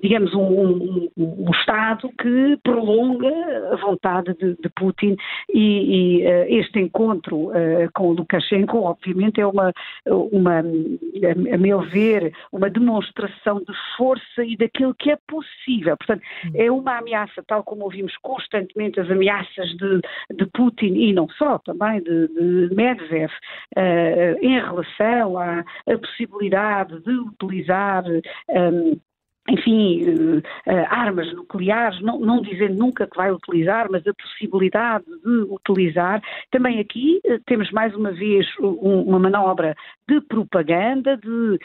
digamos, 0.03 0.35
um, 0.35 0.41
um, 0.41 1.09
um, 1.17 1.51
Estado 1.55 2.11
que 2.21 2.59
prolonga 2.63 3.33
a 3.73 3.77
vontade 3.77 4.35
de, 4.35 4.57
de 4.57 4.69
Putin 4.75 5.17
e, 5.53 6.21
e 6.21 6.59
este 6.59 6.81
encontro 6.81 7.51
com 7.95 8.13
Lukashenko, 8.13 8.79
obviamente, 8.79 9.41
é 9.41 9.47
uma, 9.47 9.73
uma, 10.07 10.59
a 10.59 11.59
meu 11.59 11.81
ver, 11.83 12.33
uma 12.53 12.69
demonstração 12.69 13.59
de 13.59 13.73
força 13.97 14.45
e 14.45 14.57
daquilo 14.57 14.95
que 14.95 15.11
é 15.11 15.19
possível. 15.29 15.97
Portanto, 15.97 16.23
hum. 16.47 16.53
é 16.55 16.71
uma 16.71 16.99
ameaça, 16.99 17.43
tal 17.47 17.63
como 17.63 17.85
ouvimos 17.85 18.17
constantemente 18.19 19.01
as 19.01 19.11
ameaças 19.11 19.44
de, 19.77 20.01
de 20.37 20.47
Putin 20.53 20.95
e 20.95 21.13
não 21.13 21.29
só, 21.31 21.59
também 21.59 22.03
de, 22.03 22.29
de 22.29 22.75
Medvedev, 22.75 23.31
uh, 23.77 24.39
em 24.43 24.61
relação 24.61 25.39
à, 25.39 25.65
possibilidade 25.99 27.01
de 27.01 27.11
utilizar. 27.11 28.05
Um, 28.49 29.01
enfim, 29.49 30.03
uh, 30.05 30.39
uh, 30.39 30.87
armas 30.89 31.33
nucleares, 31.35 32.01
não, 32.01 32.19
não, 32.19 32.41
dizendo 32.41 32.75
nunca 32.75 33.07
que 33.07 33.17
vai 33.17 33.31
utilizar, 33.31 33.89
mas 33.91 34.07
a 34.07 34.15
possibilidade 34.15 35.05
de 35.05 35.47
utilizar. 35.51 36.23
Também 36.51 36.81
aqui 36.81 37.21
uh, 37.27 37.39
temos 37.47 37.71
mais 37.71 37.95
uma 37.95 38.13
vez 38.13 38.47
um, 38.59 39.03
uma 39.03 39.19
manobra 39.19 39.75
de 40.09 40.21
propaganda, 40.21 41.17
de 41.17 41.59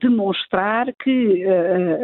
demonstrar 0.00 0.86
que 0.94 1.44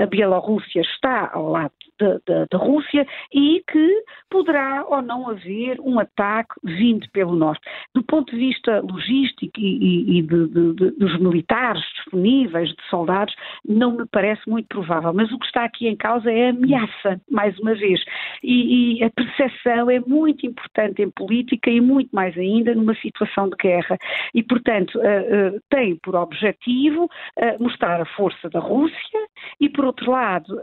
a 0.03 0.05
Bielorrússia 0.05 0.83
está 0.83 1.31
ao 1.33 1.49
lado 1.49 1.73
da, 1.99 2.59
Rússia 2.59 3.07
e 3.33 3.63
que 3.71 4.03
poderá 4.31 4.85
ou 4.87 5.03
não 5.03 5.29
haver 5.29 5.81
um 5.81 5.99
ataque 5.99 6.55
vindo 6.63 7.09
pelo 7.11 7.35
norte. 7.35 7.61
Do 7.95 8.03
ponto 8.03 8.31
de 8.33 8.39
vista 8.39 8.81
logístico 8.81 9.59
e, 9.59 9.79
e, 9.79 10.19
e 10.19 10.23
de, 10.23 10.49
de, 10.49 10.75
de, 10.75 10.91
dos 10.93 11.19
militares 11.19 11.83
disponíveis, 11.97 12.69
de 12.71 12.83
soldados, 12.89 13.35
não 13.67 13.93
me 13.93 14.07
parece 14.07 14.49
muito 14.49 14.69
provável 14.69 15.13
mas 15.19 15.33
o 15.33 15.39
que 15.39 15.47
está 15.47 15.65
aqui 15.65 15.89
em 15.89 15.97
causa 15.97 16.31
é 16.31 16.47
a 16.47 16.51
ameaça, 16.51 17.21
mais 17.29 17.59
uma 17.59 17.75
vez. 17.75 18.01
E, 18.41 19.01
e 19.01 19.05
a 19.05 19.11
percepção 19.11 19.91
é 19.91 19.99
muito 19.99 20.47
importante 20.47 21.03
em 21.03 21.11
política 21.11 21.69
e 21.69 21.81
muito 21.81 22.15
mais 22.15 22.39
ainda 22.39 22.73
numa 22.73 22.95
situação 22.95 23.49
de 23.49 23.57
guerra. 23.57 23.99
E, 24.33 24.45
portanto, 24.45 24.97
uh, 24.97 25.57
uh, 25.57 25.61
tem 25.69 25.97
por 25.97 26.15
objetivo 26.15 27.07
uh, 27.07 27.61
mostrar 27.61 28.01
a 28.01 28.05
força 28.05 28.49
da 28.49 28.61
Rússia 28.61 29.28
e, 29.61 29.69
por 29.69 29.85
outro 29.85 30.11
lado, 30.11 30.61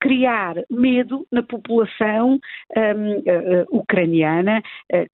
criar 0.00 0.54
medo 0.70 1.26
na 1.30 1.42
população 1.42 2.38
um, 2.76 3.78
ucraniana, 3.78 4.62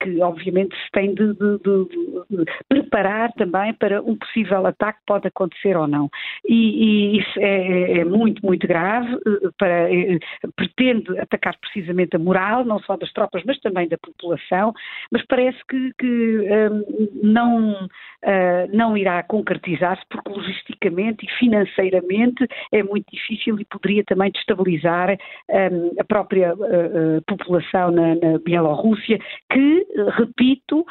que 0.00 0.20
obviamente 0.22 0.74
se 0.76 0.90
tem 0.92 1.14
de, 1.14 1.34
de, 1.34 1.58
de, 1.58 1.84
de, 2.30 2.44
preparar 2.68 3.32
também 3.32 3.72
para 3.74 4.02
um 4.02 4.16
possível 4.16 4.66
ataque 4.66 4.98
que 5.00 5.06
pode 5.06 5.28
acontecer 5.28 5.76
ou 5.76 5.86
não. 5.86 6.08
E, 6.48 7.14
e 7.14 7.18
isso 7.18 7.38
é, 7.38 8.00
é 8.00 8.04
muito, 8.04 8.44
muito 8.44 8.66
grave 8.66 9.12
eh, 9.14 9.48
para, 9.58 9.92
eh, 9.92 10.18
pretende 10.54 11.18
atacar 11.18 11.56
precisamente 11.58 12.16
a 12.16 12.18
moral, 12.18 12.64
não 12.64 12.78
só 12.80 12.96
das 12.96 13.12
tropas, 13.12 13.42
mas 13.44 13.58
também 13.60 13.88
da 13.88 13.98
população, 13.98 14.72
mas 15.10 15.24
parece 15.26 15.58
que, 15.68 15.92
que 15.98 16.48
um, 16.70 17.08
não, 17.22 17.84
uh, 17.84 18.76
não 18.76 18.96
irá 18.96 19.22
concretizar-se, 19.22 20.04
porque 20.08 20.30
logisticamente 20.30 21.26
e 21.26 21.30
financeiramente 21.38 22.46
é 22.72 22.82
muito 22.82 22.95
difícil 23.10 23.58
e 23.60 23.64
poderia 23.64 24.04
também 24.04 24.30
destabilizar 24.30 25.16
um, 25.50 26.00
a 26.00 26.04
própria 26.04 26.54
uh, 26.54 27.22
população 27.26 27.90
na, 27.90 28.14
na, 28.14 28.38
Bielorrússia, 28.44 29.18
que, 29.50 29.86
repito, 30.16 30.84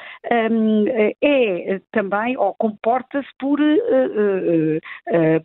um, 0.51 0.85
é 1.21 1.79
também, 1.91 2.37
ou 2.37 2.53
comporta-se 2.55 3.27
por, 3.39 3.59
uh, 3.59 4.79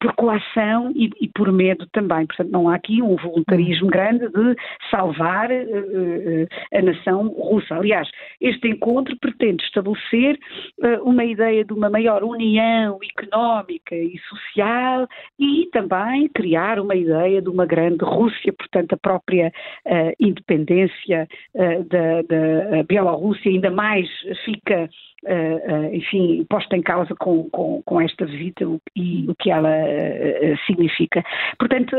por 0.01 0.15
coação 0.15 0.93
e, 0.95 1.11
e 1.21 1.29
por 1.29 1.53
medo 1.53 1.87
também. 1.93 2.27
Portanto, 2.27 2.51
não 2.51 2.69
há 2.69 2.75
aqui 2.75 3.03
um 3.03 3.17
voluntarismo 3.17 3.87
hum. 3.87 3.91
grande 3.91 4.29
de 4.29 4.57
salvar 4.91 5.51
uh, 5.51 6.49
a 6.73 6.83
nação 6.83 7.29
russa. 7.29 7.77
Aliás, 7.77 8.09
este 8.41 8.69
encontro 8.69 9.17
pretende 9.19 9.63
estabelecer 9.65 10.39
uh, 10.83 11.03
uma 11.03 11.25
ideia 11.25 11.65
de 11.65 11.73
uma 11.73 11.91
maior 11.91 12.23
união 12.23 12.99
económica 13.19 13.95
e 13.95 14.19
social 14.29 15.07
e 15.39 15.69
também 15.73 16.29
criar 16.29 16.50
uma 16.81 16.95
ideia 16.95 17.41
de 17.41 17.49
uma 17.49 17.67
grande 17.67 18.05
Rússia, 18.05 18.53
portanto, 18.53 18.95
a 18.95 18.97
própria 18.97 19.53
uh, 19.87 20.13
independência 20.19 21.29
da, 21.55 22.23
da 22.23 22.83
Bielorrússia 22.85 23.51
ainda 23.51 23.71
mais 23.71 24.09
fica 24.45 24.89
uh, 25.25 25.95
enfim, 25.95 26.45
posta 26.49 26.77
em 26.77 26.83
causa 26.83 27.15
com, 27.15 27.49
com, 27.51 27.83
com, 27.83 28.01
esta 28.01 28.25
visita 28.27 28.65
e 28.97 29.27
o 29.29 29.35
que 29.35 29.51
ela 29.51 29.71
uh, 29.71 30.59
significa. 30.67 31.23
Portanto, 31.59 31.97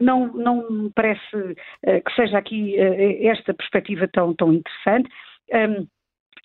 não, 0.00 0.32
não 0.34 0.70
me 0.70 0.90
parece 0.94 1.20
que 1.82 2.14
seja 2.14 2.38
aqui 2.38 2.76
esta 3.26 3.54
perspectiva 3.54 4.08
tão, 4.08 4.34
tão 4.34 4.52
interessante. 4.52 5.08
Um, 5.52 5.86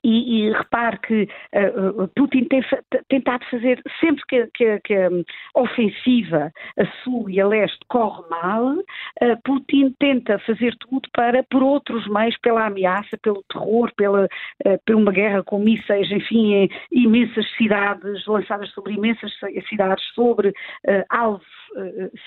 e, 0.07 0.47
e, 0.47 0.51
repare 0.51 0.97
que 0.99 1.23
uh, 1.23 2.07
Putin 2.15 2.45
tem 2.45 2.61
tentado 3.09 3.43
fazer, 3.51 3.81
sempre 3.99 4.23
que, 4.25 4.47
que, 4.53 4.79
que, 4.79 4.95
a 4.95 5.09
ofensiva 5.59 6.49
a 6.79 6.85
sul 7.03 7.29
e 7.29 7.41
a 7.41 7.47
leste 7.47 7.79
corre 7.89 8.23
mal, 8.29 8.73
uh, 8.77 9.41
Putin 9.43 9.93
tenta 9.99 10.39
fazer 10.39 10.73
tudo 10.77 11.09
para, 11.13 11.43
por 11.43 11.61
outros 11.61 12.07
meios, 12.07 12.37
pela 12.37 12.67
ameaça, 12.67 13.17
pelo 13.21 13.43
terror, 13.51 13.91
pela, 13.97 14.25
uh, 14.25 14.79
por 14.85 14.95
uma 14.95 15.11
guerra 15.11 15.43
com 15.43 15.59
mísseis, 15.59 16.09
enfim, 16.09 16.53
em 16.53 16.69
imensas 16.89 17.45
cidades, 17.57 18.25
lançadas 18.27 18.69
sobre 18.71 18.93
imensas 18.93 19.33
cidades, 19.67 20.03
sobre 20.15 20.53
alvos 21.09 21.45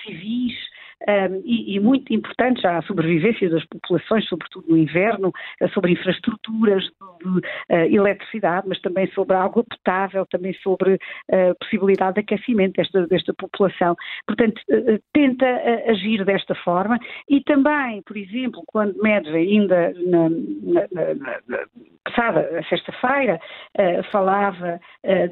civis, 0.05 0.55
um, 1.09 1.43
e, 1.45 1.77
e, 1.77 1.81
muito 1.81 2.13
importantes 2.13 2.65
à 2.65 2.83
sobrevivência 2.83 3.49
das 3.49 3.65
populações, 3.65 4.27
sobretudo 4.29 4.67
no 4.69 4.77
inverno, 4.77 5.33
eh, 5.61 5.69
sobre 5.69 5.93
infraestruturas 5.93 6.85
de, 6.85 6.91
de 6.91 7.39
uh, 7.39 7.95
eletricidade, 7.95 8.69
mas 8.69 8.81
também 8.81 9.11
sobre 9.13 9.35
água 9.35 9.65
potável, 9.65 10.27
também 10.27 10.53
sobre 10.63 10.99
a 11.33 11.51
uh, 11.51 11.55
possibilidade 11.59 12.15
de 12.15 12.21
aquecimento 12.21 12.75
desta, 12.75 13.07
desta 13.07 13.33
população. 13.33 13.97
Portanto, 14.27 14.61
uh, 14.71 15.01
tenta 15.13 15.47
agir 15.89 16.25
desta 16.25 16.55
forma 16.57 16.99
e 17.29 17.41
também, 17.43 18.03
por 18.03 18.17
exemplo, 18.17 18.63
quando 18.67 19.01
Medvedev 19.03 19.37
ainda 19.37 19.95
na, 20.07 20.29
na, 20.29 21.15
na, 21.49 21.65
passada 22.05 22.49
sexta-feira 22.69 23.39
falava 24.11 24.81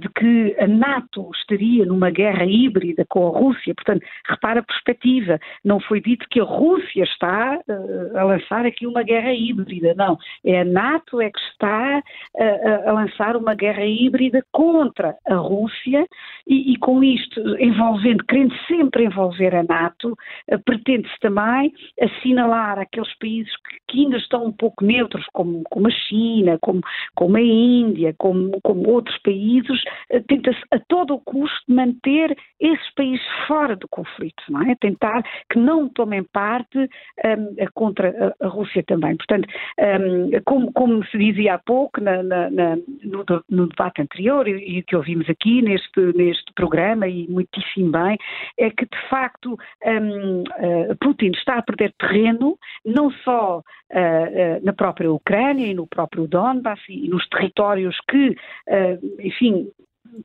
de 0.01 0.09
que 0.11 0.55
a 0.61 0.66
NATO 0.66 1.31
estaria 1.35 1.85
numa 1.85 2.11
guerra 2.11 2.45
híbrida 2.45 3.05
com 3.09 3.27
a 3.27 3.39
Rússia, 3.39 3.75
portanto, 3.75 4.05
repara 4.29 4.61
a 4.61 4.62
perspectiva, 4.62 5.40
não 5.64 5.80
foi 5.80 6.01
dito 6.01 6.26
que 6.30 6.40
a 6.40 6.44
Rússia 6.44 7.05
está 7.05 7.59
uh, 7.68 8.18
a 8.18 8.24
lançar 8.24 8.66
aqui 8.66 8.86
uma 8.86 9.02
guerra 9.02 9.32
híbrida, 9.32 9.94
não. 9.94 10.18
É 10.44 10.60
a 10.60 10.64
NATO 10.64 11.20
é 11.20 11.30
que 11.30 11.40
está 11.52 12.02
uh, 12.35 12.89
a 12.89 12.93
lançar 12.93 13.36
uma 13.36 13.55
guerra 13.55 13.85
híbrida 13.85 14.44
contra 14.52 15.16
a 15.26 15.35
Rússia 15.35 16.06
e, 16.47 16.72
e 16.72 16.76
com 16.78 17.02
isto 17.02 17.40
envolvendo, 17.59 18.24
querendo 18.24 18.55
sempre 18.66 19.05
envolver 19.05 19.55
a 19.55 19.62
NATO, 19.62 20.12
uh, 20.12 20.59
pretende-se 20.64 21.18
também 21.20 21.72
assinalar 22.01 22.78
aqueles 22.78 23.12
países 23.18 23.52
que, 23.56 23.76
que, 23.89 24.05
ainda 24.05 24.16
estão 24.16 24.44
um 24.47 24.52
pouco 24.52 24.85
neutros, 24.85 25.26
como, 25.32 25.62
como 25.70 25.89
a 25.89 25.90
China, 25.90 26.59
como, 26.60 26.80
como 27.14 27.36
a 27.36 27.43
Índia, 27.43 28.14
como, 28.18 28.59
como 28.62 28.89
outros 28.89 29.16
países, 29.18 29.82
tenta-se 30.28 30.60
a 30.70 30.78
todo 30.89 31.14
o 31.14 31.20
custo 31.20 31.59
manter 31.68 32.36
esses 32.60 32.94
países 32.94 33.24
fora 33.47 33.76
do 33.76 33.89
conflito, 33.89 34.43
não 34.48 34.62
é? 34.62 34.74
Tentar 34.76 35.22
que 35.51 35.59
não 35.59 35.89
tomem 35.89 36.23
parte 36.23 36.79
um, 36.79 37.55
contra 37.75 38.35
a, 38.41 38.49
Rússia 38.49 38.83
também. 38.83 39.16
Portanto, 39.16 39.49
um, 39.79 40.31
como, 40.45 40.73
como, 40.73 41.05
se 41.07 41.19
dizia 41.19 41.55
há 41.55 41.59
pouco 41.59 42.01
na, 42.01 42.23
na, 42.23 42.51
na, 42.51 42.77
no, 42.77 43.25
no, 43.49 43.66
debate 43.69 44.03
anterior 44.03 44.47
e, 44.47 44.79
e, 44.79 44.83
que 44.83 44.97
ouvimos 44.97 45.29
aqui 45.29 45.62
neste, 45.62 46.01
neste 46.15 46.53
programa 46.55 47.09
e 47.09 47.27
muitíssimo 47.29 47.91
bem, 47.91 48.19
é 48.59 48.70
que 48.70 48.85
de 48.85 49.09
facto 49.09 49.57
um, 49.85 50.43
uh, 50.43 50.97
Putin 51.01 51.31
está 51.35 51.59
a 51.59 51.62
perder 51.62 51.93
terreno, 51.99 52.59
não 52.85 53.11
só 53.11 53.59
uh, 53.59 53.61
uh, 53.61 54.65
na 54.65 54.73
própria 54.73 55.11
Ucrânia 55.11 55.66
e 55.66 55.75
no 55.75 55.87
próprio 55.87 56.27
Donbass 56.27 56.81
e 56.89 57.09
nos 57.09 57.27
territórios 57.29 57.97
que, 58.09 58.37
enfim, 59.20 59.69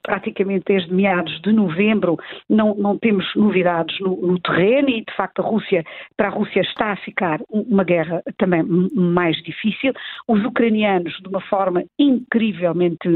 praticamente 0.02 0.66
desde 0.68 0.94
meados 0.94 1.42
de 1.42 1.52
novembro 1.52 2.18
não, 2.50 2.76
não 2.76 2.98
temos 2.98 3.26
novidades 3.36 4.00
no, 4.00 4.16
no, 4.16 4.40
terreno 4.40 4.90
e 4.90 5.04
de 5.04 5.16
facto 5.16 5.42
a 5.42 5.46
Rússia, 5.46 5.84
para 6.18 6.28
a 6.28 6.32
Rússia 6.32 6.62
está 6.62 6.92
a 6.92 6.98
ficar 6.98 7.40
uma 7.50 7.84
guerra 7.84 8.22
também 8.38 8.64
mais 8.94 9.36
difícil. 9.44 9.94
Os 10.28 10.44
ucranianos 10.44 11.14
de 11.22 11.28
uma 11.28 11.42
forma 11.42 11.84
incrivelmente 11.98 13.08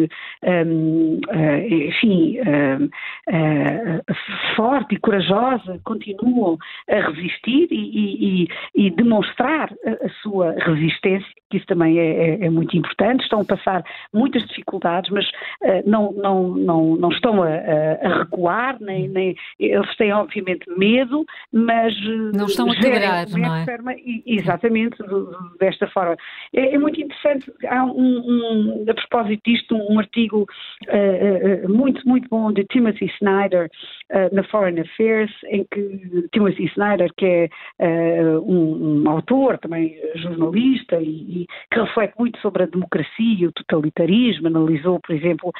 um, 0.43 1.19
uh, 1.27 1.67
enfim 1.69 2.37
uh, 2.39 2.89
forte 4.55 4.95
e 4.95 4.99
corajosa 4.99 5.79
continuam 5.83 6.57
a 6.89 7.09
resistir 7.09 7.67
e, 7.71 8.43
e, 8.43 8.47
e 8.75 8.89
demonstrar 8.91 9.71
a, 9.85 10.09
sua 10.21 10.51
resistência, 10.59 11.27
que 11.49 11.57
isso 11.57 11.65
também 11.65 11.99
é, 11.99 12.05
é, 12.05 12.45
é, 12.45 12.49
muito 12.49 12.75
importante. 12.77 13.23
Estão 13.23 13.41
a 13.41 13.45
passar 13.45 13.83
muitas 14.13 14.43
dificuldades, 14.47 15.09
mas 15.11 15.25
uh, 15.27 15.83
não, 15.85 16.11
não 16.13 16.56
não, 16.57 16.95
não 16.95 17.09
estão 17.09 17.43
a, 17.43 17.47
a, 17.47 18.19
recuar, 18.19 18.77
nem, 18.81 19.07
nem, 19.07 19.35
eles 19.59 19.95
têm 19.97 20.11
obviamente 20.11 20.65
medo, 20.77 21.25
mas 21.51 21.93
não 22.33 22.45
estão 22.45 22.71
a 22.71 22.75
quebrar, 22.75 23.27
não 23.29 23.55
é? 23.55 23.65
Exatamente 24.25 24.97
desta 25.59 25.87
forma. 25.87 26.15
É, 26.53 26.75
é, 26.75 26.77
muito 26.77 26.99
interessante, 26.99 27.51
há 27.67 27.83
um, 27.83 27.91
um, 27.91 28.85
a 28.89 28.93
propósito 28.93 29.41
disto, 29.45 29.75
um 29.75 29.99
artigo 29.99 30.47
uh, 30.87 31.65
uh, 31.65 31.69
muito, 31.69 32.07
muito 32.07 32.27
bom 32.29 32.51
de 32.51 32.63
Timothy 32.65 33.05
Snyder 33.19 33.69
uh, 34.11 34.35
na 34.35 34.43
Foreign 34.45 34.79
Affairs, 34.81 35.31
em 35.47 35.65
que 35.71 36.27
Timothy 36.31 36.65
Snyder, 36.65 37.11
que 37.17 37.25
é 37.25 37.49
um, 38.45 39.03
um, 39.03 39.09
autor, 39.09 39.57
também 39.57 39.97
jornalista, 40.15 40.97
e, 40.97 41.41
e, 41.41 41.47
que 41.71 41.79
reflete 41.79 42.13
muito 42.17 42.39
sobre 42.39 42.63
a 42.63 42.67
democracia 42.67 43.07
e 43.17 43.47
o 43.47 43.51
totalitarismo, 43.51 44.47
analisou, 44.47 44.99
por 44.99 45.15
exemplo, 45.15 45.51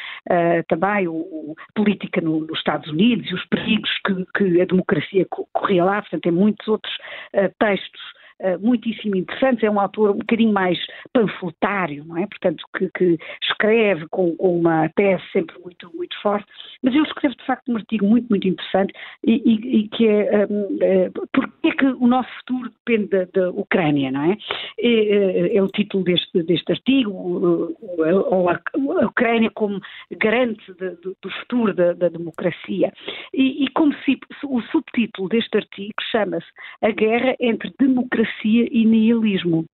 também 0.68 0.87
também 0.88 1.08
o, 1.08 1.56
política 1.76 2.22
no, 2.22 2.42
nos 2.42 2.58
Estados 2.58 2.90
Unidos 2.90 3.30
e 3.30 3.34
os 3.34 3.46
perigos 3.46 3.90
que, 4.06 4.26
que 4.38 4.62
a 4.62 4.66
democracia 4.66 5.26
corria 5.30 5.84
lá, 5.84 6.02
portanto, 6.02 6.24
tem 6.24 6.32
muitos 6.32 6.68
outros 6.68 6.94
uh, 7.34 7.54
textos 7.60 8.02
uh, 8.42 8.60
muitíssimo 8.60 9.16
interessantes. 9.16 9.64
É 9.64 9.70
um 9.70 9.80
autor 9.80 10.12
um 10.12 10.20
bocadinho 10.20 10.54
mais 10.54 10.78
panfletário, 11.14 12.04
não 12.06 12.18
é? 12.18 12.28
Portanto, 12.28 12.64
que, 12.78 12.90
que 12.96 13.18
escreve 13.44 14.08
com, 14.10 14.36
com, 14.36 14.60
uma 14.60 14.90
tese 14.90 15.24
sempre 15.32 15.58
muito, 15.64 15.92
muito 15.96 16.16
forte. 16.22 16.46
Mas 16.82 16.94
ele 16.94 17.04
escreve, 17.04 17.36
de 17.36 17.46
facto, 17.46 17.72
um 17.72 17.78
artigo 17.78 18.06
muito, 18.06 18.28
muito 18.30 18.48
interessante 18.48 18.94
e, 19.26 19.42
e, 19.46 19.78
e 19.80 19.88
que 19.90 20.08
é 20.08 20.48
um, 20.50 20.78
é, 20.82 21.10
porque 21.34 21.68
é 21.68 21.72
que 21.72 21.86
o 21.86 22.08
nosso 22.08 22.30
futuro 22.40 22.72
depende 22.86 23.08
da, 23.08 23.26
da 23.26 23.50
Ucrânia, 23.52 24.12
não 24.12 24.32
é? 24.32 24.38
É, 24.80 24.88
é? 24.88 25.58
é, 25.58 25.64
o 25.64 25.68
título 25.68 26.04
deste, 26.04 26.44
deste 26.44 26.72
artigo, 26.72 27.12
ou 27.12 28.50
a, 28.50 28.54
a 29.02 29.06
Ucrânia 29.06 29.50
como 29.52 29.80
garante 30.18 30.74
de, 30.74 30.92
de, 30.92 31.16
do 31.22 31.30
futuro 31.42 31.74
da, 31.74 31.94
da 31.94 32.10
democracia. 32.10 32.92
E, 33.34 33.66
e 33.66 33.70
como 33.72 33.94
se, 34.04 34.20
o 34.44 34.62
subtítulo 34.64 35.30
deste 35.30 35.58
artigo 35.58 35.94
chama-se 36.12 36.48
A 36.82 36.92
Guerra 36.92 37.36
entre 37.40 37.74
Democracia 37.80 38.27
e 38.72 38.86
nihilismo. 38.86 39.66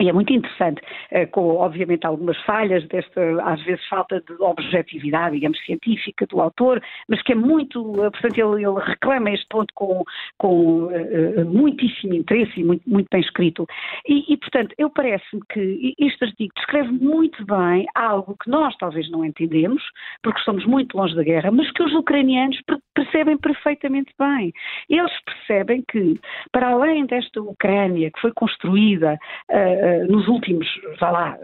E 0.00 0.08
é 0.08 0.12
muito 0.12 0.32
interessante, 0.32 0.80
eh, 1.10 1.26
com 1.26 1.56
obviamente 1.56 2.06
algumas 2.06 2.36
falhas 2.44 2.86
desta, 2.88 3.20
às 3.44 3.62
vezes 3.62 3.86
falta 3.88 4.20
de 4.20 4.32
objetividade, 4.40 5.34
digamos, 5.34 5.62
científica 5.64 6.26
do 6.26 6.40
autor, 6.40 6.82
mas 7.08 7.22
que 7.22 7.32
é 7.32 7.34
muito, 7.34 7.92
eh, 8.02 8.10
portanto 8.10 8.38
ele, 8.38 8.64
ele 8.64 8.80
reclama 8.80 9.30
este 9.30 9.46
ponto 9.48 9.72
com, 9.74 10.02
com 10.38 10.84
uh, 10.86 11.44
muitíssimo 11.44 12.14
interesse 12.14 12.60
e 12.60 12.64
muito, 12.64 12.88
muito 12.88 13.06
bem 13.12 13.20
escrito. 13.20 13.66
E, 14.08 14.32
e 14.32 14.36
portanto, 14.38 14.74
eu 14.78 14.88
parece-me 14.90 15.42
que 15.52 15.94
este 15.98 16.24
artigo 16.24 16.52
descreve 16.56 16.90
muito 16.90 17.44
bem 17.44 17.86
algo 17.94 18.36
que 18.42 18.50
nós 18.50 18.74
talvez 18.78 19.10
não 19.10 19.24
entendemos, 19.24 19.82
porque 20.22 20.38
estamos 20.38 20.64
muito 20.64 20.96
longe 20.96 21.14
da 21.14 21.22
guerra, 21.22 21.50
mas 21.50 21.70
que 21.70 21.82
os 21.82 21.92
ucranianos 21.92 22.58
percebem 22.94 23.36
perfeitamente 23.36 24.12
bem. 24.18 24.52
Eles 24.88 25.12
percebem 25.24 25.84
que, 25.90 26.18
para 26.50 26.70
além 26.70 27.04
desta 27.06 27.42
Ucrânia 27.42 28.10
que 28.10 28.20
foi 28.20 28.32
construída 28.32 29.18
uh, 29.50 29.81
eh, 29.82 30.04
nos 30.04 30.28
últimos, 30.28 30.68
vá 31.00 31.10
lá, 31.10 31.38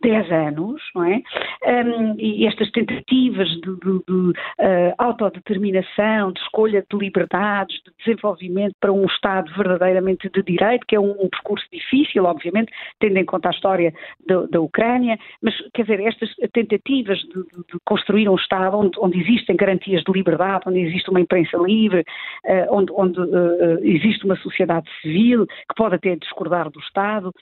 10 0.00 0.30
eh, 0.30 0.34
anos, 0.48 0.80
não 0.94 1.02
é? 1.02 1.20
Um, 1.66 2.14
e 2.16 2.46
estas 2.46 2.70
tentativas 2.70 3.48
de, 3.48 3.60
de, 3.60 4.02
de 4.06 4.30
uh, 4.30 4.94
autodeterminação, 4.98 6.30
de 6.30 6.40
escolha 6.42 6.84
de 6.88 6.96
liberdades, 6.96 7.74
de 7.82 7.90
desenvolvimento 7.98 8.72
para 8.80 8.92
um 8.92 9.04
Estado 9.06 9.52
verdadeiramente 9.56 10.28
de 10.28 10.42
direito, 10.44 10.86
que 10.86 10.94
é 10.94 11.00
um, 11.00 11.10
um 11.10 11.28
percurso 11.28 11.66
difícil, 11.72 12.24
obviamente, 12.24 12.72
tendo 13.00 13.16
em 13.18 13.24
conta 13.24 13.48
a 13.48 13.50
história 13.50 13.92
da, 14.24 14.46
da 14.46 14.60
Ucrânia, 14.60 15.18
mas, 15.42 15.52
quer 15.74 15.82
dizer, 15.82 16.00
estas 16.06 16.32
tentativas 16.52 17.18
de, 17.18 17.34
de 17.34 17.80
construir 17.84 18.28
um 18.28 18.36
Estado 18.36 18.78
onde, 18.78 18.96
onde, 19.00 19.20
existem 19.20 19.56
garantias 19.56 20.04
de 20.04 20.12
liberdade, 20.12 20.62
onde 20.68 20.78
existe 20.78 21.10
uma 21.10 21.20
imprensa 21.20 21.56
livre, 21.56 22.04
uh, 22.44 22.76
onde, 22.76 22.92
onde 22.92 23.18
uh, 23.18 23.80
existe 23.82 24.24
uma 24.24 24.36
sociedade 24.36 24.88
civil 25.02 25.48
que 25.48 25.74
pode 25.76 25.96
até 25.96 26.14
discordar 26.14 26.70
do 26.70 26.78
Estado, 26.78 27.32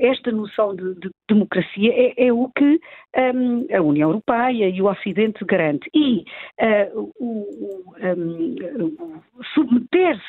esta 0.00 0.30
noção 0.30 0.74
de, 0.74 0.94
de 0.94 1.10
democracia 1.28 1.92
é, 1.92 2.26
é, 2.26 2.32
o 2.32 2.50
que 2.50 2.80
um, 3.34 3.66
a 3.74 3.80
União 3.80 4.10
Europeia 4.10 4.68
e 4.68 4.82
o 4.82 4.86
Ocidente 4.86 5.44
garante. 5.44 5.88
E 5.94 6.24
uh, 6.60 7.12
o, 7.18 7.94
um, 8.00 9.14
submeter-se 9.54 10.22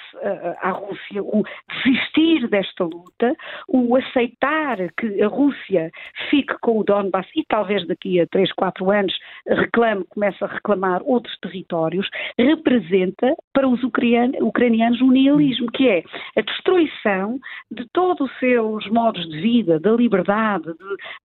à 0.62 0.72
Rússia, 0.72 1.24
o 1.24 1.44
desistir 1.84 2.48
desta 2.48 2.84
luta, 2.84 3.36
o 3.68 3.96
aceitar 3.96 4.78
que 4.98 5.22
a 5.22 5.28
Rússia 5.28 5.92
fique 6.30 6.56
com 6.62 6.80
o 6.80 6.84
Donbass 6.84 7.28
e 7.36 7.44
talvez 7.48 7.86
daqui 7.88 8.20
a 8.20 8.28
3, 8.28 8.52
4 8.54 8.92
anos 8.92 9.14
reclame, 9.48 10.06
comece 10.10 10.44
a 10.44 10.48
reclamar 10.48 11.02
outros 11.04 11.38
territórios, 11.40 12.08
representa 12.38 13.36
para 13.54 13.68
os 13.68 13.82
ucranianos 13.84 15.02
o 15.02 15.12
nihilismo, 15.12 15.72
que 15.72 15.88
é 15.88 16.04
a 16.38 16.42
destruição 16.42 17.40
de 17.72 17.86
todo 17.94 18.26
o 18.26 18.30
seu 18.40 18.76
os 18.76 18.90
modos 18.90 19.28
de 19.30 19.42
vida, 19.42 19.80
da 19.80 19.92
liberdade, 19.92 20.66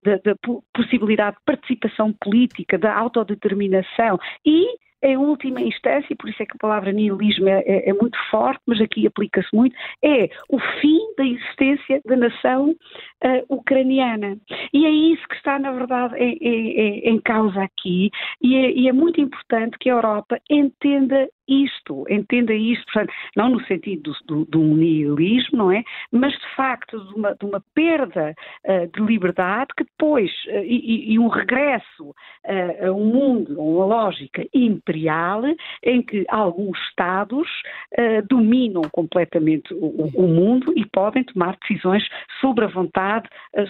da 0.02 0.34
possibilidade 0.74 1.36
de 1.36 1.42
participação 1.44 2.12
política, 2.12 2.78
da 2.78 2.94
autodeterminação 2.94 4.18
e 4.44 4.66
em 5.02 5.16
última 5.16 5.60
instância, 5.60 6.12
e 6.12 6.16
por 6.16 6.28
isso 6.28 6.42
é 6.42 6.46
que 6.46 6.52
a 6.54 6.60
palavra 6.60 6.92
nihilismo 6.92 7.48
é, 7.48 7.60
é, 7.60 7.90
é 7.90 7.92
muito 7.92 8.18
forte, 8.30 8.60
mas 8.66 8.80
aqui 8.80 9.06
aplica-se 9.06 9.48
muito, 9.54 9.74
é 10.04 10.28
o 10.48 10.58
fim 10.80 10.98
da 11.16 11.24
existência 11.24 12.00
da 12.04 12.16
nação 12.16 12.70
uh, 12.70 13.44
ucraniana. 13.48 14.36
E 14.72 14.84
é 14.84 14.90
isso 14.90 15.26
que 15.28 15.36
está, 15.36 15.58
na 15.58 15.72
verdade, 15.72 16.16
em, 16.16 16.36
em, 16.40 16.98
em 17.10 17.20
causa 17.20 17.62
aqui, 17.62 18.10
e 18.42 18.56
é, 18.56 18.72
e 18.72 18.88
é 18.88 18.92
muito 18.92 19.20
importante 19.20 19.78
que 19.78 19.88
a 19.88 19.94
Europa 19.94 20.38
entenda 20.50 21.28
isto, 21.50 22.04
entenda 22.08 22.54
isto, 22.54 22.84
portanto, 22.92 23.12
não 23.36 23.50
no 23.50 23.64
sentido 23.66 24.12
do, 24.26 24.44
do, 24.44 24.44
do 24.44 24.60
nihilismo, 24.60 25.58
não 25.58 25.72
é? 25.72 25.82
Mas 26.12 26.32
de 26.32 26.54
facto 26.54 26.98
de 27.06 27.14
uma, 27.14 27.34
de 27.34 27.44
uma 27.44 27.62
perda 27.74 28.34
uh, 28.64 28.86
de 28.86 29.02
liberdade 29.04 29.68
que 29.76 29.84
depois, 29.84 30.30
uh, 30.46 30.62
e, 30.64 31.12
e, 31.12 31.18
um 31.18 31.26
regresso 31.28 32.10
uh, 32.10 32.86
a 32.86 32.92
um 32.92 33.06
mundo, 33.06 33.60
a 33.60 33.62
uma 33.62 33.84
lógica 33.84 34.46
imperial, 34.54 35.42
em 35.82 36.02
que 36.02 36.24
alguns 36.28 36.78
Estados 36.90 37.48
dominam 38.28 38.82
completamente 38.92 39.72
o, 39.72 40.10
o, 40.14 40.28
mundo 40.28 40.72
e 40.76 40.84
podem 40.86 41.24
tomar 41.24 41.56
decisões 41.60 42.06
sobre 42.40 42.64
a 42.64 42.68
vontade 42.68 43.28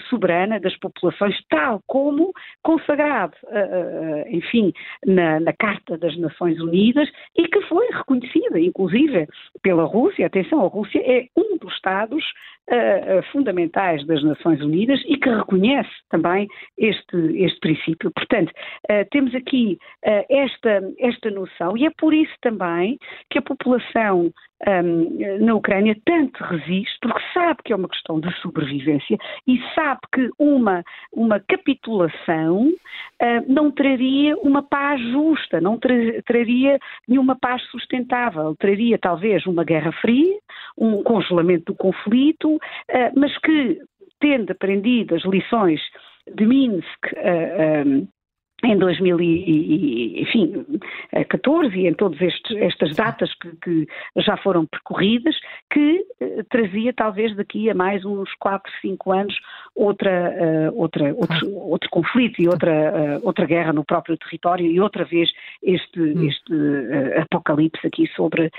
soberana 0.09 0.59
das 0.59 0.77
populações, 0.79 1.37
tal 1.49 1.81
como 1.87 2.33
consagrado, 2.63 3.37
enfim, 4.29 4.73
na, 5.07 5.39
na 5.39 5.53
Carta 5.53 5.97
das 5.97 6.17
Nações 6.19 6.61
Unidas 6.61 7.09
e 7.37 7.47
que 7.49 7.63
foi 7.71 7.87
reconhecida, 7.93 8.59
inclusive, 8.59 9.29
pela 9.63 9.85
Rússia. 9.85 10.27
Atenção, 10.27 10.65
a 10.65 10.69
Rússia 10.69 10.99
é 10.99 11.29
um 11.37 11.57
dos 11.57 11.73
Estados 11.73 12.25
fundamentais 13.33 14.05
das 14.07 14.23
Nações 14.23 14.61
Unidas 14.61 15.01
e 15.07 15.17
que 15.17 15.29
reconhece 15.29 15.91
também 16.09 16.49
este, 16.79 17.17
este 17.37 17.59
princípio. 17.61 18.11
Portanto, 18.13 18.51
uh, 18.51 19.09
temos 19.11 19.35
aqui 19.35 19.79
uh, 20.07 20.25
esta, 20.29 20.81
esta 20.99 21.31
noção 21.31 21.77
e 21.77 21.87
é 21.87 21.91
por 21.99 22.15
isso 22.15 22.35
também 22.41 22.99
que 23.31 23.39
a 23.39 23.43
população 23.43 24.33
um, 24.69 25.45
na 25.45 25.55
Ucrânia 25.55 25.97
tanto 26.05 26.43
resiste, 26.45 26.99
porque 27.01 27.21
sabe 27.33 27.61
que 27.65 27.73
é 27.73 27.77
uma 27.77 27.89
questão 27.89 28.21
de 28.21 28.31
sobrevivência 28.41 29.17
e 29.47 29.59
sabe 29.75 30.01
que 30.13 30.29
uma, 30.39 30.85
uma 31.13 31.41
capitulação 31.41 32.69
uh, 32.69 33.45
não 33.49 33.71
traria 33.71 34.37
uma 34.39 34.63
paz 34.63 35.01
justa, 35.01 35.61
não 35.61 35.79
tra 35.79 35.95
traria 36.27 36.79
nenhuma 37.09 37.37
paz 37.37 37.63
sustentável, 37.71 38.55
traria 38.57 38.99
talvez 38.99 39.47
uma 39.47 39.65
guerra 39.65 39.93
fria, 39.93 40.39
um 40.77 41.03
congelamento 41.03 41.73
do 41.73 41.75
conflito, 41.75 42.59
mas 43.17 43.37
que, 43.39 43.79
tendo 44.21 44.53
aprendido 44.53 45.15
as 45.15 45.25
lições 45.25 45.81
de 46.35 46.47
Minsk, 46.47 47.07
uh, 47.17 47.87
um, 47.87 48.09
em 48.65 48.79
2014 48.79 51.79
e 51.79 51.87
em 51.87 51.95
todas 51.95 52.19
estas 52.51 52.95
datas 52.95 53.33
que, 53.35 53.51
que, 53.57 53.89
já 54.17 54.37
foram 54.39 54.67
percorridas, 54.67 55.37
que 55.71 56.05
eh, 56.21 56.43
trazia 56.51 56.93
talvez 56.93 57.35
daqui 57.37 57.71
a 57.71 57.75
mais 57.75 58.05
uns 58.05 58.35
4, 58.35 58.71
5 58.83 59.13
anos 59.13 59.35
outra, 59.75 60.71
uh, 60.71 60.79
outra, 60.79 61.15
outro, 61.15 61.57
outro, 61.57 61.91
conflito 61.91 62.43
e 62.43 62.49
outra, 62.49 62.71
uh, 62.71 63.27
outra 63.27 63.47
guerra 63.47 63.73
no 63.73 63.85
próprio 63.85 64.17
território 64.19 64.67
e 64.67 64.81
outra 64.81 65.05
vez 65.05 65.31
este, 65.63 66.01
hum. 66.01 66.29
este 66.29 66.53
uh, 66.53 67.23
apocalipse 67.23 67.87
aqui 67.87 68.07
sobre, 68.15 68.51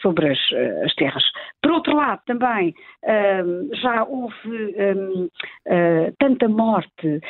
sobre 0.00 0.30
as, 0.30 0.38
as, 0.84 0.94
terras. 0.94 1.24
Por 1.62 1.72
outro 1.72 1.94
lado, 1.94 2.20
também 2.26 2.74
já 3.80 4.04
houve 4.04 4.48
um, 4.48 5.28
tanta 6.18 6.48
morte, 6.48 7.20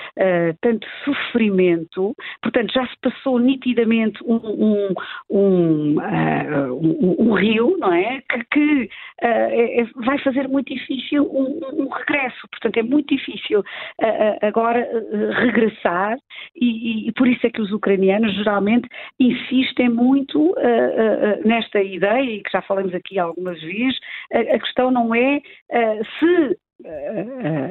tanto 0.60 0.86
sofrimento 1.05 2.09
portanto 2.42 2.72
já 2.72 2.86
se 2.86 2.96
passou 3.00 3.38
nitidamente 3.38 4.22
um, 4.24 4.36
um, 4.36 4.94
um, 5.30 5.96
uh, 5.98 7.22
um 7.22 7.32
rio, 7.32 7.76
não 7.78 7.92
é? 7.92 8.22
Que, 8.28 8.44
que 8.52 8.88
uh, 9.22 10.04
vai 10.04 10.18
fazer 10.18 10.48
muito 10.48 10.72
difícil 10.72 11.24
um, 11.24 11.88
regresso, 11.88 12.48
portanto 12.50 12.76
é 12.76 12.82
muito 12.82 13.14
difícil 13.14 13.60
uh, 13.60 14.46
agora 14.46 14.88
regressar 15.34 16.16
e, 16.56 17.08
e, 17.08 17.12
por 17.12 17.26
isso 17.26 17.46
é 17.46 17.50
que 17.50 17.60
os 17.60 17.72
ucranianos 17.72 18.34
geralmente 18.34 18.88
insistem 19.18 19.88
muito 19.88 20.54
nesta 21.44 21.82
ideia 21.82 22.30
e 22.30 22.42
que 22.42 22.50
já 22.50 22.62
falamos 22.62 22.94
aqui 22.94 23.18
algumas 23.18 23.60
vezes, 23.60 23.98
a, 24.32 24.38
a 24.38 24.58
questão 24.58 24.90
não 24.90 25.14
é 25.14 25.40
se 26.18 26.58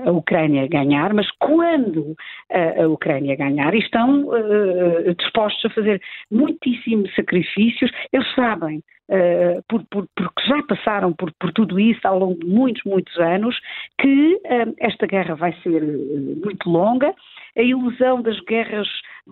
a 0.05 0.11
Ucrânia 0.11 0.67
ganhar, 0.67 1.13
mas 1.13 1.29
quando 1.39 2.15
a 2.49 2.87
Ucrânia 2.87 3.35
ganhar, 3.35 3.73
estão 3.73 4.27
uh, 4.27 5.15
dispostos 5.15 5.65
a 5.65 5.73
fazer 5.73 6.01
muitíssimos 6.31 7.13
sacrifícios. 7.15 7.91
Eles 8.11 8.33
sabem, 8.35 8.83
uh, 9.09 9.63
por, 9.67 9.83
por, 9.89 10.07
porque 10.15 10.41
já 10.47 10.61
passaram 10.63 11.13
por, 11.13 11.31
por, 11.39 11.51
tudo 11.53 11.79
isso 11.79 12.07
ao 12.07 12.19
longo 12.19 12.39
de 12.39 12.47
muitos, 12.47 12.83
muitos 12.83 13.17
anos, 13.17 13.59
que 13.99 14.35
uh, 14.35 14.73
esta 14.79 15.05
guerra 15.05 15.35
vai 15.35 15.53
ser 15.61 15.81
muito 15.81 16.69
longa. 16.69 17.13
A 17.57 17.61
ilusão 17.61 18.21
das 18.21 18.39
guerras 18.41 18.87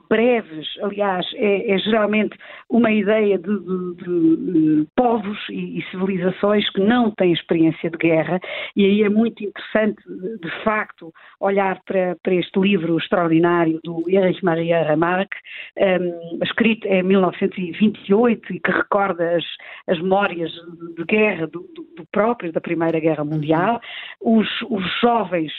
breves, 0.10 0.68
aliás, 0.82 1.26
é, 1.36 1.72
é 1.72 1.78
geralmente 1.78 2.38
uma 2.70 2.92
ideia 2.92 3.38
de, 3.38 3.60
de, 3.60 4.36
de 4.38 4.88
povos 4.96 5.38
e, 5.50 5.80
e, 5.80 5.82
civilizações 5.90 6.70
que 6.72 6.82
não 6.82 7.12
têm 7.12 7.34
experiência 7.34 7.90
de 7.90 7.98
guerra, 7.98 8.40
e 8.76 8.86
aí 8.86 9.04
é 9.04 9.10
muito 9.10 9.44
interessante, 9.44 10.02
de 10.08 10.64
facto, 10.64 11.12
olhar 11.40 11.80
para, 11.86 12.16
para 12.22 12.36
este 12.36 12.60
livro 12.60 12.98
extraordinário 12.98 13.80
do 13.84 14.04
Erich 14.08 14.44
Maria 14.44 14.84
Remarque, 14.84 15.38
um, 15.78 16.44
escrito 16.44 16.88
em 16.88 17.04
1928 17.04 18.54
e 18.54 18.60
que 18.60 18.72
recorda 18.72 19.36
as, 19.36 19.46
as 19.88 20.00
memórias 20.00 20.52
de 20.96 21.04
guerra 21.06 21.48
do, 21.48 21.62
do, 21.74 21.88
do 21.96 22.06
próprio 22.12 22.52
da 22.52 22.62
Primeira 22.62 23.00
Guerra 23.00 23.24
Mundial. 23.24 23.80
Os, 24.22 24.48
os 24.70 24.84
jovens 25.02 25.52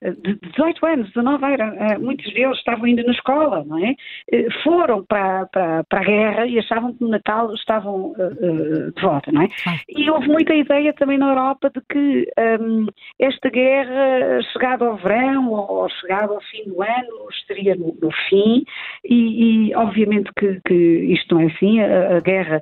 de 0.00 0.34
18 0.50 0.86
anos, 0.86 1.08
19 1.08 1.44
anos, 1.44 2.00
muitos 2.00 2.32
deles 2.32 2.58
estavam 2.58 2.84
ainda 2.84 3.02
na 3.02 3.12
escola, 3.12 3.64
não 3.64 3.78
é? 3.78 3.94
Eh, 4.30 4.48
foram 4.62 5.04
para, 5.04 5.46
para, 5.46 5.84
para 5.84 6.00
a 6.00 6.04
guerra 6.04 6.46
e 6.46 6.58
achavam 6.58 6.94
que 6.94 7.02
no 7.02 7.08
Natal 7.08 7.52
estavam 7.54 8.12
uh, 8.12 8.92
de 8.94 9.02
volta, 9.02 9.30
não 9.32 9.42
é? 9.42 9.48
E 9.88 10.10
houve 10.10 10.28
muita 10.28 10.54
ideia 10.54 10.92
também 10.92 11.18
na 11.18 11.30
Europa 11.30 11.70
de 11.70 11.80
que 11.88 12.28
um, 12.60 12.86
esta 13.18 13.48
guerra, 13.50 14.40
chegada 14.52 14.84
ao 14.84 14.96
verão 14.96 15.50
ou 15.50 15.88
chegada 15.88 16.32
ao 16.32 16.40
fim 16.42 16.64
do 16.64 16.82
ano, 16.82 17.28
estaria 17.30 17.74
no, 17.74 17.96
no 18.00 18.10
fim, 18.28 18.64
e, 19.04 19.68
e, 19.68 19.74
obviamente 19.74 20.30
que, 20.36 20.60
que, 20.66 20.74
isto 20.74 21.34
não 21.34 21.42
é 21.42 21.46
assim, 21.46 21.80
a, 21.80 22.16
a 22.16 22.20
guerra 22.20 22.60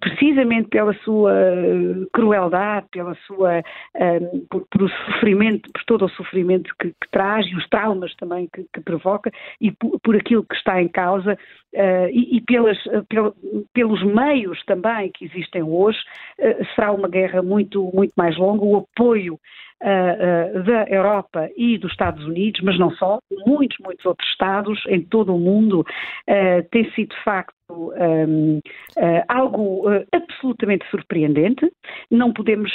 precisamente 0.00 0.68
pela 0.68 0.94
sua 1.04 1.32
eh, 1.32 2.06
crueldade, 2.12 2.86
pela 2.90 3.14
sua 3.26 3.62
um, 3.94 4.46
por, 4.50 4.66
por, 4.70 4.82
o 4.82 4.88
sofrimento, 4.88 5.70
por 5.72 5.84
todo 5.84 6.04
o 6.06 6.10
sofrimento 6.10 6.74
que, 6.78 6.88
que 6.88 7.10
traz 7.10 7.46
e 7.46 7.54
os 7.54 7.68
traumas 7.68 8.14
também 8.16 8.48
que, 8.52 8.64
que 8.72 8.80
provoca 8.80 9.30
e 9.60 9.70
por, 9.72 10.00
por, 10.00 10.16
aquilo 10.16 10.44
que 10.44 10.54
está 10.54 10.80
em 10.80 10.88
causa 10.88 11.34
uh, 11.34 12.08
e, 12.10 12.36
e 12.36 12.40
pelas, 12.40 12.78
pel, 13.08 13.34
pelos 13.72 14.02
meios 14.02 14.62
também 14.64 15.10
que 15.12 15.24
existem 15.24 15.62
hoje, 15.62 15.98
uh, 16.38 16.64
será 16.74 16.92
uma 16.92 17.08
guerra 17.08 17.42
muito, 17.42 17.90
muito 17.94 18.12
mais 18.16 18.36
longa. 18.36 18.64
O 18.64 18.76
apoio 18.76 19.38
uh, 19.84 20.62
da 20.62 20.84
Europa 20.88 21.50
e 21.56 21.78
dos 21.78 21.92
Estados 21.92 22.24
Unidos, 22.24 22.60
mas 22.62 22.78
não 22.78 22.90
só, 22.92 23.18
muitos, 23.46 23.76
muitos 23.80 24.04
outros 24.06 24.28
Estados 24.30 24.82
em 24.88 25.02
todo 25.02 25.34
o 25.34 25.38
mundo, 25.38 25.80
uh, 25.80 26.68
tem 26.70 26.90
sido 26.92 27.14
de 27.14 27.22
facto 27.22 27.54
um, 27.70 28.58
uh, 28.58 29.24
algo 29.28 29.84
absolutamente 30.12 30.84
surpreendente. 30.90 31.70
Não 32.10 32.32
podemos 32.32 32.70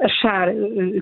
achar 0.00 0.48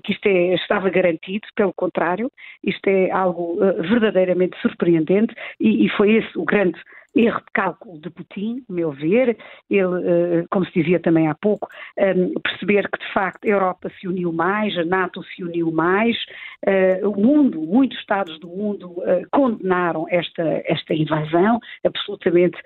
que 0.03 0.13
isto 0.13 0.27
é, 0.27 0.55
estava 0.55 0.89
garantido, 0.91 1.47
pelo 1.55 1.73
contrário, 1.75 2.31
isto 2.65 2.87
é 2.89 3.11
algo 3.11 3.57
verdadeiramente 3.57 4.59
surpreendente 4.61 5.35
e, 5.61 5.87
e, 5.87 5.89
foi 5.91 6.13
esse 6.13 6.39
o 6.39 6.45
grande 6.45 6.81
erro 7.15 7.41
de 7.41 7.53
cálculo 7.53 7.99
de 8.01 8.11
Putin, 8.11 8.65
a 8.69 8.73
meu 8.73 8.91
ver, 8.91 9.37
ele, 9.71 10.09
eh, 10.09 10.45
como 10.51 10.65
se 10.65 10.73
dizia 10.73 10.99
também 10.99 11.29
há 11.29 11.35
pouco, 11.35 11.69
ehm, 11.97 12.33
perceber 12.43 12.89
que 12.91 12.99
de 12.99 13.13
facto 13.13 13.45
a 13.45 13.49
Europa 13.49 13.91
se 14.01 14.09
uniu 14.09 14.33
mais, 14.33 14.77
a 14.79 14.85
NATO 14.85 15.23
se 15.23 15.45
uniu 15.45 15.71
mais, 15.71 16.17
eh, 16.67 17.01
o 17.05 17.13
mundo, 17.13 17.61
muitos 17.61 17.99
Estados 17.99 18.39
do 18.41 18.49
mundo 18.49 18.95
eh, 19.05 19.23
condenaram 19.31 20.07
esta, 20.11 20.63
esta 20.65 20.95
invasão 20.95 21.61
absolutamente 21.85 22.59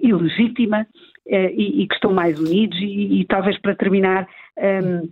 ilegítima 0.00 0.86
e, 1.26 1.86
que 1.86 1.94
estão 1.94 2.12
mais 2.12 2.38
unidos. 2.38 2.78
E, 2.80 3.20
e 3.20 3.24
talvez 3.26 3.58
para 3.58 3.74
terminar 3.74 4.26
ehm, 4.56 5.08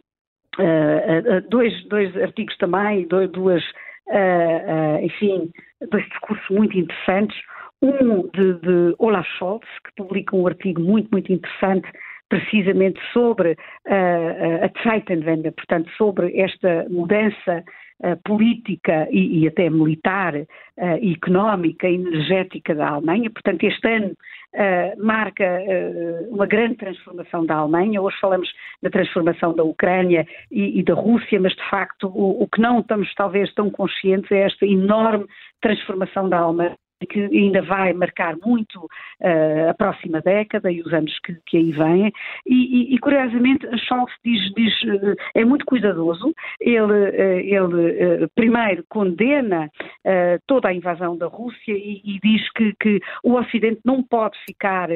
dois, 1.51 1.85
dois 1.89 2.17
artigos 2.17 2.57
também, 2.57 3.07
duas, 3.07 3.63
enfim, 5.03 5.51
dois 5.91 6.05
discursos 6.09 6.49
muito 6.51 6.79
interessantes 6.79 7.37
um 7.87 8.29
de, 8.29 8.55
de 8.61 8.95
Olaf 8.99 9.27
Scholz, 9.39 9.67
que 9.85 9.95
publica 9.97 10.37
um 10.37 10.47
artigo 10.47 10.81
muito, 10.81 11.09
muito 11.11 11.33
interessante 11.33 11.89
precisamente 12.29 13.01
sobre 13.13 13.53
uh, 13.53 14.65
a 14.65 14.83
Zeitenwende, 14.83 15.51
portanto, 15.53 15.91
sobre 15.97 16.37
esta 16.39 16.87
mudança 16.91 17.65
uh, 18.03 18.17
política 18.25 19.07
e, 19.11 19.43
e, 19.43 19.49
até 19.49 19.71
militar, 19.71 20.35
uh, 20.35 20.47
económica 21.01 21.89
energética 21.89 22.75
da 22.75 22.89
Alemanha. 22.89 23.31
Portanto, 23.31 23.65
este 23.65 23.89
ano 23.89 24.17
marca 24.97 25.45
uma 26.31 26.47
grande 26.47 26.77
transformação 26.77 27.45
da 27.45 27.57
Alemanha. 27.57 28.01
Hoje 28.01 28.17
falamos 28.19 28.49
da 28.83 28.89
transformação 28.89 29.55
da 29.55 29.63
Ucrânia 29.63 30.27
e, 30.51 30.81
e 30.81 30.83
da 30.83 30.95
Rússia, 30.95 31.39
mas 31.39 31.53
de 31.55 31.69
facto 31.69 32.09
o, 32.09 32.43
o 32.43 32.49
que 32.49 32.59
não 32.59 32.81
estamos 32.81 33.13
talvez 33.17 33.53
tão 33.53 33.69
conscientes 33.69 34.33
é 34.33 34.47
esta 34.47 34.65
enorme 34.65 35.27
transformação 35.61 36.31
da 36.31 36.39
Alemanha 36.39 36.75
que 37.05 37.21
ainda 37.21 37.61
vai 37.63 37.93
marcar 37.93 38.37
muito 38.45 38.77
uh, 38.77 39.71
a 39.71 39.75
próxima 39.75 40.21
década 40.23 40.71
e 40.73 40.81
os 40.81 40.93
anos 40.93 41.19
que, 41.21 41.37
que 41.47 41.57
aí 41.59 41.73
vêm. 41.73 42.13
E, 42.47 42.93
e, 42.93 42.95
e 42.95 42.99
curiosamente, 42.99 43.67
Scholz 43.79 44.13
diz, 44.25 44.41
diz 44.55 44.73
uh, 44.85 45.15
é 45.35 45.45
muito 45.45 45.67
cuidadoso. 45.67 46.33
Ele, 46.61 46.83
uh, 46.83 47.75
ele 47.75 48.29
primeiro 48.35 48.85
condena 48.89 49.71
toda 50.47 50.69
a 50.69 50.75
invasão 50.75 51.17
da 51.17 51.27
Rússia 51.27 51.73
e, 51.73 52.01
e 52.05 52.21
diz 52.23 52.51
que, 52.53 52.73
que, 52.81 53.01
o 53.25 53.35
Ocidente 53.35 53.81
não 53.85 54.03
pode 54.03 54.39
ficar 54.47 54.89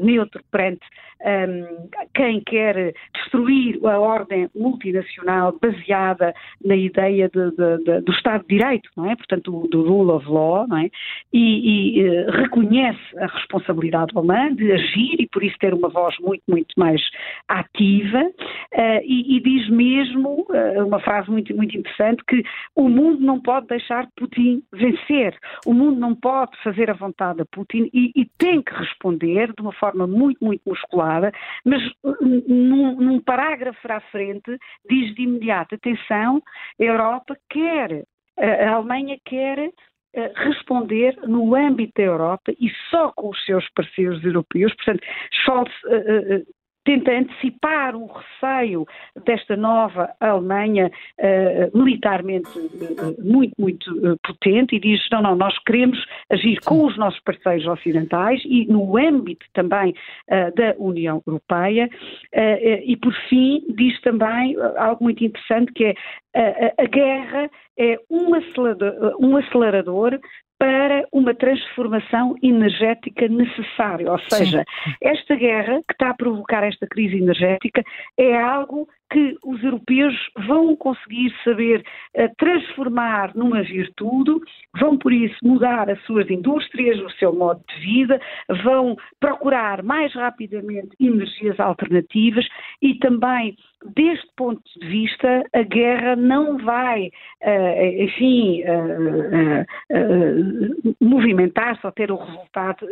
neutro 0.00 0.42
perante 0.50 0.84
um, 1.20 1.28
ehm, 1.28 1.88
quem 2.14 2.40
quer 2.40 2.92
destruir 3.14 3.78
a 3.86 3.98
ordem 3.98 4.48
multinacional 4.54 5.56
baseada 5.60 6.34
na 6.64 6.76
ideia 6.76 7.28
de, 7.28 7.50
de, 7.52 7.84
de, 7.84 8.00
do 8.02 8.12
Estado 8.12 8.42
de 8.42 8.58
Direito, 8.58 8.90
não 8.96 9.10
é? 9.10 9.16
Portanto, 9.16 9.50
do, 9.50 9.68
do 9.68 9.88
rule 9.88 10.10
of 10.10 10.28
law, 10.28 10.66
não 10.66 10.78
é? 10.78 10.90
E, 11.32 11.98
e 11.98 12.08
uh, 12.08 12.30
reconhece 12.30 13.18
a 13.18 13.26
responsabilidade 13.26 14.12
alemã 14.16 14.54
de 14.54 14.72
agir 14.72 15.16
e 15.20 15.28
por 15.28 15.42
isso 15.42 15.56
ter 15.58 15.74
uma 15.74 15.88
voz 15.88 16.14
muito, 16.20 16.42
muito 16.48 16.72
mais 16.76 17.00
ativa. 17.48 18.22
Uh, 18.74 19.00
e, 19.02 19.36
e, 19.36 19.40
diz 19.40 19.68
mesmo, 19.68 20.46
uh, 20.48 20.86
uma 20.86 21.00
frase 21.00 21.30
muito, 21.30 21.54
muito 21.54 21.76
interessante, 21.76 22.22
que 22.26 22.42
o 22.74 22.88
mundo 22.88 23.20
não 23.20 23.40
pode 23.40 23.66
deixar 23.66 24.06
Putin 24.16 24.62
vencer, 24.72 25.36
o 25.66 25.72
mundo 25.72 25.98
não 25.98 26.14
pode 26.14 26.56
fazer 26.62 26.90
a 26.90 26.94
vontade 26.94 27.42
a 27.42 27.46
Putin 27.46 27.90
e, 27.92 28.12
e 28.14 28.26
tem 28.38 28.62
que 28.62 28.74
responder 28.74 29.52
de 29.54 29.62
uma 29.62 29.72
forma 29.72 30.06
muito, 30.06 30.44
muito 30.44 30.62
musculada, 30.66 31.32
mas 31.64 31.82
num, 32.20 32.96
num 32.96 33.20
parágrafo 33.20 33.78
à 33.90 34.00
frente 34.00 34.58
diz 34.88 35.14
de 35.14 35.22
imediato, 35.22 35.74
atenção, 35.74 36.42
a 36.80 36.82
Europa 36.82 37.36
quer 37.48 38.04
a 38.38 38.70
Alemanha 38.70 39.18
quer 39.24 39.58
eh, 39.58 39.70
responder 40.34 41.16
no 41.26 41.54
âmbito 41.54 41.92
da 41.96 42.02
Europa 42.02 42.52
e 42.52 42.70
só 42.90 43.12
com 43.12 43.30
os 43.30 43.44
seus 43.44 43.68
parceiros 43.70 44.22
europeus. 44.24 44.74
Portanto, 44.74 45.02
Scholz 45.30 45.72
tenta 46.88 47.12
antecipar 47.12 47.94
um 47.94 48.06
receio 48.06 48.86
desta 49.26 49.54
nova 49.54 50.10
Alemanha 50.18 50.90
uh, 51.18 51.78
militarmente 51.78 52.48
uh, 52.58 53.14
muito, 53.22 53.52
muito 53.58 53.92
uh, 53.92 54.16
potente 54.24 54.74
e 54.74 54.80
diz: 54.80 54.98
não, 55.12 55.20
não, 55.20 55.36
nós 55.36 55.54
queremos 55.64 56.02
agir 56.30 56.58
com 56.64 56.86
os 56.86 56.96
nossos 56.96 57.20
parceiros 57.20 57.66
ocidentais 57.66 58.40
e 58.46 58.64
no 58.66 58.96
âmbito 58.96 59.44
também 59.52 59.94
da 60.28 60.74
União 60.78 61.22
Europeia. 61.26 61.88
e 62.84 62.96
por 62.96 63.12
fim, 63.28 63.62
diz 63.76 64.00
também 64.00 64.56
algo 64.76 65.04
muito 65.04 65.24
interessante 65.24 65.72
que 65.72 65.84
é 65.84 65.94
a, 66.34 66.82
a 66.82 66.86
guerra 66.86 67.50
é 67.78 67.98
um 68.10 68.34
acelerador, 68.34 69.16
um 69.20 69.36
acelerador 69.36 70.18
para 70.58 71.06
uma 71.12 71.34
transformação 71.34 72.34
energética 72.42 73.28
necessária. 73.28 74.10
Ou 74.10 74.18
seja, 74.28 74.64
Sim. 74.84 74.92
esta 75.02 75.36
guerra 75.36 75.80
que 75.86 75.92
está 75.92 76.10
a 76.10 76.14
provocar 76.14 76.64
esta 76.64 76.86
crise 76.86 77.16
energética 77.16 77.82
é 78.18 78.36
algo 78.36 78.88
que 79.10 79.36
os 79.42 79.62
europeus 79.62 80.14
vão 80.46 80.76
conseguir 80.76 81.32
saber 81.42 81.82
uh, 82.14 82.28
transformar 82.36 83.34
numa 83.34 83.62
virtude, 83.62 84.32
vão 84.78 84.98
por 84.98 85.12
isso 85.12 85.36
mudar 85.42 85.88
as 85.88 86.00
suas 86.04 86.28
indústrias, 86.30 87.00
o 87.00 87.10
seu 87.12 87.34
modo 87.34 87.62
de 87.68 87.80
vida, 87.80 88.20
vão 88.62 88.96
procurar 89.18 89.82
mais 89.82 90.12
rapidamente 90.12 90.90
energias 91.00 91.58
alternativas 91.58 92.46
e 92.82 92.98
também 92.98 93.56
deste 93.94 94.28
ponto 94.36 94.60
de 94.76 94.86
vista, 94.86 95.44
a 95.52 95.62
guerra 95.62 96.16
não 96.16 96.58
vai, 96.58 97.10
uh, 97.42 98.02
enfim, 98.02 98.62
uh, 98.64 99.64
movimentar-se 101.00 101.84
ou 101.86 101.92
ter 101.92 102.10
o 102.10 102.16
resultado 102.16 102.86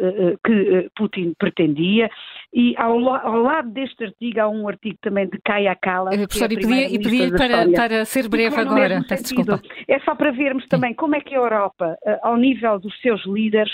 que 0.45 0.91
Putin 0.97 1.33
pretendia. 1.39 2.09
E 2.53 2.75
ao, 2.77 2.93
ao, 3.09 3.43
lado 3.43 3.71
deste 3.71 4.05
artigo 4.05 4.41
há 4.41 4.49
um 4.49 4.69
artigo 4.69 4.97
também 5.03 5.29
de 5.29 5.39
Kaya 5.45 5.77
Kala. 5.77 6.11
Uh, 6.15 6.27
professor, 6.27 6.51
é 6.51 6.55
e 6.55 6.57
pedia, 6.57 6.89
e 6.89 6.99
pedia 6.99 7.31
para, 7.31 7.71
para 7.71 8.05
ser 8.05 8.29
breve 8.29 8.57
agora. 8.57 9.05
Peço 9.09 9.25
desculpa. 9.25 9.61
É 9.89 9.99
só 10.01 10.15
para 10.15 10.31
vermos 10.33 10.67
também 10.69 10.95
como 10.95 11.17
é 11.17 11.21
que 11.21 11.35
a 11.35 11.39
Europa, 11.39 11.97
ao 12.23 12.37
nível 12.37 12.79
dos 12.79 12.99
seus 13.01 13.25
líderes, 13.27 13.73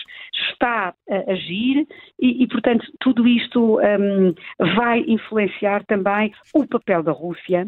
está 0.50 0.94
a 1.08 1.32
agir 1.32 1.86
e, 2.20 2.42
e 2.42 2.46
portanto, 2.48 2.84
tudo 3.00 3.26
isto 3.26 3.78
um, 3.80 4.34
vai 4.76 5.00
influenciar 5.06 5.84
também 5.84 6.32
o 6.54 6.66
papel 6.66 7.02
da 7.02 7.12
Rússia 7.12 7.66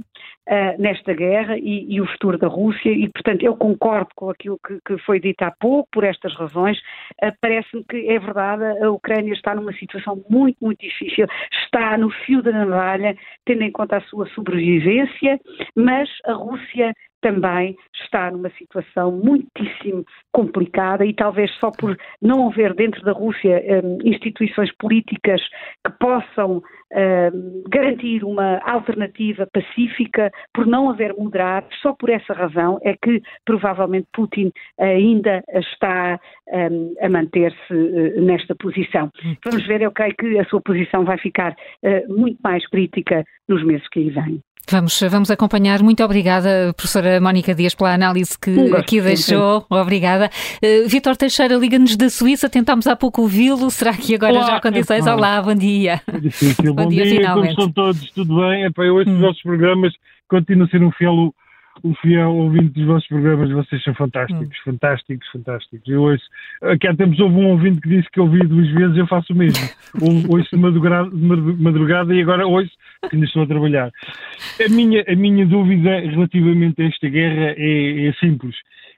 uh, 0.49 0.83
nesta 0.83 1.13
guerra 1.13 1.59
e, 1.59 1.93
e, 1.95 2.01
o 2.01 2.07
futuro 2.07 2.39
da 2.39 2.49
Rússia, 2.49 2.91
e 2.91 3.09
portanto 3.11 3.43
eu 3.43 3.57
concordo 3.57 4.11
com 4.15 4.31
aquilo 4.31 4.59
que, 4.67 4.79
que 4.87 4.99
foi 5.05 5.21
dito 5.21 5.43
há 5.43 5.51
pouco, 5.51 5.89
por 5.93 6.04
estas 6.05 6.35
razões. 6.35 6.79
Uh, 7.23 7.33
Parece-me 7.41 7.85
que 7.85 8.09
é 8.09 8.19
verdade, 8.19 8.65
a 8.83 8.91
Ucrânia 8.91 9.33
está 9.33 9.55
numa 9.55 9.73
situação 9.73 10.25
muito, 10.29 10.57
muito 10.61 10.81
difícil, 10.81 11.27
está 11.65 11.97
no 11.99 12.11
fio 12.11 12.43
da 12.43 12.53
navalha, 12.53 13.17
tendo 13.45 13.63
em 13.63 13.73
conta 13.73 13.97
a 13.97 14.03
sua 14.03 14.27
sobrevivência, 14.31 15.41
mas 15.75 16.09
a 16.25 16.33
Rússia 16.33 16.93
também 17.25 17.75
está 18.05 18.31
numa 18.31 18.51
situação 18.51 19.11
muitíssimo 19.11 20.05
complicada 20.31 21.07
e 21.07 21.15
talvez 21.15 21.51
só 21.59 21.71
por 21.71 21.97
não 22.21 22.49
haver 22.49 22.75
dentro 22.75 23.01
da 23.03 23.13
Rússia 23.13 23.63
um, 23.83 23.99
instituições 24.05 24.71
políticas 24.77 25.41
que 25.83 25.91
possam 25.99 26.63
um, 26.93 27.63
garantir 27.71 28.23
uma 28.23 28.59
alternativa 28.59 29.49
pacífica, 29.51 30.31
por 30.53 30.67
não 30.67 30.91
haver 30.91 31.15
moderados, 31.15 31.75
só 31.81 31.95
por 31.95 32.11
essa 32.11 32.35
razão 32.35 32.79
é 32.83 32.95
que 32.95 33.23
provavelmente 33.47 34.07
Putin 34.13 34.53
ainda 34.79 35.43
está 35.49 36.21
um, 36.53 36.95
a 37.01 37.09
manter-se 37.09 37.73
uh, 37.73 38.21
nesta 38.23 38.55
posição. 38.55 39.11
Vamos 39.43 39.67
ver, 39.67 39.81
eu 39.81 39.91
creio 39.91 40.15
que 40.15 40.39
a 40.39 40.45
sua 40.45 40.61
posição 40.61 41.07
vai 41.07 41.17
ficar 41.17 41.53
uh, 41.53 42.15
muito 42.15 42.39
mais 42.45 42.69
crítica 42.69 43.25
nos 43.49 43.65
meses 43.65 43.89
que 43.89 44.01
aí 44.01 44.11
vêm. 44.11 44.43
Vamos, 44.71 44.99
vamos 45.11 45.31
acompanhar. 45.31 45.83
Muito 45.83 46.03
obrigada, 46.03 46.73
professora 46.75 47.21
Mónica 47.21 47.55
Dias, 47.55 47.75
pela 47.75 47.93
análise 47.93 48.39
que 48.39 48.75
aqui 48.75 49.01
deixou. 49.01 49.65
Obrigada. 49.69 50.31
Uh, 50.63 50.89
Vítor 50.89 51.17
Teixeira, 51.17 51.55
liga-nos 51.57 51.97
da 51.97 52.09
Suíça. 52.09 52.49
Tentámos 52.49 52.87
há 52.87 52.97
pouco 52.97 53.23
ouvi-lo. 53.23 53.71
Será 53.71 53.93
que 53.93 54.15
agora 54.15 54.33
Olá, 54.33 54.47
já 54.47 54.57
há 54.57 54.61
condições? 54.61 55.07
É, 55.07 55.13
Olá, 55.13 55.43
bom 55.43 55.55
dia. 55.55 56.01
É 56.07 56.19
difícil. 56.19 56.73
bom, 56.75 56.85
bom 56.85 56.89
dia, 56.89 57.05
dia 57.05 57.17
finalmente. 57.17 57.55
como 57.55 57.69
estão 57.69 57.85
todos? 57.85 58.11
Tudo 58.13 58.37
bem? 58.37 58.65
Epá, 58.65 58.85
eu 58.85 58.97
ouço 58.97 59.11
hum. 59.11 59.15
os 59.17 59.21
vossos 59.21 59.43
programas, 59.43 59.93
continuo 60.29 60.67
a 60.67 60.69
ser 60.71 60.83
um 60.83 60.91
fiel 60.93 61.35
o 61.85 61.95
fiel 61.97 62.35
ouvinte 62.35 62.71
dos 62.71 62.87
vossos 62.87 63.07
programas, 63.07 63.51
vocês 63.51 63.83
são 63.85 63.95
fantásticos, 63.95 64.59
hum. 64.59 64.63
fantásticos, 64.65 65.29
fantásticos. 65.29 65.87
Eu 65.87 66.03
ouço, 66.03 66.25
aqui 66.63 66.89
há 66.89 66.97
tempos 66.97 67.21
houve 67.21 67.37
um 67.37 67.49
ouvinte 67.51 67.79
que 67.83 67.91
disse 67.91 68.11
que 68.11 68.21
ouvi 68.21 68.39
duas 68.39 68.69
vezes, 68.71 68.97
eu 68.97 69.07
faço 69.07 69.35
o 69.35 69.37
mesmo. 69.37 69.63
ouço 70.31 70.49
de 70.51 70.57
madrugada, 70.57 71.11
de 71.11 71.63
madrugada 71.63 72.15
e 72.15 72.23
agora 72.23 72.47
ouço 72.47 72.73
que 73.09 73.17
ainda 73.17 73.27
estou 73.27 73.43
a 73.43 73.47
trabalhar. 73.47 73.93
A 74.65 74.69
minha, 74.71 75.05
a 75.07 75.15
minha 75.15 75.45
dúvida 75.45 76.01
relativamente 76.01 76.81
a 76.81 76.87
esta 76.87 77.07
guerra 77.07 77.55
é, 77.59 78.07
é 78.07 78.13
simples. 78.15 78.57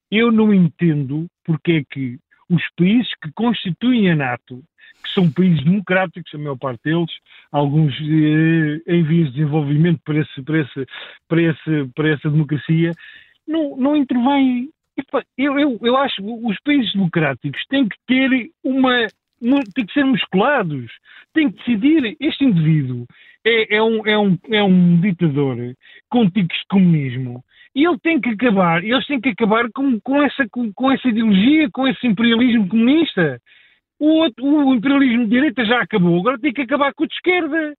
Eu 0.09 0.31
não 0.31 0.55
entendo 0.55 1.27
porque 1.45 1.73
é 1.73 1.83
que 1.93 2.19
os 2.49 2.63
países 2.79 3.11
que 3.21 3.33
constituem 3.33 4.13
a 4.13 4.15
NATO 4.15 4.63
que 5.03 5.13
são 5.13 5.31
países 5.31 5.65
democráticos, 5.65 6.35
a 6.35 6.39
maior 6.39 6.57
parte 6.57 6.81
deles, 6.85 7.11
alguns 7.53 7.95
eh, 8.01 8.81
em 8.87 9.03
vias 9.03 9.29
de 9.29 9.39
desenvolvimento 9.39 10.01
para, 10.05 10.19
esse, 10.19 10.43
para, 10.43 10.61
esse, 10.61 10.87
para, 11.29 11.43
esse, 11.43 11.91
para 11.95 12.09
essa 12.11 12.31
democracia, 12.31 12.93
não, 13.47 13.77
não 13.77 13.97
intervêm. 13.97 14.71
Eu, 15.37 15.59
eu, 15.59 15.79
eu 15.83 15.97
acho 15.97 16.17
que 16.17 16.23
os 16.23 16.59
países 16.61 16.93
democráticos 16.93 17.63
têm 17.69 17.89
que 17.89 17.97
ter 18.07 18.51
uma. 18.65 19.07
têm 19.75 19.87
que 19.87 19.93
ser 19.93 20.05
musculados, 20.05 20.91
têm 21.35 21.51
que 21.51 21.59
decidir. 21.59 22.17
Este 22.19 22.45
indivíduo 22.45 23.07
é, 23.45 23.77
é, 23.77 23.83
um, 23.83 24.07
é, 24.07 24.19
um, 24.19 24.39
é 24.51 24.63
um 24.63 25.01
ditador 25.01 25.57
com 26.09 26.31
tiques 26.31 26.59
de 26.59 26.67
comunismo 26.69 27.45
e 27.77 27.85
ele 27.85 27.99
tem 27.99 28.19
que 28.19 28.31
acabar, 28.31 28.83
eles 28.83 29.07
têm 29.07 29.21
que 29.21 29.29
acabar 29.29 29.71
com, 29.71 30.01
com, 30.01 30.23
essa, 30.23 30.49
com, 30.49 30.73
com 30.73 30.91
essa 30.91 31.07
ideologia, 31.07 31.69
com 31.71 31.87
esse 31.87 32.07
imperialismo 32.07 32.67
comunista. 32.67 33.39
O, 33.99 34.07
outro, 34.07 34.45
o 34.45 34.75
imperialismo 34.75 35.25
de 35.25 35.31
direita 35.31 35.65
já 35.65 35.81
acabou, 35.81 36.19
agora 36.21 36.39
tem 36.39 36.53
que 36.53 36.63
acabar 36.63 36.93
com 36.95 37.05
o 37.05 37.07
de 37.07 37.15
esquerda. 37.15 37.75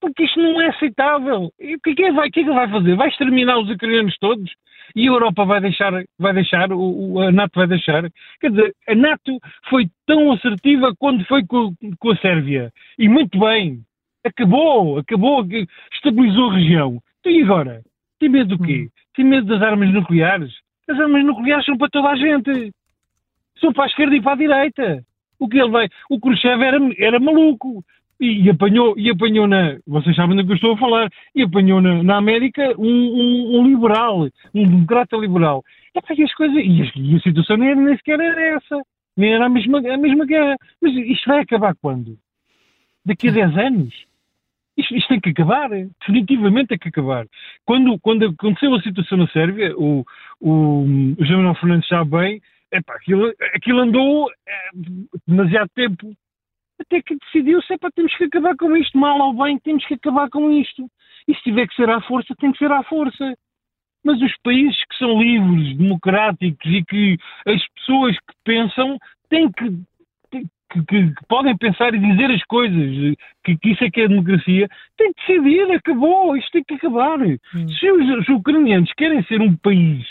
Porque 0.00 0.24
isto 0.24 0.40
não 0.40 0.60
é 0.60 0.68
aceitável. 0.68 1.52
E 1.60 1.76
o 1.76 1.80
que 1.80 1.90
é 1.90 1.94
que, 1.94 2.10
vai, 2.10 2.28
o 2.28 2.32
que, 2.32 2.40
é 2.40 2.44
que 2.44 2.50
vai 2.50 2.68
fazer? 2.68 2.96
Vai 2.96 3.08
exterminar 3.08 3.58
os 3.60 3.70
ucranianos 3.70 4.16
todos? 4.18 4.50
E 4.96 5.02
a 5.02 5.12
Europa 5.12 5.44
vai 5.44 5.60
deixar, 5.60 5.92
vai 6.18 6.34
deixar, 6.34 6.72
o, 6.72 7.20
a 7.20 7.30
NATO 7.30 7.52
vai 7.54 7.68
deixar? 7.68 8.10
Quer 8.40 8.50
dizer, 8.50 8.74
a 8.88 8.94
NATO 8.96 9.38
foi 9.70 9.86
tão 10.04 10.32
assertiva 10.32 10.92
quando 10.98 11.24
foi 11.26 11.46
com, 11.46 11.72
com 12.00 12.10
a 12.10 12.16
Sérvia. 12.16 12.72
E 12.98 13.08
muito 13.08 13.38
bem. 13.38 13.80
Acabou, 14.24 14.98
acabou, 14.98 15.46
estabilizou 15.92 16.50
a 16.50 16.54
região. 16.54 16.98
Então, 17.20 17.32
e 17.32 17.42
agora? 17.42 17.82
Tem 18.18 18.28
medo 18.28 18.56
do 18.56 18.64
quê? 18.64 18.88
Hum. 18.88 18.90
Tem 19.14 19.24
medo 19.24 19.46
das 19.46 19.62
armas 19.62 19.92
nucleares? 19.94 20.52
As 20.90 20.98
armas 20.98 21.24
nucleares 21.24 21.64
são 21.64 21.78
para 21.78 21.88
toda 21.88 22.08
a 22.08 22.16
gente. 22.16 22.72
São 23.60 23.72
para 23.72 23.84
a 23.84 23.86
esquerda 23.86 24.16
e 24.16 24.20
para 24.20 24.32
a 24.32 24.36
direita. 24.36 25.04
O 25.42 25.48
que 25.48 25.58
ele 25.58 25.70
vai. 25.70 25.88
O 26.08 26.20
Khrushchev 26.20 26.62
era, 26.62 26.78
era 26.98 27.18
maluco. 27.18 27.84
E, 28.20 28.44
e, 28.44 28.50
apanhou, 28.50 28.94
e 28.96 29.10
apanhou 29.10 29.48
na. 29.48 29.78
Vocês 29.84 30.14
sabem 30.14 30.36
do 30.36 30.46
que 30.46 30.52
eu 30.52 30.54
estou 30.54 30.74
a 30.74 30.78
falar. 30.78 31.10
E 31.34 31.42
apanhou 31.42 31.80
na, 31.80 32.00
na 32.04 32.16
América 32.16 32.62
um, 32.78 32.86
um, 32.86 33.58
um, 33.58 33.66
liberal, 33.66 34.28
um 34.54 34.62
democrata 34.64 35.16
liberal. 35.16 35.64
E, 35.92 36.22
as 36.22 36.34
coisas, 36.34 36.56
e, 36.56 36.82
a, 36.82 36.92
e 36.94 37.16
a 37.16 37.20
situação 37.20 37.56
nem, 37.56 37.74
nem 37.74 37.96
sequer 37.96 38.20
era 38.20 38.56
essa. 38.56 38.80
Nem 39.16 39.34
era 39.34 39.46
a 39.46 39.48
mesma, 39.48 39.78
a 39.78 39.96
mesma 39.96 40.24
guerra. 40.24 40.56
Mas 40.80 40.94
isto 40.94 41.26
vai 41.26 41.40
acabar 41.40 41.74
quando? 41.82 42.16
Daqui 43.04 43.28
a 43.28 43.32
10 43.32 43.58
anos? 43.58 43.94
Isto, 44.76 44.94
isto, 44.94 45.08
tem 45.08 45.20
que 45.20 45.30
acabar, 45.30 45.68
definitivamente 45.68 46.68
tem 46.68 46.78
que 46.78 46.88
acabar. 46.88 47.26
Quando, 47.66 47.98
quando 47.98 48.26
aconteceu 48.26 48.72
a 48.74 48.80
situação 48.80 49.18
na 49.18 49.26
Sérvia, 49.26 49.74
o, 49.76 50.04
o, 50.40 50.84
o 51.18 51.24
General 51.24 51.54
Fernandes 51.56 51.88
sabe 51.88 52.10
bem, 52.10 52.42
epá, 52.72 52.94
aquilo, 52.94 53.32
aquilo 53.54 53.80
andou 53.80 54.30
é, 54.46 54.70
demasiado 55.26 55.68
tempo. 55.74 56.12
Até 56.80 57.00
que 57.02 57.16
decidiu-se, 57.16 57.72
epá, 57.74 57.90
temos 57.94 58.14
que 58.16 58.24
acabar 58.24 58.56
com 58.56 58.76
isto, 58.76 58.98
mal 58.98 59.18
ou 59.20 59.34
bem, 59.34 59.58
temos 59.58 59.84
que 59.86 59.94
acabar 59.94 60.28
com 60.30 60.50
isto. 60.50 60.86
E 61.28 61.34
se 61.34 61.42
tiver 61.42 61.68
que 61.68 61.76
ser 61.76 61.88
à 61.88 62.00
força, 62.00 62.34
tem 62.38 62.50
que 62.50 62.58
ser 62.58 62.72
à 62.72 62.82
força. 62.82 63.34
Mas 64.04 64.20
os 64.20 64.34
países 64.42 64.78
que 64.90 64.96
são 64.98 65.22
livres, 65.22 65.76
democráticos 65.76 66.66
e 66.66 66.84
que 66.84 67.16
as 67.46 67.62
pessoas 67.76 68.16
que 68.16 68.34
pensam 68.44 68.98
têm 69.28 69.52
que, 69.52 69.70
que, 70.30 70.42
que, 70.72 70.84
que, 70.84 71.26
podem 71.28 71.56
pensar 71.56 71.94
e 71.94 72.00
dizer 72.00 72.32
as 72.32 72.42
coisas, 72.44 73.16
que, 73.44 73.56
que, 73.58 73.70
isso 73.70 73.84
é 73.84 73.90
que 73.90 74.00
é 74.00 74.08
democracia, 74.08 74.68
têm 74.96 75.12
que 75.12 75.20
decidir, 75.20 75.70
acabou, 75.70 76.36
isto 76.36 76.50
tem 76.50 76.64
que 76.64 76.74
acabar. 76.74 77.20
Hum. 77.20 77.68
Se 77.78 77.92
os, 77.92 78.18
os 78.18 78.28
ucranianos 78.28 78.92
querem 78.94 79.22
ser 79.24 79.40
um 79.40 79.56
país 79.56 80.04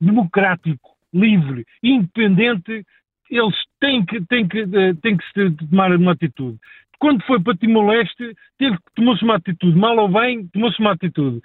democrático, 0.00 0.89
livre, 1.12 1.64
independente, 1.82 2.84
eles 3.30 3.56
têm 3.80 4.04
que, 4.04 4.20
têm 4.26 4.48
que, 4.48 4.60
eh, 4.60 4.94
têm 5.02 5.16
que 5.16 5.50
tomar 5.68 5.92
uma 5.92 6.12
atitude. 6.12 6.58
Quando 6.98 7.24
foi 7.24 7.40
para 7.40 7.56
Timor-Leste, 7.56 8.34
tomou-se 8.94 9.24
uma 9.24 9.36
atitude. 9.36 9.76
Mal 9.76 9.96
ou 9.96 10.08
bem, 10.08 10.46
tomou-se 10.48 10.78
uma 10.80 10.92
atitude. 10.92 11.40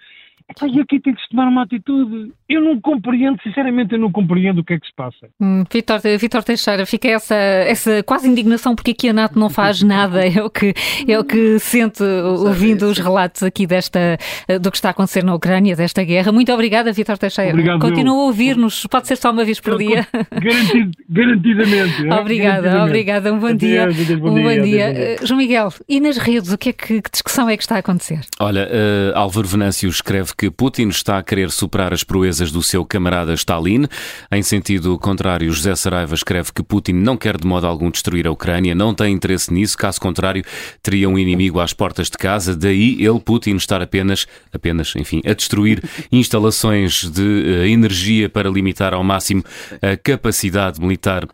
E 0.64 0.80
aqui 0.80 1.00
tem 1.00 1.14
que 1.14 1.22
se 1.22 1.30
tomar 1.30 1.48
uma 1.48 1.64
atitude. 1.64 2.32
Eu 2.48 2.62
não 2.62 2.80
compreendo, 2.80 3.42
sinceramente, 3.42 3.94
eu 3.94 4.00
não 4.00 4.12
compreendo 4.12 4.62
o 4.62 4.64
que 4.64 4.74
é 4.74 4.80
que 4.80 4.86
se 4.86 4.94
passa. 4.96 5.28
Hum, 5.42 5.64
Vitor, 5.72 6.00
Vitor 6.20 6.44
Teixeira, 6.44 6.86
fica 6.86 7.08
essa, 7.08 7.36
essa 7.36 8.04
quase 8.04 8.30
indignação 8.30 8.76
porque 8.76 8.92
aqui 8.92 9.10
a 9.10 9.14
NATO 9.14 9.40
não 9.40 9.50
faz 9.50 9.82
nada, 9.84 10.24
é 10.26 10.44
o 10.44 10.50
que, 10.50 10.74
é 11.08 11.20
o 11.20 11.24
que 11.24 11.58
sente 11.58 12.04
ouvindo 12.04 12.84
os 12.84 13.00
relatos 13.00 13.42
aqui 13.42 13.66
desta, 13.66 14.18
do 14.62 14.70
que 14.70 14.78
está 14.78 14.90
a 14.90 14.92
acontecer 14.92 15.24
na 15.24 15.34
Ucrânia, 15.34 15.76
desta 15.76 16.04
guerra. 16.04 16.32
Muito 16.32 16.54
obrigada, 16.54 16.94
Vitor 16.94 17.18
Teixeira. 17.18 17.52
Obrigado, 17.52 17.80
Continua 17.80 18.16
a 18.16 18.26
ouvir-nos, 18.26 18.86
pode 18.86 19.08
ser 19.08 19.16
só 19.16 19.32
uma 19.32 19.44
vez 19.44 19.60
por 19.60 19.78
dia. 19.80 20.08
Garantid, 20.32 20.92
garantidamente. 21.10 21.96
É? 22.06 22.14
Obrigada, 22.14 22.84
obrigada. 22.84 23.34
Um 23.34 23.40
bom 23.40 23.54
dia. 23.54 23.88
Um 24.22 24.44
bom 24.44 24.64
dia. 24.64 25.18
Uh, 25.22 25.26
João 25.26 25.40
Miguel, 25.40 25.74
e 25.88 26.00
nas 26.00 26.18
redes, 26.18 26.52
o 26.52 26.58
que, 26.58 26.70
é 26.70 26.74
que, 26.74 27.02
que 27.02 27.12
discussão 27.12 27.50
é 27.50 27.58
que 27.58 27.64
está 27.64 27.76
a 27.76 27.80
acontecer? 27.80 28.20
Olha, 28.40 28.68
uh, 28.68 29.18
Álvaro 29.18 29.48
Venâncio 29.48 29.90
escreve 29.90 30.35
que 30.38 30.50
Putin 30.50 30.90
está 30.90 31.18
a 31.18 31.24
querer 31.24 31.52
superar 31.52 31.94
as 31.94 32.04
proezas 32.04 32.52
do 32.52 32.62
seu 32.62 32.86
camarada 32.86 33.34
Stalin. 33.34 33.86
Em 34.32 34.44
sentido 34.44 34.98
contrário, 35.00 35.52
José 35.52 35.76
Saraiva 35.76 36.14
escreve 36.14 36.52
que 36.54 36.64
Putin 36.64 36.94
não 36.94 37.18
quer 37.18 37.38
de 37.38 37.48
modo 37.48 37.68
algum 37.68 37.90
destruir 37.90 38.28
a 38.28 38.32
Ucrânia, 38.32 38.76
não 38.76 38.94
tem 38.94 39.14
interesse 39.14 39.54
nisso, 39.54 39.78
caso 39.78 40.00
contrário, 40.00 40.44
teria 40.82 41.10
um 41.10 41.18
inimigo 41.18 41.60
às 41.60 41.74
portas 41.74 42.10
de 42.10 42.18
casa, 42.18 42.56
daí 42.56 42.98
ele, 43.00 43.20
Putin, 43.20 43.56
estar 43.56 43.82
apenas, 43.82 44.28
apenas, 44.54 44.94
enfim, 44.96 45.22
a 45.26 45.34
destruir 45.34 45.84
instalações 46.12 47.10
de 47.10 47.22
uh, 47.22 47.66
energia 47.66 48.30
para 48.30 48.50
limitar 48.50 48.94
ao 48.94 49.04
máximo 49.04 49.44
a 49.82 49.98
capacidade 49.98 50.80
militar 50.80 51.28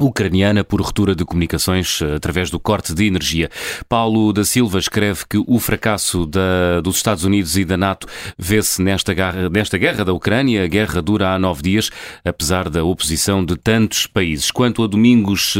ucraniana 0.00 0.62
por 0.62 0.80
ruptura 0.80 1.12
de 1.12 1.24
comunicações 1.24 2.00
eh, 2.00 2.14
através 2.14 2.50
do 2.50 2.60
corte 2.60 2.94
de 2.94 3.06
energia. 3.06 3.50
Paulo 3.88 4.32
da 4.32 4.44
Silva 4.44 4.78
escreve 4.78 5.24
que 5.28 5.42
o 5.44 5.58
fracasso 5.58 6.24
da, 6.24 6.80
dos 6.80 6.96
Estados 6.96 7.24
Unidos 7.24 7.56
e 7.56 7.64
da 7.64 7.76
NATO 7.76 8.06
vê-se 8.38 8.80
nesta, 8.80 9.12
nesta 9.50 9.76
guerra 9.76 10.04
da 10.04 10.12
Ucrânia. 10.12 10.62
A 10.64 10.68
guerra 10.68 11.02
dura 11.02 11.34
há 11.34 11.38
nove 11.38 11.62
dias, 11.62 11.90
apesar 12.24 12.68
da 12.68 12.84
oposição 12.84 13.44
de 13.44 13.56
tantos 13.56 14.06
países. 14.06 14.52
Quanto 14.52 14.84
a 14.84 14.86
Domingos 14.86 15.56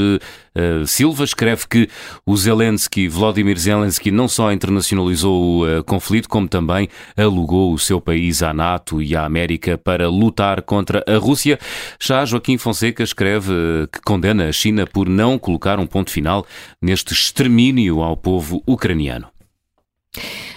eh, 0.59 0.85
Silva 0.87 1.23
escreve 1.23 1.67
que 1.69 1.89
o 2.27 2.37
Zelensky, 2.37 3.07
Vladimir 3.07 3.57
Zelensky, 3.57 4.11
não 4.11 4.27
só 4.27 4.53
internacionalizou 4.53 5.41
o 5.41 5.79
uh, 5.79 5.85
conflito, 5.85 6.29
como 6.29 6.49
também 6.49 6.89
alugou 7.17 7.73
o 7.73 7.79
seu 7.79 8.01
país 8.01 8.43
à 8.43 8.53
NATO 8.53 9.01
e 9.01 9.15
à 9.15 9.25
América 9.25 9.79
para 9.79 10.09
lutar 10.09 10.63
contra 10.63 11.05
a 11.07 11.17
Rússia. 11.17 11.61
Já 12.01 12.25
Joaquim 12.25 12.59
Fonseca 12.59 13.05
escreve 13.05 13.53
uh, 13.53 13.89
que 13.93 14.01
condena 14.01 14.28
a 14.31 14.53
China 14.53 14.87
por 14.87 15.09
não 15.09 15.39
colocar 15.39 15.79
um 15.79 15.87
ponto 15.87 16.11
final 16.11 16.47
neste 16.81 17.13
extermínio 17.13 18.03
ao 18.03 18.17
povo 18.17 18.63
ucraniano. 18.67 19.29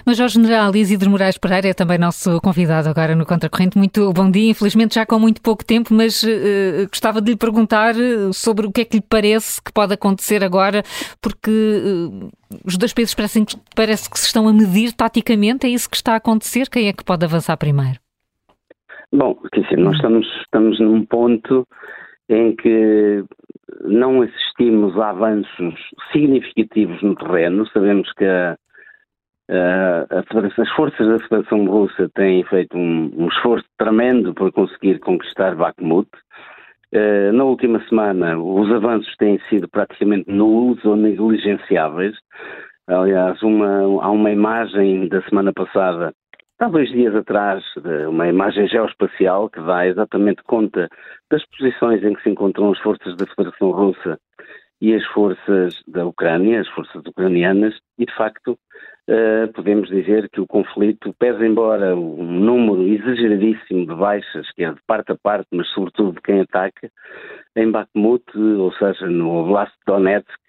Major 0.06 0.28
General 0.28 0.76
Isidro 0.76 1.10
Moraes 1.10 1.38
Pereira 1.38 1.70
é 1.70 1.74
também 1.74 1.98
nosso 1.98 2.42
convidado 2.42 2.90
agora 2.90 3.16
no 3.16 3.26
Contracorrente. 3.26 3.78
Muito 3.78 4.12
bom 4.14 4.30
dia, 4.32 4.50
infelizmente 4.50 4.96
já 4.96 5.06
com 5.06 5.20
muito 5.20 5.42
pouco 5.42 5.64
tempo, 5.64 5.94
mas 5.94 6.24
uh, 6.24 6.88
gostava 6.90 7.22
de 7.22 7.32
lhe 7.32 7.38
perguntar 7.38 7.94
eh, 7.96 8.32
sobre 8.34 8.66
o 8.66 8.72
que 8.72 8.82
é 8.82 8.86
que 8.86 8.98
lhe 8.98 9.04
parece 9.08 9.62
que 9.62 9.72
pode 9.72 9.94
acontecer 9.94 10.44
agora, 10.44 10.82
porque 11.22 11.52
uh, 11.52 12.30
os 12.66 12.78
dois 12.78 12.94
países 12.94 13.14
parecem, 13.14 13.46
parece 13.76 14.10
que 14.10 14.20
se 14.20 14.26
estão 14.26 14.48
a 14.48 14.54
medir 14.54 14.92
taticamente, 14.94 15.68
é 15.68 15.70
isso 15.70 15.90
que 15.90 15.96
está 15.96 16.14
a 16.14 16.18
acontecer? 16.18 16.68
Quem 16.70 16.88
é 16.88 16.94
que 16.94 17.04
pode 17.04 17.24
avançar 17.24 17.56
primeiro? 17.58 18.00
Bom, 19.14 19.36
quer 19.54 19.62
dizer, 19.62 19.78
nós 19.78 19.96
estamos, 19.96 20.26
estamos 20.42 20.80
num 20.80 21.06
ponto 21.06 21.68
em 22.30 22.56
que 22.56 23.24
não 23.84 24.22
assistimos 24.22 24.98
a 25.00 25.10
avanços 25.10 25.76
significativos 26.12 27.02
no 27.02 27.16
terreno. 27.16 27.68
Sabemos 27.68 28.12
que 28.14 28.26
a, 28.26 28.58
Uh, 29.52 30.08
as 30.62 30.70
forças 30.78 31.06
da 31.06 31.20
Federação 31.20 31.66
Russa 31.66 32.10
têm 32.16 32.42
feito 32.46 32.78
um, 32.78 33.12
um, 33.18 33.28
esforço 33.28 33.66
tremendo 33.78 34.34
para 34.34 34.50
conseguir 34.50 35.00
conquistar 35.00 35.56
Bakhmut. 35.56 36.08
Uh, 36.94 37.34
na 37.34 37.44
última 37.44 37.86
semana, 37.90 38.40
os 38.40 38.72
avanços 38.72 39.14
têm 39.18 39.42
sido 39.50 39.68
praticamente 39.68 40.32
nulos 40.32 40.86
ou 40.86 40.96
negligenciáveis. 40.96 42.16
Aliás, 42.88 43.44
uma, 43.44 43.82
há 44.02 44.10
uma 44.10 44.32
imagem 44.32 45.10
da 45.10 45.22
semana 45.24 45.52
passada, 45.52 46.14
há 46.62 46.70
dois 46.70 46.90
dias 46.92 47.16
atrás, 47.16 47.64
uma 48.08 48.28
imagem 48.28 48.68
geoespacial 48.68 49.50
que 49.50 49.60
dá 49.62 49.88
exatamente 49.88 50.44
conta 50.44 50.88
das 51.30 51.44
posições 51.48 52.04
em 52.04 52.14
que 52.14 52.22
se 52.22 52.30
encontram 52.30 52.72
as 52.72 52.80
forças 52.80 53.16
da 53.18 53.26
Federação 53.26 53.72
Russa 53.72 54.20
e 54.80 54.94
as 54.94 55.04
forças 55.08 55.82
da 55.88 56.06
Ucrânia, 56.06 56.62
as 56.62 56.68
forças 56.70 57.04
ucranianas, 57.06 57.76
e 57.98 58.06
de 58.06 58.16
facto 58.16 58.52
uh, 59.10 59.52
podemos 59.54 59.90
dizer 59.90 60.30
que 60.30 60.40
o 60.40 60.48
conflito, 60.48 61.14
pese 61.18 61.46
embora 61.46 61.96
um 61.96 62.40
número 62.40 62.88
exageradíssimo 62.88 63.88
de 63.88 63.96
baixas, 63.96 64.52
que 64.52 64.64
é 64.64 64.72
de 64.72 64.82
parte 64.86 65.12
a 65.12 65.16
parte, 65.16 65.48
mas 65.52 65.68
sobretudo 65.70 66.14
de 66.14 66.22
quem 66.22 66.42
ataca, 66.42 66.92
em 67.56 67.72
Bakhmut, 67.72 68.24
ou 68.38 68.72
seja, 68.74 69.08
no 69.08 69.44
Oblast 69.44 69.74
de 69.80 69.94
Donetsk, 69.94 70.40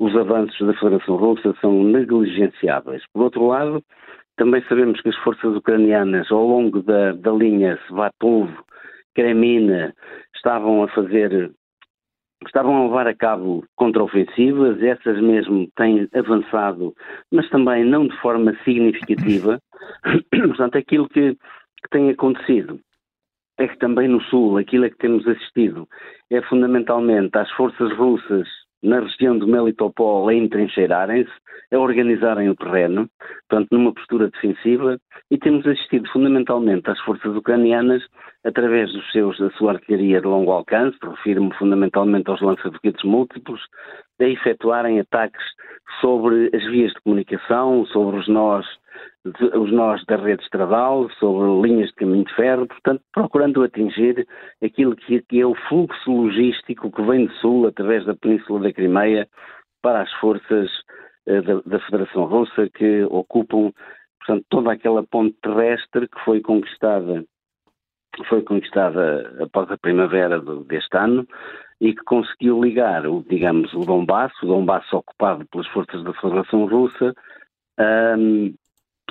os 0.00 0.16
avanços 0.16 0.66
da 0.66 0.74
Federação 0.74 1.16
Russa 1.16 1.54
são 1.60 1.84
negligenciáveis. 1.84 3.02
Por 3.12 3.22
outro 3.22 3.46
lado, 3.46 3.82
também 4.36 4.62
sabemos 4.68 5.00
que 5.00 5.08
as 5.08 5.16
forças 5.18 5.56
ucranianas, 5.56 6.30
ao 6.30 6.46
longo 6.46 6.82
da, 6.82 7.12
da 7.12 7.30
linha 7.30 7.78
Svatov, 7.86 8.50
Kremina, 9.14 9.94
estavam 10.34 10.82
a 10.82 10.88
fazer 10.88 11.52
estavam 12.44 12.76
a 12.76 12.84
levar 12.84 13.06
a 13.06 13.14
cabo 13.14 13.64
contraofensivas, 13.74 14.82
essas 14.82 15.18
mesmo 15.20 15.66
têm 15.76 16.06
avançado, 16.14 16.92
mas 17.32 17.48
também 17.48 17.84
não 17.84 18.06
de 18.06 18.16
forma 18.20 18.54
significativa. 18.64 19.58
Portanto, 20.30 20.76
aquilo 20.76 21.08
que, 21.08 21.34
que 21.34 21.90
tem 21.90 22.10
acontecido 22.10 22.78
é 23.58 23.68
que 23.68 23.78
também 23.78 24.08
no 24.08 24.20
Sul, 24.20 24.58
aquilo 24.58 24.84
a 24.84 24.90
que 24.90 24.98
temos 24.98 25.26
assistido 25.26 25.88
é 26.30 26.42
fundamentalmente 26.42 27.36
às 27.38 27.50
forças 27.52 27.96
russas 27.96 28.46
na 28.84 29.00
região 29.00 29.38
de 29.38 29.46
Melitopol 29.46 30.28
a 30.28 30.34
entrincheirarem-se, 30.34 31.32
a 31.72 31.78
organizarem 31.78 32.50
o 32.50 32.54
terreno, 32.54 33.08
portanto, 33.48 33.68
numa 33.72 33.92
postura 33.92 34.28
defensiva, 34.28 34.98
e 35.30 35.38
temos 35.38 35.66
assistido 35.66 36.08
fundamentalmente 36.10 36.88
às 36.90 37.00
forças 37.00 37.34
ucranianas, 37.34 38.02
através 38.44 38.92
dos 38.92 39.10
seus, 39.10 39.38
da 39.38 39.50
sua 39.52 39.72
artilharia 39.72 40.20
de 40.20 40.26
longo 40.26 40.52
alcance, 40.52 40.96
refiro-me 41.02 41.52
fundamentalmente 41.54 42.28
aos 42.30 42.42
lança-foguetes 42.42 43.02
múltiplos, 43.04 43.60
a 44.20 44.24
efetuarem 44.24 45.00
ataques 45.00 45.42
sobre 46.00 46.50
as 46.54 46.62
vias 46.70 46.92
de 46.92 47.00
comunicação, 47.00 47.86
sobre 47.86 48.18
os 48.18 48.28
nós 48.28 48.66
os 49.24 49.72
nós 49.72 50.04
da 50.04 50.16
rede 50.16 50.42
estradal, 50.42 51.08
sobre 51.18 51.66
linhas 51.66 51.88
de 51.88 51.94
caminho 51.94 52.24
de 52.24 52.34
ferro, 52.34 52.66
portanto, 52.66 53.02
procurando 53.12 53.62
atingir 53.62 54.26
aquilo 54.62 54.94
que, 54.94 55.24
é 55.32 55.46
o 55.46 55.54
fluxo 55.68 56.10
logístico 56.10 56.90
que 56.92 57.02
vem 57.02 57.26
do 57.26 57.32
sul, 57.34 57.66
através 57.66 58.04
da 58.04 58.14
Península 58.14 58.60
da 58.60 58.72
Crimeia, 58.72 59.26
para 59.82 60.02
as 60.02 60.12
forças 60.14 60.70
eh, 61.26 61.40
da, 61.40 61.60
da, 61.64 61.80
Federação 61.80 62.24
Russa 62.24 62.68
que 62.74 63.04
ocupam, 63.04 63.72
portanto, 64.18 64.46
toda 64.50 64.72
aquela 64.72 65.02
ponte 65.02 65.36
terrestre 65.42 66.06
que 66.08 66.20
foi 66.24 66.40
conquistada 66.40 67.24
foi 68.28 68.42
conquistada 68.42 69.42
após 69.42 69.68
a 69.70 69.76
primavera 69.76 70.40
deste 70.68 70.96
ano 70.96 71.26
e 71.80 71.94
que 71.94 72.04
conseguiu 72.04 72.62
ligar, 72.62 73.06
o, 73.06 73.24
digamos, 73.28 73.72
o 73.74 73.80
Donbass, 73.80 74.32
o 74.42 74.46
Donbass 74.46 74.90
ocupado 74.92 75.44
pelas 75.46 75.66
forças 75.68 76.02
da 76.04 76.12
Federação 76.14 76.66
Russa, 76.66 77.12
um, 78.16 78.54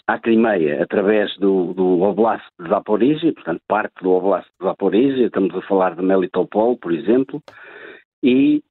à 0.07 0.19
Crimeia 0.19 0.83
através 0.83 1.35
do, 1.37 1.73
do 1.73 2.01
Oblast 2.01 2.45
de 2.59 2.69
Zaporizhia, 2.69 3.33
portanto 3.33 3.61
parte 3.67 3.93
do 4.01 4.11
Oblast 4.11 4.49
de 4.59 4.65
Zaporizhia, 4.65 5.27
estamos 5.27 5.55
a 5.55 5.61
falar 5.61 5.95
de 5.95 6.01
Melitopol, 6.01 6.77
por 6.77 6.93
exemplo, 6.93 7.41
e, 8.21 8.63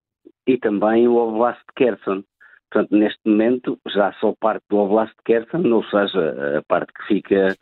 e 0.47 0.59
também 0.59 1.09
o 1.09 1.17
Oblast 1.17 1.61
de 1.61 1.75
Kherson. 1.75 2.23
Portanto, 2.71 2.97
neste 2.97 3.21
momento 3.27 3.79
já 3.89 4.13
só 4.15 4.35
parte 4.41 4.65
do 4.71 4.79
Oblast 4.79 5.15
de 5.17 5.23
Kherson, 5.25 5.63
ou 5.73 5.85
seja, 5.85 6.59
a 6.59 6.63
parte 6.63 6.93
que 6.93 7.07
fica 7.07 7.57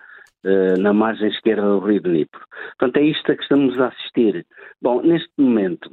uh, 0.44 0.80
na 0.80 0.92
margem 0.92 1.28
esquerda 1.28 1.62
do 1.62 1.80
Rio 1.80 2.00
de 2.00 2.10
Dnipro. 2.10 2.40
Portanto, 2.78 2.96
é 2.96 3.02
isto 3.02 3.32
a 3.32 3.36
que 3.36 3.42
estamos 3.42 3.78
a 3.80 3.88
assistir. 3.88 4.46
Bom, 4.80 5.02
neste 5.02 5.32
momento, 5.36 5.92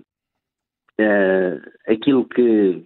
uh, 0.99 1.91
aquilo 1.91 2.27
que 2.27 2.85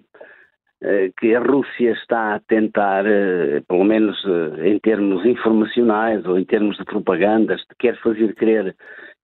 que 1.19 1.35
a 1.35 1.39
Rússia 1.39 1.91
está 1.91 2.35
a 2.35 2.39
tentar, 2.39 3.05
eh, 3.05 3.61
pelo 3.67 3.83
menos 3.83 4.17
eh, 4.25 4.69
em 4.69 4.79
termos 4.79 5.23
informacionais 5.25 6.25
ou 6.25 6.39
em 6.39 6.45
termos 6.45 6.77
de 6.77 6.85
propagandas, 6.85 7.61
quer 7.77 7.97
fazer 8.01 8.33
crer 8.35 8.75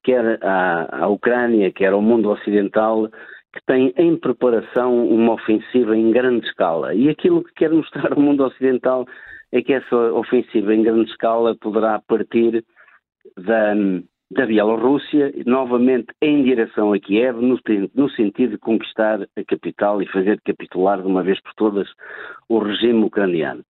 quer 0.03 0.39
à 0.41 1.05
Ucrânia, 1.09 1.69
quer 1.69 1.91
ao 1.91 2.01
mundo 2.01 2.29
ocidental, 2.29 3.09
que 3.53 3.59
tem 3.65 3.93
em 3.97 4.15
preparação 4.15 5.05
uma 5.05 5.33
ofensiva 5.33 5.97
em 5.97 6.11
grande 6.11 6.47
escala. 6.47 6.93
E 6.93 7.09
aquilo 7.09 7.43
que 7.43 7.53
quer 7.53 7.71
mostrar 7.71 8.13
ao 8.13 8.19
mundo 8.19 8.45
ocidental 8.45 9.05
é 9.51 9.61
que 9.61 9.73
essa 9.73 9.95
ofensiva 10.13 10.73
em 10.73 10.83
grande 10.83 11.09
escala 11.09 11.57
poderá 11.59 12.01
partir 12.07 12.63
da, 13.35 13.73
da 14.29 14.45
Bielorrússia, 14.45 15.33
novamente 15.45 16.07
em 16.21 16.43
direção 16.43 16.91
a 16.91 16.99
Kiev, 16.99 17.39
no, 17.41 17.57
no, 17.95 18.09
sentido 18.09 18.51
de 18.51 18.57
conquistar 18.57 19.21
a 19.21 19.43
capital 19.47 20.01
e 20.01 20.07
fazer 20.07 20.41
capitular 20.41 21.01
de 21.01 21.07
uma 21.07 21.23
vez 21.23 21.41
por 21.41 21.53
todas 21.55 21.87
o 22.49 22.59
regime 22.59 23.05
ucraniano. 23.05 23.63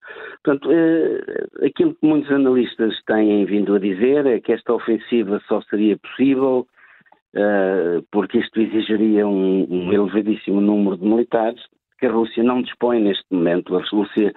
Portanto, 0.44 0.72
eh, 0.72 1.68
aquilo 1.68 1.94
que 1.94 2.08
muitos 2.08 2.32
analistas 2.32 2.96
têm 3.06 3.46
vindo 3.46 3.76
a 3.76 3.80
dizer 3.80 4.26
é 4.26 4.40
que 4.40 4.52
esta 4.52 4.74
ofensiva 4.74 5.40
só 5.48 5.62
seria 5.62 5.96
possível 5.98 6.66
eh, 7.36 8.02
porque 8.12 8.40
isto 8.40 8.60
exigiria 8.60 9.28
um, 9.28 9.68
um 9.70 9.94
elevadíssimo 9.94 10.60
número 10.60 10.98
de 10.98 11.06
militares 11.06 11.62
que 12.00 12.08
a 12.08 12.12
Rússia 12.12 12.44
não 12.44 12.64
dispõe 12.64 13.00
neste 13.00 13.26
momento. 13.32 13.76
A 13.76 13.84
Rússia 13.84 14.34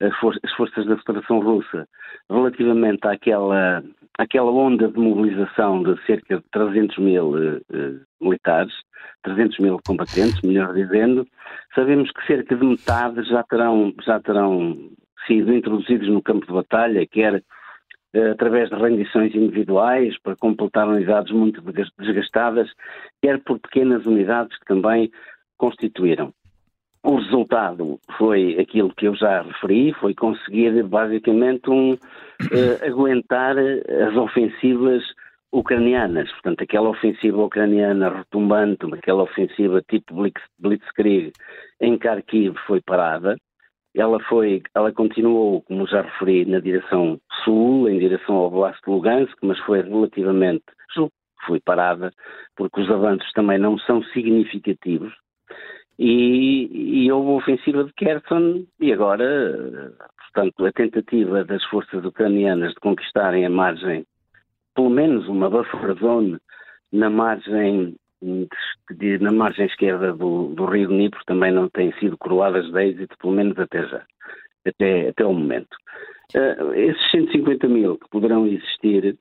as, 0.00 0.16
for 0.16 0.34
as 0.42 0.52
forças 0.52 0.86
da 0.86 0.96
Federação 0.98 1.40
Russa 1.40 1.86
relativamente 2.30 3.06
àquela, 3.06 3.82
àquela 4.18 4.50
onda 4.50 4.88
de 4.88 4.98
mobilização 4.98 5.82
de 5.82 6.00
cerca 6.06 6.38
de 6.38 6.44
300 6.50 6.98
mil 6.98 7.30
uh, 7.30 8.00
militares, 8.20 8.72
300 9.22 9.58
mil 9.58 9.80
combatentes, 9.86 10.40
melhor 10.42 10.74
dizendo, 10.74 11.26
sabemos 11.74 12.10
que 12.10 12.26
cerca 12.26 12.56
de 12.56 12.64
metade 12.64 13.22
já 13.24 13.42
terão, 13.44 13.94
já 14.04 14.20
terão 14.20 14.90
sido 15.26 15.52
introduzidos 15.52 16.08
no 16.08 16.22
campo 16.22 16.46
de 16.46 16.52
batalha, 16.52 17.06
quer 17.06 17.36
uh, 17.36 18.30
através 18.32 18.68
de 18.68 18.76
rendições 18.76 19.34
individuais 19.34 20.18
para 20.22 20.36
completar 20.36 20.88
unidades 20.88 21.32
muito 21.32 21.62
desgastadas, 21.98 22.70
quer 23.22 23.38
por 23.40 23.58
pequenas 23.58 24.04
unidades 24.06 24.58
que 24.58 24.66
também 24.66 25.10
constituíram. 25.56 26.32
O 27.02 27.16
resultado 27.16 27.98
foi 28.18 28.58
aquilo 28.58 28.94
que 28.94 29.06
eu 29.06 29.14
já 29.14 29.40
referi, 29.40 29.92
foi 29.94 30.14
conseguir 30.14 30.82
basicamente 30.82 31.70
um, 31.70 31.92
uh, 31.94 32.86
aguentar 32.86 33.56
as 33.58 34.14
ofensivas 34.16 35.02
ucranianas. 35.50 36.30
Portanto, 36.32 36.62
aquela 36.62 36.90
ofensiva 36.90 37.42
ucraniana 37.42 38.10
retumbante, 38.10 38.84
aquela 38.92 39.22
ofensiva 39.22 39.80
tipo 39.88 40.14
Blitz, 40.14 40.42
Blitzkrieg 40.58 41.32
em 41.80 41.96
Kharkiv 41.96 42.54
foi 42.66 42.82
parada. 42.82 43.34
Ela 43.94 44.20
foi, 44.24 44.62
ela 44.74 44.92
continuou, 44.92 45.62
como 45.62 45.86
já 45.86 46.02
referi, 46.02 46.44
na 46.44 46.60
direção 46.60 47.18
sul, 47.42 47.88
em 47.88 47.98
direção 47.98 48.36
ao 48.36 48.46
Oblast 48.46 48.78
de 48.84 48.90
Lugansk, 48.90 49.36
mas 49.42 49.58
foi 49.60 49.80
relativamente, 49.82 50.64
foi 51.46 51.58
parada, 51.60 52.12
porque 52.54 52.80
os 52.82 52.90
avanços 52.90 53.32
também 53.32 53.58
não 53.58 53.78
são 53.78 54.02
significativos 54.12 55.12
e, 56.02 57.04
e 57.04 57.12
houve 57.12 57.32
ofensiva 57.32 57.84
de 57.84 57.92
Kherson 57.92 58.64
e 58.80 58.90
agora, 58.90 59.92
portanto, 60.18 60.64
a 60.64 60.72
tentativa 60.72 61.44
das 61.44 61.62
forças 61.66 62.02
ucranianas 62.02 62.70
de 62.72 62.80
conquistarem 62.80 63.44
a 63.44 63.50
margem, 63.50 64.06
pelo 64.74 64.88
menos 64.88 65.28
uma 65.28 65.50
buffer 65.50 65.94
zone 65.98 66.38
na 66.90 67.10
margem 67.10 67.94
na 69.20 69.32
margem 69.32 69.64
esquerda 69.66 70.12
do, 70.12 70.54
do 70.54 70.66
Rio 70.66 70.88
Dnipro 70.88 71.20
também 71.26 71.50
não 71.50 71.70
têm 71.70 71.90
sido 71.98 72.18
coroadas 72.18 72.70
de 72.70 72.82
êxito, 72.82 73.16
pelo 73.18 73.32
menos 73.32 73.58
até 73.58 73.86
já, 73.86 74.02
até, 74.66 75.08
até 75.08 75.24
o 75.24 75.32
momento. 75.32 75.74
Uh, 76.34 76.74
esses 76.74 77.10
150 77.10 77.66
mil 77.66 77.98
que 77.98 78.08
poderão 78.10 78.46
existir 78.46 79.16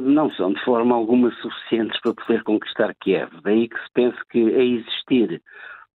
não 0.00 0.30
são 0.32 0.52
de 0.52 0.64
forma 0.64 0.94
alguma 0.94 1.30
suficientes 1.32 2.00
para 2.00 2.14
poder 2.14 2.42
conquistar 2.44 2.94
Kiev. 3.00 3.30
Daí 3.42 3.68
que 3.68 3.78
se 3.78 3.92
pense 3.92 4.18
que 4.30 4.54
a 4.54 4.62
existir 4.62 5.42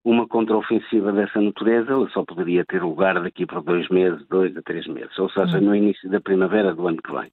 uma 0.04 0.28
contraofensiva 0.28 1.12
dessa 1.12 1.42
natureza, 1.42 1.92
ela 1.92 2.10
só 2.10 2.24
poderia 2.24 2.66
ter 2.66 2.82
lugar 2.82 3.22
daqui 3.22 3.46
por 3.46 3.62
dois 3.62 3.88
meses, 3.90 4.26
dois 4.28 4.56
a 4.56 4.62
três 4.62 4.88
meses, 4.88 5.18
ou 5.20 5.30
seja, 5.30 5.60
no 5.60 5.76
início 5.76 6.10
da 6.10 6.22
primavera 6.22 6.74
do 6.74 6.88
ano 6.88 7.02
que 7.02 7.12
vem. 7.12 7.32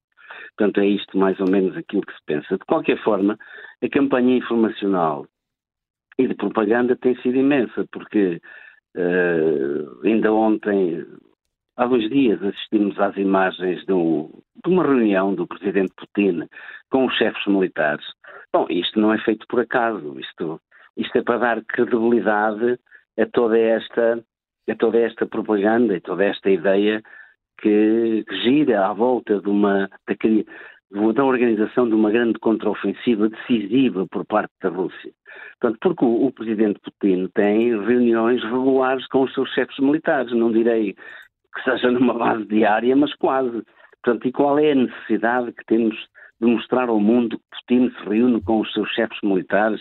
Portanto, 0.56 0.80
é 0.80 0.86
isto 0.86 1.16
mais 1.16 1.38
ou 1.40 1.48
menos 1.48 1.76
aquilo 1.76 2.02
que 2.02 2.12
se 2.12 2.24
pensa. 2.26 2.58
De 2.58 2.64
qualquer 2.64 3.00
forma, 3.02 3.38
a 3.82 3.88
campanha 3.88 4.36
informacional 4.36 5.26
e 6.18 6.26
de 6.26 6.34
propaganda 6.34 6.96
tem 6.96 7.16
sido 7.22 7.36
imensa, 7.36 7.86
porque 7.92 8.40
uh, 8.96 10.06
ainda 10.06 10.32
ontem 10.32 11.04
Há 11.76 11.86
dois 11.86 12.08
dias 12.08 12.40
assistimos 12.40 12.98
às 13.00 13.16
imagens 13.16 13.84
de, 13.84 13.92
um, 13.92 14.30
uma 14.64 14.84
reunião 14.84 15.34
do 15.34 15.44
presidente 15.44 15.92
Putin 15.96 16.48
com 16.88 17.06
os 17.06 17.14
chefes 17.16 17.44
militares. 17.46 18.04
Bom, 18.52 18.66
isto 18.70 19.00
não 19.00 19.12
é 19.12 19.18
feito 19.18 19.44
por 19.48 19.58
acaso, 19.60 20.16
isto, 20.20 20.60
isto 20.96 21.18
é 21.18 21.22
para 21.22 21.38
dar 21.38 21.64
credibilidade 21.64 22.78
a 23.18 23.26
toda 23.26 23.58
esta, 23.58 24.24
a 24.70 24.74
toda 24.76 24.98
esta 24.98 25.26
propaganda 25.26 25.96
e 25.96 26.00
toda 26.00 26.24
esta 26.24 26.48
ideia 26.48 27.02
que, 27.60 28.24
que 28.28 28.36
gira 28.42 28.86
à 28.86 28.92
volta 28.92 29.40
de 29.40 29.48
uma, 29.48 29.90
da, 30.06 31.12
da 31.12 31.24
organização 31.24 31.88
de 31.88 31.94
uma 31.96 32.12
grande 32.12 32.38
contraofensiva 32.38 33.28
decisiva 33.28 34.06
por 34.08 34.24
parte 34.24 34.52
da 34.62 34.68
Rússia. 34.68 35.12
Portanto, 35.60 35.78
porque 35.80 36.04
o, 36.04 36.26
o 36.26 36.32
presidente 36.32 36.78
Putin 36.80 37.28
tem 37.34 37.76
reuniões 37.84 38.40
regulares 38.44 39.04
com 39.08 39.24
os 39.24 39.34
seus 39.34 39.52
chefes 39.52 39.78
militares, 39.80 40.32
não 40.32 40.52
direi 40.52 40.94
que 41.54 41.62
seja 41.62 41.90
numa 41.90 42.14
base 42.14 42.44
diária, 42.46 42.94
mas 42.96 43.14
quase. 43.14 43.62
Portanto, 44.02 44.28
e 44.28 44.32
qual 44.32 44.58
é 44.58 44.72
a 44.72 44.74
necessidade 44.74 45.52
que 45.52 45.64
temos 45.66 45.96
de 46.40 46.46
mostrar 46.46 46.88
ao 46.88 47.00
mundo 47.00 47.38
que 47.38 47.44
Putin 47.60 47.90
se 47.90 48.08
reúne 48.08 48.42
com 48.42 48.60
os 48.60 48.72
seus 48.72 48.88
chefes 48.90 49.18
militares 49.22 49.80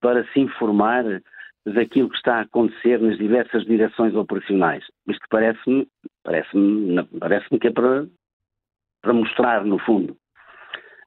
para 0.00 0.24
se 0.32 0.40
informar 0.40 1.04
daquilo 1.64 2.08
que 2.08 2.16
está 2.16 2.36
a 2.36 2.40
acontecer 2.42 3.00
nas 3.00 3.18
diversas 3.18 3.64
direções 3.64 4.14
operacionais? 4.14 4.84
Isto 5.08 5.26
parece-me 5.30 5.88
parece-me 6.22 7.02
parece 7.18 7.58
que 7.58 7.68
é 7.68 7.72
para, 7.72 8.06
para 9.02 9.12
mostrar, 9.12 9.64
no 9.64 9.78
fundo. 9.78 10.16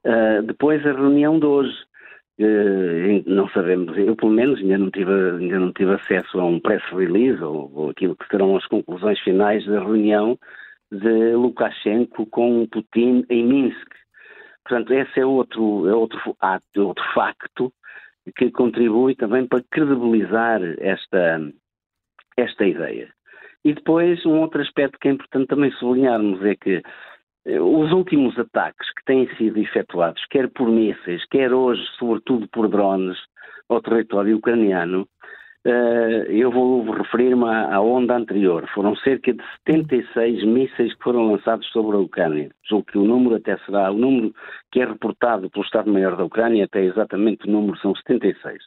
Uh, 0.04 0.42
depois 0.46 0.84
a 0.86 0.92
reunião 0.92 1.38
de 1.38 1.46
hoje. 1.46 1.89
Uh, 2.38 3.22
não 3.26 3.48
sabemos, 3.50 3.96
eu 3.98 4.16
pelo 4.16 4.32
menos 4.32 4.58
ainda 4.60 4.78
não 4.78 4.90
tive, 4.90 5.12
ainda 5.12 5.58
não 5.58 5.72
tive 5.72 5.92
acesso 5.92 6.40
a 6.40 6.44
um 6.44 6.58
press 6.58 6.82
release 6.90 7.42
ou, 7.42 7.70
ou 7.74 7.90
aquilo 7.90 8.16
que 8.16 8.26
serão 8.28 8.56
as 8.56 8.66
conclusões 8.66 9.20
finais 9.20 9.64
da 9.66 9.80
reunião 9.80 10.38
de 10.90 11.34
Lukashenko 11.34 12.26
com 12.26 12.66
Putin 12.66 13.24
em 13.28 13.44
Minsk. 13.46 13.88
Portanto, 14.64 14.92
esse 14.92 15.20
é 15.20 15.26
outro, 15.26 15.86
é 15.88 15.94
outro 15.94 16.36
ato, 16.40 16.64
é 16.76 16.80
outro 16.80 17.04
facto 17.14 17.72
que 18.36 18.50
contribui 18.50 19.14
também 19.14 19.46
para 19.46 19.62
credibilizar 19.70 20.60
esta, 20.78 21.40
esta 22.36 22.66
ideia. 22.66 23.12
E 23.64 23.74
depois, 23.74 24.24
um 24.24 24.40
outro 24.40 24.60
aspecto 24.60 24.98
que 24.98 25.08
é 25.08 25.12
importante 25.12 25.48
também 25.48 25.70
sublinharmos 25.72 26.42
é 26.44 26.54
que 26.54 26.76
eh, 26.76 26.82
os 27.46 27.92
últimos 27.92 28.38
ataques 28.38 28.88
que 28.94 29.04
têm 29.04 29.28
sido 29.36 29.58
efetuados, 29.58 30.24
quer 30.30 30.48
por 30.50 30.68
mísseis, 30.68 31.24
quer 31.26 31.52
hoje, 31.52 31.82
sobretudo 31.98 32.46
por 32.48 32.68
drones, 32.68 33.18
ao 33.68 33.80
território 33.80 34.36
ucraniano, 34.36 35.06
eh, 35.64 36.26
eu 36.28 36.50
vou 36.50 36.90
referir-me 36.90 37.44
à 37.44 37.80
onda 37.80 38.16
anterior. 38.16 38.66
Foram 38.74 38.96
cerca 38.96 39.32
de 39.32 39.42
76 39.66 40.44
mísseis 40.44 40.94
que 40.94 41.04
foram 41.04 41.30
lançados 41.32 41.66
sobre 41.68 41.96
a 41.96 42.00
Ucrânia. 42.00 42.50
Julgo 42.68 42.86
que 42.86 42.98
o 42.98 43.04
número 43.04 43.36
até 43.36 43.56
será, 43.58 43.90
o 43.90 43.98
número 43.98 44.34
que 44.72 44.80
é 44.80 44.86
reportado 44.86 45.50
pelo 45.50 45.64
Estado-Maior 45.64 46.16
da 46.16 46.24
Ucrânia, 46.24 46.64
até 46.64 46.82
exatamente 46.82 47.46
o 47.46 47.50
número 47.50 47.78
são 47.78 47.94
76. 47.94 48.58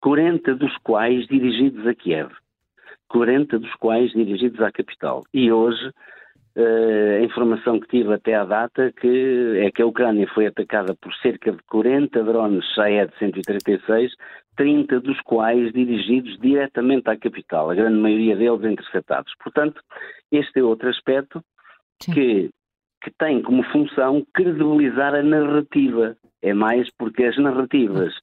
40 0.00 0.54
dos 0.56 0.76
quais 0.78 1.26
dirigidos 1.28 1.86
a 1.86 1.94
Kiev. 1.94 2.30
40 3.08 3.58
dos 3.58 3.72
quais 3.76 4.12
dirigidos 4.12 4.60
à 4.60 4.72
capital. 4.72 5.22
E 5.32 5.52
hoje 5.52 5.90
a 6.56 7.20
informação 7.20 7.80
que 7.80 7.88
tive 7.88 8.14
até 8.14 8.34
à 8.34 8.44
data 8.44 8.92
que 8.92 9.58
é 9.58 9.70
que 9.72 9.82
a 9.82 9.86
Ucrânia 9.86 10.26
foi 10.32 10.46
atacada 10.46 10.94
por 11.00 11.12
cerca 11.14 11.50
de 11.50 11.58
40 11.64 12.22
drones 12.22 12.64
Shahed 12.74 13.12
136, 13.18 14.12
30 14.56 15.00
dos 15.00 15.20
quais 15.22 15.72
dirigidos 15.72 16.38
diretamente 16.40 17.10
à 17.10 17.16
capital, 17.16 17.70
a 17.70 17.74
grande 17.74 17.98
maioria 17.98 18.36
deles 18.36 18.64
interceptados. 18.64 19.32
Portanto, 19.42 19.80
este 20.30 20.60
é 20.60 20.62
outro 20.62 20.88
aspecto 20.88 21.42
que, 22.00 22.50
que 23.02 23.10
tem 23.18 23.42
como 23.42 23.64
função 23.64 24.24
credibilizar 24.32 25.14
a 25.14 25.22
narrativa. 25.22 26.16
É 26.40 26.52
mais 26.52 26.88
porque 26.96 27.24
as 27.24 27.36
narrativas, 27.36 28.14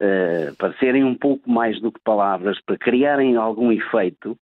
uh, 0.00 0.54
para 0.58 0.74
serem 0.74 1.02
um 1.02 1.14
pouco 1.14 1.50
mais 1.50 1.80
do 1.80 1.90
que 1.90 2.00
palavras, 2.04 2.60
para 2.64 2.78
criarem 2.78 3.36
algum 3.36 3.72
efeito, 3.72 4.36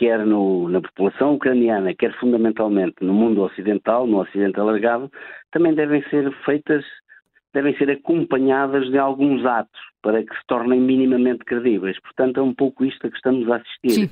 quer 0.00 0.24
no, 0.24 0.66
na 0.70 0.80
população 0.80 1.34
ucraniana, 1.34 1.94
quer 1.94 2.18
fundamentalmente 2.18 2.96
no 3.02 3.12
mundo 3.12 3.42
ocidental, 3.42 4.06
no 4.06 4.22
Ocidente 4.22 4.58
alargado, 4.58 5.12
também 5.52 5.74
devem 5.74 6.02
ser 6.08 6.32
feitas, 6.42 6.82
devem 7.52 7.76
ser 7.76 7.90
acompanhadas 7.90 8.90
de 8.90 8.96
alguns 8.96 9.44
atos 9.44 9.78
para 10.02 10.24
que 10.24 10.34
se 10.34 10.46
tornem 10.46 10.80
minimamente 10.80 11.44
credíveis. 11.44 12.00
Portanto, 12.00 12.40
é 12.40 12.42
um 12.42 12.54
pouco 12.54 12.82
isto 12.82 13.06
a 13.06 13.10
que 13.10 13.16
estamos 13.16 13.46
a 13.50 13.56
assistir. 13.56 14.08
Sim. 14.08 14.10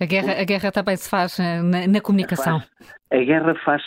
A 0.00 0.06
guerra, 0.06 0.40
a 0.40 0.44
guerra 0.44 0.72
também 0.72 0.96
se 0.96 1.10
faz 1.10 1.38
eh, 1.38 1.60
na, 1.60 1.86
na 1.86 2.00
comunicação. 2.00 2.60
Faz, 2.60 2.94
a 3.10 3.18
guerra 3.18 3.54
faz, 3.66 3.82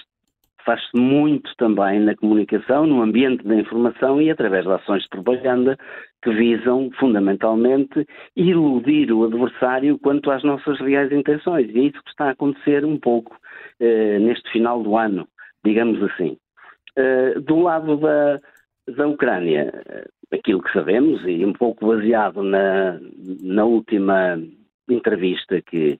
faz-se 0.65 0.97
muito 0.97 1.49
também 1.57 1.99
na 1.99 2.15
comunicação, 2.15 2.85
no 2.85 3.01
ambiente 3.01 3.43
da 3.45 3.55
informação 3.55 4.21
e 4.21 4.29
através 4.29 4.65
de 4.65 4.71
ações 4.71 5.03
de 5.03 5.09
propaganda 5.09 5.77
que 6.23 6.31
visam, 6.31 6.89
fundamentalmente, 6.99 8.05
iludir 8.35 9.11
o 9.11 9.23
adversário 9.25 9.97
quanto 9.99 10.29
às 10.29 10.43
nossas 10.43 10.79
reais 10.79 11.11
intenções. 11.11 11.69
E 11.69 11.79
é 11.79 11.83
isso 11.83 12.03
que 12.03 12.09
está 12.09 12.25
a 12.25 12.31
acontecer 12.31 12.85
um 12.85 12.97
pouco 12.97 13.35
eh, 13.79 14.19
neste 14.19 14.49
final 14.51 14.83
do 14.83 14.95
ano, 14.95 15.27
digamos 15.65 16.01
assim. 16.03 16.37
Eh, 16.95 17.39
do 17.39 17.59
lado 17.59 17.97
da, 17.97 18.39
da 18.95 19.07
Ucrânia, 19.07 19.71
aquilo 20.31 20.61
que 20.61 20.73
sabemos, 20.73 21.21
e 21.25 21.45
um 21.45 21.53
pouco 21.53 21.87
baseado 21.87 22.43
na, 22.43 22.99
na 23.41 23.65
última 23.65 24.39
entrevista 24.89 25.61
que, 25.61 25.99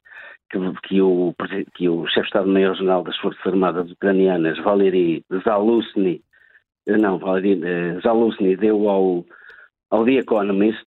que, 0.51 0.87
que 0.87 1.01
o, 1.01 1.33
que 1.73 1.89
o 1.89 2.05
chefe 2.07 2.21
de 2.21 2.27
Estado-Maior-General 2.27 3.03
das 3.03 3.17
Forças 3.17 3.45
Armadas 3.45 3.89
Ucranianas, 3.91 4.59
Valery 4.59 5.23
Zaluzny, 5.43 6.21
eh, 6.87 6.97
não, 6.97 7.17
Valery 7.17 7.61
Zaluzny, 8.01 8.55
deu 8.57 8.89
ao, 8.89 9.25
ao 9.89 10.05
The 10.05 10.13
Economist, 10.13 10.87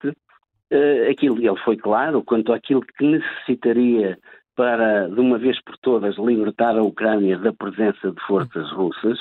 aquilo, 1.09 1.37
ele 1.37 1.59
foi 1.63 1.77
claro 1.77 2.23
quanto 2.23 2.51
àquilo 2.51 2.81
que 2.81 3.05
necessitaria 3.05 4.17
para, 4.55 5.07
de 5.07 5.19
uma 5.19 5.37
vez 5.37 5.61
por 5.63 5.77
todas, 5.77 6.17
libertar 6.17 6.77
a 6.77 6.83
Ucrânia 6.83 7.37
da 7.37 7.53
presença 7.53 8.11
de 8.11 8.21
forças 8.25 8.71
russas. 8.71 9.19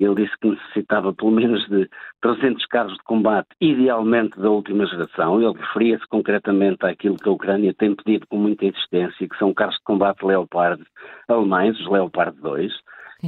Ele 0.00 0.14
disse 0.14 0.36
que 0.40 0.48
necessitava 0.48 1.12
pelo 1.14 1.30
menos 1.30 1.66
de 1.68 1.88
300 2.20 2.66
carros 2.66 2.94
de 2.94 3.02
combate, 3.04 3.48
idealmente 3.60 4.38
da 4.38 4.50
última 4.50 4.86
geração. 4.86 5.40
Ele 5.40 5.58
referia-se 5.58 6.06
concretamente 6.08 6.84
àquilo 6.84 7.16
que 7.16 7.28
a 7.28 7.32
Ucrânia 7.32 7.74
tem 7.74 7.94
pedido 7.94 8.26
com 8.26 8.36
muita 8.36 8.66
insistência, 8.66 9.28
que 9.28 9.38
são 9.38 9.54
carros 9.54 9.76
de 9.76 9.84
combate 9.84 10.24
Leopard 10.24 10.82
alemães, 11.28 11.78
os 11.78 11.88
Leopard 11.88 12.36
2, 12.40 12.72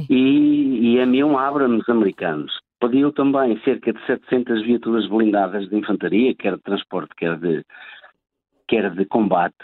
e, 0.09 0.95
e 0.95 0.95
M1 0.97 1.37
Abrams 1.37 1.89
americanos. 1.89 2.51
Pediu 2.79 3.11
também 3.11 3.59
cerca 3.63 3.93
de 3.93 4.05
700 4.05 4.63
viaturas 4.63 5.07
blindadas 5.07 5.69
de 5.69 5.77
infantaria, 5.77 6.35
quer 6.35 6.55
de 6.55 6.61
transporte, 6.61 7.15
quer 7.15 7.37
de, 7.37 7.63
quer 8.67 8.91
de 8.91 9.05
combate, 9.05 9.55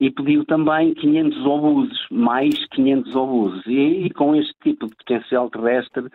e 0.00 0.10
pediu 0.10 0.44
também 0.44 0.92
500 0.94 1.46
obuses, 1.46 1.98
mais 2.10 2.54
500 2.68 3.14
obuses. 3.14 3.66
E, 3.66 4.06
e, 4.06 4.10
com 4.10 4.34
este 4.34 4.54
tipo 4.62 4.86
de 4.86 4.96
potencial 4.96 5.48
terrestre, 5.48 6.08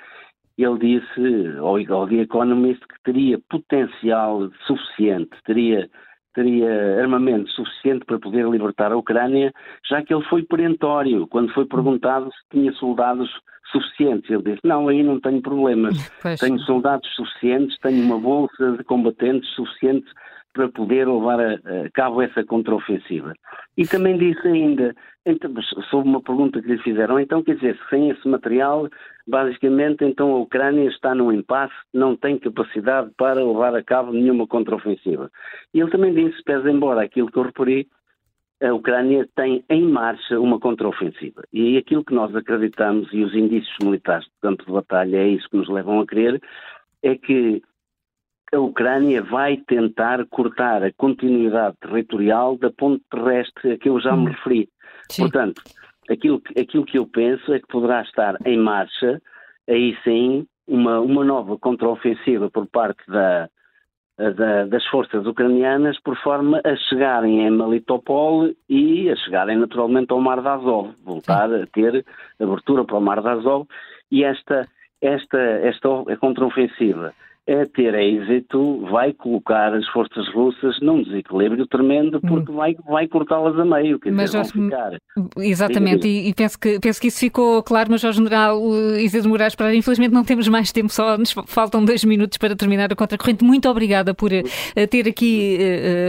ele 0.63 0.79
disse 0.79 1.57
ao, 1.57 1.77
ao 1.93 2.07
The 2.07 2.15
Economist 2.15 2.81
que 2.81 3.03
teria 3.03 3.39
potencial 3.49 4.49
suficiente, 4.65 5.31
teria, 5.45 5.89
teria 6.33 7.01
armamento 7.01 7.49
suficiente 7.51 8.05
para 8.05 8.19
poder 8.19 8.47
libertar 8.47 8.91
a 8.91 8.97
Ucrânia, 8.97 9.51
já 9.89 10.01
que 10.03 10.13
ele 10.13 10.23
foi 10.25 10.43
perentório 10.43 11.27
quando 11.27 11.53
foi 11.53 11.65
perguntado 11.65 12.25
se 12.31 12.57
tinha 12.57 12.71
soldados 12.73 13.29
suficientes. 13.71 14.29
Ele 14.29 14.43
disse: 14.43 14.61
Não, 14.63 14.87
aí 14.87 15.03
não 15.03 15.19
tenho 15.19 15.41
problemas. 15.41 15.95
Pois. 16.21 16.39
Tenho 16.39 16.59
soldados 16.59 17.09
suficientes, 17.15 17.77
tenho 17.79 18.03
uma 18.03 18.19
bolsa 18.19 18.73
de 18.77 18.83
combatentes 18.83 19.49
suficiente 19.55 20.05
para 20.53 20.69
poder 20.69 21.07
levar 21.07 21.39
a, 21.39 21.53
a 21.53 21.89
cabo 21.93 22.21
essa 22.21 22.43
contraofensiva. 22.43 23.33
E 23.77 23.85
também 23.87 24.17
disse 24.17 24.47
ainda, 24.47 24.95
então, 25.25 25.53
sobre 25.89 26.09
uma 26.09 26.21
pergunta 26.21 26.61
que 26.61 26.67
lhe 26.67 26.77
fizeram, 26.79 27.19
então 27.19 27.43
quer 27.43 27.55
dizer, 27.55 27.79
sem 27.89 28.09
esse 28.09 28.27
material, 28.27 28.89
basicamente 29.27 30.03
então 30.03 30.31
a 30.31 30.39
Ucrânia 30.39 30.89
está 30.89 31.13
num 31.13 31.31
impasse, 31.31 31.73
não 31.93 32.15
tem 32.15 32.37
capacidade 32.37 33.11
para 33.17 33.43
levar 33.43 33.75
a 33.75 33.83
cabo 33.83 34.11
nenhuma 34.11 34.47
contraofensiva. 34.47 35.29
E 35.73 35.79
ele 35.79 35.91
também 35.91 36.13
disse, 36.13 36.43
pese 36.43 36.69
embora 36.69 37.03
aquilo 37.03 37.31
que 37.31 37.37
eu 37.37 37.43
referi, 37.43 37.87
a 38.61 38.73
Ucrânia 38.73 39.27
tem 39.35 39.63
em 39.69 39.83
marcha 39.87 40.39
uma 40.39 40.59
contraofensiva. 40.59 41.43
E 41.51 41.77
aquilo 41.77 42.05
que 42.05 42.13
nós 42.13 42.35
acreditamos, 42.35 43.11
e 43.11 43.23
os 43.23 43.33
indícios 43.33 43.75
militares 43.81 44.25
do 44.25 44.33
campo 44.41 44.65
de 44.65 44.71
batalha 44.71 45.17
é 45.17 45.29
isso 45.29 45.49
que 45.49 45.57
nos 45.57 45.69
levam 45.69 45.99
a 45.99 46.05
crer, 46.05 46.39
é 47.01 47.15
que 47.15 47.61
a 48.53 48.59
Ucrânia 48.59 49.21
vai 49.21 49.57
tentar 49.57 50.25
cortar 50.27 50.83
a 50.83 50.91
continuidade 50.93 51.77
territorial 51.81 52.57
da 52.57 52.69
ponte 52.69 53.03
terrestre 53.09 53.71
a 53.71 53.77
que 53.77 53.89
eu 53.89 53.99
já 53.99 54.15
me 54.15 54.23
hum. 54.23 54.31
referi. 54.31 54.69
Sim. 55.09 55.23
Portanto, 55.23 55.61
aquilo, 56.09 56.41
aquilo 56.59 56.85
que 56.85 56.97
eu 56.97 57.07
penso 57.07 57.53
é 57.53 57.59
que 57.59 57.67
poderá 57.67 58.01
estar 58.01 58.35
em 58.45 58.57
marcha, 58.57 59.21
aí 59.69 59.97
sim, 60.03 60.45
uma, 60.67 60.99
uma 60.99 61.23
nova 61.23 61.57
contraofensiva 61.57 62.49
por 62.49 62.67
parte 62.67 63.01
da, 63.07 63.49
da, 64.17 64.65
das 64.65 64.85
forças 64.87 65.25
ucranianas 65.25 65.99
por 66.01 66.17
forma 66.17 66.61
a 66.63 66.75
chegarem 66.89 67.45
em 67.45 67.51
Melitopol 67.51 68.51
e 68.69 69.09
a 69.09 69.15
chegarem 69.15 69.57
naturalmente 69.57 70.11
ao 70.11 70.19
Mar 70.19 70.41
de 70.41 70.47
Azov, 70.47 70.93
voltar 71.03 71.49
sim. 71.49 71.61
a 71.61 71.67
ter 71.67 72.05
abertura 72.39 72.83
para 72.83 72.97
o 72.97 73.01
Mar 73.01 73.21
de 73.21 73.29
Azov 73.29 73.67
e 74.11 74.23
esta, 74.23 74.67
esta, 75.01 75.39
esta 75.39 75.89
contraofensiva 76.19 77.13
é 77.51 77.65
ter 77.65 77.93
êxito, 77.93 78.85
vai 78.91 79.13
colocar 79.13 79.73
as 79.73 79.87
forças 79.89 80.27
russas 80.33 80.79
num 80.81 81.03
desequilíbrio 81.03 81.67
tremendo 81.67 82.19
porque 82.21 82.51
hum. 82.51 82.55
vai, 82.55 82.75
vai 82.87 83.07
cortá-las 83.07 83.57
a 83.59 83.65
meio, 83.65 83.99
quer 83.99 84.11
mas 84.11 84.31
dizer, 84.31 84.43
vão 84.43 84.65
ficar. 84.65 84.97
Exatamente, 85.37 86.07
e, 86.07 86.29
e, 86.29 86.33
penso, 86.33 86.59
que, 86.59 86.79
penso 86.79 87.01
que 87.01 87.07
isso 87.07 87.19
ficou 87.19 87.61
claro, 87.63 87.89
mas 87.91 88.03
ao 88.03 88.11
General 88.11 88.59
Isidro 88.97 89.29
Moraes 89.29 89.55
Pereira, 89.55 89.77
infelizmente 89.77 90.11
não 90.13 90.23
temos 90.23 90.47
mais 90.47 90.71
tempo, 90.71 90.91
só 90.91 91.17
nos 91.17 91.31
faltam 91.47 91.83
dois 91.83 92.03
minutos 92.03 92.37
para 92.37 92.55
terminar 92.55 92.91
a 92.91 92.95
contracorrente. 92.95 93.43
Muito 93.43 93.67
obrigada 93.69 94.13
por 94.13 94.31
uh, 94.31 94.87
ter 94.89 95.07
aqui 95.07 95.57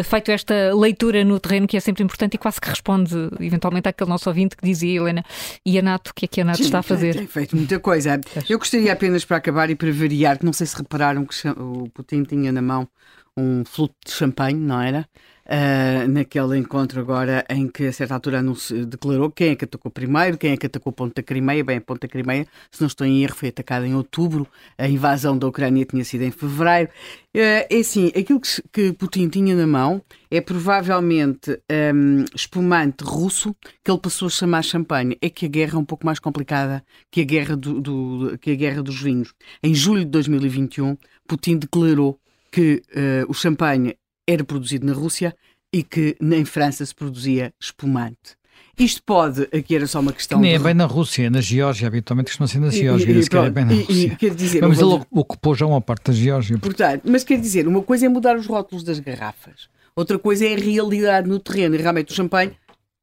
uh, 0.01 0.05
feito 0.05 0.31
esta 0.31 0.74
leitura 0.74 1.24
no 1.24 1.40
terreno, 1.40 1.66
que 1.66 1.77
é 1.77 1.81
sempre 1.81 2.02
importante 2.02 2.35
e 2.35 2.39
quase 2.39 2.60
que 2.60 2.69
responde 2.69 3.14
eventualmente 3.40 3.89
àquele 3.89 4.10
nosso 4.10 4.28
ouvinte 4.28 4.56
que 4.56 4.64
dizia, 4.64 5.01
Helena, 5.01 5.24
e 5.64 5.78
a 5.78 5.82
NATO, 5.82 6.10
o 6.10 6.14
que 6.14 6.24
é 6.27 6.28
que 6.28 6.40
a 6.40 6.44
NATO 6.44 6.59
Sim, 6.59 6.64
está 6.64 6.78
a 6.78 6.82
fazer? 6.82 7.14
Tem 7.14 7.27
feito 7.27 7.56
muita 7.56 7.78
coisa. 7.78 8.20
Eu 8.48 8.59
gostaria 8.59 8.93
apenas 8.93 9.24
para 9.24 9.36
acabar 9.36 9.70
e 9.70 9.74
para 9.74 9.90
variar, 9.90 10.39
que 10.39 10.44
não 10.44 10.52
sei 10.52 10.66
se 10.66 10.77
repararam 10.77 11.24
que 11.24 11.31
o 11.56 11.88
Putin 11.90 12.24
tinha 12.24 12.52
na 12.52 12.62
mão 12.62 12.88
um 13.36 13.64
flute 13.64 13.96
de 14.06 14.12
champanhe, 14.12 14.59
não 14.59 14.80
era? 14.80 15.09
Uh, 15.53 16.09
naquele 16.09 16.57
encontro 16.57 16.99
agora 16.99 17.45
em 17.47 17.69
que 17.69 17.85
a 17.85 17.93
certa 17.93 18.15
altura 18.15 18.43
declarou 18.89 19.31
quem 19.31 19.51
é 19.51 19.55
que 19.55 19.66
atacou 19.66 19.91
primeiro, 19.91 20.39
quem 20.39 20.53
é 20.53 20.57
que 20.57 20.65
atacou 20.65 20.91
Ponta 20.91 21.23
Crimeia. 21.23 21.62
Bem, 21.62 21.77
a 21.77 21.81
Ponta 21.83 22.09
Crimeia, 22.09 22.47
se 22.70 22.81
não 22.81 22.87
estou 22.87 23.07
em 23.07 23.23
erro, 23.23 23.35
foi 23.35 23.51
atacada 23.51 23.87
em 23.87 23.95
outubro, 23.95 24.49
a 24.79 24.89
invasão 24.89 25.37
da 25.37 25.47
Ucrânia 25.47 25.85
tinha 25.85 26.03
sido 26.07 26.23
em 26.23 26.31
fevereiro. 26.31 26.89
Uh, 27.37 27.69
é 27.69 27.77
assim, 27.79 28.07
aquilo 28.16 28.41
que, 28.41 28.62
que, 28.73 28.93
Putin 28.95 29.29
tinha 29.29 29.55
na 29.55 29.66
mão 29.66 30.01
é 30.31 30.41
provavelmente 30.41 31.61
um, 31.95 32.24
espumante 32.35 33.05
russo 33.05 33.55
que 33.85 33.91
ele 33.91 34.01
passou 34.01 34.29
a 34.29 34.31
chamar 34.31 34.62
champanhe. 34.62 35.19
É 35.20 35.29
que 35.29 35.45
a 35.45 35.49
guerra 35.51 35.74
é 35.74 35.79
um 35.79 35.85
pouco 35.85 36.07
mais 36.07 36.19
complicada 36.19 36.83
que 37.11 37.20
a 37.20 37.24
guerra, 37.24 37.59
do, 37.59 37.79
do 37.79 38.39
que 38.39 38.53
a 38.53 38.55
guerra 38.55 38.83
dos 38.83 38.99
vinhos. 39.03 39.35
Em 39.62 39.74
julho 39.74 40.03
de 40.07 40.11
2021, 40.12 40.97
Putin 41.29 41.59
declarou 41.59 42.19
que 42.51 42.83
uh, 42.95 43.31
o 43.31 43.35
champanhe 43.35 43.97
era 44.28 44.44
produzido 44.44 44.86
na 44.86 44.93
Rússia 44.93 45.35
e 45.73 45.82
que 45.82 46.16
em 46.20 46.44
França 46.44 46.85
se 46.85 46.94
produzia 46.94 47.53
espumante. 47.61 48.36
Isto 48.78 49.03
pode, 49.05 49.43
aqui 49.53 49.77
era 49.77 49.86
só 49.86 50.01
uma 50.01 50.12
questão. 50.12 50.40
Nem 50.40 50.55
é 50.55 50.59
bem 50.59 50.73
na 50.73 50.86
Rússia, 50.86 51.28
na 51.28 51.40
Geórgia, 51.40 51.86
habitualmente 51.89 52.31
costuma 52.31 52.47
ser 52.47 52.59
na 52.59 52.70
Geórgia, 52.70 53.12
e, 53.12 53.20
e, 53.20 53.47
é 53.47 53.51
bem 53.51 53.65
na 53.65 53.74
Rússia. 53.74 54.19
E, 54.20 54.31
dizer, 54.31 54.66
mas 54.66 54.78
ele 54.78 55.01
ocupou 55.11 55.55
já 55.55 55.66
uma 55.66 55.81
parte 55.81 56.07
da 56.07 56.12
Geórgia. 56.12 56.59
Portanto, 56.59 57.03
mas 57.05 57.23
quer 57.23 57.39
dizer, 57.39 57.69
uma 57.69 57.82
coisa 57.82 58.07
é 58.07 58.09
mudar 58.09 58.36
os 58.36 58.47
rótulos 58.47 58.82
das 58.82 58.99
garrafas, 58.99 59.69
outra 59.94 60.19
coisa 60.19 60.47
é 60.47 60.55
a 60.55 60.59
realidade 60.59 61.28
no 61.28 61.39
terreno, 61.39 61.74
e 61.74 61.78
realmente 61.78 62.12
o 62.12 62.15
champanhe 62.15 62.53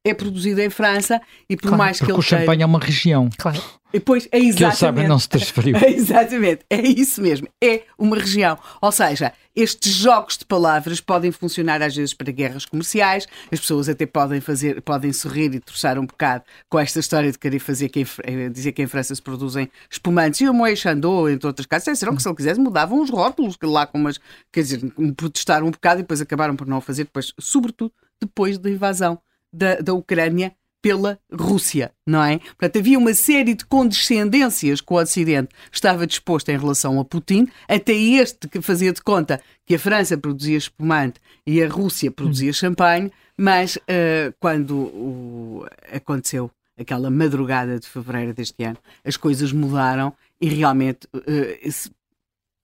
é 0.04 0.14
produzido 0.14 0.60
em 0.60 0.70
França 0.70 1.20
e 1.48 1.56
por 1.56 1.68
claro, 1.68 1.78
mais 1.78 1.98
que 1.98 2.04
ele 2.04 2.12
o 2.12 2.22
champanhe 2.22 2.46
queira... 2.46 2.62
é 2.62 2.66
uma 2.66 2.78
região. 2.78 3.28
Claro. 3.36 3.62
Pois, 4.04 4.28
é 4.30 4.38
exatamente. 4.38 4.56
Que 4.56 4.64
ele 4.64 4.72
sabe 4.76 5.08
não 5.08 5.18
se 5.18 5.28
transferiu. 5.28 5.76
É 5.82 5.90
exatamente, 5.90 6.64
é 6.70 6.80
isso 6.80 7.20
mesmo. 7.20 7.48
É 7.62 7.82
uma 7.98 8.16
região. 8.16 8.56
Ou 8.80 8.92
seja, 8.92 9.32
estes 9.54 9.92
jogos 9.92 10.38
de 10.38 10.44
palavras 10.44 11.00
podem 11.00 11.32
funcionar 11.32 11.82
às 11.82 11.96
vezes 11.96 12.14
para 12.14 12.30
guerras 12.30 12.64
comerciais, 12.64 13.26
as 13.50 13.58
pessoas 13.58 13.88
até 13.88 14.06
podem 14.06 14.40
fazer, 14.40 14.80
podem 14.82 15.12
sorrir 15.12 15.52
e 15.54 15.60
torçar 15.60 15.98
um 15.98 16.06
bocado 16.06 16.44
com 16.68 16.78
esta 16.78 17.00
história 17.00 17.32
de 17.32 17.38
querer 17.38 17.58
fazer 17.58 17.88
que 17.88 18.00
em, 18.00 18.06
eh, 18.22 18.48
dizer 18.48 18.72
que 18.72 18.80
em 18.80 18.86
França 18.86 19.12
se 19.12 19.20
produzem 19.20 19.68
espumantes 19.90 20.40
e 20.40 20.48
o 20.48 20.54
Moët 20.54 20.76
Chandot, 20.76 21.32
entre 21.32 21.48
outras 21.48 21.66
casas, 21.66 21.98
serão 21.98 22.14
que 22.14 22.22
se 22.22 22.28
ele 22.28 22.36
quisesse 22.36 22.60
mudavam 22.60 23.02
os 23.02 23.10
rótulos 23.10 23.58
lá 23.60 23.86
com 23.86 23.98
umas, 23.98 24.20
quer 24.52 24.60
dizer, 24.60 24.80
protestaram 25.16 25.66
um 25.66 25.70
bocado 25.70 26.00
e 26.00 26.02
depois 26.02 26.20
acabaram 26.20 26.54
por 26.54 26.66
não 26.66 26.78
o 26.78 26.80
fazer, 26.80 27.04
depois, 27.04 27.34
sobretudo 27.40 27.92
depois 28.20 28.56
da 28.56 28.70
invasão 28.70 29.18
da, 29.52 29.76
da 29.76 29.94
Ucrânia 29.94 30.54
pela 30.82 31.18
Rússia, 31.32 31.92
não 32.06 32.22
é? 32.22 32.38
Portanto, 32.38 32.78
havia 32.78 32.98
uma 32.98 33.12
série 33.12 33.54
de 33.54 33.64
condescendências 33.66 34.80
que 34.80 34.92
o 34.92 34.96
Ocidente 34.96 35.50
estava 35.70 36.06
disposto 36.06 36.48
em 36.48 36.58
relação 36.58 36.98
a 36.98 37.04
Putin, 37.04 37.48
até 37.68 37.92
este 37.92 38.48
que 38.48 38.62
fazia 38.62 38.92
de 38.92 39.02
conta 39.02 39.40
que 39.66 39.74
a 39.74 39.78
França 39.78 40.16
produzia 40.16 40.56
espumante 40.56 41.20
e 41.46 41.62
a 41.62 41.68
Rússia 41.68 42.10
produzia 42.10 42.52
champanhe, 42.52 43.12
mas 43.36 43.76
uh, 43.76 44.34
quando 44.40 44.76
o, 44.76 45.66
aconteceu 45.92 46.50
aquela 46.78 47.10
madrugada 47.10 47.78
de 47.78 47.86
fevereiro 47.86 48.32
deste 48.32 48.64
ano, 48.64 48.78
as 49.04 49.16
coisas 49.16 49.52
mudaram 49.52 50.14
e 50.40 50.48
realmente 50.48 51.06
uh, 51.14 51.68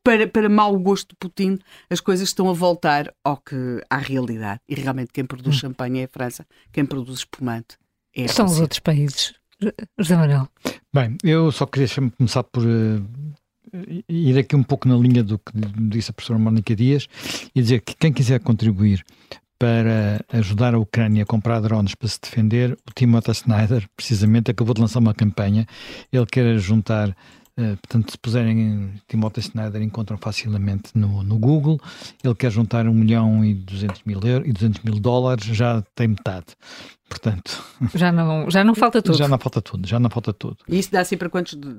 para, 0.07 0.29
para 0.29 0.49
mau 0.49 0.79
gosto 0.79 1.09
de 1.09 1.17
Putin, 1.19 1.59
as 1.91 1.99
coisas 1.99 2.29
estão 2.29 2.49
a 2.49 2.53
voltar 2.53 3.13
ao 3.25 3.39
que, 3.39 3.81
à 3.91 3.97
realidade. 3.97 4.61
E 4.69 4.77
realmente 4.77 5.11
quem 5.13 5.25
produz 5.25 5.57
hum. 5.57 5.59
champanhe 5.59 6.03
é 6.03 6.05
a 6.05 6.09
França, 6.09 6.47
quem 6.73 6.87
produz 6.87 7.19
espumante 7.19 7.77
é 8.15 8.27
a 8.27 8.29
São 8.29 8.47
os 8.47 8.61
outros 8.61 8.79
países. 8.79 9.35
José 9.99 10.17
Manuel. 10.17 10.49
Bem, 10.95 11.17
eu 11.25 11.51
só 11.51 11.67
queria 11.67 11.89
começar 12.17 12.45
por 12.45 12.63
uh, 12.63 13.05
ir 14.09 14.39
aqui 14.39 14.55
um 14.55 14.63
pouco 14.63 14.87
na 14.87 14.97
linha 14.97 15.25
do 15.25 15.41
que 15.41 15.53
disse 15.89 16.13
a 16.13 16.15
professora 16.15 16.39
Mónica 16.39 16.77
Dias 16.77 17.09
e 17.53 17.61
dizer 17.61 17.81
que 17.81 17.97
quem 17.97 18.13
quiser 18.13 18.39
contribuir 18.39 19.05
para 19.59 20.25
ajudar 20.33 20.75
a 20.75 20.79
Ucrânia 20.79 21.25
a 21.25 21.27
comprar 21.27 21.59
drones 21.61 21.97
para 21.97 22.07
se 22.07 22.21
defender, 22.21 22.79
o 22.89 22.93
Timothy 22.95 23.33
Snyder, 23.33 23.89
precisamente, 23.97 24.53
acabou 24.53 24.75
de 24.75 24.83
lançar 24.83 25.01
uma 25.01 25.15
campanha. 25.15 25.67
Ele 26.13 26.27
quer 26.27 26.59
juntar 26.59 27.17
Uh, 27.59 27.75
portanto, 27.79 28.11
se 28.11 28.19
puserem 28.19 28.93
Timothy 29.09 29.41
Snyder, 29.41 29.81
encontram 29.81 30.19
facilmente 30.19 30.91
no, 30.95 31.23
no 31.23 31.39
Google. 31.39 31.81
Ele 32.23 32.35
quer 32.35 32.51
juntar 32.51 32.87
1 32.87 32.93
milhão 32.93 33.43
e 33.45 33.55
200 33.55 34.03
mil, 34.05 34.21
euros, 34.23 34.49
e 34.49 34.53
200 34.53 34.83
mil 34.83 35.01
dólares, 35.01 35.45
já 35.45 35.83
tem 35.95 36.09
metade. 36.09 36.47
Portanto, 37.09 37.65
já 37.95 38.11
não, 38.11 38.51
já 38.51 38.65
não 38.65 38.75
falta 38.75 39.01
tudo. 39.01 39.17
Já 39.17 39.29
não 39.29 39.39
falta 39.39 39.63
tudo, 39.63 39.87
já 39.87 40.01
não 40.01 40.11
falta 40.11 40.33
tudo. 40.33 40.57
E 40.69 40.77
isso 40.77 40.91
dá 40.91 41.01
assim 41.01 41.17
para 41.17 41.31
quantos? 41.31 41.55
De... 41.55 41.77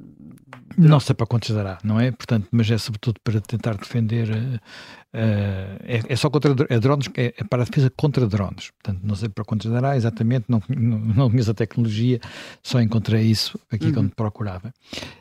Não 0.77 1.01
sei 1.01 1.13
para 1.15 1.27
quantos 1.27 1.49
dará, 1.53 1.77
não 1.83 1.99
é? 1.99 2.11
Portanto, 2.11 2.47
mas 2.49 2.71
é 2.71 2.77
sobretudo 2.77 3.19
para 3.21 3.41
tentar 3.41 3.75
defender. 3.75 4.29
Uh, 4.29 4.55
uh, 4.55 5.79
é, 5.83 6.01
é, 6.07 6.15
só 6.15 6.29
contra 6.29 6.55
é 6.69 6.79
drones, 6.79 7.09
é, 7.17 7.33
é, 7.37 7.43
para 7.43 7.63
a 7.63 7.65
defesa 7.65 7.89
contra 7.89 8.25
drones. 8.25 8.71
Portanto, 8.81 9.01
não 9.03 9.15
sei 9.15 9.27
para 9.27 9.43
quantos 9.43 9.69
dará 9.69 9.97
exatamente, 9.97 10.45
não, 10.47 10.63
não, 10.69 10.97
não 10.97 11.29
conheço 11.29 11.51
a 11.51 11.53
tecnologia, 11.53 12.21
só 12.63 12.79
encontrei 12.79 13.23
isso 13.23 13.59
aqui 13.69 13.87
uhum. 13.87 13.93
quando 13.93 14.15
procurava. 14.15 14.73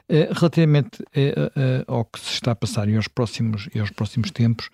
Uh, 0.09 0.33
relativamente 0.33 1.05
ao 1.89 2.05
que 2.05 2.21
se 2.21 2.35
está 2.35 2.53
a 2.53 2.57
passar 2.57 2.89
e 2.89 2.95
aos 2.95 3.09
próximos, 3.09 3.69
e 3.75 3.81
aos 3.81 3.91
próximos 3.91 4.31
tempos, 4.31 4.71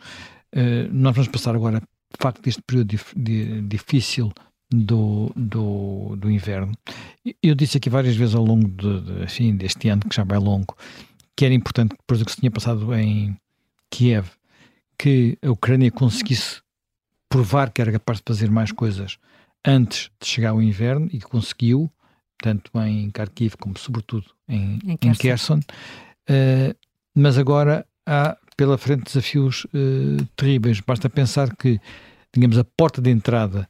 nós 0.92 1.14
vamos 1.14 1.28
passar 1.28 1.54
agora, 1.54 1.80
de 1.80 2.18
facto, 2.20 2.46
este 2.46 2.60
período 2.60 2.88
dif, 2.88 3.14
de, 3.16 3.62
difícil 3.62 4.30
do, 4.72 5.30
do, 5.36 6.16
do 6.16 6.30
inverno. 6.30 6.72
Eu 7.42 7.54
disse 7.54 7.76
aqui 7.76 7.90
várias 7.90 8.16
vezes 8.16 8.34
ao 8.34 8.44
longo 8.44 8.68
de, 8.68 9.00
de, 9.00 9.22
enfim, 9.24 9.56
deste 9.56 9.88
ano, 9.88 10.02
que 10.08 10.16
já 10.16 10.24
vai 10.24 10.38
longo, 10.38 10.76
que 11.36 11.44
era 11.44 11.54
importante, 11.54 11.94
depois 11.98 12.18
do 12.18 12.24
que 12.24 12.32
se 12.32 12.38
tinha 12.38 12.50
passado 12.50 12.92
em 12.94 13.36
Kiev, 13.90 14.28
que 14.98 15.38
a 15.42 15.50
Ucrânia 15.50 15.90
conseguisse 15.90 16.60
provar 17.28 17.70
que 17.70 17.80
era 17.80 17.92
capaz 17.92 18.18
de 18.18 18.24
fazer 18.26 18.50
mais 18.50 18.72
coisas 18.72 19.18
antes 19.64 20.10
de 20.20 20.26
chegar 20.26 20.54
o 20.54 20.62
inverno 20.62 21.06
e 21.06 21.18
que 21.18 21.26
conseguiu, 21.26 21.90
tanto 22.38 22.70
em 22.80 23.10
Kharkiv 23.10 23.56
como 23.56 23.78
sobretudo 23.78 24.26
em, 24.48 24.78
em 24.84 24.96
Kherson. 24.96 25.10
Em 25.10 25.14
Kherson. 25.14 25.60
Uh, 26.28 26.76
mas 27.14 27.38
agora 27.38 27.86
há 28.06 28.36
pela 28.56 28.76
frente 28.76 29.04
desafios 29.04 29.64
uh, 29.66 30.24
terríveis. 30.36 30.80
Basta 30.80 31.08
pensar 31.08 31.54
que, 31.56 31.80
digamos, 32.32 32.58
a 32.58 32.64
porta 32.64 33.00
de 33.00 33.10
entrada 33.10 33.68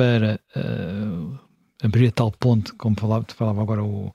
para 0.00 0.40
uh, 0.56 1.38
abrir 1.82 2.08
a 2.08 2.10
tal 2.10 2.32
ponte, 2.32 2.72
como 2.72 2.98
falava, 2.98 3.26
falava 3.36 3.60
agora 3.60 3.84
o, 3.84 4.14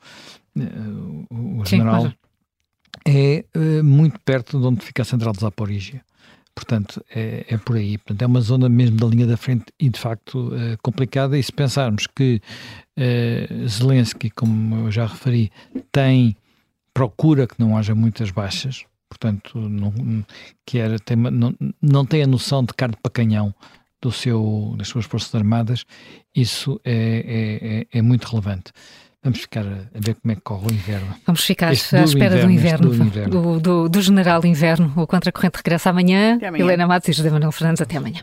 uh, 0.58 1.60
o 1.60 1.64
general, 1.64 2.08
Sim, 2.08 2.14
é 3.06 3.46
uh, 3.56 3.84
muito 3.84 4.20
perto 4.22 4.60
de 4.60 4.66
onde 4.66 4.84
fica 4.84 5.04
a 5.04 5.06
central 5.06 5.32
de 5.34 5.42
Zaporizhia. 5.42 6.02
Portanto, 6.56 7.04
é, 7.14 7.46
é, 7.50 7.58
por 7.58 7.76
aí. 7.76 8.00
Portanto, 8.00 8.22
é 8.24 8.26
uma 8.26 8.42
zona 8.42 8.68
mesmo 8.68 8.98
da 8.98 9.06
linha 9.06 9.28
da 9.28 9.38
frente 9.38 9.66
e, 9.78 9.90
de 9.90 10.00
facto, 10.00 10.52
complicada. 10.82 11.38
E 11.38 11.44
se 11.44 11.52
pensarmos 11.52 12.08
que 12.08 12.42
Zelensky, 13.68 14.30
como 14.30 14.86
eu 14.86 14.90
já 14.90 15.06
referi, 15.06 15.52
tem 15.92 16.34
procura 16.94 17.46
que 17.46 17.60
não 17.60 17.78
haja 17.78 17.94
muitas 17.94 18.32
baixas, 18.32 18.86
portanto, 19.10 19.60
não, 19.60 19.94
quer, 20.66 20.98
tem, 21.02 21.18
não, 21.18 21.54
não 21.82 22.06
tem 22.06 22.24
a 22.24 22.28
noção 22.28 22.64
de 22.64 22.74
carne 22.74 22.96
para 23.04 23.12
canhão 23.12 23.54
do 24.06 24.12
seu, 24.12 24.76
das 24.78 24.88
suas 24.88 25.06
Forças 25.06 25.34
Armadas, 25.34 25.84
isso 26.36 26.80
é, 26.84 26.94
é, 26.94 27.98
é, 27.98 28.00
é 28.00 28.02
muito 28.02 28.26
relevante. 28.26 28.72
Vamos 29.24 29.40
ficar 29.40 29.66
a 29.66 30.00
ver 30.00 30.16
como 30.22 30.32
é 30.32 30.36
que 30.36 30.42
corre 30.42 30.68
o 30.68 30.72
inverno. 30.72 31.16
Vamos 31.26 31.44
ficar 31.44 31.74
este 31.74 31.96
à 31.96 32.04
espera 32.04 32.40
do 32.40 32.52
inverno, 32.52 32.90
do, 32.90 33.04
inverno. 33.04 33.30
Do, 33.30 33.60
do, 33.60 33.90
do, 33.90 34.02
general 34.02 34.46
inverno. 34.46 34.94
O 34.96 35.08
Contracorrente 35.08 35.58
regressa 35.58 35.90
amanhã. 35.90 36.38
amanhã. 36.48 36.64
Helena 36.64 36.86
Matos 36.86 37.10
e 37.10 37.14
José 37.14 37.32
Manuel 37.32 37.52
Fernandes, 37.52 37.82
até 37.82 37.98
amanhã. 37.98 38.22